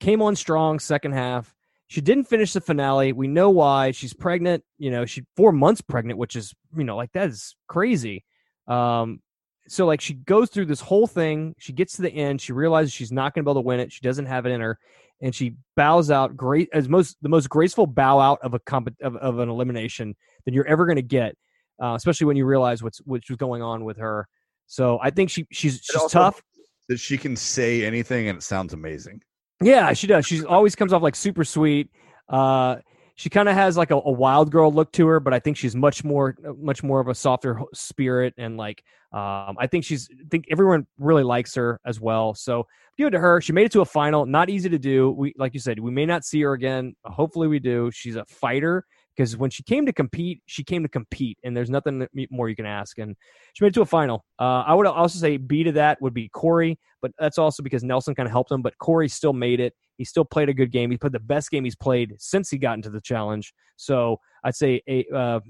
came 0.00 0.20
on 0.20 0.34
strong 0.34 0.80
second 0.80 1.12
half. 1.12 1.54
She 1.86 2.00
didn't 2.00 2.24
finish 2.24 2.52
the 2.52 2.60
finale. 2.60 3.12
We 3.12 3.28
know 3.28 3.50
why. 3.50 3.92
She's 3.92 4.12
pregnant. 4.12 4.64
You 4.78 4.90
know, 4.90 5.06
she 5.06 5.22
four 5.36 5.52
months 5.52 5.80
pregnant, 5.80 6.18
which 6.18 6.34
is 6.34 6.52
you 6.76 6.82
know 6.82 6.96
like 6.96 7.12
that 7.12 7.28
is 7.28 7.54
crazy. 7.68 8.24
Um, 8.66 9.20
so 9.68 9.86
like 9.86 10.00
she 10.00 10.14
goes 10.14 10.50
through 10.50 10.66
this 10.66 10.80
whole 10.80 11.06
thing. 11.06 11.54
She 11.58 11.72
gets 11.72 11.94
to 11.94 12.02
the 12.02 12.12
end. 12.12 12.40
She 12.40 12.52
realizes 12.52 12.92
she's 12.92 13.12
not 13.12 13.34
going 13.34 13.44
to 13.44 13.48
be 13.48 13.52
able 13.52 13.62
to 13.62 13.66
win 13.66 13.78
it. 13.78 13.92
She 13.92 14.00
doesn't 14.00 14.26
have 14.26 14.46
it 14.46 14.50
in 14.50 14.60
her, 14.60 14.80
and 15.20 15.32
she 15.32 15.54
bows 15.76 16.10
out. 16.10 16.36
Great 16.36 16.68
as 16.72 16.88
most 16.88 17.18
the 17.22 17.28
most 17.28 17.48
graceful 17.48 17.86
bow 17.86 18.18
out 18.18 18.40
of 18.42 18.54
a 18.54 18.58
comp 18.58 18.92
of, 19.00 19.14
of 19.14 19.38
an 19.38 19.48
elimination 19.48 20.16
than 20.44 20.54
you're 20.54 20.66
ever 20.66 20.86
going 20.86 20.96
to 20.96 21.02
get 21.02 21.36
uh, 21.82 21.94
especially 21.94 22.26
when 22.26 22.36
you 22.36 22.44
realize 22.46 22.82
what's 22.82 22.98
what's 23.04 23.28
going 23.30 23.62
on 23.62 23.84
with 23.84 23.96
her. 23.98 24.28
So 24.66 24.98
I 25.02 25.10
think 25.10 25.30
she 25.30 25.46
she's 25.50 25.80
she's 25.82 25.96
also- 25.96 26.18
tough. 26.18 26.42
that 26.88 26.98
she 26.98 27.16
can 27.18 27.36
say 27.36 27.84
anything 27.84 28.28
and 28.28 28.38
it 28.38 28.42
sounds 28.42 28.72
amazing 28.72 29.20
Yeah, 29.62 29.92
she 29.92 30.06
does. 30.06 30.26
She 30.26 30.44
always 30.44 30.74
comes 30.74 30.92
off 30.92 31.02
like 31.02 31.14
super 31.16 31.44
sweet. 31.44 31.90
Uh, 32.28 32.76
she 33.16 33.28
kind 33.28 33.48
of 33.48 33.54
has 33.54 33.76
like 33.76 33.90
a, 33.90 33.96
a 33.96 34.10
wild 34.10 34.50
girl 34.50 34.72
look 34.72 34.92
to 34.92 35.06
her, 35.08 35.20
but 35.20 35.34
I 35.34 35.40
think 35.40 35.56
she's 35.58 35.76
much 35.76 36.04
more 36.04 36.36
much 36.58 36.82
more 36.82 37.00
of 37.00 37.08
a 37.08 37.14
softer 37.14 37.60
spirit 37.74 38.34
and 38.38 38.56
like 38.56 38.82
um, 39.12 39.56
I 39.58 39.66
think 39.66 39.84
she's 39.84 40.08
I 40.12 40.24
think 40.30 40.46
everyone 40.50 40.86
really 40.98 41.24
likes 41.24 41.54
her 41.56 41.80
as 41.84 42.00
well. 42.00 42.32
So 42.34 42.66
give 42.96 43.08
it 43.08 43.10
to 43.10 43.18
her. 43.18 43.40
She 43.40 43.52
made 43.52 43.66
it 43.66 43.72
to 43.72 43.80
a 43.80 43.84
final. 43.84 44.24
Not 44.24 44.48
easy 44.48 44.68
to 44.70 44.78
do. 44.78 45.10
We 45.10 45.34
like 45.36 45.52
you 45.52 45.60
said, 45.60 45.78
we 45.80 45.90
may 45.90 46.06
not 46.06 46.24
see 46.24 46.40
her 46.42 46.52
again. 46.52 46.94
Hopefully 47.04 47.48
we 47.48 47.58
do. 47.58 47.90
She's 47.92 48.16
a 48.16 48.24
fighter 48.26 48.84
because 49.20 49.36
when 49.36 49.50
she 49.50 49.62
came 49.62 49.84
to 49.84 49.92
compete, 49.92 50.40
she 50.46 50.64
came 50.64 50.82
to 50.82 50.88
compete, 50.88 51.36
and 51.44 51.54
there's 51.54 51.68
nothing 51.68 52.06
more 52.30 52.48
you 52.48 52.56
can 52.56 52.64
ask. 52.64 52.98
And 52.98 53.14
she 53.52 53.62
made 53.62 53.68
it 53.68 53.74
to 53.74 53.82
a 53.82 53.86
final. 53.86 54.24
Uh, 54.38 54.64
I 54.66 54.72
would 54.72 54.86
also 54.86 55.18
say 55.18 55.36
B 55.36 55.62
to 55.62 55.72
that 55.72 56.00
would 56.00 56.14
be 56.14 56.30
Cory, 56.30 56.78
but 57.02 57.12
that's 57.18 57.36
also 57.36 57.62
because 57.62 57.84
Nelson 57.84 58.14
kind 58.14 58.26
of 58.26 58.30
helped 58.30 58.50
him. 58.50 58.62
But 58.62 58.78
Cory 58.78 59.10
still 59.10 59.34
made 59.34 59.60
it. 59.60 59.74
He 59.98 60.06
still 60.06 60.24
played 60.24 60.48
a 60.48 60.54
good 60.54 60.72
game. 60.72 60.90
He 60.90 60.96
played 60.96 61.12
the 61.12 61.20
best 61.20 61.50
game 61.50 61.64
he's 61.64 61.76
played 61.76 62.14
since 62.18 62.48
he 62.48 62.56
got 62.56 62.76
into 62.76 62.88
the 62.88 63.00
challenge. 63.02 63.52
So 63.76 64.20
I'd 64.42 64.54
say 64.54 64.80
a 64.88 65.04
uh, 65.14 65.40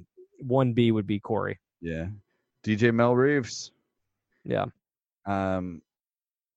one 0.40 0.72
B 0.72 0.90
would 0.90 1.06
be 1.06 1.20
Cory. 1.20 1.60
Yeah. 1.80 2.06
DJ 2.66 2.92
Mel 2.92 3.14
Reeves. 3.14 3.70
Yeah. 4.44 4.64
Um, 5.26 5.80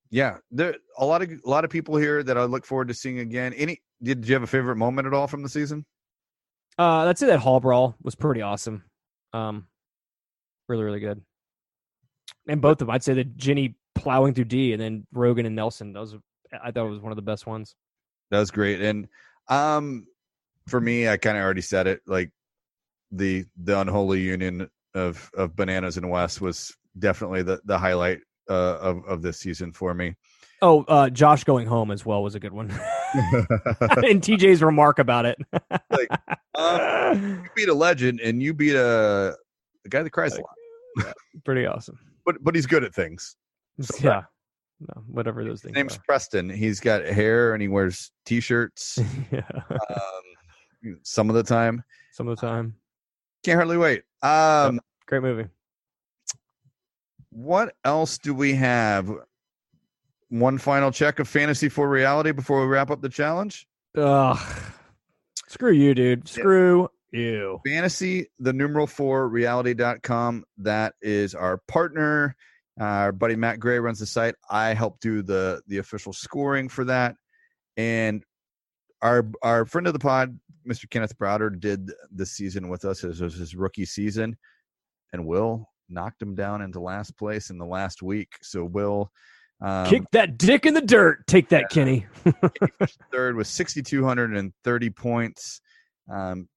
yeah, 0.09 0.37
there 0.49 0.75
a 0.97 1.05
lot 1.05 1.21
of 1.21 1.29
a 1.29 1.49
lot 1.49 1.63
of 1.63 1.69
people 1.69 1.95
here 1.95 2.23
that 2.23 2.39
I 2.39 2.45
look 2.45 2.65
forward 2.65 2.87
to 2.87 2.93
seeing 2.95 3.19
again. 3.19 3.53
Any 3.53 3.81
did 4.01 4.27
you 4.27 4.33
have 4.33 4.43
a 4.43 4.47
favorite 4.47 4.77
moment 4.77 5.05
at 5.05 5.13
all 5.13 5.27
from 5.27 5.43
the 5.43 5.49
season? 5.49 5.85
Uh, 6.77 7.05
that's 7.05 7.19
say 7.19 7.27
That 7.27 7.39
hall 7.39 7.59
brawl 7.59 7.95
was 8.01 8.15
pretty 8.15 8.41
awesome. 8.41 8.83
Um, 9.33 9.67
really, 10.67 10.83
really 10.83 10.99
good. 10.99 11.21
And 12.47 12.61
both 12.61 12.81
of 12.81 12.87
them, 12.87 12.89
I'd 12.91 13.03
say 13.03 13.13
that 13.15 13.37
Jenny 13.37 13.75
plowing 13.95 14.33
through 14.33 14.45
D 14.45 14.73
and 14.73 14.81
then 14.81 15.05
Rogan 15.11 15.45
and 15.45 15.55
Nelson. 15.55 15.93
Those, 15.93 16.15
I 16.63 16.71
thought 16.71 16.87
it 16.87 16.89
was 16.89 16.99
one 16.99 17.11
of 17.11 17.15
the 17.15 17.21
best 17.21 17.45
ones. 17.45 17.75
That 18.31 18.39
was 18.39 18.51
great. 18.51 18.81
And 18.81 19.07
um, 19.49 20.07
for 20.67 20.81
me, 20.81 21.07
I 21.07 21.17
kind 21.17 21.37
of 21.37 21.43
already 21.43 21.61
said 21.61 21.87
it. 21.87 22.01
Like 22.07 22.31
the 23.11 23.45
the 23.61 23.79
unholy 23.79 24.21
union 24.21 24.69
of 24.95 25.29
of 25.35 25.55
bananas 25.55 25.97
and 25.97 26.09
Wes 26.09 26.41
was 26.41 26.75
definitely 26.97 27.43
the 27.43 27.61
the 27.65 27.77
highlight 27.77 28.21
uh, 28.49 28.77
of 28.79 29.05
of 29.05 29.21
this 29.21 29.39
season 29.39 29.71
for 29.71 29.93
me. 29.93 30.15
Oh, 30.61 30.83
uh, 30.87 31.09
Josh 31.09 31.43
going 31.43 31.67
home 31.67 31.91
as 31.91 32.05
well 32.05 32.23
was 32.23 32.35
a 32.35 32.39
good 32.39 32.53
one. 32.53 32.69
and 33.13 34.21
TJ's 34.21 34.63
remark 34.63 34.97
about 34.97 35.25
it. 35.25 35.37
like, 35.91 36.07
you 37.13 37.49
beat 37.55 37.69
a 37.69 37.73
legend, 37.73 38.19
and 38.19 38.41
you 38.41 38.53
beat 38.53 38.75
a, 38.75 39.35
a 39.85 39.89
guy 39.89 40.03
that 40.03 40.09
cries 40.11 40.35
a 40.37 40.41
lot. 40.41 41.13
Pretty 41.43 41.65
awesome. 41.65 41.97
But 42.25 42.43
but 42.43 42.55
he's 42.55 42.65
good 42.65 42.83
at 42.83 42.93
things. 42.93 43.35
So 43.81 43.95
yeah. 44.03 44.21
No, 44.79 45.01
whatever 45.07 45.43
those 45.43 45.61
things 45.61 45.75
His 45.75 45.75
things 45.75 45.75
name's 45.75 45.95
are. 45.97 46.03
Preston. 46.05 46.49
He's 46.49 46.79
got 46.79 47.05
hair 47.05 47.53
and 47.53 47.61
he 47.61 47.69
wears 47.69 48.11
t-shirts 48.25 48.99
yeah. 49.31 49.41
um, 49.69 50.99
some 51.03 51.29
of 51.29 51.35
the 51.35 51.43
time. 51.43 51.83
Some 52.11 52.27
of 52.27 52.37
the 52.37 52.45
time. 52.45 52.75
Can't 53.45 53.55
hardly 53.55 53.77
wait. 53.77 54.03
Um, 54.21 54.79
Great 55.07 55.21
movie. 55.21 55.47
what 57.29 57.75
else 57.85 58.17
do 58.17 58.33
we 58.33 58.53
have? 58.55 59.11
One 60.29 60.57
final 60.57 60.91
check 60.91 61.19
of 61.19 61.27
fantasy 61.27 61.69
for 61.69 61.87
reality 61.89 62.31
before 62.31 62.61
we 62.61 62.67
wrap 62.67 62.89
up 62.91 63.01
the 63.01 63.09
challenge. 63.09 63.67
Ugh. 63.97 64.37
Screw 65.47 65.71
you, 65.71 65.93
dude. 65.93 66.27
Screw 66.27 66.89
you. 67.13 67.59
Fantasy, 67.65 68.27
the 68.39 68.53
numeral 68.53 68.87
four 68.87 69.27
reality.com. 69.27 70.43
That 70.57 70.95
is 71.01 71.35
our 71.35 71.59
partner. 71.67 72.35
Uh, 72.79 72.83
our 72.83 73.11
buddy 73.11 73.35
Matt 73.35 73.59
Gray 73.59 73.79
runs 73.79 73.99
the 73.99 74.05
site. 74.05 74.35
I 74.49 74.73
help 74.73 74.99
do 74.99 75.21
the 75.21 75.61
the 75.67 75.77
official 75.77 76.13
scoring 76.13 76.69
for 76.69 76.85
that. 76.85 77.15
And 77.77 78.23
our 79.01 79.29
our 79.41 79.65
friend 79.65 79.87
of 79.87 79.93
the 79.93 79.99
pod, 79.99 80.37
Mr. 80.67 80.89
Kenneth 80.89 81.17
Browder, 81.17 81.57
did 81.59 81.91
this 82.11 82.31
season 82.31 82.69
with 82.69 82.85
us. 82.85 83.03
It 83.03 83.19
was 83.19 83.35
his 83.35 83.55
rookie 83.55 83.85
season. 83.85 84.37
And 85.11 85.25
Will 85.25 85.69
knocked 85.89 86.21
him 86.21 86.33
down 86.33 86.61
into 86.61 86.79
last 86.79 87.15
place 87.17 87.51
in 87.51 87.59
the 87.59 87.65
last 87.65 88.01
week. 88.01 88.29
So 88.41 88.65
Will 88.65 89.11
um, 89.63 89.85
Kick 89.87 90.03
that 90.11 90.37
dick 90.37 90.65
in 90.65 90.73
the 90.73 90.81
dirt. 90.81 91.25
Take 91.25 91.49
that, 91.49 91.69
Kenny. 91.69 92.05
third 93.11 93.35
with 93.35 93.47
6,230 93.47 94.89
points. 94.89 95.61
Um, 96.11 96.49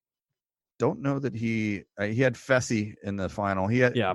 don't 0.79 1.01
know 1.01 1.19
that 1.19 1.35
he 1.35 1.85
uh, 1.99 2.05
he 2.05 2.23
had 2.23 2.35
Fessy 2.35 2.95
in 3.03 3.17
the 3.17 3.29
final. 3.29 3.67
He 3.67 3.79
had 3.79 3.97
yeah. 3.97 4.15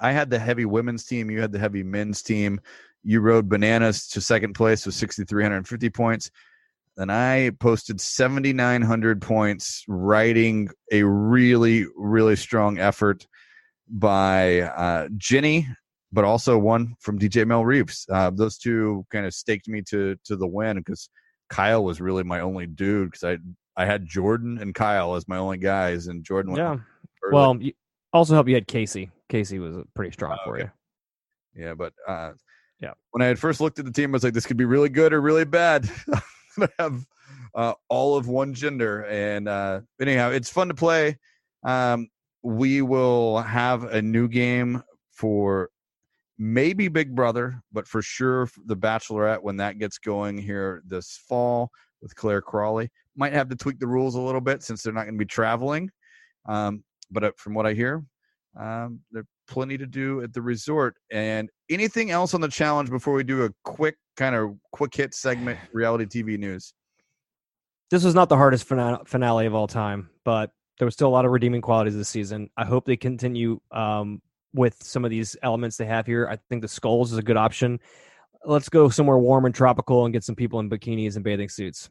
I 0.00 0.12
had 0.12 0.30
the 0.30 0.38
heavy 0.38 0.64
women's 0.64 1.04
team. 1.04 1.30
You 1.30 1.40
had 1.40 1.52
the 1.52 1.58
heavy 1.58 1.82
men's 1.82 2.22
team. 2.22 2.60
You 3.04 3.20
rode 3.20 3.48
bananas 3.48 4.08
to 4.08 4.20
second 4.20 4.54
place 4.54 4.86
with 4.86 4.94
6,350 4.94 5.90
points. 5.90 6.30
Then 6.96 7.10
I 7.10 7.50
posted 7.58 8.00
7,900 8.00 9.22
points, 9.22 9.84
riding 9.88 10.68
a 10.90 11.02
really, 11.02 11.86
really 11.96 12.36
strong 12.36 12.78
effort 12.78 13.26
by 13.88 14.60
uh, 14.60 15.08
Jenny, 15.16 15.68
but 16.12 16.24
also 16.24 16.58
one 16.58 16.94
from 17.00 17.18
DJ 17.18 17.46
Mel 17.46 17.64
Reeves. 17.64 18.06
Uh, 18.10 18.30
those 18.30 18.58
two 18.58 19.06
kind 19.10 19.26
of 19.26 19.34
staked 19.34 19.68
me 19.68 19.82
to 19.88 20.16
to 20.24 20.36
the 20.36 20.46
win 20.46 20.76
because 20.78 21.08
Kyle 21.48 21.84
was 21.84 22.00
really 22.00 22.24
my 22.24 22.40
only 22.40 22.66
dude 22.66 23.10
because 23.10 23.24
I 23.24 23.38
I 23.76 23.86
had 23.86 24.06
Jordan 24.06 24.58
and 24.58 24.74
Kyle 24.74 25.14
as 25.14 25.26
my 25.28 25.38
only 25.38 25.58
guys, 25.58 26.06
and 26.06 26.24
Jordan 26.24 26.52
went 26.52 26.62
Yeah. 26.62 26.76
Well, 27.30 27.56
you, 27.60 27.72
also 28.12 28.34
help 28.34 28.48
you 28.48 28.54
had 28.54 28.66
Kaycee. 28.68 29.10
Kaycee 29.30 29.60
was 29.60 29.84
pretty 29.94 30.12
strong 30.12 30.36
Oh, 30.40 30.44
for 30.44 30.58
okay. 30.58 30.70
you. 31.54 31.64
Yeah, 31.64 31.74
but 31.74 31.92
uh, 32.06 32.32
Yeah. 32.80 32.92
when 33.12 33.22
I 33.22 33.26
had 33.26 33.38
first 33.38 33.60
looked 33.60 33.78
at 33.78 33.84
the 33.84 33.92
team, 33.92 34.10
I 34.10 34.12
was 34.12 34.24
like, 34.24 34.34
this 34.34 34.46
could 34.46 34.56
be 34.56 34.64
really 34.64 34.88
good 34.88 35.12
or 35.12 35.20
really 35.20 35.44
bad. 35.44 35.88
I 36.60 36.68
have 36.78 37.06
uh, 37.54 37.74
all 37.88 38.16
of 38.16 38.28
one 38.28 38.52
gender, 38.54 39.04
and 39.06 39.48
uh, 39.48 39.80
anyhow, 40.00 40.30
it's 40.30 40.50
fun 40.50 40.68
to 40.68 40.74
play. 40.74 41.18
Um, 41.64 42.08
we 42.42 42.82
will 42.82 43.40
have 43.40 43.84
a 43.84 44.02
new 44.02 44.28
game 44.28 44.82
for 45.10 45.70
maybe 46.38 46.88
Big 46.88 47.14
Brother, 47.14 47.62
but 47.72 47.86
for 47.86 48.02
sure 48.02 48.48
the 48.66 48.76
Bachelorette 48.76 49.42
when 49.42 49.56
that 49.58 49.78
gets 49.78 49.98
going 49.98 50.36
here 50.38 50.82
this 50.86 51.16
fall 51.28 51.70
with 52.02 52.14
Clare 52.14 52.42
Crawley. 52.42 52.90
Might 53.16 53.32
have 53.32 53.48
to 53.50 53.56
tweak 53.56 53.78
the 53.78 53.86
rules 53.86 54.14
a 54.14 54.20
little 54.20 54.40
bit 54.40 54.62
since 54.62 54.82
they're 54.82 54.92
not 54.92 55.04
going 55.04 55.14
to 55.14 55.18
be 55.18 55.24
traveling. 55.24 55.90
Um, 56.46 56.82
but 57.10 57.24
uh, 57.24 57.32
from 57.36 57.54
what 57.54 57.66
I 57.66 57.74
hear, 57.74 58.04
um, 58.58 59.00
there's 59.10 59.26
plenty 59.48 59.78
to 59.78 59.86
do 59.86 60.22
at 60.22 60.32
the 60.32 60.42
resort. 60.42 60.96
And 61.10 61.48
anything 61.70 62.10
else 62.10 62.34
on 62.34 62.40
the 62.40 62.48
challenge 62.48 62.90
before 62.90 63.14
we 63.14 63.24
do 63.24 63.44
a 63.44 63.50
quick 63.64 63.96
kind 64.16 64.34
of 64.34 64.56
quick 64.72 64.94
hit 64.94 65.14
segment, 65.14 65.58
reality 65.72 66.04
TV 66.04 66.38
news? 66.38 66.74
This 67.90 68.04
was 68.04 68.14
not 68.14 68.30
the 68.30 68.36
hardest 68.36 68.64
finale 68.64 69.46
of 69.46 69.54
all 69.54 69.66
time, 69.66 70.08
but 70.24 70.50
there 70.78 70.86
was 70.86 70.94
still 70.94 71.08
a 71.08 71.10
lot 71.10 71.26
of 71.26 71.30
redeeming 71.30 71.60
qualities 71.60 71.94
this 71.94 72.08
season. 72.08 72.48
I 72.56 72.64
hope 72.64 72.86
they 72.86 72.96
continue 72.96 73.60
um, 73.70 74.22
with 74.54 74.82
some 74.82 75.04
of 75.04 75.10
these 75.10 75.36
elements 75.42 75.76
they 75.76 75.84
have 75.84 76.06
here. 76.06 76.26
I 76.26 76.38
think 76.48 76.62
the 76.62 76.68
skulls 76.68 77.12
is 77.12 77.18
a 77.18 77.22
good 77.22 77.36
option. 77.36 77.80
Let's 78.44 78.68
go 78.68 78.88
somewhere 78.88 79.18
warm 79.18 79.44
and 79.44 79.54
tropical 79.54 80.04
and 80.04 80.12
get 80.12 80.24
some 80.24 80.34
people 80.34 80.60
in 80.60 80.68
bikinis 80.68 81.16
and 81.16 81.24
bathing 81.24 81.48
suits. 81.48 81.90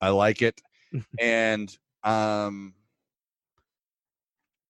I 0.00 0.10
like 0.10 0.42
it. 0.42 0.60
and 1.20 1.76
um 2.02 2.74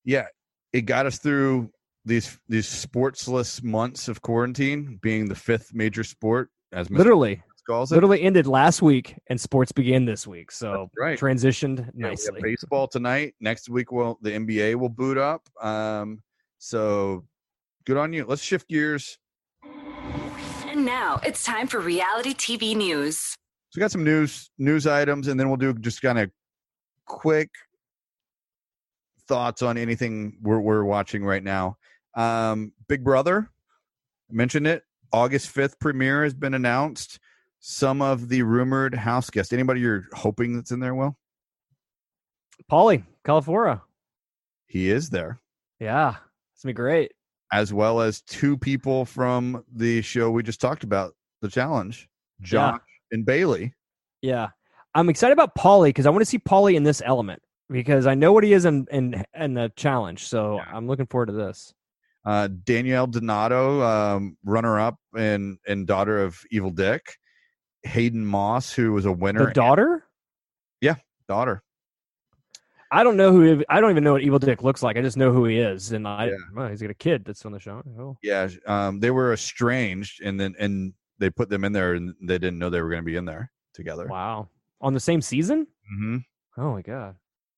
yeah, 0.03 0.27
it 0.73 0.81
got 0.81 1.05
us 1.05 1.19
through 1.19 1.71
these 2.05 2.39
these 2.47 2.67
sportsless 2.67 3.63
months 3.63 4.07
of 4.07 4.21
quarantine, 4.21 4.99
being 5.01 5.27
the 5.27 5.35
fifth 5.35 5.73
major 5.73 6.03
sport, 6.03 6.49
as 6.71 6.87
Mr. 6.87 6.97
Literally, 6.97 7.43
calls 7.67 7.91
it. 7.91 7.95
literally 7.95 8.21
ended 8.21 8.47
last 8.47 8.81
week, 8.81 9.15
and 9.27 9.39
sports 9.39 9.71
began 9.71 10.05
this 10.05 10.25
week. 10.25 10.51
So 10.51 10.89
right. 10.97 11.19
transitioned 11.19 11.93
nicely. 11.93 12.41
baseball 12.41 12.87
tonight. 12.87 13.35
Next 13.39 13.69
week, 13.69 13.91
well, 13.91 14.17
the 14.21 14.31
NBA 14.31 14.75
will 14.75 14.89
boot 14.89 15.17
up. 15.17 15.47
Um, 15.61 16.21
so 16.57 17.25
good 17.85 17.97
on 17.97 18.13
you. 18.13 18.25
Let's 18.25 18.41
shift 18.41 18.67
gears. 18.67 19.17
And 20.81 20.87
now 20.87 21.19
it's 21.23 21.43
time 21.43 21.67
for 21.67 21.79
reality 21.79 22.33
TV 22.33 22.75
news. 22.75 23.19
So 23.19 23.35
we 23.75 23.81
got 23.81 23.91
some 23.91 24.03
news 24.03 24.49
news 24.57 24.87
items, 24.87 25.27
and 25.27 25.39
then 25.39 25.47
we'll 25.47 25.57
do 25.57 25.75
just 25.75 26.01
kind 26.01 26.17
of 26.17 26.31
quick 27.05 27.49
thoughts 29.27 29.61
on 29.61 29.77
anything 29.77 30.39
we're 30.41 30.59
we're 30.59 30.83
watching 30.83 31.23
right 31.23 31.43
now. 31.43 31.77
Um, 32.15 32.73
Big 32.87 33.03
Brother, 33.03 33.47
I 34.31 34.33
mentioned 34.33 34.65
it. 34.65 34.81
August 35.13 35.49
fifth 35.49 35.79
premiere 35.79 36.23
has 36.23 36.33
been 36.33 36.55
announced. 36.55 37.19
Some 37.59 38.01
of 38.01 38.27
the 38.27 38.41
rumored 38.41 38.95
house 38.95 39.29
guests. 39.29 39.53
Anybody 39.53 39.81
you're 39.81 40.05
hoping 40.13 40.55
that's 40.55 40.71
in 40.71 40.79
there? 40.79 40.95
Well, 40.95 41.15
Paulie, 42.71 43.03
Calafiore. 43.23 43.81
he 44.65 44.89
is 44.89 45.11
there, 45.11 45.39
Yeah, 45.79 46.15
it's 46.55 46.63
gonna 46.63 46.71
be 46.71 46.73
great. 46.73 47.11
As 47.51 47.73
well 47.73 47.99
as 48.01 48.21
two 48.21 48.57
people 48.57 49.03
from 49.05 49.63
the 49.73 50.01
show 50.01 50.31
we 50.31 50.41
just 50.43 50.61
talked 50.61 50.83
about, 50.83 51.13
the 51.41 51.49
challenge, 51.49 52.07
Josh 52.41 52.79
and 53.11 53.25
Bayleigh. 53.25 53.73
Yeah, 54.21 54.49
I'm 54.95 55.09
excited 55.09 55.33
about 55.33 55.55
Paulie 55.55 55.89
because 55.89 56.05
I 56.05 56.11
want 56.11 56.21
to 56.21 56.25
see 56.25 56.39
Paulie 56.39 56.75
in 56.75 56.83
this 56.83 57.01
element 57.03 57.41
because 57.69 58.07
I 58.07 58.13
know 58.15 58.31
what 58.31 58.43
he 58.43 58.53
is 58.53 58.63
in 58.65 58.85
in, 58.91 59.25
in 59.35 59.53
the 59.55 59.71
challenge. 59.75 60.27
So 60.27 60.57
Yeah. 60.57 60.65
I'm 60.73 60.87
looking 60.87 61.07
forward 61.07 61.27
to 61.27 61.33
this. 61.33 61.73
uh, 62.25 62.47
Danielle 62.63 63.07
Donato, 63.07 63.81
um, 63.81 64.37
runner 64.45 64.79
up 64.79 64.97
and 65.17 65.57
and 65.67 65.87
daughter 65.87 66.19
of 66.23 66.39
Evil 66.51 66.69
Dick, 66.71 67.15
Hayden 67.83 68.25
Moss, 68.25 68.71
who 68.71 68.93
was 68.93 69.05
a 69.05 69.11
winner, 69.11 69.47
The 69.47 69.53
daughter. 69.53 70.05
Yeah, 70.81 70.95
daughter. 71.27 71.63
I 72.91 73.03
don't 73.03 73.15
know 73.15 73.31
who. 73.31 73.63
I 73.69 73.79
don't 73.79 73.91
even 73.91 74.03
know 74.03 74.13
what 74.13 74.21
Evil 74.21 74.39
Dick 74.39 74.63
looks 74.63 74.83
like. 74.83 74.97
I 74.97 75.01
just 75.01 75.15
know 75.15 75.31
who 75.31 75.45
he 75.45 75.59
is, 75.59 75.93
and 75.93 76.05
I. 76.07 76.25
Yeah. 76.25 76.33
Well, 76.53 76.67
he's 76.67 76.81
got 76.81 76.91
a 76.91 76.95
kid 76.95 77.23
that's 77.23 77.45
on 77.45 77.53
the 77.53 77.59
show. 77.59 77.81
Oh. 77.97 78.17
Yeah, 78.21 78.49
um, 78.67 78.99
they 78.99 79.11
were 79.11 79.31
estranged, 79.31 80.21
and 80.21 80.39
then 80.39 80.55
and 80.59 80.93
they 81.17 81.29
put 81.29 81.49
them 81.49 81.63
in 81.63 81.71
there, 81.71 81.93
and 81.93 82.13
they 82.21 82.37
didn't 82.37 82.59
know 82.59 82.69
they 82.69 82.81
were 82.81 82.89
going 82.89 83.01
to 83.01 83.05
be 83.05 83.15
in 83.15 83.23
there 83.25 83.49
together. 83.73 84.07
Wow, 84.07 84.49
on 84.81 84.93
the 84.93 84.99
same 84.99 85.21
season. 85.21 85.67
hmm 85.97 86.17
Oh 86.57 86.73
my 86.73 86.81
god. 86.81 87.15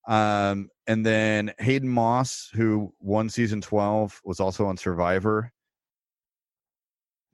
Um, 0.07 0.69
and 0.85 1.05
then 1.05 1.53
Hayden 1.59 1.89
Moss, 1.89 2.49
who 2.53 2.93
won 2.99 3.29
season 3.29 3.61
12, 3.61 4.21
was 4.25 4.39
also 4.39 4.65
on 4.65 4.77
Survivor. 4.77 5.51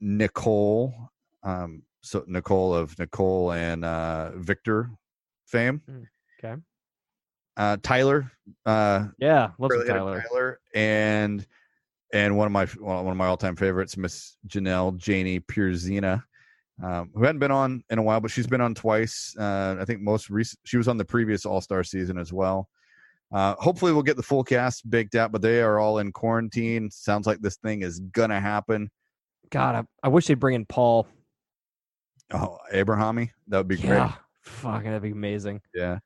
Nicole, 0.00 0.94
um, 1.42 1.82
so 2.00 2.24
Nicole 2.26 2.74
of 2.74 2.98
Nicole 2.98 3.52
and 3.52 3.84
uh, 3.84 4.30
Victor 4.36 4.90
fame. 5.46 5.82
Okay. 6.42 6.60
Uh, 7.56 7.76
Tyler, 7.82 8.30
uh, 8.66 9.06
Yeah, 9.18 9.50
love 9.58 9.70
Tyler. 9.86 10.24
Tyler, 10.28 10.60
and 10.74 11.46
and 12.12 12.36
one 12.36 12.46
of 12.46 12.52
my 12.52 12.66
one 12.66 13.06
of 13.06 13.16
my 13.16 13.26
all 13.26 13.36
time 13.36 13.56
favorites, 13.56 13.96
Miss 13.96 14.36
Janelle 14.46 14.96
Janie 14.96 15.40
Pierzina, 15.40 16.22
um, 16.82 17.10
who 17.14 17.22
hadn't 17.24 17.38
been 17.40 17.50
on 17.50 17.84
in 17.90 17.98
a 17.98 18.02
while, 18.02 18.20
but 18.20 18.30
she's 18.30 18.46
been 18.46 18.60
on 18.60 18.74
twice. 18.74 19.34
Uh, 19.38 19.76
I 19.78 19.84
think 19.84 20.00
most 20.00 20.30
recent 20.30 20.58
she 20.64 20.76
was 20.76 20.88
on 20.88 20.96
the 20.96 21.04
previous 21.04 21.44
All 21.44 21.60
Star 21.60 21.84
season 21.84 22.18
as 22.18 22.32
well. 22.32 22.68
Uh, 23.32 23.54
hopefully, 23.58 23.92
we'll 23.92 24.02
get 24.02 24.16
the 24.16 24.22
full 24.22 24.42
cast 24.42 24.88
baked 24.90 25.14
out, 25.14 25.30
but 25.30 25.42
they 25.42 25.60
are 25.60 25.78
all 25.78 25.98
in 25.98 26.10
quarantine. 26.12 26.90
Sounds 26.90 27.26
like 27.26 27.40
this 27.40 27.56
thing 27.56 27.82
is 27.82 28.00
gonna 28.00 28.40
happen. 28.40 28.90
God, 29.50 29.74
I, 29.74 30.06
I 30.06 30.08
wish 30.08 30.26
they'd 30.26 30.34
bring 30.34 30.54
in 30.54 30.66
Paul. 30.66 31.06
Oh, 32.32 32.58
Abrahami, 32.72 33.30
that 33.48 33.58
would 33.58 33.68
be 33.68 33.76
great. 33.76 33.96
Yeah, 33.96 34.14
fucking 34.42 34.86
that'd 34.86 35.02
be 35.02 35.10
amazing. 35.10 35.60
Yeah. 35.74 35.98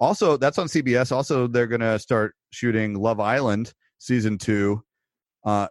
Also, 0.00 0.36
that's 0.36 0.58
on 0.58 0.66
CBS. 0.66 1.12
Also, 1.12 1.46
they're 1.46 1.66
gonna 1.66 1.98
start 1.98 2.34
shooting 2.50 2.94
Love 2.94 3.20
Island 3.20 3.72
season 3.98 4.38
two, 4.38 4.82
uh, 5.44 5.68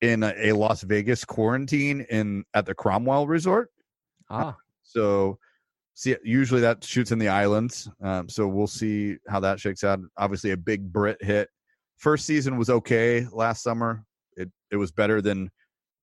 in 0.00 0.22
a, 0.22 0.32
a 0.38 0.52
Las 0.52 0.82
Vegas 0.82 1.24
quarantine 1.24 2.06
in 2.10 2.44
at 2.54 2.66
the 2.66 2.74
Cromwell 2.74 3.26
Resort. 3.26 3.70
Ah, 4.30 4.56
So, 4.82 5.38
see, 5.94 6.16
usually 6.22 6.60
that 6.60 6.84
shoots 6.84 7.12
in 7.12 7.18
the 7.18 7.28
islands. 7.28 7.90
Um, 8.02 8.28
so 8.28 8.46
we'll 8.46 8.66
see 8.66 9.16
how 9.28 9.40
that 9.40 9.60
shakes 9.60 9.84
out. 9.84 10.00
Obviously, 10.16 10.52
a 10.52 10.56
big 10.56 10.92
Brit 10.92 11.18
hit. 11.20 11.48
First 11.96 12.26
season 12.26 12.56
was 12.56 12.70
okay 12.70 13.26
last 13.32 13.62
summer. 13.62 14.04
It 14.36 14.50
it 14.70 14.76
was 14.76 14.92
better 14.92 15.20
than 15.20 15.50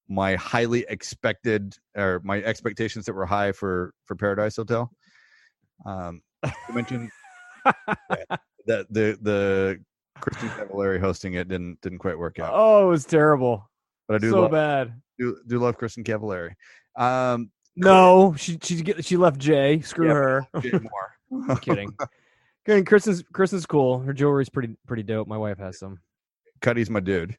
my 0.10 0.36
highly 0.36 0.86
expected 0.90 1.76
or 1.96 2.22
my 2.24 2.44
expectations 2.44 3.06
that 3.06 3.14
were 3.14 3.26
high 3.26 3.52
for 3.54 3.94
for 4.06 4.16
Paradise 4.16 4.58
Hotel. 4.58 4.92
Um, 5.86 6.22
you 6.44 6.76
mentioned 6.76 7.10
that 8.68 8.86
the 8.90 9.18
the 9.22 9.80
Kristin 10.20 10.50
Cavallari 10.58 11.00
hosting 11.00 11.34
it 11.34 11.48
didn't 11.48 11.80
didn't 11.82 12.00
quite 12.00 12.18
work 12.18 12.40
out. 12.40 12.52
oh, 12.54 12.88
it 12.88 12.90
was 12.90 13.06
terrible. 13.06 13.70
but 14.08 14.16
I 14.16 14.18
do 14.20 14.32
so 14.32 14.42
love 14.44 14.52
bad. 14.52 14.94
do, 15.20 15.38
do 15.48 15.60
love 15.60 15.78
Kristin 15.78 16.04
Cavallari. 16.06 16.54
Um, 17.02 17.52
No, 17.76 18.34
she 18.38 18.58
she 18.62 18.84
she 19.02 19.18
left 19.18 19.38
Jay. 19.40 19.82
Screw 19.82 20.08
Yeah, 20.08 20.14
her. 20.14 20.48
Jay 20.62 20.72
Moore. 21.32 21.46
I'm 21.50 21.58
kidding. 21.58 21.92
Kidding. 22.66 22.86
Kristin's 22.86 23.22
Kristin's 23.32 23.66
cool. 23.68 24.00
Her 24.00 24.12
jewelry's 24.14 24.50
pretty 24.50 24.76
pretty 24.88 25.04
dope. 25.04 25.28
My 25.28 25.38
wife 25.38 25.60
has 25.60 25.78
some. 25.78 26.00
Cuddy's 26.62 26.90
my 26.90 27.00
dude. 27.00 27.38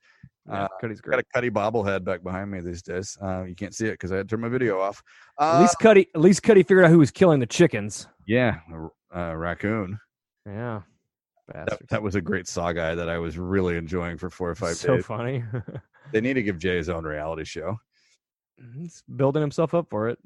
Yeah, 0.49 0.65
Uh, 0.65 0.69
Cuddy's 0.81 1.01
Got 1.01 1.19
a 1.19 1.25
Cuddy 1.35 1.51
bobblehead 1.51 2.05
back 2.05 2.23
behind 2.23 2.49
me 2.51 2.61
these 2.61 2.81
days. 2.83 3.19
Uh, 3.21 3.43
you 3.43 3.57
can't 3.57 3.75
see 3.75 3.87
it 3.89 3.93
because 3.93 4.13
I 4.13 4.19
had 4.19 4.29
to 4.29 4.35
turn 4.37 4.41
my 4.43 4.49
video 4.49 4.79
off. 4.81 5.03
Uh, 5.41 5.55
At 5.57 5.61
least 5.63 5.79
Cuddy 5.81 6.07
at 6.15 6.21
least 6.21 6.45
Cuddy 6.45 6.63
figured 6.63 6.85
out 6.85 6.91
who 6.93 6.99
was 7.01 7.11
killing 7.11 7.41
the 7.41 7.47
chickens. 7.47 8.07
yeah, 8.29 8.59
a 9.13 9.19
uh, 9.19 9.35
raccoon. 9.35 9.99
Yeah. 10.47 10.83
That, 11.53 11.89
that 11.91 12.03
was 12.03 12.15
a 12.17 12.21
great 12.21 12.49
saw 12.49 12.73
guy 12.73 12.95
that 12.97 13.09
I 13.09 13.19
was 13.19 13.39
really 13.39 13.77
enjoying 13.77 14.19
for 14.19 14.31
four 14.31 14.51
or 14.51 14.55
five 14.57 14.77
so 14.77 14.97
days. 14.97 15.07
funny. 15.07 15.45
They 16.13 16.21
need 16.21 16.35
to 16.35 16.43
give 16.45 16.59
Jay 16.59 16.77
his 16.77 16.89
own 16.89 17.05
reality 17.05 17.45
show. 17.45 17.79
He's 18.75 19.03
building 19.15 19.43
himself 19.43 19.75
up 19.75 19.89
for 19.91 20.09
it. 20.09 20.19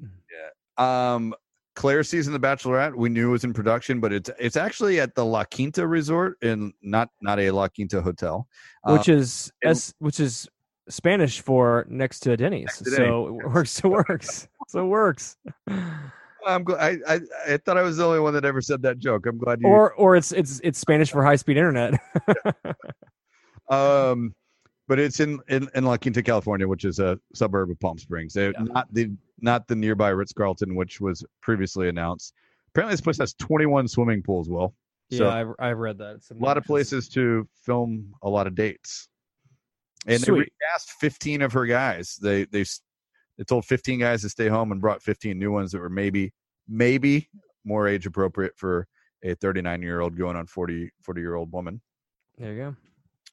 Yeah. 0.79 1.13
Um, 1.13 1.35
Clare's 1.75 2.09
season, 2.09 2.33
The 2.33 2.39
Bachelorette, 2.39 2.95
we 2.95 3.09
knew 3.09 3.29
it 3.29 3.31
was 3.31 3.43
in 3.43 3.53
production, 3.53 3.99
but 3.99 4.11
it's 4.11 4.29
it's 4.39 4.55
actually 4.57 4.99
at 4.99 5.15
the 5.15 5.23
La 5.23 5.43
Quinta 5.43 5.85
Resort 5.87 6.37
and 6.41 6.73
not 6.81 7.09
not 7.21 7.39
a 7.39 7.51
La 7.51 7.67
Quinta 7.67 8.01
hotel. 8.01 8.47
Uh, 8.83 8.97
Which 8.97 9.07
is 9.07 9.51
and- 9.61 9.71
S, 9.71 9.93
which 9.99 10.19
is 10.19 10.49
Spanish 10.89 11.39
for 11.41 11.85
next 11.87 12.21
to 12.21 12.35
Denny's. 12.35 12.65
Next 12.65 12.79
to 12.83 12.91
so 12.91 13.27
it 13.27 13.47
works. 13.49 13.79
It 13.79 13.87
works. 13.87 14.47
so 14.67 14.85
it 14.85 14.89
works. 14.89 15.37
I'm 16.45 16.63
glad. 16.63 16.99
I, 17.07 17.15
I 17.15 17.19
I 17.53 17.57
thought 17.57 17.77
I 17.77 17.81
was 17.81 17.97
the 17.97 18.05
only 18.05 18.19
one 18.19 18.33
that 18.33 18.45
ever 18.45 18.61
said 18.61 18.81
that 18.83 18.99
joke. 18.99 19.25
I'm 19.25 19.37
glad 19.37 19.61
you. 19.61 19.67
Or 19.67 19.93
or 19.93 20.15
it's 20.15 20.31
it's 20.31 20.59
it's 20.63 20.79
Spanish 20.79 21.11
for 21.11 21.23
high 21.23 21.35
speed 21.35 21.57
internet. 21.57 21.93
um, 23.69 24.33
but 24.87 24.99
it's 24.99 25.19
in, 25.19 25.39
in 25.47 25.69
in 25.75 25.85
La 25.85 25.97
Quinta, 25.97 26.23
California, 26.23 26.67
which 26.67 26.85
is 26.85 26.99
a 26.99 27.19
suburb 27.33 27.69
of 27.69 27.79
Palm 27.79 27.97
Springs. 27.97 28.33
They, 28.33 28.47
Yeah. 28.47 28.63
Not 28.63 28.93
the 28.93 29.11
not 29.39 29.67
the 29.67 29.75
nearby 29.75 30.09
Ritz 30.09 30.33
Carlton, 30.33 30.75
which 30.75 31.01
was 31.01 31.23
previously 31.41 31.89
announced. 31.89 32.33
Apparently, 32.69 32.93
this 32.93 33.01
place 33.01 33.17
has 33.17 33.33
21 33.33 33.87
swimming 33.87 34.23
pools. 34.23 34.49
Will 34.49 34.73
so 35.11 35.25
yeah, 35.25 35.33
I've 35.33 35.47
I've 35.59 35.77
read 35.77 35.97
that. 35.97 36.15
It's 36.15 36.31
a 36.31 36.35
lot 36.35 36.57
of 36.57 36.63
places 36.63 37.09
to 37.09 37.47
film 37.65 38.13
a 38.21 38.29
lot 38.29 38.47
of 38.47 38.55
dates. 38.55 39.09
And 40.07 40.19
they 40.19 40.25
Sweet. 40.25 40.51
recast 40.61 40.91
15 40.99 41.41
of 41.41 41.51
her 41.53 41.65
guys. 41.65 42.17
They 42.21 42.45
they 42.45 42.63
they 43.41 43.45
told 43.45 43.65
15 43.65 43.97
guys 44.01 44.21
to 44.21 44.29
stay 44.29 44.47
home 44.49 44.71
and 44.71 44.79
brought 44.79 45.01
15 45.01 45.39
new 45.39 45.51
ones 45.51 45.71
that 45.71 45.79
were 45.79 45.89
maybe 45.89 46.31
maybe 46.67 47.27
more 47.65 47.87
age 47.87 48.05
appropriate 48.05 48.53
for 48.55 48.85
a 49.23 49.33
39 49.33 49.81
year 49.81 49.99
old 49.99 50.15
going 50.15 50.35
on 50.35 50.45
40 50.45 50.91
40 51.01 51.21
year 51.21 51.33
old 51.33 51.51
woman. 51.51 51.81
There 52.37 52.53
you 52.53 52.75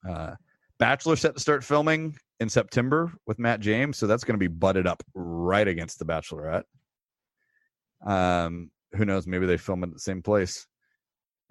go. 0.07 0.11
Uh, 0.11 0.35
Bachelor 0.79 1.15
set 1.17 1.35
to 1.35 1.41
start 1.41 1.63
filming 1.63 2.17
in 2.41 2.49
September 2.49 3.13
with 3.27 3.39
Matt 3.39 3.61
James, 3.61 3.99
so 3.99 4.07
that's 4.07 4.25
going 4.25 4.33
to 4.33 4.39
be 4.39 4.47
butted 4.49 4.87
up 4.87 5.03
right 5.15 5.69
against 5.69 5.99
the 5.99 6.07
Bachelorette. 6.07 6.63
Um, 8.07 8.71
who 8.93 9.05
knows? 9.05 9.27
Maybe 9.27 9.45
they 9.45 9.59
film 9.59 9.85
at 9.85 9.93
the 9.93 9.99
same 9.99 10.23
place. 10.23 10.67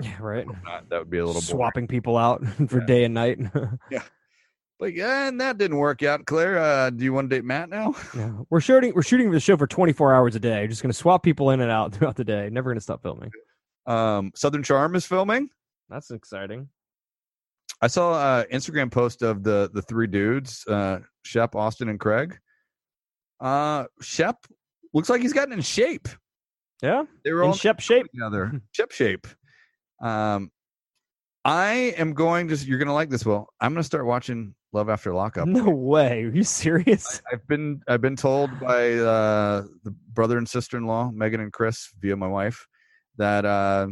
Yeah, 0.02 0.18
right. 0.20 0.48
Not, 0.64 0.90
that 0.90 0.98
would 0.98 1.12
be 1.12 1.18
a 1.20 1.26
little 1.26 1.42
boring. 1.42 1.46
Swapping 1.58 1.88
people 1.88 2.18
out 2.18 2.44
for 2.70 2.80
Yeah. 2.80 2.86
day 2.88 3.04
and 3.04 3.14
night. 3.14 3.40
But 4.80 4.94
yeah, 4.94 5.28
and 5.28 5.41
that 5.41 5.58
didn't 5.58 5.78
work 5.78 6.04
out. 6.04 6.26
Clare, 6.28 6.60
uh, 6.60 6.90
do 6.91 7.04
you 7.04 7.12
want 7.12 7.30
to 7.30 7.36
date 7.36 7.44
Matt 7.44 7.70
now? 7.70 7.95
yeah. 8.16 8.32
We're 8.52 8.62
shooting 8.62 8.94
we're 8.94 9.02
shooting 9.02 9.32
the 9.32 9.40
show 9.40 9.58
for 9.58 9.66
24 9.66 10.14
hours 10.14 10.36
a 10.36 10.40
day. 10.40 10.68
just 10.68 10.84
going 10.84 10.91
to 10.91 10.98
swap 10.98 11.24
people 11.24 11.49
in 11.49 11.62
and 11.62 11.72
out 11.72 11.94
throughout 11.95 12.16
the 12.16 12.24
day. 12.24 12.49
Never 12.52 12.70
going 12.70 12.78
to 12.78 12.82
stop 12.84 13.02
filming. 13.02 13.32
Um, 13.88 14.32
Southern 14.36 14.62
Charm 14.64 14.95
is 14.95 15.06
filming. 15.06 15.49
That's 15.90 16.12
exciting. 16.12 16.70
I 17.82 17.88
saw 17.88 18.41
an 18.41 18.48
Instagram 18.52 18.91
post 18.91 19.22
of 19.24 19.44
the 19.44 19.70
the 19.74 19.82
three 19.82 20.08
dudes, 20.08 20.66
uh, 20.68 20.99
Shep, 21.24 21.56
Austin, 21.56 21.90
and 21.90 21.99
Craig. 21.99 22.38
Uh, 23.40 23.86
Shep 24.02 24.36
looks 24.94 25.10
like 25.10 25.22
he's 25.22 25.34
gotten 25.34 25.54
in 25.54 25.62
shape. 25.62 26.08
Yeah. 26.84 27.04
They 27.24 27.32
were 27.32 27.41
In 27.41 27.48
all 27.49 27.54
Shep 27.56 27.80
shape. 27.80 28.06
together. 28.12 28.62
Shep 28.72 28.91
shape. 28.91 29.26
Um, 30.02 30.52
I 31.45 31.94
am 31.98 32.14
going 32.14 32.48
to. 32.49 32.56
You're 32.56 32.78
going 32.80 32.88
to 32.90 32.94
like 32.94 33.10
this. 33.10 33.26
Will 33.26 33.48
I'm 33.60 33.74
going 33.74 33.82
to 33.82 33.86
start 33.86 34.06
watching 34.06 34.54
Love 34.73 34.89
After 34.89 35.14
Lockup. 35.14 35.48
No 35.48 35.69
way. 35.69 36.23
Are 36.23 36.30
you 36.30 36.44
serious? 36.44 37.22
I've 37.31 37.48
been 37.48 37.81
I've 37.88 38.02
been 38.02 38.15
told 38.15 38.60
by 38.60 38.94
uh, 38.94 39.64
the 39.84 39.91
brother 40.14 40.38
and 40.38 40.48
sister 40.48 40.77
in 40.77 40.85
law 40.85 41.10
Megan 41.11 41.39
and 41.39 41.53
Chris 41.53 41.89
via 41.99 42.15
my 42.15 42.27
wife 42.27 42.68
that 43.18 43.45
uh, 43.45 43.88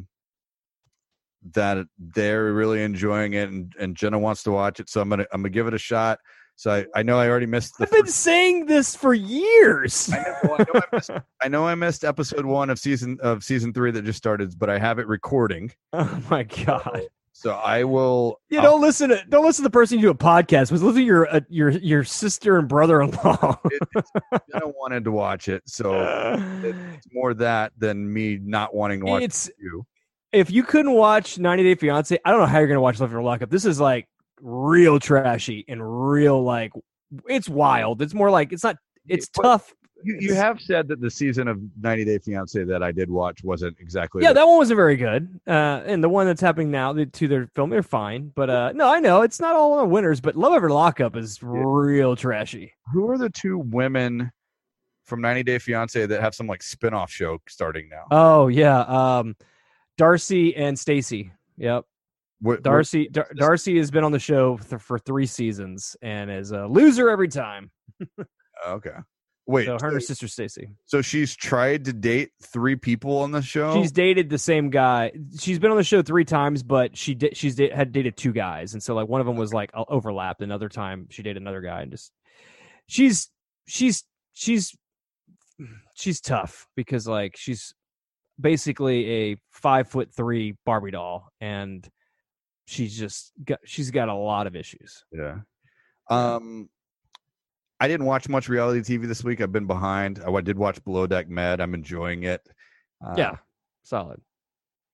that 1.53 1.85
they're 1.97 2.53
really 2.53 2.83
enjoying 2.83 3.33
it 3.33 3.49
and, 3.49 3.73
and 3.79 3.95
Jenna 3.95 4.19
wants 4.19 4.43
to 4.43 4.51
watch 4.51 4.79
it, 4.79 4.89
so 4.89 5.01
I'm 5.01 5.09
gonna 5.09 5.25
I'm 5.31 5.41
gonna 5.41 5.49
give 5.49 5.67
it 5.67 5.73
a 5.73 5.79
shot. 5.79 6.19
So 6.57 6.71
I, 6.71 6.85
I 6.95 7.03
know 7.03 7.19
I 7.19 7.27
already 7.27 7.47
missed 7.47 7.77
the. 7.77 7.83
I've 7.83 7.91
been 7.91 8.07
saying 8.07 8.67
this 8.67 8.95
for 8.95 9.13
years. 9.13 10.09
I 10.13 10.17
know, 10.17 10.35
well, 10.43 10.55
I, 10.59 10.63
know 10.63 10.81
I, 10.81 10.95
missed, 10.95 11.11
I 11.43 11.47
know 11.49 11.67
I 11.67 11.75
missed 11.75 12.03
episode 12.05 12.45
one 12.45 12.69
of 12.69 12.79
season 12.79 13.17
of 13.21 13.43
season 13.43 13.73
three 13.73 13.91
that 13.91 14.05
just 14.05 14.17
started, 14.17 14.57
but 14.57 14.69
I 14.69 14.79
have 14.79 14.99
it 14.99 15.07
recording. 15.07 15.71
oh 15.93 16.21
my 16.29 16.43
god. 16.43 17.01
So 17.37 17.51
I 17.51 17.83
will. 17.83 18.39
You 18.49 18.59
I'll- 18.59 18.71
don't 18.71 18.81
listen 18.81 19.09
to 19.09 19.21
don't 19.27 19.43
listen 19.43 19.63
to 19.63 19.67
the 19.67 19.73
person 19.73 19.97
you 19.99 20.03
do 20.03 20.09
a 20.09 20.15
podcast 20.15 20.71
with. 20.71 20.81
Listen 20.81 20.95
to 21.01 21.03
your 21.03 21.27
uh, 21.35 21.41
your 21.49 21.69
your 21.69 22.05
sister 22.05 22.57
and 22.57 22.65
brother 22.69 23.01
in 23.01 23.11
law. 23.11 23.59
I 24.53 24.61
wanted 24.63 25.03
to 25.03 25.11
watch 25.11 25.49
it, 25.49 25.61
so 25.65 25.93
it's 26.63 27.07
more 27.11 27.33
that 27.33 27.73
than 27.77 28.11
me 28.11 28.39
not 28.41 28.73
wanting 28.73 29.01
to 29.01 29.05
watch 29.05 29.23
it's 29.23 29.49
you. 29.59 29.85
if 30.31 30.49
you 30.49 30.63
couldn't 30.63 30.93
watch 30.93 31.37
90 31.37 31.63
Day 31.63 31.75
Fiance, 31.75 32.17
I 32.23 32.31
don't 32.31 32.39
know 32.39 32.45
how 32.45 32.59
you're 32.59 32.69
gonna 32.69 32.79
watch 32.79 33.01
Love 33.01 33.09
After 33.09 33.21
Lockup. 33.21 33.49
This 33.49 33.65
is 33.65 33.81
like 33.81 34.07
real 34.41 34.97
trashy 34.99 35.65
and 35.67 35.81
real 36.09 36.41
like 36.41 36.71
it's 37.27 37.49
wild. 37.49 38.01
It's 38.01 38.13
more 38.13 38.31
like 38.31 38.53
it's 38.53 38.63
not. 38.63 38.77
It's 39.07 39.27
tough. 39.27 39.73
You, 40.05 40.17
you 40.19 40.33
have 40.35 40.61
said 40.61 40.87
that 40.89 41.01
the 41.01 41.09
season 41.09 41.47
of 41.47 41.59
90 41.81 42.05
Day 42.05 42.19
Fiance 42.19 42.63
that 42.63 42.83
I 42.83 42.91
did 42.91 43.09
watch 43.09 43.43
wasn't 43.43 43.75
exactly. 43.79 44.21
Yeah, 44.21 44.29
the- 44.29 44.35
that 44.35 44.47
one 44.47 44.57
wasn't 44.57 44.77
very 44.77 44.95
good. 44.97 45.39
Uh, 45.47 45.81
and 45.85 46.03
the 46.03 46.09
one 46.09 46.27
that's 46.27 46.41
happening 46.41 46.69
now, 46.71 46.93
the 46.93 47.05
two 47.07 47.27
they're 47.27 47.47
filming, 47.55 47.71
they're 47.71 47.81
fine. 47.83 48.31
But 48.35 48.49
uh, 48.49 48.71
no, 48.73 48.87
I 48.93 48.99
know 48.99 49.23
it's 49.23 49.39
not 49.39 49.55
all 49.55 49.77
the 49.79 49.85
winners. 49.85 50.21
But 50.21 50.35
Love 50.35 50.53
After 50.53 50.69
Lockup 50.69 51.15
is 51.15 51.41
real 51.41 52.15
trashy. 52.15 52.71
who 52.93 53.09
are 53.09 53.17
the 53.17 53.29
two 53.31 53.57
women 53.57 54.31
from 55.05 55.21
90 55.21 55.43
Day 55.43 55.57
Fiance 55.59 56.05
that 56.05 56.21
have 56.21 56.33
some 56.35 56.47
like 56.47 56.61
spin-off 56.63 57.11
show 57.11 57.39
starting 57.49 57.89
now? 57.89 58.05
Oh 58.11 58.47
yeah, 58.47 58.81
um, 58.81 59.35
Darcy 59.97 60.55
and 60.55 60.77
Stacy. 60.77 61.31
Yep. 61.57 61.85
What- 62.41 62.61
Darcy 62.63 63.07
Dar- 63.09 63.29
Darcy 63.35 63.77
has 63.77 63.89
been 63.89 64.03
on 64.03 64.11
the 64.11 64.19
show 64.19 64.57
th- 64.57 64.81
for 64.81 64.99
three 64.99 65.25
seasons 65.25 65.95
and 66.01 66.29
is 66.29 66.51
a 66.51 66.67
loser 66.67 67.09
every 67.09 67.27
time. 67.29 67.71
okay. 68.67 68.97
Wait, 69.47 69.65
so 69.65 69.77
her 69.79 69.87
and 69.87 69.93
her 69.93 69.99
sister 69.99 70.27
Stacy. 70.27 70.69
so 70.85 71.01
she's 71.03 71.35
tried 71.35 71.85
to 71.85 71.93
date 71.93 72.31
three 72.41 72.75
people 72.75 73.19
on 73.19 73.31
the 73.31 73.43
show. 73.43 73.75
She's 73.75 73.91
dated 73.91 74.29
the 74.29 74.39
same 74.39 74.71
guy. 74.71 75.11
She's 75.39 75.59
been 75.59 75.69
on 75.69 75.77
the 75.77 75.83
show 75.83 76.01
three 76.01 76.25
times, 76.25 76.63
but 76.63 76.97
she 76.97 77.13
did. 77.13 77.37
She's 77.37 77.55
da- 77.55 77.69
had 77.69 77.91
dated 77.91 78.17
two 78.17 78.33
guys, 78.33 78.73
and 78.73 78.81
so 78.81 78.95
like 78.95 79.07
one 79.07 79.21
of 79.21 79.27
them 79.27 79.35
was 79.37 79.53
like 79.53 79.69
overlapped. 79.75 80.41
Another 80.41 80.67
time 80.67 81.07
she 81.11 81.21
dated 81.21 81.41
another 81.41 81.61
guy, 81.61 81.81
and 81.81 81.91
just 81.91 82.11
she's 82.87 83.29
she's 83.67 84.03
she's 84.33 84.75
she's 85.95 86.19
tough 86.21 86.67
because 86.75 87.07
like 87.07 87.35
she's 87.37 87.73
basically 88.39 89.11
a 89.31 89.35
five 89.51 89.87
foot 89.87 90.11
three 90.11 90.55
Barbie 90.65 90.91
doll, 90.91 91.29
and 91.39 91.87
she's 92.65 92.97
just 92.97 93.31
got 93.43 93.59
she's 93.63 93.91
got 93.91 94.09
a 94.09 94.15
lot 94.15 94.47
of 94.47 94.55
issues. 94.55 95.03
Yeah. 95.11 95.41
Um, 96.09 96.69
I 97.85 97.87
didn't 97.87 98.07
watch 98.07 98.27
much 98.27 98.49
reality 98.49 98.79
TV 98.79 99.07
this 99.07 99.23
week. 99.23 99.41
I've 99.41 99.51
been 99.51 99.67
behind. 99.67 100.19
I 100.25 100.41
did 100.41 100.57
watch 100.57 100.83
Below 100.83 101.05
Deck 101.05 101.29
Med. 101.29 101.61
I'm 101.61 101.75
enjoying 101.75 102.23
it. 102.23 102.41
Uh, 102.99 103.13
yeah, 103.15 103.35
solid. 103.83 104.19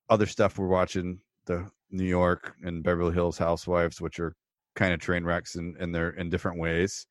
Other 0.10 0.26
stuff 0.26 0.58
we're 0.58 0.68
watching 0.68 1.22
the 1.46 1.72
New 1.90 2.04
York 2.04 2.54
and 2.64 2.84
Beverly 2.84 3.14
Hills 3.14 3.38
Housewives, 3.38 4.02
which 4.02 4.20
are 4.20 4.36
kind 4.76 4.94
of 4.94 5.00
train 5.00 5.24
wrecks 5.24 5.56
in, 5.56 5.78
in 5.80 5.94
their 5.94 6.10
in 6.10 6.30
different 6.30 6.60
ways. 6.60 7.08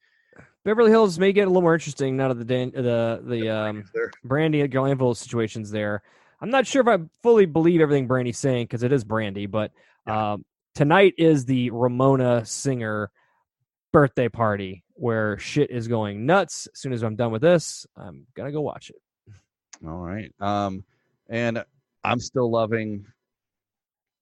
Beverly 0.66 0.90
Hills 0.90 1.18
may 1.18 1.32
get 1.32 1.46
a 1.46 1.50
little 1.50 1.62
more 1.62 1.72
interesting 1.72 2.14
now 2.14 2.28
that 2.28 2.34
the 2.34 2.44
Dan- 2.44 2.72
the 2.74 3.22
the 3.24 3.48
um 3.48 3.84
Brandi 4.26 4.70
Glanville 4.70 5.14
situations 5.14 5.70
there. 5.70 6.02
I'm 6.42 6.50
not 6.50 6.66
sure 6.66 6.82
if 6.82 6.88
I 6.88 7.02
fully 7.22 7.46
believe 7.46 7.80
everything 7.80 8.06
Brandi's 8.06 8.38
saying 8.38 8.66
because 8.66 8.82
it 8.82 8.92
is 8.92 9.02
Brandi, 9.02 9.50
but 9.50 9.72
um, 10.06 10.44
tonight 10.74 11.14
is 11.16 11.46
the 11.46 11.70
Ramona 11.70 12.44
Singer 12.44 13.10
birthday 13.94 14.28
party 14.28 14.84
where 15.00 15.38
shit 15.38 15.70
is 15.70 15.88
going 15.88 16.26
nuts. 16.26 16.68
As 16.74 16.78
soon 16.80 16.92
as 16.92 17.02
I'm 17.02 17.16
done 17.16 17.32
with 17.32 17.40
this, 17.40 17.86
I'm 17.96 18.26
gonna 18.34 18.52
go 18.52 18.60
watch 18.60 18.90
it. 18.90 18.96
All 19.86 19.96
right. 19.98 20.30
Um, 20.40 20.84
and 21.30 21.64
I'm 22.04 22.20
still 22.20 22.50
loving 22.50 23.06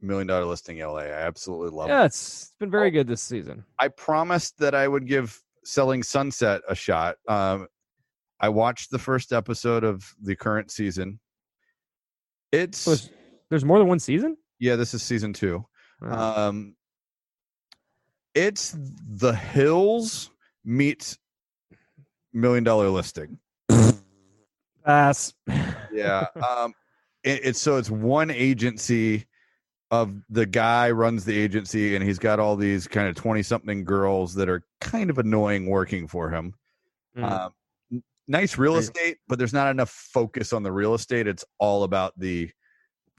Million 0.01 0.29
Dollar 0.29 0.45
Listing 0.45 0.79
LA. 0.79 0.99
I 1.01 1.09
absolutely 1.27 1.71
love 1.77 1.89
it. 1.89 1.93
Yeah, 1.93 2.05
it's, 2.05 2.43
it's 2.43 2.55
been 2.61 2.69
Oh. 2.69 2.71
very 2.71 2.93
good 2.93 3.09
this 3.09 3.21
season. 3.23 3.65
I 3.81 3.89
promised 3.89 4.57
that 4.59 4.77
I 4.77 4.87
would 4.87 5.09
give 5.09 5.43
Selling 5.65 6.05
Sunset 6.05 6.63
a 6.69 6.77
shot. 6.77 7.17
Um, 7.27 7.67
I 8.39 8.49
watched 8.51 8.93
the 8.93 9.01
first 9.01 9.33
episode 9.33 9.83
of 9.83 10.15
the 10.23 10.37
current 10.37 10.71
season. 10.71 11.19
It's 12.53 12.79
So 12.79 12.93
it's- 12.93 13.11
there's 13.51 13.65
more 13.65 13.79
than 13.81 13.89
one 13.89 13.99
season. 13.99 14.37
yeah, 14.61 14.77
this 14.77 14.95
is 14.95 15.03
season 15.03 15.33
two. 15.33 15.67
Uh, 16.01 16.47
Um, 16.49 16.77
it's 18.35 18.77
The 18.79 19.33
Hills 19.35 20.31
meets 20.69 21.19
Million 22.33 22.63
Dollar 22.63 22.91
Listing. 22.91 23.39
pass. 24.85 25.33
Yeah. 25.93 26.27
um, 26.49 26.75
it, 27.25 27.41
it's 27.43 27.61
so 27.61 27.77
it's 27.77 27.91
one 27.91 28.31
agency 28.31 29.27
of 29.91 30.15
the 30.29 30.45
guy 30.45 30.91
runs 30.91 31.25
the 31.25 31.37
agency 31.37 31.97
and 31.97 32.05
he's 32.05 32.19
got 32.19 32.39
all 32.39 32.57
these 32.57 32.87
kind 32.87 33.09
of 33.09 33.15
20 33.17 33.43
something 33.43 33.85
girls 33.85 34.35
that 34.35 34.49
are 34.49 34.63
kind 34.83 35.09
of 35.09 35.19
annoying 35.19 35.67
working 35.67 36.07
for 36.07 36.31
him. 36.31 36.55
Mm. 37.17 37.51
Um, 37.91 38.03
nice 38.29 38.59
real 38.59 38.77
estate, 38.77 39.17
but 39.27 39.39
there's 39.39 39.55
not 39.55 39.71
enough 39.71 39.91
focus 39.91 40.53
on 40.53 40.63
the 40.63 40.71
real 40.71 40.93
estate. 40.93 41.27
It's 41.27 41.45
all 41.59 41.85
about 41.85 42.13
the, 42.19 42.51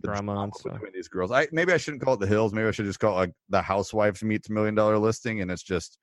the 0.01 0.09
Drama 0.09 0.47
between 0.63 0.93
these 0.93 1.07
girls. 1.07 1.31
I 1.31 1.47
maybe 1.51 1.73
I 1.73 1.77
shouldn't 1.77 2.03
call 2.03 2.13
it 2.13 2.19
the 2.19 2.27
hills. 2.27 2.53
Maybe 2.53 2.67
I 2.67 2.71
should 2.71 2.85
just 2.85 2.99
call 2.99 3.15
it 3.15 3.19
like 3.19 3.33
the 3.49 3.61
housewives 3.61 4.23
meets 4.23 4.49
million 4.49 4.75
dollar 4.75 4.97
listing, 4.99 5.41
and 5.41 5.49
it's 5.51 5.63
just 5.63 5.97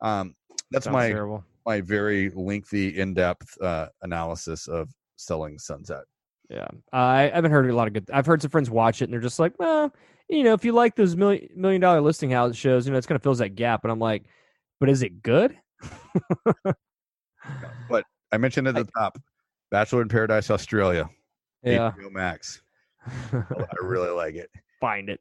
um 0.00 0.34
that's 0.70 0.84
Sounds 0.84 0.92
my 0.94 1.08
terrible. 1.08 1.44
my 1.66 1.80
very 1.80 2.30
lengthy 2.30 2.98
in 2.98 3.14
depth 3.14 3.60
uh, 3.60 3.88
analysis 4.02 4.68
of 4.68 4.88
selling 5.16 5.58
Sunset. 5.58 6.04
Yeah, 6.48 6.68
I 6.92 7.30
haven't 7.34 7.50
heard 7.50 7.68
a 7.68 7.74
lot 7.74 7.86
of 7.88 7.92
good. 7.94 8.08
I've 8.12 8.26
heard 8.26 8.40
some 8.42 8.50
friends 8.50 8.70
watch 8.70 9.02
it 9.02 9.04
and 9.04 9.12
they're 9.12 9.20
just 9.20 9.38
like, 9.38 9.52
well, 9.58 9.92
you 10.28 10.42
know, 10.44 10.52
if 10.54 10.64
you 10.64 10.72
like 10.72 10.96
those 10.96 11.16
million 11.16 11.48
million 11.56 11.80
dollar 11.80 12.00
listing 12.00 12.30
house 12.30 12.56
shows, 12.56 12.86
you 12.86 12.92
know, 12.92 12.98
it's 12.98 13.06
kind 13.06 13.16
of 13.16 13.22
fills 13.22 13.38
that 13.38 13.54
gap. 13.56 13.84
And 13.84 13.92
I'm 13.92 13.98
like, 13.98 14.24
but 14.78 14.88
is 14.88 15.02
it 15.02 15.22
good? 15.22 15.56
But 17.88 18.04
I 18.32 18.36
mentioned 18.38 18.68
at 18.68 18.74
the 18.76 18.84
top, 18.96 19.18
Bachelor 19.70 20.02
in 20.02 20.08
Paradise 20.08 20.50
Australia, 20.50 21.08
yeah, 21.62 21.92
HBO 21.92 22.10
Max. 22.12 22.62
I 23.32 23.44
really 23.82 24.10
like 24.10 24.34
it. 24.34 24.50
find 24.80 25.08
it. 25.08 25.20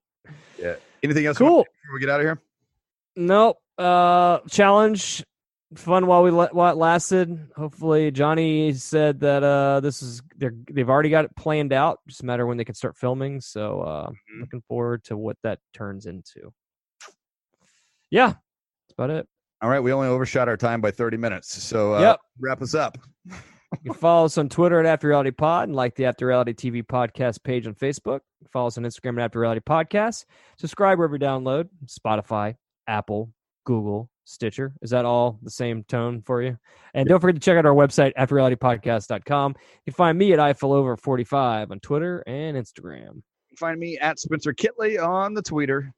Yeah. 0.60 0.76
Anything 1.04 1.26
else? 1.26 1.38
Cool. 1.38 1.64
Before 1.64 1.94
we 1.94 2.00
get 2.00 2.10
out 2.10 2.20
of 2.20 2.26
here. 2.26 2.42
Nope. 3.16 3.58
Uh, 3.78 4.40
challenge 4.50 5.24
fun 5.76 6.08
while 6.08 6.24
we 6.24 6.32
let 6.32 6.54
while 6.54 6.72
it 6.72 6.78
lasted. 6.78 7.48
Hopefully, 7.56 8.12
Johnny 8.12 8.74
said 8.74 9.20
that 9.22 9.44
uh 9.44 9.80
this 9.82 10.02
is 10.02 10.22
they're 10.38 10.54
they've 10.72 10.90
already 10.90 11.10
got 11.10 11.26
it 11.26 11.36
planned 11.36 11.72
out. 11.74 12.00
Just 12.08 12.22
a 12.24 12.26
matter 12.26 12.46
when 12.46 12.58
they 12.58 12.66
can 12.66 12.76
start 12.76 12.98
filming. 12.98 13.40
So 13.42 13.82
uh, 13.82 14.10
Mhm. 14.10 14.42
looking 14.42 14.62
forward 14.68 15.04
to 15.06 15.16
what 15.18 15.38
that 15.44 15.60
turns 15.74 16.06
into. 16.08 16.52
Yeah, 18.10 18.28
that's 18.30 18.94
about 18.98 19.12
it. 19.12 19.28
All 19.62 19.70
right, 19.70 19.80
we 19.82 19.92
only 19.92 20.08
overshot 20.08 20.48
our 20.48 20.58
time 20.58 20.82
by 20.82 20.90
30 20.92 21.18
minutes. 21.18 21.62
So 21.64 21.94
uh, 21.96 22.00
Yep. 22.02 22.20
wrap 22.40 22.62
us 22.62 22.74
up. 22.76 22.98
You 23.84 23.92
can 23.92 23.94
follow 23.94 24.26
us 24.26 24.38
on 24.38 24.50
Twitter 24.50 24.80
at 24.80 24.86
After 24.88 25.10
Reality 25.10 25.32
Pod 25.32 25.68
and 25.68 25.76
like 25.76 25.96
the 25.96 26.06
After 26.06 26.26
Reality 26.28 26.54
TV 26.54 26.82
podcast 26.82 27.44
page 27.44 27.68
on 27.68 27.76
Facebook. 27.76 28.22
Follow 28.52 28.68
us 28.68 28.78
on 28.80 28.84
Instagram 28.84 29.18
at 29.20 29.26
After 29.26 29.40
Reality 29.42 29.62
Podcast. 29.62 30.26
Subscribe 30.58 30.98
wherever 30.98 31.16
you 31.16 31.20
download 31.20 31.70
Spotify, 31.86 32.56
Apple, 32.90 33.32
Google, 33.66 34.10
Stitcher. 34.26 34.74
Is 34.82 34.90
that 34.90 35.06
all 35.06 35.40
the 35.44 35.50
same 35.50 35.84
tone 35.86 36.22
for 36.26 36.42
you? 36.42 36.58
And 36.94 37.08
don't 37.08 37.20
forget 37.20 37.36
to 37.42 37.46
check 37.46 37.58
out 37.58 37.66
our 37.66 37.74
website, 37.74 38.14
afterrealitypodcast.com. 38.18 39.56
You 39.58 39.92
can 39.92 39.94
find 39.94 40.18
me 40.18 40.34
at 40.34 40.40
IFLover45 40.40 41.72
on 41.72 41.80
Twitter 41.80 42.24
and 42.28 42.58
Instagram. 42.58 43.22
Find 43.58 43.80
me 43.80 43.98
at 44.00 44.20
Spencer 44.20 44.54
Kitley 44.54 45.02
on 45.04 45.34
the 45.34 45.42
Twitter. 45.42 45.92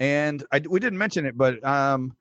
And 0.00 0.44
I, 0.52 0.60
we 0.68 0.78
didn't 0.80 0.98
mention 0.98 1.26
it, 1.26 1.36
but 1.36 1.54
um, 1.64 2.14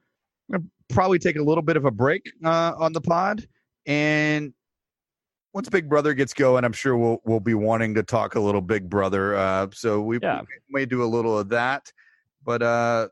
I'm 0.53 0.59
going 0.59 0.63
to 0.89 0.93
probably 0.95 1.19
take 1.19 1.35
a 1.35 1.41
little 1.43 1.63
bit 1.63 1.77
of 1.77 1.85
a 1.85 1.91
break 1.91 2.21
uh, 2.43 2.73
on 2.79 2.93
the 2.93 3.01
pod. 3.01 3.45
And 3.85 4.53
once 5.53 5.69
Big 5.69 5.89
Brother 5.89 6.13
gets 6.13 6.33
going, 6.33 6.63
I'm 6.63 6.73
sure 6.73 6.97
we'll 6.97 7.19
we'll 7.25 7.39
be 7.39 7.53
wanting 7.53 7.93
to 7.95 8.03
talk 8.03 8.35
a 8.35 8.39
little 8.39 8.61
Big 8.61 8.89
Brother. 8.89 9.35
Uh, 9.35 9.67
so 9.73 10.01
we, 10.01 10.19
Yeah. 10.21 10.41
we 10.41 10.47
may 10.69 10.85
do 10.85 11.03
a 11.03 11.05
little 11.05 11.37
of 11.37 11.49
that. 11.49 11.91
But 12.45 12.61
uh, 12.61 13.07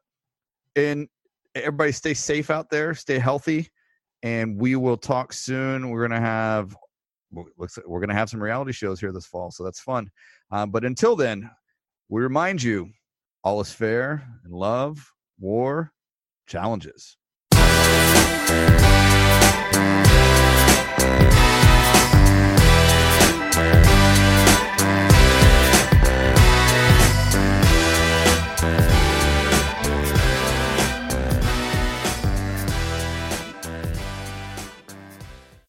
and 0.75 1.07
everybody 1.55 1.91
stay 1.91 2.13
safe 2.13 2.49
out 2.49 2.69
there, 2.69 2.93
stay 2.93 3.19
healthy, 3.19 3.69
and 4.23 4.59
we 4.59 4.75
will 4.75 4.97
talk 4.97 5.33
soon. 5.33 5.89
We're 5.89 6.07
gonna 6.07 6.21
have 6.21 6.75
looks 7.57 7.77
like 7.77 7.87
we're 7.87 7.99
gonna 7.99 8.13
have 8.13 8.29
some 8.29 8.41
reality 8.41 8.71
shows 8.71 8.99
here 8.99 9.11
this 9.11 9.25
fall, 9.25 9.51
so 9.51 9.63
that's 9.63 9.79
fun. 9.79 10.09
Uh, 10.51 10.65
but 10.65 10.85
until 10.85 11.15
then, 11.15 11.49
we 12.09 12.21
remind 12.21 12.61
you, 12.61 12.89
all 13.43 13.59
is 13.61 13.71
fair 13.71 14.27
in 14.45 14.51
love, 14.51 15.11
war, 15.39 15.91
challenges. 16.47 17.17